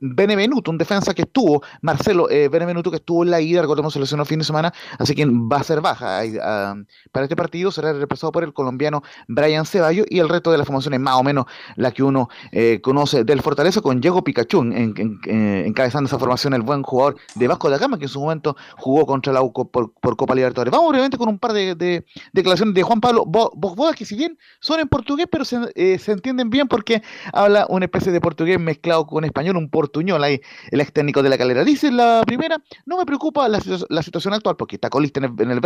Benevenuto, 0.00 0.70
un 0.70 0.78
defensa 0.78 1.14
que 1.14 1.22
estuvo, 1.22 1.62
Marcelo 1.82 2.28
Benevenuto, 2.28 2.90
que 2.90 2.96
estuvo 2.98 3.22
en 3.22 3.30
la 3.30 3.40
ida, 3.40 3.62
recordemos, 3.62 3.92
se 3.92 4.00
lesionó 4.00 4.24
fin 4.24 4.38
de 4.38 4.44
semana, 4.44 4.72
así 4.98 5.14
que 5.14 5.26
va 5.26 5.58
a 5.58 5.62
ser 5.62 5.80
baja 5.80 5.97
para 5.98 7.24
este 7.24 7.36
partido 7.36 7.70
será 7.70 7.92
reemplazado 7.92 8.32
por 8.32 8.44
el 8.44 8.52
colombiano 8.52 9.02
Brian 9.26 9.66
Ceballos 9.66 10.06
y 10.08 10.18
el 10.18 10.28
resto 10.28 10.50
de 10.52 10.58
las 10.58 10.66
formaciones 10.66 11.00
más 11.00 11.16
o 11.16 11.22
menos 11.22 11.46
la 11.76 11.90
que 11.92 12.02
uno 12.02 12.28
eh, 12.52 12.80
conoce 12.82 13.24
del 13.24 13.42
Fortaleza 13.42 13.80
con 13.80 14.00
Diego 14.00 14.22
Pikachu 14.22 14.60
en, 14.62 15.18
eh, 15.26 15.64
encabezando 15.66 16.08
esa 16.08 16.18
formación 16.18 16.54
el 16.54 16.62
buen 16.62 16.82
jugador 16.82 17.16
de 17.34 17.48
Vasco 17.48 17.70
da 17.70 17.78
Gama 17.78 17.98
que 17.98 18.04
en 18.04 18.08
su 18.08 18.20
momento 18.20 18.56
jugó 18.76 19.06
contra 19.06 19.32
la 19.32 19.42
UCO 19.42 19.70
por, 19.70 19.92
Copa 20.16 20.34
Libertadores. 20.34 20.72
Vamos 20.72 20.88
brevemente 20.88 21.16
con 21.16 21.28
un 21.28 21.38
par 21.38 21.52
de, 21.52 22.04
declaraciones 22.32 22.74
de 22.74 22.82
Juan 22.82 23.00
Pablo 23.00 23.24
Bosboda 23.26 23.92
que 23.92 24.04
si 24.04 24.16
bien 24.16 24.36
son 24.60 24.80
en 24.80 24.88
portugués 24.88 25.26
pero 25.30 25.44
eh, 25.74 25.98
se, 25.98 26.12
entienden 26.12 26.50
bien 26.50 26.66
porque 26.66 27.02
habla 27.32 27.66
una 27.68 27.84
especie 27.84 28.10
de 28.10 28.20
portugués 28.20 28.58
mezclado 28.58 29.06
con 29.06 29.24
español, 29.24 29.56
un 29.56 29.70
portuñol 29.70 30.24
ahí 30.24 30.40
el 30.70 30.80
ex 30.80 30.92
técnico 30.92 31.22
de 31.22 31.28
la 31.28 31.38
calera. 31.38 31.64
Dice 31.64 31.90
la 31.90 32.22
primera, 32.26 32.60
no 32.86 32.96
me 32.96 33.06
preocupa 33.06 33.48
la, 33.48 33.60
situación 34.02 34.34
actual 34.34 34.56
porque 34.56 34.76
está 34.76 34.90
colista 34.90 35.20
en 35.20 35.36
el, 35.38 35.50
el 35.50 35.60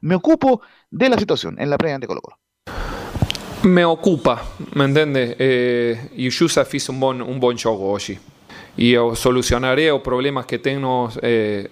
Me 0.00 0.14
ocupo 0.14 0.62
de 0.90 1.08
la 1.08 1.18
situación 1.18 1.56
en 1.58 1.70
la 1.70 1.78
previa 1.78 1.98
de 1.98 2.06
Colo 2.06 2.20
Colo. 2.20 2.38
Me 3.62 3.84
ocupa, 3.84 4.42
me 4.74 4.84
entiende? 4.84 5.36
Eh, 5.38 6.10
e 6.16 6.26
o 6.28 6.30
Jusa 6.30 6.64
fez 6.64 6.88
um 6.88 6.98
bom, 6.98 7.14
um 7.22 7.38
bom 7.38 7.54
jogo 7.54 7.84
hoje. 7.84 8.18
E 8.78 8.92
eu 8.92 9.14
solucionarei 9.14 9.90
os 9.90 10.00
problemas 10.00 10.46
que 10.46 10.58
temos 10.58 11.18
eh, 11.20 11.68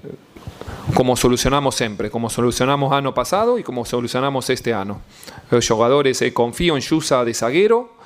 como 0.95 1.17
solucionamos 1.17 1.75
sempre, 1.75 2.11
como 2.11 2.29
solucionamos 2.29 2.93
ano 2.93 3.15
passado 3.15 3.59
e 3.59 3.63
como 3.63 3.87
solucionamos 3.87 4.51
este 4.51 4.73
ano. 4.73 5.01
Os 5.51 5.65
jogadores, 5.65 6.21
eh, 6.21 6.33
confío 6.33 6.77
en 6.77 6.83
Jusa 6.83 7.25
de 7.25 7.33
zagueiro, 7.33 7.97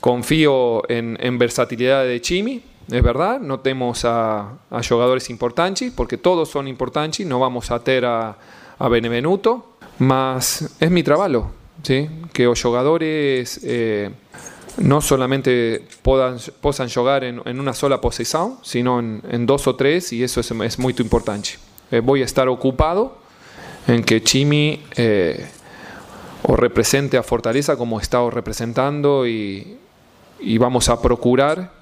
confío 0.00 0.82
en, 0.88 1.18
en 1.18 1.38
versatilidad 1.38 2.04
de 2.04 2.20
Chimi, 2.20 2.62
es 2.90 3.02
verdad, 3.02 3.40
no 3.40 3.60
tenemos 3.60 4.04
a, 4.04 4.58
a 4.70 4.82
jugadores 4.82 5.30
importantes, 5.30 5.92
porque 5.92 6.18
todos 6.18 6.50
son 6.50 6.68
importantes, 6.68 7.26
no 7.26 7.40
vamos 7.40 7.70
a 7.70 7.78
ter 7.80 8.04
a 8.04 8.36
a 8.82 8.88
Benevenuto, 8.88 9.76
mas 10.00 10.74
es 10.80 10.90
mi 10.90 11.04
trabajo, 11.04 11.52
¿sí? 11.84 12.08
que 12.32 12.46
los 12.46 12.60
jugadores 12.60 13.60
eh, 13.62 14.10
no 14.78 15.00
solamente 15.00 15.84
puedan, 16.02 16.38
puedan 16.60 16.90
jugar 16.90 17.22
en, 17.22 17.40
en, 17.44 17.60
una 17.60 17.74
sola 17.74 18.00
posición, 18.00 18.58
sino 18.62 18.98
en, 18.98 19.46
dos 19.46 19.68
o 19.68 19.76
tres, 19.76 20.12
y 20.12 20.24
eso 20.24 20.40
es, 20.40 20.50
es 20.50 20.78
muy 20.80 20.96
importante. 20.98 21.50
Eh, 21.92 22.00
voy 22.00 22.22
a 22.22 22.24
estar 22.24 22.48
ocupado 22.48 23.18
en 23.86 24.02
que 24.02 24.20
Chimi 24.20 24.82
eh, 24.96 25.46
o 26.42 26.56
represente 26.56 27.16
a 27.16 27.22
Fortaleza 27.22 27.76
como 27.76 28.00
está 28.00 28.28
representando 28.30 29.28
y, 29.28 29.78
vamos 30.58 30.88
a 30.88 31.00
procurar 31.00 31.72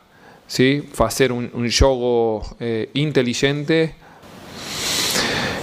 ¿sí? 0.47 0.87
hacer 0.99 1.33
un, 1.33 1.51
un 1.55 1.71
juego 1.73 2.43
eh, 2.61 2.91
inteligente 2.93 3.95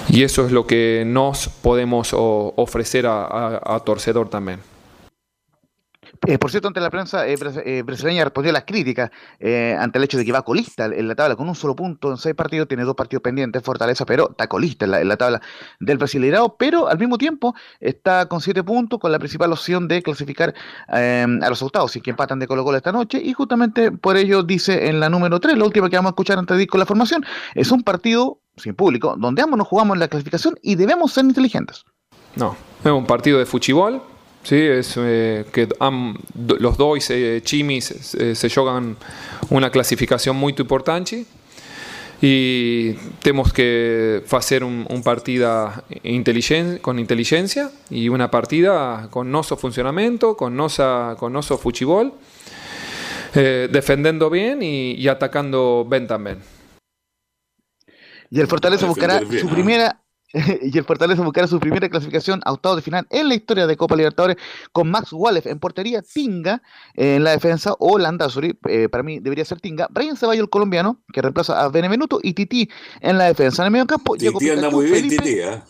y 0.10 0.24
eso 0.24 0.46
es 0.46 0.52
lo 0.52 0.66
que 0.66 1.04
nos 1.06 1.50
podemos 1.50 2.12
ofrecer 2.14 3.06
a, 3.08 3.82
Torcedor 3.86 4.30
también. 4.30 4.60
Eh, 6.26 6.40
por 6.40 6.50
cierto, 6.50 6.68
ante 6.68 6.80
la 6.80 6.90
prensa 6.90 7.28
eh, 7.28 7.36
eh, 7.66 7.84
brasileña 7.84 8.24
respondió 8.24 8.50
a 8.50 8.54
las 8.54 8.64
críticas 8.64 9.12
ante 9.40 10.00
el 10.00 10.04
hecho 10.04 10.18
de 10.18 10.26
que 10.26 10.32
va 10.32 10.42
colista 10.42 10.86
en 10.86 11.08
la 11.08 11.14
tabla 11.14 11.36
con 11.36 11.48
un 11.48 11.54
solo 11.54 11.76
punto 11.76 12.10
en 12.10 12.18
seis 12.18 12.34
partidos, 12.34 12.68
tiene 12.68 12.84
dos 12.86 12.96
partidos 12.96 13.22
pendientes, 13.22 13.62
Fortaleza, 13.62 14.04
pero 14.04 14.32
está 14.32 14.48
colista 14.48 14.86
en 14.86 15.08
la, 15.08 15.18
tabla 15.18 15.42
del 15.80 16.00
Brasileirao, 16.00 16.58
pero 16.58 16.88
al 16.88 16.98
mismo 16.98 17.20
tiempo 17.20 17.54
está 17.80 18.26
con 18.28 18.42
siete 18.42 18.64
puntos, 18.64 19.00
con 19.00 19.12
la 19.12 19.20
principal 19.20 19.52
opción 19.52 19.88
de 19.88 20.02
clasificar 20.02 20.56
a 20.88 21.50
los 21.50 21.62
octavos, 21.62 21.96
y 21.96 22.02
que 22.02 22.10
empatan 22.10 22.40
de 22.40 22.48
Colo 22.48 22.64
Colo 22.64 22.78
esta 22.78 22.92
noche, 22.92 23.22
y 23.24 23.34
justamente 23.34 23.92
por 23.92 24.18
ello 24.18 24.42
dice 24.42 24.88
en 24.88 25.00
la 25.00 25.10
número 25.10 25.40
3, 25.40 25.56
la 25.56 25.66
última 25.66 25.90
que 25.90 25.98
vamos 25.98 26.10
a 26.10 26.14
escuchar 26.14 26.40
antes 26.40 26.58
de 26.58 26.64
ir 26.64 26.70
con 26.70 26.80
la 26.80 26.86
formación, 26.86 27.24
es 27.54 27.72
un 27.72 27.84
partido 27.84 28.42
sin 28.58 28.76
público, 28.76 29.16
donde 29.18 29.42
ambos 29.42 29.58
nos 29.58 29.68
jugamos 29.68 29.98
la 29.98 30.08
clasificación 30.08 30.56
y 30.62 30.76
debemos 30.76 31.14
ser 31.14 31.26
inteligentes. 31.26 31.86
No, 32.36 32.56
es 32.84 32.92
un 32.92 33.06
partido 33.06 33.40
de 33.40 33.46
fuchibol, 33.46 34.02
¿sí? 34.44 34.56
es 34.56 34.96
eh, 34.98 35.46
que 35.52 35.68
los 36.60 36.78
dos 36.78 37.10
eh, 37.10 37.42
chimis 37.44 37.86
se 37.86 38.50
juegan 38.50 38.96
una 39.50 39.70
clasificación 39.70 40.36
muy 40.36 40.54
importante 40.58 41.26
y 42.22 42.94
tenemos 43.22 43.54
que 43.54 44.24
hacer 44.32 44.64
un, 44.64 44.86
un 44.90 45.04
partida 45.04 45.84
con 46.82 47.00
inteligencia 47.00 47.70
y 47.90 48.10
una 48.10 48.32
partida 48.32 49.08
con 49.12 49.32
nuestro 49.32 49.58
funcionamiento, 49.58 50.36
con 50.36 50.56
nuestro 50.56 51.16
con 51.20 51.34
noso 51.34 51.58
fuchibol, 51.58 52.14
eh, 53.36 53.70
defendiendo 53.72 54.30
bien 54.30 54.64
y, 54.64 54.94
y 54.94 55.08
atacando 55.08 55.86
bien 55.90 56.08
también. 56.08 56.57
Y 58.30 58.40
el 58.40 58.48
Fortaleza 58.48 58.86
buscará 58.86 59.20
su 59.20 59.48
primera 59.50 60.02
y 60.62 60.78
el 60.78 60.84
Fortaleza 60.84 61.24
buscará 61.24 61.48
su 61.48 61.60
primera 61.60 61.88
clasificación 61.90 62.42
a 62.44 62.52
octavos 62.52 62.78
de 62.78 62.82
final 62.82 63.08
en 63.10 63.30
la 63.30 63.36
historia 63.36 63.66
de 63.66 63.78
Copa 63.78 63.96
Libertadores 63.96 64.38
con 64.74 64.90
Max 64.90 65.14
Wallef 65.14 65.48
en 65.48 65.60
portería, 65.60 66.02
Tinga 66.02 66.62
en 66.96 67.24
la 67.24 67.32
defensa 67.32 67.76
o 67.80 67.98
Landazuri, 67.98 68.58
eh, 68.68 68.90
para 68.90 69.04
mí 69.04 69.20
debería 69.20 69.46
ser 69.46 69.62
Tinga, 69.62 69.88
Brian 69.90 70.18
Ceballos 70.18 70.44
el 70.44 70.50
colombiano 70.50 71.02
que 71.14 71.22
reemplaza 71.22 71.64
a 71.64 71.70
Benevenuto 71.70 72.20
y 72.22 72.34
Titi 72.34 72.70
en 73.00 73.18
la 73.18 73.26
defensa. 73.26 73.64
En 73.64 73.68
el 73.68 73.72
medio 73.72 73.88
campo, 73.88 74.16
Titi 74.18 74.50
anda 74.50 74.70
muy 74.70 74.86
bien, 74.88 75.08
Titi, 75.08 75.40
¿eh? 75.40 75.62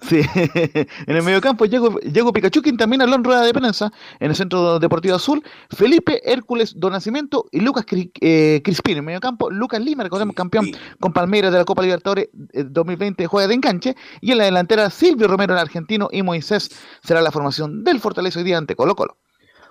Sí, 0.00 0.20
en 0.34 1.16
el 1.16 1.22
mediocampo 1.24 1.66
Diego, 1.66 1.98
Diego 2.04 2.32
Pikachu, 2.32 2.62
quien 2.62 2.76
también 2.76 3.02
habló 3.02 3.16
en 3.16 3.24
rueda 3.24 3.42
de 3.42 3.52
prensa 3.52 3.90
en 4.20 4.30
el 4.30 4.36
Centro 4.36 4.78
Deportivo 4.78 5.16
Azul, 5.16 5.42
Felipe 5.70 6.20
Hércules 6.24 6.74
Don 6.78 6.92
Nacimiento 6.92 7.46
y 7.50 7.60
Lucas 7.60 7.84
eh, 8.20 8.60
Crispín. 8.62 8.92
En 8.92 8.98
el 8.98 9.04
mediocampo, 9.04 9.50
Lucas 9.50 9.80
Lima, 9.80 10.04
recordemos 10.04 10.36
campeón 10.36 10.70
con 11.00 11.12
Palmeiras 11.12 11.50
de 11.50 11.58
la 11.58 11.64
Copa 11.64 11.82
Libertadores 11.82 12.28
2020 12.32 13.22
eh, 13.22 13.26
juega 13.26 13.48
de 13.48 13.54
enganche. 13.54 13.96
Y 14.20 14.30
en 14.30 14.38
la 14.38 14.44
delantera, 14.44 14.88
Silvio 14.90 15.26
Romero, 15.26 15.54
el 15.54 15.60
argentino, 15.60 16.08
y 16.12 16.22
Moisés 16.22 16.70
será 17.02 17.20
la 17.20 17.32
formación 17.32 17.82
del 17.82 17.98
Fortaleza 17.98 18.38
hoy 18.38 18.44
día 18.44 18.58
ante 18.58 18.76
Colo 18.76 18.94
Colo. 18.94 19.16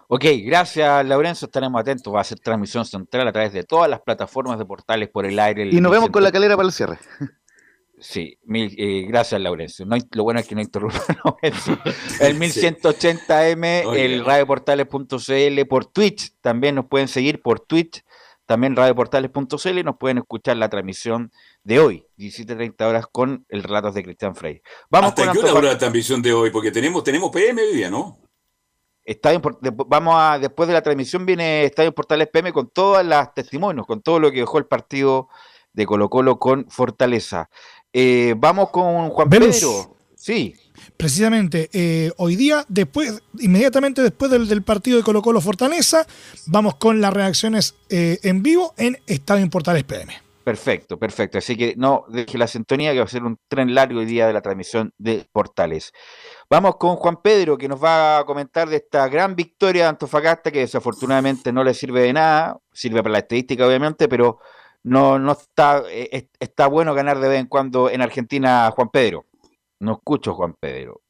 Ok, 0.10 0.24
gracias 0.46 1.06
Laurencio, 1.06 1.48
estaremos 1.48 1.82
atentos, 1.82 2.14
va 2.14 2.22
a 2.22 2.24
ser 2.24 2.40
transmisión 2.40 2.86
central 2.86 3.28
a 3.28 3.34
través 3.34 3.52
de 3.52 3.66
todas 3.66 3.90
las 3.90 4.00
plataformas 4.00 4.58
de 4.58 4.66
portales 4.66 5.10
por 5.10 5.26
el 5.26 5.38
aire. 5.38 5.68
y 5.70 5.82
nos 5.82 5.92
vemos 5.92 6.12
con 6.12 6.24
la 6.24 6.32
calera 6.32 6.56
para 6.56 6.68
el 6.68 6.72
cierre. 6.72 6.98
Sí, 8.00 8.38
mil, 8.44 8.76
eh, 8.78 9.06
gracias 9.08 9.42
Laurencio. 9.42 9.86
No 9.86 9.98
lo 10.12 10.24
bueno 10.24 10.40
es 10.40 10.48
que 10.48 10.54
no 10.54 10.62
interrumpa 10.62 11.00
El 12.22 12.40
1180M, 12.40 13.96
el 13.96 14.24
radioportales.cl, 14.24 15.66
por 15.68 15.86
Twitch, 15.86 16.34
también 16.42 16.76
nos 16.76 16.86
pueden 16.86 17.08
seguir 17.08 17.42
por 17.42 17.60
Twitch, 17.60 18.04
también 18.46 18.76
radioportales.cl, 18.76 19.84
nos 19.84 19.98
pueden 19.98 20.20
escuchar 20.20 20.58
la 20.58 20.70
transmisión 20.70 21.32
de 21.64 21.80
hoy, 21.80 22.06
17.30 22.18 22.88
horas, 22.88 23.08
con 23.12 23.46
el 23.50 23.64
relato 23.64 23.92
de 23.92 24.04
Cristian 24.04 24.36
Frey. 24.36 24.62
Vamos 24.92 25.10
¿Hasta 25.10 25.32
qué 25.32 25.40
hora 25.40 25.70
la 25.70 25.78
transmisión 25.78 26.22
de 26.22 26.34
hoy? 26.34 26.52
Porque 26.52 26.72
tenemos, 26.72 27.04
tenemos 27.04 27.32
PM 27.32 27.60
hoy 27.60 27.76
día, 27.76 27.90
¿no? 27.90 28.20
Estadio, 29.04 29.42
vamos 29.88 30.16
a, 30.18 30.38
después 30.38 30.68
de 30.68 30.74
la 30.74 30.82
transmisión 30.82 31.26
viene 31.26 31.64
Estadio 31.64 31.96
Portales 31.96 32.28
PM 32.28 32.52
con 32.54 32.70
todas 32.70 33.06
las 33.06 33.34
testimonios, 33.34 33.88
con 33.88 34.02
todo 34.02 34.20
lo 34.20 34.32
que 34.32 34.42
dejó 34.42 34.60
el 34.60 34.66
partido 34.66 35.30
de 35.78 35.86
Colo 35.86 36.10
Colo 36.10 36.40
con 36.40 36.70
Fortaleza. 36.70 37.50
Eh, 38.00 38.36
vamos 38.38 38.70
con 38.70 39.10
Juan 39.10 39.28
Pedro. 39.28 39.52
Sí. 40.16 40.54
Precisamente, 40.98 41.68
eh, 41.74 42.12
hoy 42.18 42.36
día, 42.36 42.64
después, 42.68 43.24
inmediatamente 43.40 44.04
después 44.04 44.30
del, 44.30 44.62
partido 44.62 44.98
de 44.98 45.04
Colo 45.04 45.24
Colo 45.24 45.42
Fortaleza, 45.42 46.06
vamos 46.46 46.76
con 46.76 47.02
las 47.02 47.12
reacciones 47.12 47.74
eh, 47.90 48.20
en 48.22 48.44
vivo 48.44 48.76
en 48.78 49.00
Estadio 49.08 49.42
en 49.42 49.50
Portales 49.50 49.84
PM. 49.84 50.14
Perfecto, 50.44 51.00
perfecto. 51.00 51.40
Así 51.40 51.58
que 51.58 51.74
no 51.76 52.06
deje 52.10 52.38
la 52.38 52.46
sintonía, 52.46 52.94
que 52.94 53.00
va 53.00 53.06
a 53.06 53.10
ser 53.10 53.24
un 53.24 53.40
tren 53.48 53.74
largo 53.74 54.00
hoy 54.00 54.06
día 54.06 54.28
de 54.28 54.34
la 54.34 54.42
transmisión 54.42 54.94
de 55.00 55.28
Portales. 55.32 55.92
Vamos 56.52 56.76
con 56.76 56.98
Juan 56.98 57.18
Pedro, 57.24 57.58
que 57.58 57.68
nos 57.68 57.84
va 57.84 58.20
a 58.20 58.26
comentar 58.26 58.70
de 58.70 58.76
esta 58.76 59.08
gran 59.08 59.36
victoria 59.36 59.84
de 59.84 59.90
Antofagasta, 59.90 60.52
que 60.52 60.60
desafortunadamente 60.60 61.52
no 61.52 61.64
le 61.64 61.74
sirve 61.74 62.02
de 62.02 62.14
nada, 62.14 62.60
sirve 62.72 63.02
para 63.02 63.14
la 63.14 63.20
estadística, 63.20 63.66
obviamente, 63.66 64.08
pero 64.08 64.38
no, 64.84 65.20
no 65.20 65.32
está, 65.34 65.84
eh, 65.90 66.30
está 66.40 66.68
bueno 66.68 66.94
ganar 66.94 67.20
de 67.20 67.28
vez 67.28 67.40
en 67.40 67.48
cuando 67.48 67.90
en 67.90 68.02
Argentina, 68.02 68.72
Juan 68.76 68.90
Pedro. 68.90 69.26
No 69.80 69.94
escucho 69.94 70.34
Juan 70.34 70.56
Pedro. 70.60 71.02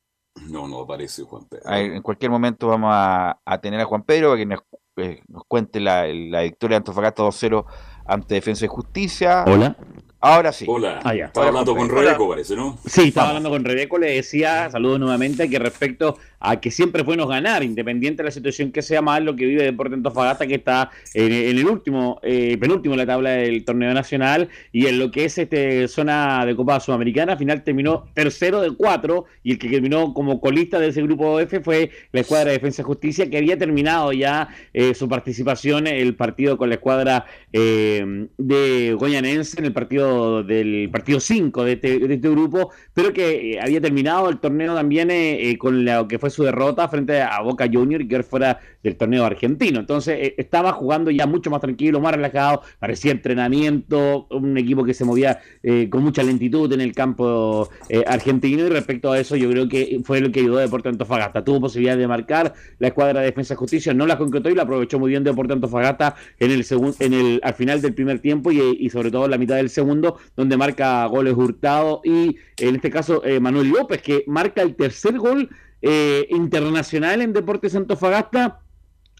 No, 0.50 0.68
no 0.68 0.82
aparece 0.82 1.24
Juan 1.24 1.46
Pedro. 1.46 1.74
En 1.74 2.02
cualquier 2.02 2.32
momento 2.32 2.68
vamos 2.68 2.92
a, 2.94 3.40
tener 3.62 3.80
a 3.80 3.86
Juan 3.86 4.04
Pedro 4.04 4.30
para 4.30 4.40
que 4.40 4.46
nos, 4.46 4.60
eh, 4.98 5.22
cuente 5.48 5.80
la, 5.80 6.04
victoria 6.06 6.76
de 6.76 6.78
Antofagasta 6.78 7.24
2-0 7.24 7.66
ante 8.06 8.36
Defensa 8.36 8.66
y 8.66 8.68
Justicia. 8.68 9.46
Hola. 9.48 9.76
Ahora 10.20 10.52
sí. 10.52 10.66
Hola. 10.68 11.00
Ah, 11.04 11.14
Estaba 11.14 11.48
hablando 11.48 11.76
con 11.76 11.90
Rebeco, 11.90 12.28
parece, 12.28 12.56
¿no? 12.56 12.80
Sí, 12.86 13.10
estaba 13.10 13.30
hablando 13.30 13.52
con 13.52 13.64
Rebeco, 13.64 14.00
le 14.00 14.16
decía, 14.16 14.70
saludos 14.72 15.00
nuevamente, 15.00 15.48
que 15.48 15.60
respecto 15.60 16.18
a 16.40 16.60
que 16.60 16.72
siempre 16.72 17.02
es 17.02 17.06
bueno 17.06 17.28
ganar, 17.28 17.64
independiente 17.64 18.24
de 18.24 18.28
la 18.28 18.32
situación 18.32 18.72
que 18.72 18.82
sea 18.82 19.02
más 19.02 19.22
lo 19.22 19.36
que 19.36 19.46
vive 19.46 19.64
Deportes 19.64 19.94
Antofagasta, 19.94 20.48
que 20.48 20.56
está 20.56 20.90
en, 21.14 21.32
el 21.32 21.66
último, 21.66 22.20
eh, 22.24 22.58
penúltimo 22.60 22.96
en 22.96 23.00
la 23.00 23.06
tabla 23.06 23.32
del 23.32 23.64
torneo 23.64 23.94
nacional, 23.94 24.50
y 24.72 24.88
en 24.88 24.98
lo 24.98 25.12
que 25.12 25.26
es 25.26 25.38
este 25.38 25.88
zona 25.88 26.46
de 26.46 26.56
Copa 26.56 26.80
Sudamericana, 26.80 27.34
al 27.34 27.38
final 27.38 27.64
terminó 27.64 28.06
tercero 28.16 28.62
de 28.62 28.76
cuatro, 28.76 29.26
y 29.44 29.52
el 29.52 29.60
que 29.60 29.70
terminó 29.70 30.16
como 30.16 30.42
colista 30.42 30.80
de 30.80 30.88
ese 30.88 31.04
grupo 31.04 31.40
F 31.40 31.60
fue 31.60 31.92
la 32.12 32.22
escuadra 32.22 32.48
de 32.48 32.58
Defensa 32.58 32.82
y 32.82 32.86
Justicia, 32.86 33.30
que 33.30 33.38
había 33.38 33.58
terminado 33.58 34.14
ya 34.14 34.50
eh, 34.74 34.96
su 34.96 35.08
participación 35.08 35.86
en 35.86 35.96
el 35.96 36.16
partido 36.16 36.58
con 36.58 36.70
la 36.70 36.76
escuadra 36.76 37.26
eh, 37.54 38.28
de 38.38 38.96
Goyanense, 38.98 39.60
en 39.60 39.66
el 39.66 39.74
partido 39.74 40.07
del 40.44 40.90
partido 40.92 41.20
5 41.20 41.64
de, 41.64 41.74
este, 41.74 42.00
de 42.00 42.14
este 42.14 42.30
grupo, 42.30 42.72
pero 42.94 43.14
que 43.14 43.54
eh, 43.54 43.60
había 43.62 43.82
terminado 43.82 44.30
el 44.30 44.40
torneo 44.40 44.76
también 44.76 45.10
con 45.58 45.86
lo 45.86 46.08
que 46.08 46.20
fue 46.20 46.30
su 46.30 46.44
derrota 46.44 46.88
frente 46.88 47.22
a 47.22 47.42
Boca 47.42 47.68
Junior 47.72 48.02
y 48.02 48.08
que 48.08 48.18
fuera 48.24 48.60
del 48.84 48.96
torneo 48.96 49.26
argentino. 49.26 49.80
Entonces 49.80 50.18
eh, 50.20 50.36
estaba 50.38 50.72
jugando 50.72 51.12
ya 51.12 51.26
mucho 51.26 51.50
más 51.50 51.62
tranquilo, 51.62 52.00
más 52.00 52.14
relajado, 52.14 52.62
parecía 52.80 53.12
entrenamiento, 53.12 54.28
un 54.30 54.58
equipo 54.58 54.84
que 54.84 54.94
se 54.94 55.06
movía 55.06 55.40
eh, 55.64 55.90
con 55.90 56.04
mucha 56.04 56.24
lentitud 56.24 56.72
en 56.74 56.82
el 56.82 56.94
campo 56.94 57.70
eh, 57.90 58.04
argentino 58.08 58.66
y 58.66 58.70
respecto 58.70 59.12
a 59.12 59.20
eso 59.20 59.36
yo 59.36 59.50
creo 59.50 59.68
que 59.68 60.00
fue 60.04 60.22
lo 60.22 60.32
que 60.32 60.40
ayudó 60.40 60.60
a 60.60 60.62
Deportes 60.62 60.92
Antofagasta. 60.92 61.44
Tuvo 61.44 61.62
posibilidad 61.62 61.98
de 61.98 62.08
marcar 62.08 62.54
la 62.80 62.88
escuadra 62.88 63.20
de 63.22 63.28
defensa 63.28 63.54
y 63.54 63.58
justicia, 63.58 63.94
no 63.94 64.06
la 64.06 64.18
concretó 64.18 64.50
y 64.50 64.56
la 64.56 64.64
aprovechó 64.64 65.00
muy 65.00 65.10
bien 65.10 65.24
Deportes 65.24 65.56
Antofagasta 65.56 66.16
en 66.40 66.52
el 66.52 66.64
segundo, 66.64 66.96
en 67.00 67.14
el 67.14 67.40
al 67.44 67.54
final 67.54 67.82
del 67.82 67.94
primer 67.94 68.20
tiempo 68.20 68.52
y, 68.52 68.90
sobre 68.90 69.12
todo 69.12 69.26
en 69.26 69.32
la 69.32 69.38
mitad 69.38 69.56
del 69.56 69.70
segundo, 69.70 69.97
donde 70.36 70.58
marca 70.58 71.06
goles 71.06 71.34
hurtado 71.36 72.02
y 72.04 72.38
en 72.58 72.76
este 72.76 72.90
caso 72.90 73.22
Manuel 73.42 73.70
López, 73.70 74.02
que 74.02 74.24
marca 74.28 74.62
el 74.62 74.76
tercer 74.76 75.18
gol 75.18 75.50
eh, 75.82 76.28
internacional 76.32 77.22
en 77.22 77.34
Deportes 77.34 77.76
Antofagasta 77.76 78.62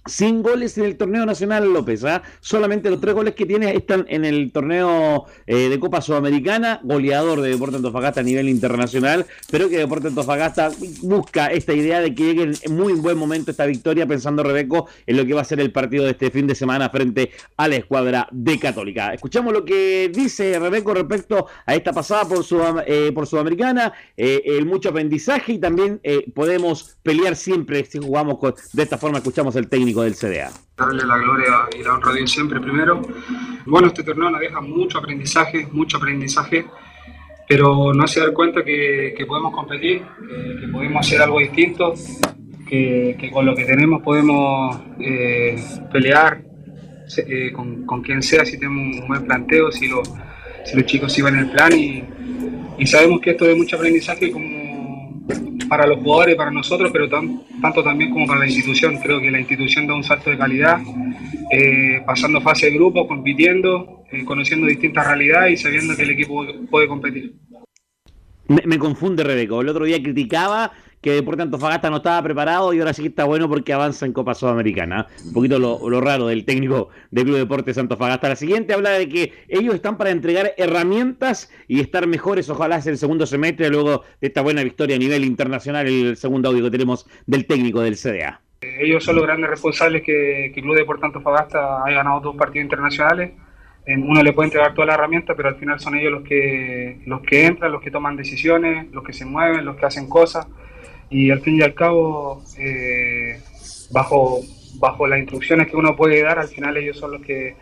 sin 0.08 0.42
goles 0.42 0.78
en 0.78 0.86
el 0.86 0.98
torneo 0.98 1.26
nacional 1.26 1.72
López. 1.72 2.04
¿ah? 2.04 2.24
Solamente 2.40 2.90
los 2.90 3.00
tres 3.00 3.14
goles 3.14 3.36
que 3.36 3.46
tiene 3.46 3.76
están 3.76 4.06
en 4.10 4.26
el 4.26 4.52
torneo 4.52 5.26
eh, 5.46 5.70
de 5.70 5.80
Copa 5.80 6.02
Sudamericana, 6.02 6.80
goleador 6.84 7.42
de 7.42 7.50
Deportes 7.50 7.78
Antofagasta 7.78 8.22
a 8.22 8.24
nivel 8.24 8.50
internacional, 8.50 9.26
pero 9.52 9.70
que 9.70 9.78
Deportes 9.78 10.10
Antofagasta 10.10 10.72
busca 11.02 11.48
esta 11.48 11.74
idea 11.74 12.02
de 12.02 12.16
que 12.16 12.24
llegue 12.24 12.52
en 12.62 12.76
muy 12.76 12.94
buen 12.94 13.18
momento 13.18 13.52
esta 13.52 13.66
victoria, 13.66 14.08
pensando 14.08 14.44
Rebeco 14.44 14.88
en 15.06 15.18
lo 15.18 15.26
que 15.26 15.34
va 15.34 15.42
a 15.42 15.46
ser 15.46 15.60
el 15.60 15.72
partido 15.72 16.06
de 16.06 16.12
este 16.12 16.32
fin 16.32 16.48
de 16.48 16.56
semana 16.56 16.90
frente 16.90 17.32
a 17.58 17.68
la 17.68 17.76
escuadra 17.76 18.28
de 18.32 18.60
Católica. 18.60 19.14
Escuchamos 19.14 19.54
lo 19.54 19.66
que 19.66 20.12
dice 20.14 20.58
Rebeco 20.60 20.94
respecto 20.94 21.48
a 21.66 21.76
esta 21.76 21.94
pasada 21.94 22.26
por, 22.26 22.46
eh, 22.86 23.12
por 23.14 23.28
Sudamericana, 23.28 23.94
eh, 24.16 24.42
el 24.46 24.66
mucho 24.66 24.90
aprendizaje 24.90 25.54
y 25.54 25.60
también 25.60 26.02
podemos 26.34 26.98
pelear 27.04 27.36
siempre 27.36 27.86
si 27.86 28.00
jugamos 28.00 28.38
de 28.74 28.84
esta 28.84 28.98
forma, 28.98 29.18
escuchamos 29.18 29.56
el 29.56 29.68
técnico 29.68 29.97
del 30.04 30.16
CDA. 30.16 30.52
Darle 30.78 31.06
la 31.06 31.18
gloria 31.18 31.54
y 31.78 31.84
la 31.84 31.96
honra 31.96 32.12
a 32.12 32.28
siempre 32.28 32.60
primero. 32.60 33.02
Bueno, 33.66 33.88
este 33.88 34.04
torneo 34.04 34.30
nos 34.30 34.40
deja 34.40 34.62
mucho 34.62 35.00
aprendizaje, 35.00 35.68
mucho 35.72 35.98
aprendizaje, 35.98 36.66
pero 37.48 37.94
no 37.94 38.04
hace 38.04 38.20
dar 38.20 38.34
cuenta 38.34 38.64
que, 38.64 39.26
podemos 39.28 39.54
competir, 39.54 40.04
que 40.62 40.68
podemos 40.68 41.06
hacer 41.06 41.22
algo 41.22 41.40
distinto, 41.40 41.94
que, 42.68 43.30
con 43.32 43.46
lo 43.46 43.56
que 43.56 43.66
tenemos 43.66 44.02
podemos 44.02 44.80
eh, 45.00 45.56
pelear 45.92 46.42
eh, 47.18 47.52
con, 47.54 48.04
quien 48.04 48.22
sea 48.22 48.46
si 48.46 48.60
tenemos 48.60 49.02
un 49.02 49.08
buen 49.08 49.26
planteo, 49.26 49.72
si, 49.72 49.90
si 50.66 50.76
los 50.76 50.86
chicos 50.86 51.18
iban 51.18 51.36
en 51.36 51.40
el 51.42 51.52
plan 51.52 51.72
y, 51.74 52.04
y 52.78 52.86
sabemos 52.86 53.22
que 53.22 53.32
esto 53.32 53.46
es 53.46 53.58
mucho 53.58 53.78
aprendizaje 53.78 54.32
como 54.32 54.67
para 55.68 55.86
los 55.88 56.00
jugadores, 56.00 56.36
para 56.36 56.52
nosotros, 56.52 56.90
pero 56.92 57.10
tanto 57.10 57.84
también 57.84 58.12
como 58.12 58.26
para 58.26 58.40
la 58.40 58.48
institución. 58.48 58.98
Creo 58.98 59.20
que 59.20 59.32
la 59.32 59.40
institución 59.40 59.88
da 59.88 59.96
un 59.96 60.04
salto 60.04 60.30
de 60.30 60.38
calidad, 60.38 60.80
eh, 61.52 62.02
pasando 62.06 62.42
fase 62.42 62.68
de 62.68 62.74
grupo, 62.74 63.08
compitiendo, 63.08 64.04
eh, 64.12 64.24
conociendo 64.26 64.68
distintas 64.68 65.06
realidades 65.08 65.60
y 65.60 65.64
sabiendo 65.64 65.96
que 65.96 66.04
el 66.04 66.12
equipo 66.12 66.46
puede 66.70 66.88
competir. 66.88 67.34
Me, 68.48 68.62
me 68.66 68.80
confunde 68.80 69.24
Rebeco. 69.24 69.62
El 69.62 69.70
otro 69.70 69.86
día 69.86 70.02
criticaba 70.02 70.72
que 71.02 71.12
Deportes 71.12 71.44
Antofagasta 71.44 71.90
no 71.90 71.98
estaba 71.98 72.22
preparado 72.22 72.74
y 72.74 72.80
ahora 72.80 72.94
sí 72.94 73.04
que 73.04 73.10
está 73.10 73.26
bueno 73.26 73.48
porque 73.48 73.74
avanza 73.74 74.06
en 74.06 74.14
Copa 74.14 74.34
Sudamericana. 74.34 75.08
Un 75.26 75.34
poquito 75.34 75.60
lo, 75.60 76.02
raro 76.02 76.28
del 76.28 76.46
técnico 76.46 76.90
del 77.12 77.26
Club 77.26 77.38
Deportes 77.38 77.78
Antofagasta. 77.78 78.30
La 78.30 78.36
siguiente 78.36 78.74
habla 78.74 78.92
de 78.92 79.08
que 79.08 79.34
ellos 79.48 79.76
están 79.76 79.98
para 79.98 80.10
entregar 80.10 80.54
herramientas 80.58 81.52
y 81.68 81.80
estar 81.80 82.08
mejores, 82.08 82.50
ojalá 82.50 82.78
es 82.78 82.88
el 82.88 82.98
segundo 82.98 83.26
semestre, 83.26 83.70
luego 83.70 84.04
de 84.22 84.28
esta 84.28 84.42
buena 84.42 84.64
victoria 84.64 84.96
a 84.96 85.00
nivel 85.00 85.24
internacional, 85.24 85.88
el 85.88 86.18
segundo 86.18 86.50
audio 86.50 86.64
que 86.64 86.72
tenemos 86.72 87.08
del 87.26 87.46
técnico 87.46 87.82
del 87.82 87.96
CDA. 87.96 88.42
Ellos 88.62 89.04
son 89.04 89.18
los 89.18 89.26
grandes 89.26 89.50
responsables 89.52 90.02
que, 90.02 90.52
que 90.54 90.60
el 90.60 90.64
Club 90.64 90.76
Deportes 90.76 91.06
Antofagasta 91.06 91.84
haya 91.84 91.98
ganado 91.98 92.22
dos 92.22 92.36
partidos 92.36 92.64
internacionales 92.64 93.32
uno 93.96 94.22
le 94.22 94.34
puede 94.34 94.48
entregar 94.48 94.74
toda 94.74 94.88
la 94.88 94.96
herramienta, 94.96 95.34
pero 95.34 95.48
al 95.48 95.56
final 95.56 95.80
son 95.80 95.96
ellos 95.96 96.12
los 96.12 96.24
que, 96.24 97.00
los 97.06 97.22
que 97.22 97.46
entran, 97.46 97.72
los 97.72 97.82
que 97.82 97.90
toman 97.90 98.18
decisiones, 98.18 98.92
los 98.92 99.02
que 99.04 99.14
se 99.14 99.24
mueven, 99.24 99.64
los 99.64 99.78
que 99.78 99.86
hacen 99.86 100.10
cosas 100.10 100.46
y 101.10 101.32
al 101.32 101.40
fin 101.42 101.58
y 101.58 101.62
al 101.62 101.74
cabo, 101.74 102.44
eh, 102.58 103.40
bajo, 103.92 104.42
bajo 104.80 105.08
las 105.08 105.20
instrucciones 105.20 105.68
que 105.68 105.78
uno 105.78 105.96
puede 105.96 106.22
dar, 106.22 106.40
al 106.40 106.48
final 106.48 106.76
ellos 106.78 106.98
son 106.98 107.14
los 107.14 107.22
que, 107.22 107.56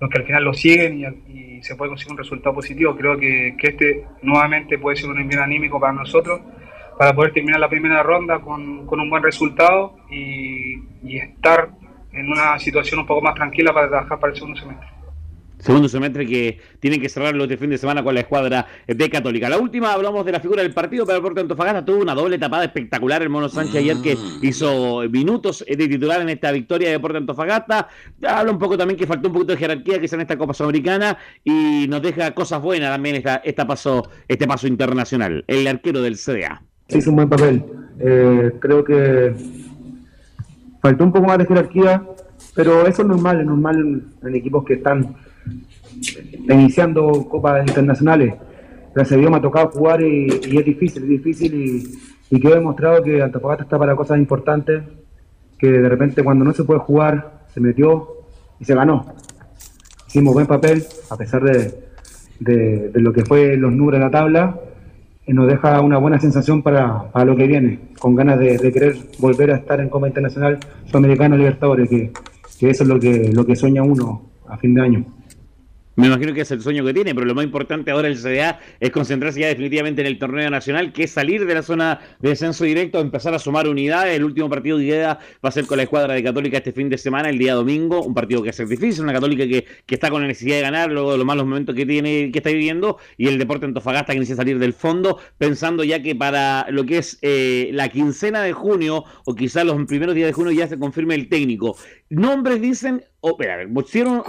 los 0.00 0.10
que 0.10 0.18
al 0.18 0.24
final 0.24 0.44
lo 0.44 0.54
siguen 0.54 1.22
y, 1.28 1.62
se 1.62 1.76
puede 1.76 1.90
conseguir 1.90 2.12
un 2.12 2.18
resultado 2.18 2.56
positivo. 2.56 2.96
Creo 2.96 3.16
que, 3.16 3.54
este 3.62 4.04
nuevamente 4.22 4.78
puede 4.78 4.96
ser 4.96 5.10
un 5.10 5.20
envío 5.20 5.40
anímico 5.40 5.78
para 5.78 5.92
nosotros 5.92 6.40
para 6.98 7.14
poder 7.14 7.32
terminar 7.32 7.60
la 7.60 7.68
primera 7.68 8.02
ronda 8.02 8.40
con, 8.40 8.84
con 8.84 8.98
un 8.98 9.08
buen 9.08 9.22
resultado 9.22 9.96
y, 10.10 10.74
y 11.04 11.18
estar 11.18 11.70
en 12.12 12.30
una 12.30 12.58
situación 12.58 13.00
un 13.00 13.06
poco 13.06 13.22
más 13.22 13.34
tranquila 13.34 13.72
para 13.72 13.88
trabajar 13.88 14.18
para 14.18 14.32
el 14.32 14.38
segundo 14.38 14.60
semestre. 14.60 15.01
Segundo 15.62 15.88
semestre 15.88 16.26
que 16.26 16.58
tienen 16.80 17.00
que 17.00 17.08
cerrarlo 17.08 17.44
este 17.44 17.56
fin 17.56 17.70
de 17.70 17.78
semana 17.78 18.02
con 18.02 18.14
la 18.14 18.20
escuadra 18.20 18.66
de 18.86 19.10
Católica. 19.10 19.48
La 19.48 19.58
última 19.58 19.92
hablamos 19.92 20.26
de 20.26 20.32
la 20.32 20.40
figura 20.40 20.62
del 20.62 20.74
partido, 20.74 21.06
pero 21.06 21.16
el 21.16 21.22
Deportes 21.22 21.42
Antofagasta 21.42 21.84
tuvo 21.84 22.02
una 22.02 22.14
doble 22.14 22.38
tapada 22.38 22.64
espectacular 22.64 23.22
el 23.22 23.28
Mono 23.28 23.48
Sánchez 23.48 23.76
ayer 23.76 23.96
que 24.02 24.16
mm. 24.16 24.44
hizo 24.44 25.02
minutos 25.08 25.64
de 25.66 25.88
titular 25.88 26.20
en 26.20 26.28
esta 26.30 26.50
victoria 26.50 26.88
de 26.88 26.94
Deportes 26.94 27.20
Antofagasta. 27.20 27.88
Habla 28.26 28.52
un 28.52 28.58
poco 28.58 28.76
también 28.76 28.98
que 28.98 29.06
faltó 29.06 29.28
un 29.28 29.34
poquito 29.34 29.52
de 29.52 29.58
jerarquía 29.58 30.00
quizá 30.00 30.16
en 30.16 30.22
esta 30.22 30.36
Copa 30.36 30.52
Sudamericana 30.52 31.16
y 31.44 31.86
nos 31.88 32.02
deja 32.02 32.32
cosas 32.34 32.60
buenas 32.60 32.90
también 32.90 33.16
esta, 33.16 33.36
esta 33.36 33.66
paso, 33.66 34.08
este 34.26 34.46
paso 34.46 34.66
internacional. 34.66 35.44
El 35.46 35.66
arquero 35.66 36.02
del 36.02 36.16
CDA. 36.16 36.62
Sí, 36.88 36.98
hizo 36.98 37.10
un 37.10 37.16
buen 37.16 37.28
papel. 37.28 37.64
Eh, 38.00 38.52
creo 38.58 38.84
que 38.84 39.32
faltó 40.80 41.04
un 41.04 41.12
poco 41.12 41.26
más 41.28 41.38
de 41.38 41.46
jerarquía, 41.46 42.02
pero 42.54 42.86
eso 42.86 43.02
es 43.02 43.08
normal, 43.08 43.40
es 43.40 43.46
normal 43.46 44.02
en 44.22 44.34
equipos 44.34 44.64
que 44.64 44.74
están 44.74 45.14
iniciando 46.48 47.28
copas 47.28 47.66
internacionales. 47.66 48.34
Gracias 48.94 49.18
a 49.18 49.30
me 49.30 49.36
ha 49.36 49.40
tocado 49.40 49.70
jugar 49.70 50.02
y, 50.02 50.26
es 50.26 50.64
difícil, 50.64 51.04
es 51.04 51.08
difícil 51.08 51.54
y, 51.54 52.36
y 52.36 52.46
he 52.46 52.54
demostrado 52.54 53.02
que 53.02 53.22
Antofagasta 53.22 53.64
está 53.64 53.78
para 53.78 53.96
cosas 53.96 54.18
importantes, 54.18 54.82
que 55.58 55.70
de 55.70 55.88
repente 55.88 56.22
cuando 56.22 56.44
no 56.44 56.52
se 56.52 56.64
puede 56.64 56.80
jugar 56.80 57.44
se 57.54 57.60
metió 57.60 58.08
y 58.60 58.64
se 58.64 58.74
ganó. 58.74 59.14
Hicimos 60.08 60.34
buen 60.34 60.46
papel 60.46 60.84
a 61.10 61.16
pesar 61.16 61.42
de, 61.42 61.72
de, 62.38 63.00
lo 63.00 63.12
que 63.12 63.24
fue 63.24 63.56
los 63.56 63.72
números 63.72 64.00
de 64.00 64.04
la 64.04 64.10
tabla 64.10 64.58
y 65.26 65.32
nos 65.32 65.46
deja 65.46 65.80
una 65.80 65.98
buena 65.98 66.18
sensación 66.18 66.62
para, 66.62 67.10
para 67.12 67.24
lo 67.24 67.36
que 67.36 67.46
viene, 67.46 67.78
con 67.98 68.14
ganas 68.14 68.38
de, 68.38 68.58
querer 68.72 68.96
volver 69.18 69.52
a 69.52 69.56
estar 69.56 69.80
en 69.80 69.88
Copa 69.88 70.08
Internacional 70.08 70.58
Sudamericana 70.86 71.36
Libertadores, 71.36 71.88
que, 71.88 72.12
que 72.58 72.70
eso 72.70 72.82
es 72.82 72.88
lo 72.88 72.98
que, 72.98 73.30
lo 73.32 73.46
que 73.46 73.56
sueña 73.56 73.82
uno 73.82 74.22
a 74.48 74.56
fin 74.56 74.74
de 74.74 74.82
año. 74.82 75.04
Me 75.94 76.06
imagino 76.06 76.32
que 76.32 76.40
es 76.40 76.50
el 76.50 76.62
sueño 76.62 76.82
que 76.86 76.94
tiene, 76.94 77.14
pero 77.14 77.26
lo 77.26 77.34
más 77.34 77.44
importante 77.44 77.90
ahora 77.90 78.08
el 78.08 78.16
CDA 78.16 78.58
es 78.80 78.90
concentrarse 78.90 79.40
ya 79.40 79.48
definitivamente 79.48 80.00
en 80.00 80.06
el 80.06 80.18
torneo 80.18 80.48
nacional, 80.48 80.90
que 80.90 81.04
es 81.04 81.10
salir 81.10 81.44
de 81.44 81.54
la 81.54 81.62
zona 81.62 82.00
de 82.18 82.30
descenso 82.30 82.64
directo, 82.64 82.98
empezar 82.98 83.34
a 83.34 83.38
sumar 83.38 83.68
unidades. 83.68 84.16
El 84.16 84.24
último 84.24 84.48
partido 84.48 84.78
que 84.78 84.86
queda 84.86 85.18
va 85.44 85.50
a 85.50 85.52
ser 85.52 85.66
con 85.66 85.76
la 85.76 85.82
escuadra 85.82 86.14
de 86.14 86.22
Católica 86.22 86.56
este 86.56 86.72
fin 86.72 86.88
de 86.88 86.96
semana, 86.96 87.28
el 87.28 87.36
día 87.36 87.52
domingo, 87.52 88.02
un 88.02 88.14
partido 88.14 88.40
que 88.40 88.46
va 88.46 88.50
a 88.52 88.54
ser 88.54 88.68
difícil, 88.68 89.04
una 89.04 89.12
Católica 89.12 89.46
que, 89.46 89.66
que 89.84 89.94
está 89.94 90.08
con 90.08 90.22
la 90.22 90.28
necesidad 90.28 90.56
de 90.56 90.62
ganar 90.62 90.90
luego 90.90 91.12
de 91.12 91.18
los 91.18 91.26
malos 91.26 91.44
momentos 91.44 91.74
que 91.74 91.84
tiene, 91.84 92.30
que 92.32 92.38
está 92.38 92.48
viviendo, 92.48 92.96
y 93.18 93.28
el 93.28 93.38
Deporte 93.38 93.66
Antofagasta 93.66 94.14
que 94.14 94.18
necesita 94.18 94.40
salir 94.40 94.58
del 94.58 94.72
fondo, 94.72 95.18
pensando 95.36 95.84
ya 95.84 96.02
que 96.02 96.16
para 96.16 96.66
lo 96.70 96.86
que 96.86 96.98
es 96.98 97.18
eh, 97.20 97.68
la 97.74 97.90
quincena 97.90 98.40
de 98.40 98.54
junio, 98.54 99.04
o 99.26 99.34
quizás 99.34 99.66
los 99.66 99.84
primeros 99.84 100.14
días 100.14 100.28
de 100.28 100.32
junio, 100.32 100.52
ya 100.52 100.66
se 100.66 100.78
confirme 100.78 101.16
el 101.16 101.28
técnico. 101.28 101.76
Nombres 102.08 102.62
dicen 102.62 103.02
Oh, 103.24 103.38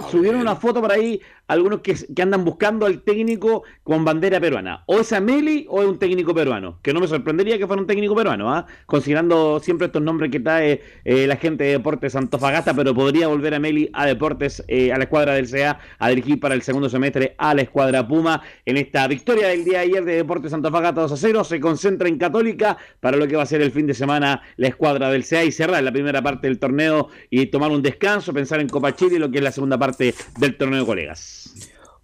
subieron 0.08 0.40
una 0.40 0.54
foto 0.54 0.80
por 0.80 0.92
ahí, 0.92 1.20
algunos 1.46 1.80
que, 1.80 1.94
andan 2.22 2.44
buscando 2.44 2.86
al 2.86 3.02
técnico 3.02 3.64
con 3.82 4.04
bandera 4.04 4.40
peruana. 4.40 4.82
O 4.86 5.00
es 5.00 5.12
Ameli 5.12 5.66
o 5.68 5.82
es 5.82 5.88
un 5.88 5.98
técnico 5.98 6.34
peruano. 6.34 6.78
Que 6.82 6.92
no 6.92 7.00
me 7.00 7.06
sorprendería 7.06 7.58
que 7.58 7.66
fuera 7.66 7.80
un 7.80 7.86
técnico 7.86 8.14
peruano, 8.14 8.52
¿ah? 8.52 8.66
considerando 8.86 9.60
siempre 9.60 9.86
estos 9.86 10.02
nombres 10.02 10.30
que 10.30 10.40
trae 10.40 10.80
eh, 11.04 11.26
la 11.26 11.36
gente 11.36 11.64
de 11.64 11.70
Deportes 11.72 12.16
Antofagasta, 12.16 12.74
pero 12.74 12.94
podría 12.94 13.28
volver 13.28 13.54
Ameli 13.54 13.90
a 13.92 14.06
Deportes, 14.06 14.62
eh, 14.68 14.92
a 14.92 14.98
la 14.98 15.04
escuadra 15.04 15.34
del 15.34 15.50
CA, 15.50 15.78
a 15.98 16.08
dirigir 16.08 16.40
para 16.40 16.54
el 16.54 16.62
segundo 16.62 16.88
semestre 16.88 17.34
a 17.38 17.54
la 17.54 17.62
escuadra 17.62 18.06
Puma. 18.06 18.42
En 18.64 18.76
esta 18.76 19.06
victoria 19.06 19.48
del 19.48 19.64
día 19.64 19.78
de 19.78 19.84
ayer 19.84 20.04
de 20.04 20.16
Deportes 20.16 20.52
Antofagasta 20.52 21.02
2 21.02 21.12
a 21.12 21.16
0, 21.16 21.44
se 21.44 21.60
concentra 21.60 22.08
en 22.08 22.18
Católica 22.18 22.78
para 23.00 23.16
lo 23.16 23.26
que 23.28 23.36
va 23.36 23.42
a 23.42 23.46
ser 23.46 23.60
el 23.60 23.70
fin 23.70 23.86
de 23.86 23.94
semana 23.94 24.42
la 24.56 24.68
escuadra 24.68 25.10
del 25.10 25.26
CA 25.26 25.44
y 25.44 25.52
cerrar 25.52 25.82
la 25.82 25.92
primera 25.92 26.22
parte 26.22 26.46
del 26.46 26.58
torneo 26.58 27.08
y 27.30 27.46
tomar 27.46 27.70
un 27.70 27.82
descanso, 27.82 28.32
pensar 28.32 28.60
en 28.60 28.68
Copa 28.68 28.94
Chile, 28.94 29.18
lo 29.18 29.30
que 29.30 29.38
es 29.38 29.44
la 29.44 29.52
segunda 29.52 29.78
parte 29.78 30.14
del 30.38 30.56
torneo 30.56 30.80
de 30.80 30.86
colegas. 30.86 31.43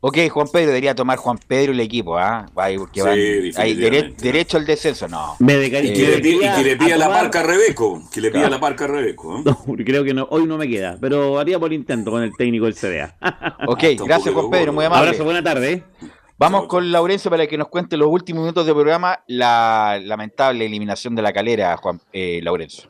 Ok, 0.02 0.16
Juan 0.30 0.48
Pedro 0.50 0.68
debería 0.68 0.94
tomar 0.94 1.18
Juan 1.18 1.38
Pedro 1.46 1.72
el 1.72 1.80
equipo, 1.80 2.16
¿ah? 2.16 2.46
Porque 2.54 3.02
hay 3.56 3.74
derecho 3.74 4.56
al 4.56 4.64
descenso, 4.64 5.08
no. 5.08 5.36
y, 5.38 5.44
que 5.44 6.62
le 6.64 6.76
pida 6.76 6.96
la 6.96 7.08
parca 7.08 7.40
a 7.40 7.42
Rebeco. 7.42 8.02
Que 8.10 8.22
le 8.22 8.30
pida 8.30 8.48
la 8.48 8.58
parca 8.58 8.84
a 8.84 8.88
Rebeco. 8.88 9.42
No, 9.44 9.62
creo 9.84 10.02
que 10.02 10.14
no, 10.14 10.26
hoy 10.30 10.46
no 10.46 10.56
me 10.56 10.68
queda, 10.68 10.96
pero 10.98 11.38
haría 11.38 11.58
por 11.58 11.72
intento 11.72 12.10
con 12.10 12.22
el 12.22 12.32
técnico 12.34 12.64
del 12.64 12.74
CDA. 12.74 13.14
ok, 13.66 13.84
gracias 14.06 14.34
Juan 14.34 14.48
Pedro, 14.48 14.72
muy 14.72 14.86
amable. 14.86 15.08
Abrazo, 15.08 15.24
buena 15.24 15.42
tarde. 15.42 15.72
¿eh? 15.72 15.84
Vamos 16.38 16.66
con 16.68 16.90
Laurencio 16.90 17.30
para 17.30 17.46
que 17.46 17.58
nos 17.58 17.68
cuente 17.68 17.98
los 17.98 18.08
últimos 18.08 18.40
minutos 18.40 18.64
del 18.64 18.74
programa 18.74 19.22
la 19.26 20.00
lamentable 20.02 20.64
eliminación 20.64 21.14
de 21.14 21.20
la 21.20 21.34
calera, 21.34 21.76
Juan 21.76 22.00
eh, 22.14 22.40
Laurencio. 22.42 22.88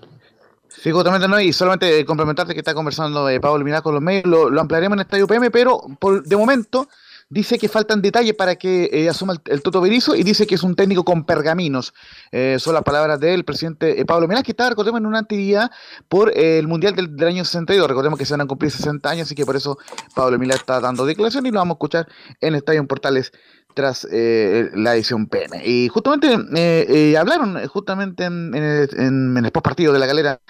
Sí, 0.71 0.91
justamente 0.93 1.27
no, 1.27 1.41
y 1.41 1.53
solamente 1.53 2.05
complementarte 2.05 2.55
que 2.55 2.61
está 2.61 2.75
conversando 2.75 3.29
eh, 3.29 3.41
Pablo 3.41 3.65
Minar 3.65 3.83
con 3.83 3.95
los 3.95 4.03
medios, 4.03 4.25
lo, 4.25 4.61
ampliaremos 4.61 4.97
en 4.97 5.01
Estadio 5.01 5.27
PM, 5.27 5.51
pero 5.51 5.81
por, 5.99 6.23
de 6.23 6.37
momento 6.37 6.89
dice 7.29 7.59
que 7.59 7.69
faltan 7.69 8.03
detalles 8.03 8.35
para 8.35 8.57
que 8.57 8.89
eh, 8.93 9.09
asuma 9.09 9.35
el, 9.47 9.63
Toto 9.63 9.81
Berizzo 9.81 10.15
y 10.15 10.23
dice 10.23 10.47
que 10.47 10.55
es 10.55 10.63
un 10.63 10.75
técnico 10.75 11.05
con 11.05 11.25
pergaminos. 11.25 11.93
Eh, 12.33 12.57
son 12.59 12.75
las 12.75 12.83
palabras 12.83 13.19
del 13.21 13.45
presidente 13.45 14.05
Pablo 14.05 14.29
Minar, 14.29 14.45
que 14.45 14.53
estaba, 14.53 14.71
recordemos, 14.71 15.01
en 15.01 15.07
una 15.07 15.21
actividad 15.21 15.71
por 16.09 16.37
el 16.37 16.67
Mundial 16.67 16.95
del, 16.95 17.27
año 17.27 17.45
62. 17.45 17.89
Recordemos 17.89 18.19
que 18.19 18.25
se 18.25 18.35
van 18.35 18.43
a 18.43 18.47
cumplir 18.47 18.71
60 18.71 19.09
años, 19.09 19.27
así 19.27 19.35
que 19.35 19.47
por 19.47 19.57
eso 19.57 19.79
Pablo 20.15 20.39
Minar 20.39 20.59
está 20.59 20.81
dando 20.81 21.05
declaración 21.05 21.47
y 21.47 21.51
lo 21.51 21.59
vamos 21.59 21.75
a 21.75 21.77
escuchar 21.77 22.09
en 22.41 22.55
Estadio 22.55 22.87
Portales 22.87 23.33
tras 23.75 24.05
la 24.11 24.95
edición 24.95 25.27
PM. 25.27 25.63
Y 25.65 25.89
justamente 25.89 27.17
hablaron 27.17 27.67
justamente 27.69 28.25
en, 28.25 28.55
en 28.55 29.37
el 29.37 29.51
post 29.53 29.65
partido 29.65 29.93
de 29.93 29.99
la 29.99 30.07
galera 30.07 30.41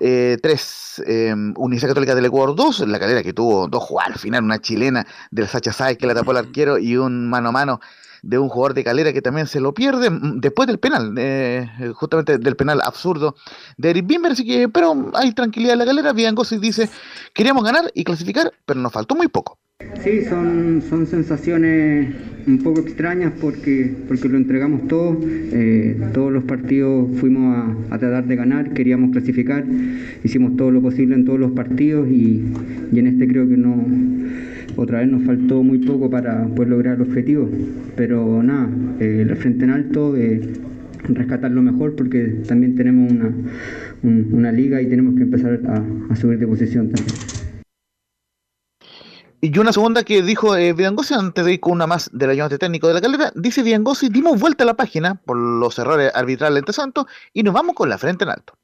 eh, 0.00 0.38
tres 0.40 1.02
eh, 1.06 1.34
Universidad 1.56 1.90
Católica 1.90 2.14
del 2.14 2.26
Ecuador, 2.26 2.54
dos 2.54 2.80
la 2.80 3.00
calera 3.00 3.22
que 3.22 3.32
tuvo 3.32 3.66
dos 3.66 3.82
jugadas 3.82 4.12
al 4.12 4.18
final, 4.18 4.44
una 4.44 4.60
chilena 4.60 5.04
del 5.30 5.48
Sacha 5.48 5.72
Sáez 5.72 5.98
que 5.98 6.06
la 6.06 6.14
tapó 6.14 6.30
el 6.30 6.36
arquero 6.36 6.78
y 6.78 6.96
un 6.96 7.28
mano 7.28 7.48
a 7.48 7.52
mano 7.52 7.80
de 8.22 8.38
un 8.38 8.48
jugador 8.48 8.74
de 8.74 8.84
calera 8.84 9.12
que 9.12 9.22
también 9.22 9.46
se 9.48 9.60
lo 9.60 9.74
pierde 9.74 10.10
mm, 10.10 10.40
después 10.40 10.68
del 10.68 10.78
penal, 10.78 11.14
eh, 11.18 11.68
justamente 11.94 12.38
del 12.38 12.56
penal 12.56 12.80
absurdo 12.80 13.34
de 13.76 13.90
Eric 13.90 14.06
Bimber, 14.06 14.32
así 14.32 14.46
que, 14.46 14.68
pero 14.68 15.10
hay 15.14 15.32
tranquilidad 15.32 15.72
en 15.72 15.78
la 15.80 15.84
galera, 15.84 16.12
Viangosi 16.12 16.58
dice, 16.58 16.88
queríamos 17.34 17.64
ganar 17.64 17.90
y 17.94 18.04
clasificar, 18.04 18.52
pero 18.66 18.78
nos 18.80 18.92
faltó 18.92 19.16
muy 19.16 19.28
poco. 19.28 19.58
Sí, 20.02 20.22
son, 20.24 20.82
son 20.88 21.06
sensaciones 21.06 22.12
un 22.48 22.58
poco 22.58 22.80
extrañas 22.80 23.32
porque, 23.40 23.94
porque 24.08 24.28
lo 24.28 24.36
entregamos 24.36 24.88
todo. 24.88 25.20
Eh, 25.24 25.96
todos 26.12 26.32
los 26.32 26.44
partidos 26.44 27.08
fuimos 27.18 27.76
a, 27.90 27.98
tratar 27.98 28.26
de 28.26 28.34
ganar, 28.34 28.72
queríamos 28.72 29.12
clasificar, 29.12 29.64
hicimos 30.24 30.56
todo 30.56 30.72
lo 30.72 30.82
posible 30.82 31.14
en 31.14 31.24
todos 31.24 31.38
los 31.38 31.52
partidos 31.52 32.08
y, 32.08 32.42
en 32.92 33.06
este 33.06 33.28
creo 33.28 33.48
que 33.48 33.56
no, 33.56 33.86
otra 34.74 34.98
vez 34.98 35.08
nos 35.08 35.22
faltó 35.22 35.62
muy 35.62 35.78
poco 35.78 36.10
para 36.10 36.46
poder 36.46 36.70
lograr 36.70 36.96
el 36.96 37.02
objetivo. 37.02 37.48
Pero 37.96 38.42
nada, 38.42 38.68
eh, 38.98 39.26
el 39.28 39.36
frente 39.36 39.64
en 39.64 39.70
alto, 39.70 40.16
eh, 40.16 40.40
rescatar 41.08 41.52
lo 41.52 41.62
mejor 41.62 41.94
porque 41.94 42.42
también 42.48 42.74
tenemos 42.74 43.12
una, 43.12 43.32
una 44.02 44.50
liga 44.50 44.82
y 44.82 44.86
tenemos 44.86 45.14
que 45.14 45.22
empezar 45.22 45.60
a, 45.66 46.12
a 46.12 46.16
subir 46.16 46.40
de 46.40 46.48
posición 46.48 46.90
también. 46.90 47.37
Y 49.40 49.56
una 49.56 49.72
segunda 49.72 50.02
que 50.02 50.20
dijo 50.20 50.56
eh, 50.56 50.72
Vidangosi, 50.72 51.14
antes 51.14 51.44
de 51.44 51.52
ir 51.52 51.60
con 51.60 51.74
una 51.74 51.86
más 51.86 52.10
del 52.12 52.30
ayudante 52.30 52.58
técnico 52.58 52.88
de 52.88 52.94
la 52.94 53.00
calera, 53.00 53.32
dice 53.36 53.62
Vidangosi, 53.62 54.08
dimos 54.08 54.40
vuelta 54.40 54.64
a 54.64 54.66
la 54.66 54.74
página 54.74 55.14
por 55.14 55.36
los 55.36 55.78
errores 55.78 56.10
arbitrales 56.12 56.58
entre 56.58 56.72
Santos 56.72 57.06
y 57.32 57.44
nos 57.44 57.54
vamos 57.54 57.76
con 57.76 57.88
la 57.88 57.98
frente 57.98 58.24
en 58.24 58.30
alto. 58.30 58.54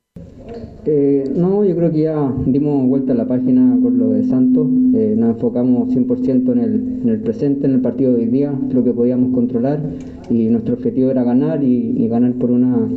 Eh, 0.84 1.30
no, 1.32 1.64
yo 1.64 1.76
creo 1.76 1.92
que 1.92 2.02
ya 2.02 2.32
dimos 2.46 2.88
vuelta 2.88 3.12
a 3.12 3.16
la 3.16 3.24
página 3.24 3.78
con 3.80 3.98
lo 4.01 4.10
de 4.10 4.24
Santos, 4.24 4.66
eh, 4.94 5.14
nos 5.16 5.36
enfocamos 5.36 5.94
100% 5.94 6.52
en 6.52 6.59
el, 6.59 6.74
en 7.02 7.09
el 7.09 7.20
presente, 7.20 7.66
en 7.66 7.74
el 7.74 7.80
partido 7.80 8.12
de 8.12 8.24
hoy 8.24 8.26
día, 8.26 8.52
lo 8.72 8.82
que 8.82 8.92
podíamos 8.92 9.32
controlar 9.32 9.80
y 10.28 10.48
nuestro 10.48 10.74
objetivo 10.74 11.09
era 11.09 11.22
ganar 11.22 11.62
y 11.62 12.09
ganar 12.09 12.32
por 12.32 12.51
una 12.51 12.88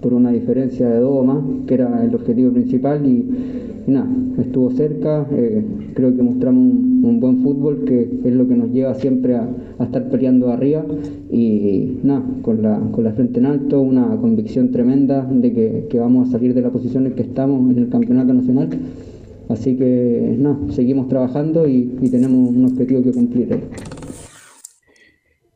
por 0.00 0.14
una 0.14 0.30
diferencia 0.30 0.88
de 0.88 1.00
dos 1.00 1.20
o 1.20 1.24
más, 1.24 1.38
que 1.66 1.74
era 1.74 2.04
el 2.04 2.14
objetivo 2.14 2.52
principal 2.52 3.06
y, 3.06 3.24
nada, 3.86 4.08
estuvo 4.38 4.70
cerca, 4.70 5.26
eh, 5.32 5.64
creo 5.94 6.14
que 6.14 6.22
mostramos 6.22 6.62
un, 7.02 7.20
buen 7.20 7.42
fútbol 7.42 7.84
que 7.84 8.08
es 8.24 8.34
lo 8.34 8.46
que 8.48 8.54
nos 8.54 8.70
lleva 8.70 8.94
siempre 8.94 9.36
a, 9.36 9.48
estar 9.82 10.08
peleando 10.10 10.50
arriba 10.50 10.84
y, 11.30 11.98
nada, 12.02 12.22
con 12.42 12.62
la, 12.62 12.78
con 12.92 13.04
la 13.04 13.12
frente 13.12 13.40
en 13.40 13.46
alto, 13.46 13.80
una 13.80 14.16
convicción 14.16 14.70
tremenda 14.70 15.24
de 15.24 15.86
que, 15.88 15.98
vamos 15.98 16.28
a 16.28 16.32
salir 16.32 16.54
de 16.54 16.62
la 16.62 16.70
posición 16.70 17.06
en 17.06 17.12
que 17.12 17.22
estamos 17.22 17.70
en 17.70 17.78
el 17.78 17.88
campeonato 17.88 18.32
nacional. 18.32 18.68
Así 19.48 19.74
que 19.76 20.36
nada, 20.38 20.58
seguimos 20.70 21.08
trabajando 21.08 21.66
y, 21.66 21.92
y 22.00 22.08
tenemos 22.08 22.54
un 22.54 22.66
objetivo 22.66 23.02
que 23.02 23.12
cumplir. 23.12 23.48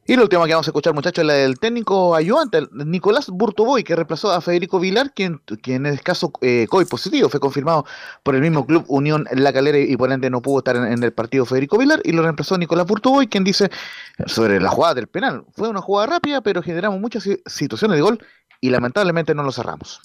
Y 0.06 0.16
la 0.16 0.22
última 0.22 0.44
que 0.44 0.52
vamos 0.52 0.66
a 0.66 0.70
escuchar, 0.70 0.92
muchachos, 0.92 1.22
es 1.22 1.26
la 1.26 1.32
del 1.32 1.58
técnico 1.58 2.14
ayudante, 2.14 2.68
Nicolás 2.72 3.30
Burtoboy, 3.30 3.82
que 3.82 3.96
reemplazó 3.96 4.30
a 4.32 4.42
Federico 4.42 4.78
Vilar, 4.78 5.14
quien, 5.14 5.38
quien 5.62 5.86
en 5.86 5.94
el 5.94 6.02
caso 6.02 6.30
eh, 6.42 6.66
COVID 6.68 6.86
positivo 6.86 7.30
fue 7.30 7.40
confirmado 7.40 7.86
por 8.22 8.34
el 8.34 8.42
mismo 8.42 8.66
club 8.66 8.84
Unión 8.88 9.26
La 9.32 9.50
Calera 9.50 9.78
y 9.78 9.96
por 9.96 10.12
ende 10.12 10.28
no 10.28 10.42
pudo 10.42 10.58
estar 10.58 10.76
en, 10.76 11.02
el 11.02 11.12
partido 11.14 11.46
Federico 11.46 11.78
Vilar, 11.78 12.02
y 12.04 12.12
lo 12.12 12.22
reemplazó 12.22 12.58
Nicolás 12.58 12.86
Burtoboy, 12.86 13.28
quien 13.28 13.44
dice 13.44 13.70
sobre 14.26 14.60
la 14.60 14.68
jugada 14.68 14.92
del 14.92 15.06
penal. 15.06 15.46
Fue 15.54 15.70
una 15.70 15.80
jugada 15.80 16.06
rápida, 16.08 16.42
pero 16.42 16.62
generamos 16.62 17.00
muchas 17.00 17.26
situaciones 17.46 17.96
de 17.96 18.02
gol 18.02 18.18
y 18.60 18.68
lamentablemente 18.68 19.34
no 19.34 19.42
lo 19.42 19.52
cerramos. 19.52 20.02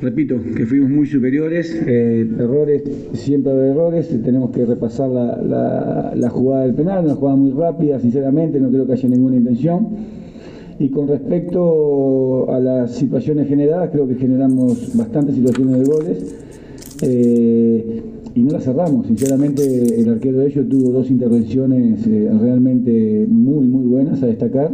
Repito, 0.00 0.36
que 0.56 0.66
fuimos 0.66 0.90
muy 0.90 1.06
superiores, 1.06 1.72
eh, 1.86 2.28
errores, 2.38 2.82
siempre 3.12 3.52
hay 3.52 3.70
errores, 3.70 4.08
tenemos 4.24 4.50
que 4.50 4.66
repasar 4.66 5.08
la, 5.08 6.12
la, 6.14 6.30
jugada 6.30 6.64
del 6.64 6.74
penal, 6.74 7.04
una 7.04 7.14
jugada 7.14 7.36
muy 7.36 7.52
rápida, 7.52 8.00
sinceramente, 8.00 8.58
no 8.60 8.70
creo 8.70 8.86
que 8.86 8.94
haya 8.94 9.08
ninguna 9.08 9.36
intención. 9.36 9.88
Y 10.80 10.88
con 10.88 11.06
respecto 11.06 12.52
a 12.52 12.58
las 12.58 12.96
situaciones 12.96 13.48
generadas, 13.48 13.90
creo 13.90 14.08
que 14.08 14.16
generamos 14.16 14.96
bastantes 14.96 15.36
situaciones 15.36 15.78
de 15.78 15.84
goles 15.84 16.36
eh, 17.02 18.02
y 18.34 18.42
no 18.42 18.50
las 18.50 18.64
cerramos. 18.64 19.06
Sinceramente, 19.06 19.62
el 20.00 20.08
arquero 20.08 20.38
de 20.38 20.48
ellos 20.48 20.68
tuvo 20.68 20.90
dos 20.90 21.08
intervenciones 21.08 22.04
eh, 22.08 22.30
realmente 22.40 23.26
muy, 23.28 23.68
muy 23.68 23.86
buenas 23.86 24.20
a 24.24 24.26
destacar 24.26 24.72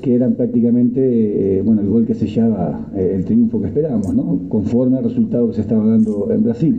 que 0.00 0.14
eran 0.14 0.34
prácticamente 0.34 1.58
eh, 1.58 1.62
bueno, 1.62 1.82
el 1.82 1.88
gol 1.88 2.06
que 2.06 2.14
sellaba 2.14 2.88
eh, 2.94 3.14
el 3.16 3.24
triunfo 3.24 3.60
que 3.60 3.68
esperábamos, 3.68 4.14
¿no? 4.14 4.40
conforme 4.48 4.98
al 4.98 5.04
resultado 5.04 5.48
que 5.48 5.54
se 5.54 5.60
estaba 5.62 5.86
dando 5.86 6.28
en 6.30 6.42
Brasil. 6.42 6.78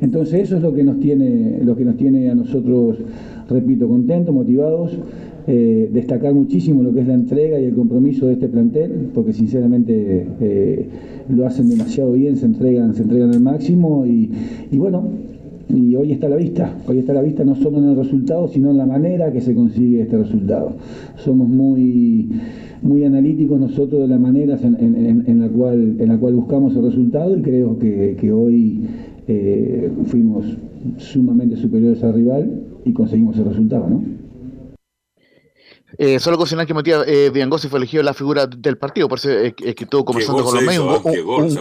Entonces 0.00 0.42
eso 0.42 0.56
es 0.56 0.62
lo 0.62 0.74
que 0.74 0.82
nos 0.82 1.00
tiene, 1.00 1.60
lo 1.64 1.76
que 1.76 1.84
nos 1.84 1.96
tiene 1.96 2.30
a 2.30 2.34
nosotros, 2.34 2.98
repito, 3.48 3.88
contentos, 3.88 4.34
motivados, 4.34 4.98
eh, 5.46 5.90
destacar 5.92 6.34
muchísimo 6.34 6.82
lo 6.82 6.92
que 6.92 7.00
es 7.00 7.06
la 7.06 7.14
entrega 7.14 7.58
y 7.58 7.64
el 7.64 7.74
compromiso 7.74 8.26
de 8.26 8.34
este 8.34 8.48
plantel, 8.48 9.10
porque 9.14 9.32
sinceramente 9.32 10.26
lo 11.28 11.46
hacen 11.46 11.68
demasiado 11.68 12.12
bien, 12.12 12.36
se 12.36 12.46
entregan, 12.46 12.94
se 12.94 13.02
entregan 13.02 13.32
al 13.32 13.40
máximo 13.40 14.06
y, 14.06 14.30
y 14.70 14.76
bueno, 14.76 15.04
y 15.72 15.96
hoy 15.96 16.12
está 16.12 16.26
a 16.26 16.30
la 16.30 16.36
vista, 16.36 16.76
hoy 16.86 16.98
está 16.98 17.12
a 17.12 17.16
la 17.16 17.22
vista 17.22 17.44
no 17.44 17.54
solo 17.56 17.78
en 17.78 17.90
el 17.90 17.96
resultado, 17.96 18.48
sino 18.48 18.70
en 18.70 18.76
la 18.76 18.86
manera 18.86 19.32
que 19.32 19.40
se 19.40 19.54
consigue 19.54 20.02
este 20.02 20.18
resultado. 20.18 20.76
Somos 21.16 21.48
muy, 21.48 22.28
muy 22.82 23.04
analíticos 23.04 23.58
nosotros 23.58 24.02
de 24.02 24.08
las 24.08 24.20
maneras 24.20 24.62
en, 24.62 25.40
la, 25.40 25.48
cual, 25.48 25.96
en 25.98 26.08
la 26.08 26.18
cual 26.18 26.34
buscamos 26.34 26.76
el 26.76 26.84
resultado 26.84 27.36
y 27.36 27.42
creo 27.42 27.78
que, 27.78 28.32
hoy 28.32 28.82
eh, 29.26 29.90
fuimos 30.06 30.44
sumamente 30.98 31.56
superiores 31.56 32.02
al 32.02 32.14
rival 32.14 32.62
y 32.84 32.92
conseguimos 32.92 33.38
el 33.38 33.46
resultado, 33.46 33.88
¿no? 33.88 34.02
Eh, 35.98 36.18
solo 36.18 36.38
considerar 36.38 36.66
que 36.66 36.72
Matías 36.72 37.04
eh, 37.06 37.30
fue 37.68 37.78
elegido 37.78 38.02
la 38.02 38.14
figura 38.14 38.46
del 38.46 38.78
partido, 38.78 39.08
por 39.08 39.18
eso 39.18 39.30
es 39.30 39.54
que 39.54 39.84
estuvo 39.84 40.04
conversando 40.04 40.42
con 40.42 40.54
los 40.54 40.64
medios. 40.64 41.02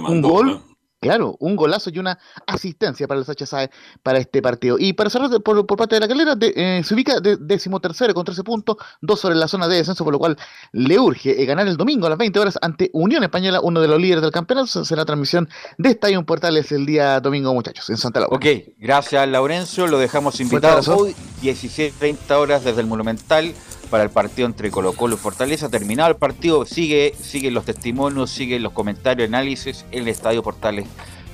Un, 0.09 0.21
gol, 0.21 0.61
Claro, 1.02 1.36
un 1.40 1.56
golazo 1.56 1.90
y 1.91 1.98
una 1.98 2.19
asistencia 2.45 3.07
para 3.07 3.19
el 3.19 3.26
Sacha 3.26 3.48
Sae 3.48 3.72
para 4.03 4.19
este 4.19 4.40
partido. 4.40 4.78
Y 4.78 4.94
para 4.94 5.10
cerrar 5.10 5.32
por, 5.41 5.65
parte 5.65 5.95
de 5.95 6.02
la 6.02 6.07
calera, 6.07 6.38
eh, 6.40 6.84
se 6.86 6.94
ubica 6.94 7.19
de 7.19 7.38
décimo 7.38 7.80
tercero 7.80 8.14
con 8.14 8.23
13 8.23 8.44
puntos, 8.44 8.78
dos 9.02 9.19
sobre 9.19 9.34
la 9.34 9.48
zona 9.48 9.68
de 9.68 9.78
descenso, 9.78 10.03
por 10.03 10.14
lo 10.14 10.19
cual 10.19 10.38
le 10.73 10.99
urge 10.99 11.41
eh, 11.41 11.45
ganar 11.48 11.68
el 11.68 11.76
domingo 11.76 12.06
a 12.06 12.10
las 12.10 12.19
20 12.19 12.40
horas 12.40 12.60
ante 12.61 12.91
Unión 12.94 13.23
Española, 13.23 13.61
uno 13.64 13.82
de 13.82 13.88
los 13.88 13.99
líderes 13.99 14.22
del 14.22 14.32
campeonato. 14.32 14.86
Será 14.86 15.03
transmisión 15.03 15.49
de 15.80 15.90
Estadio 15.90 16.23
Portales 16.23 16.72
el 16.72 16.86
día 16.86 17.19
domingo, 17.19 17.52
muchachos, 17.52 17.90
en 17.90 17.98
Santa 17.98 18.19
Laura. 18.19 18.38
Ok, 18.38 18.45
gracias 18.78 19.28
Laurencio, 19.28 19.88
lo 19.88 19.98
dejamos 19.98 20.40
invitado 20.40 20.95
hoy, 20.95 21.15
17.30 21.41 22.32
horas 22.36 22.64
desde 22.64 22.80
el 22.80 22.86
Monumental 22.86 23.56
para 23.91 24.03
el 24.03 24.09
partido 24.09 24.47
entre 24.47 24.72
Colo 24.72 24.93
Colo 24.93 25.15
y 25.15 25.18
Fortaleza. 25.19 25.69
Terminado 25.69 26.09
el 26.09 26.15
partido, 26.15 26.65
sigue, 26.65 27.13
siguen 27.22 27.53
los 27.53 27.65
testimonios, 27.65 28.31
siguen 28.31 28.63
los 28.63 28.72
comentarios, 28.72 29.27
análisis 29.27 29.85
en 29.91 30.03
el 30.03 30.07
Estadio 30.07 30.41
Portales 30.41 30.88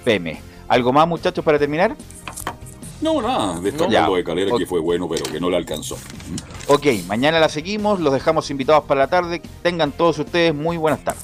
PM. 0.03 0.41
¿Algo 0.67 0.91
más, 0.91 1.07
muchachos, 1.07 1.45
para 1.45 1.57
terminar? 1.57 1.95
No, 2.99 3.21
nada, 3.21 3.59
destacando 3.59 4.15
de 4.15 4.23
Calera 4.23 4.57
que 4.57 4.65
fue 4.65 4.79
bueno, 4.79 5.07
pero 5.07 5.23
que 5.25 5.39
no 5.39 5.49
le 5.51 5.57
alcanzó. 5.57 5.97
Ok, 6.67 6.87
mañana 7.07 7.39
la 7.39 7.47
seguimos, 7.47 7.99
los 7.99 8.11
dejamos 8.11 8.49
invitados 8.49 8.83
para 8.85 9.01
la 9.01 9.07
tarde. 9.07 9.41
Tengan 9.61 9.91
todos 9.91 10.17
ustedes 10.17 10.53
muy 10.53 10.77
buenas 10.77 11.03
tardes. 11.03 11.23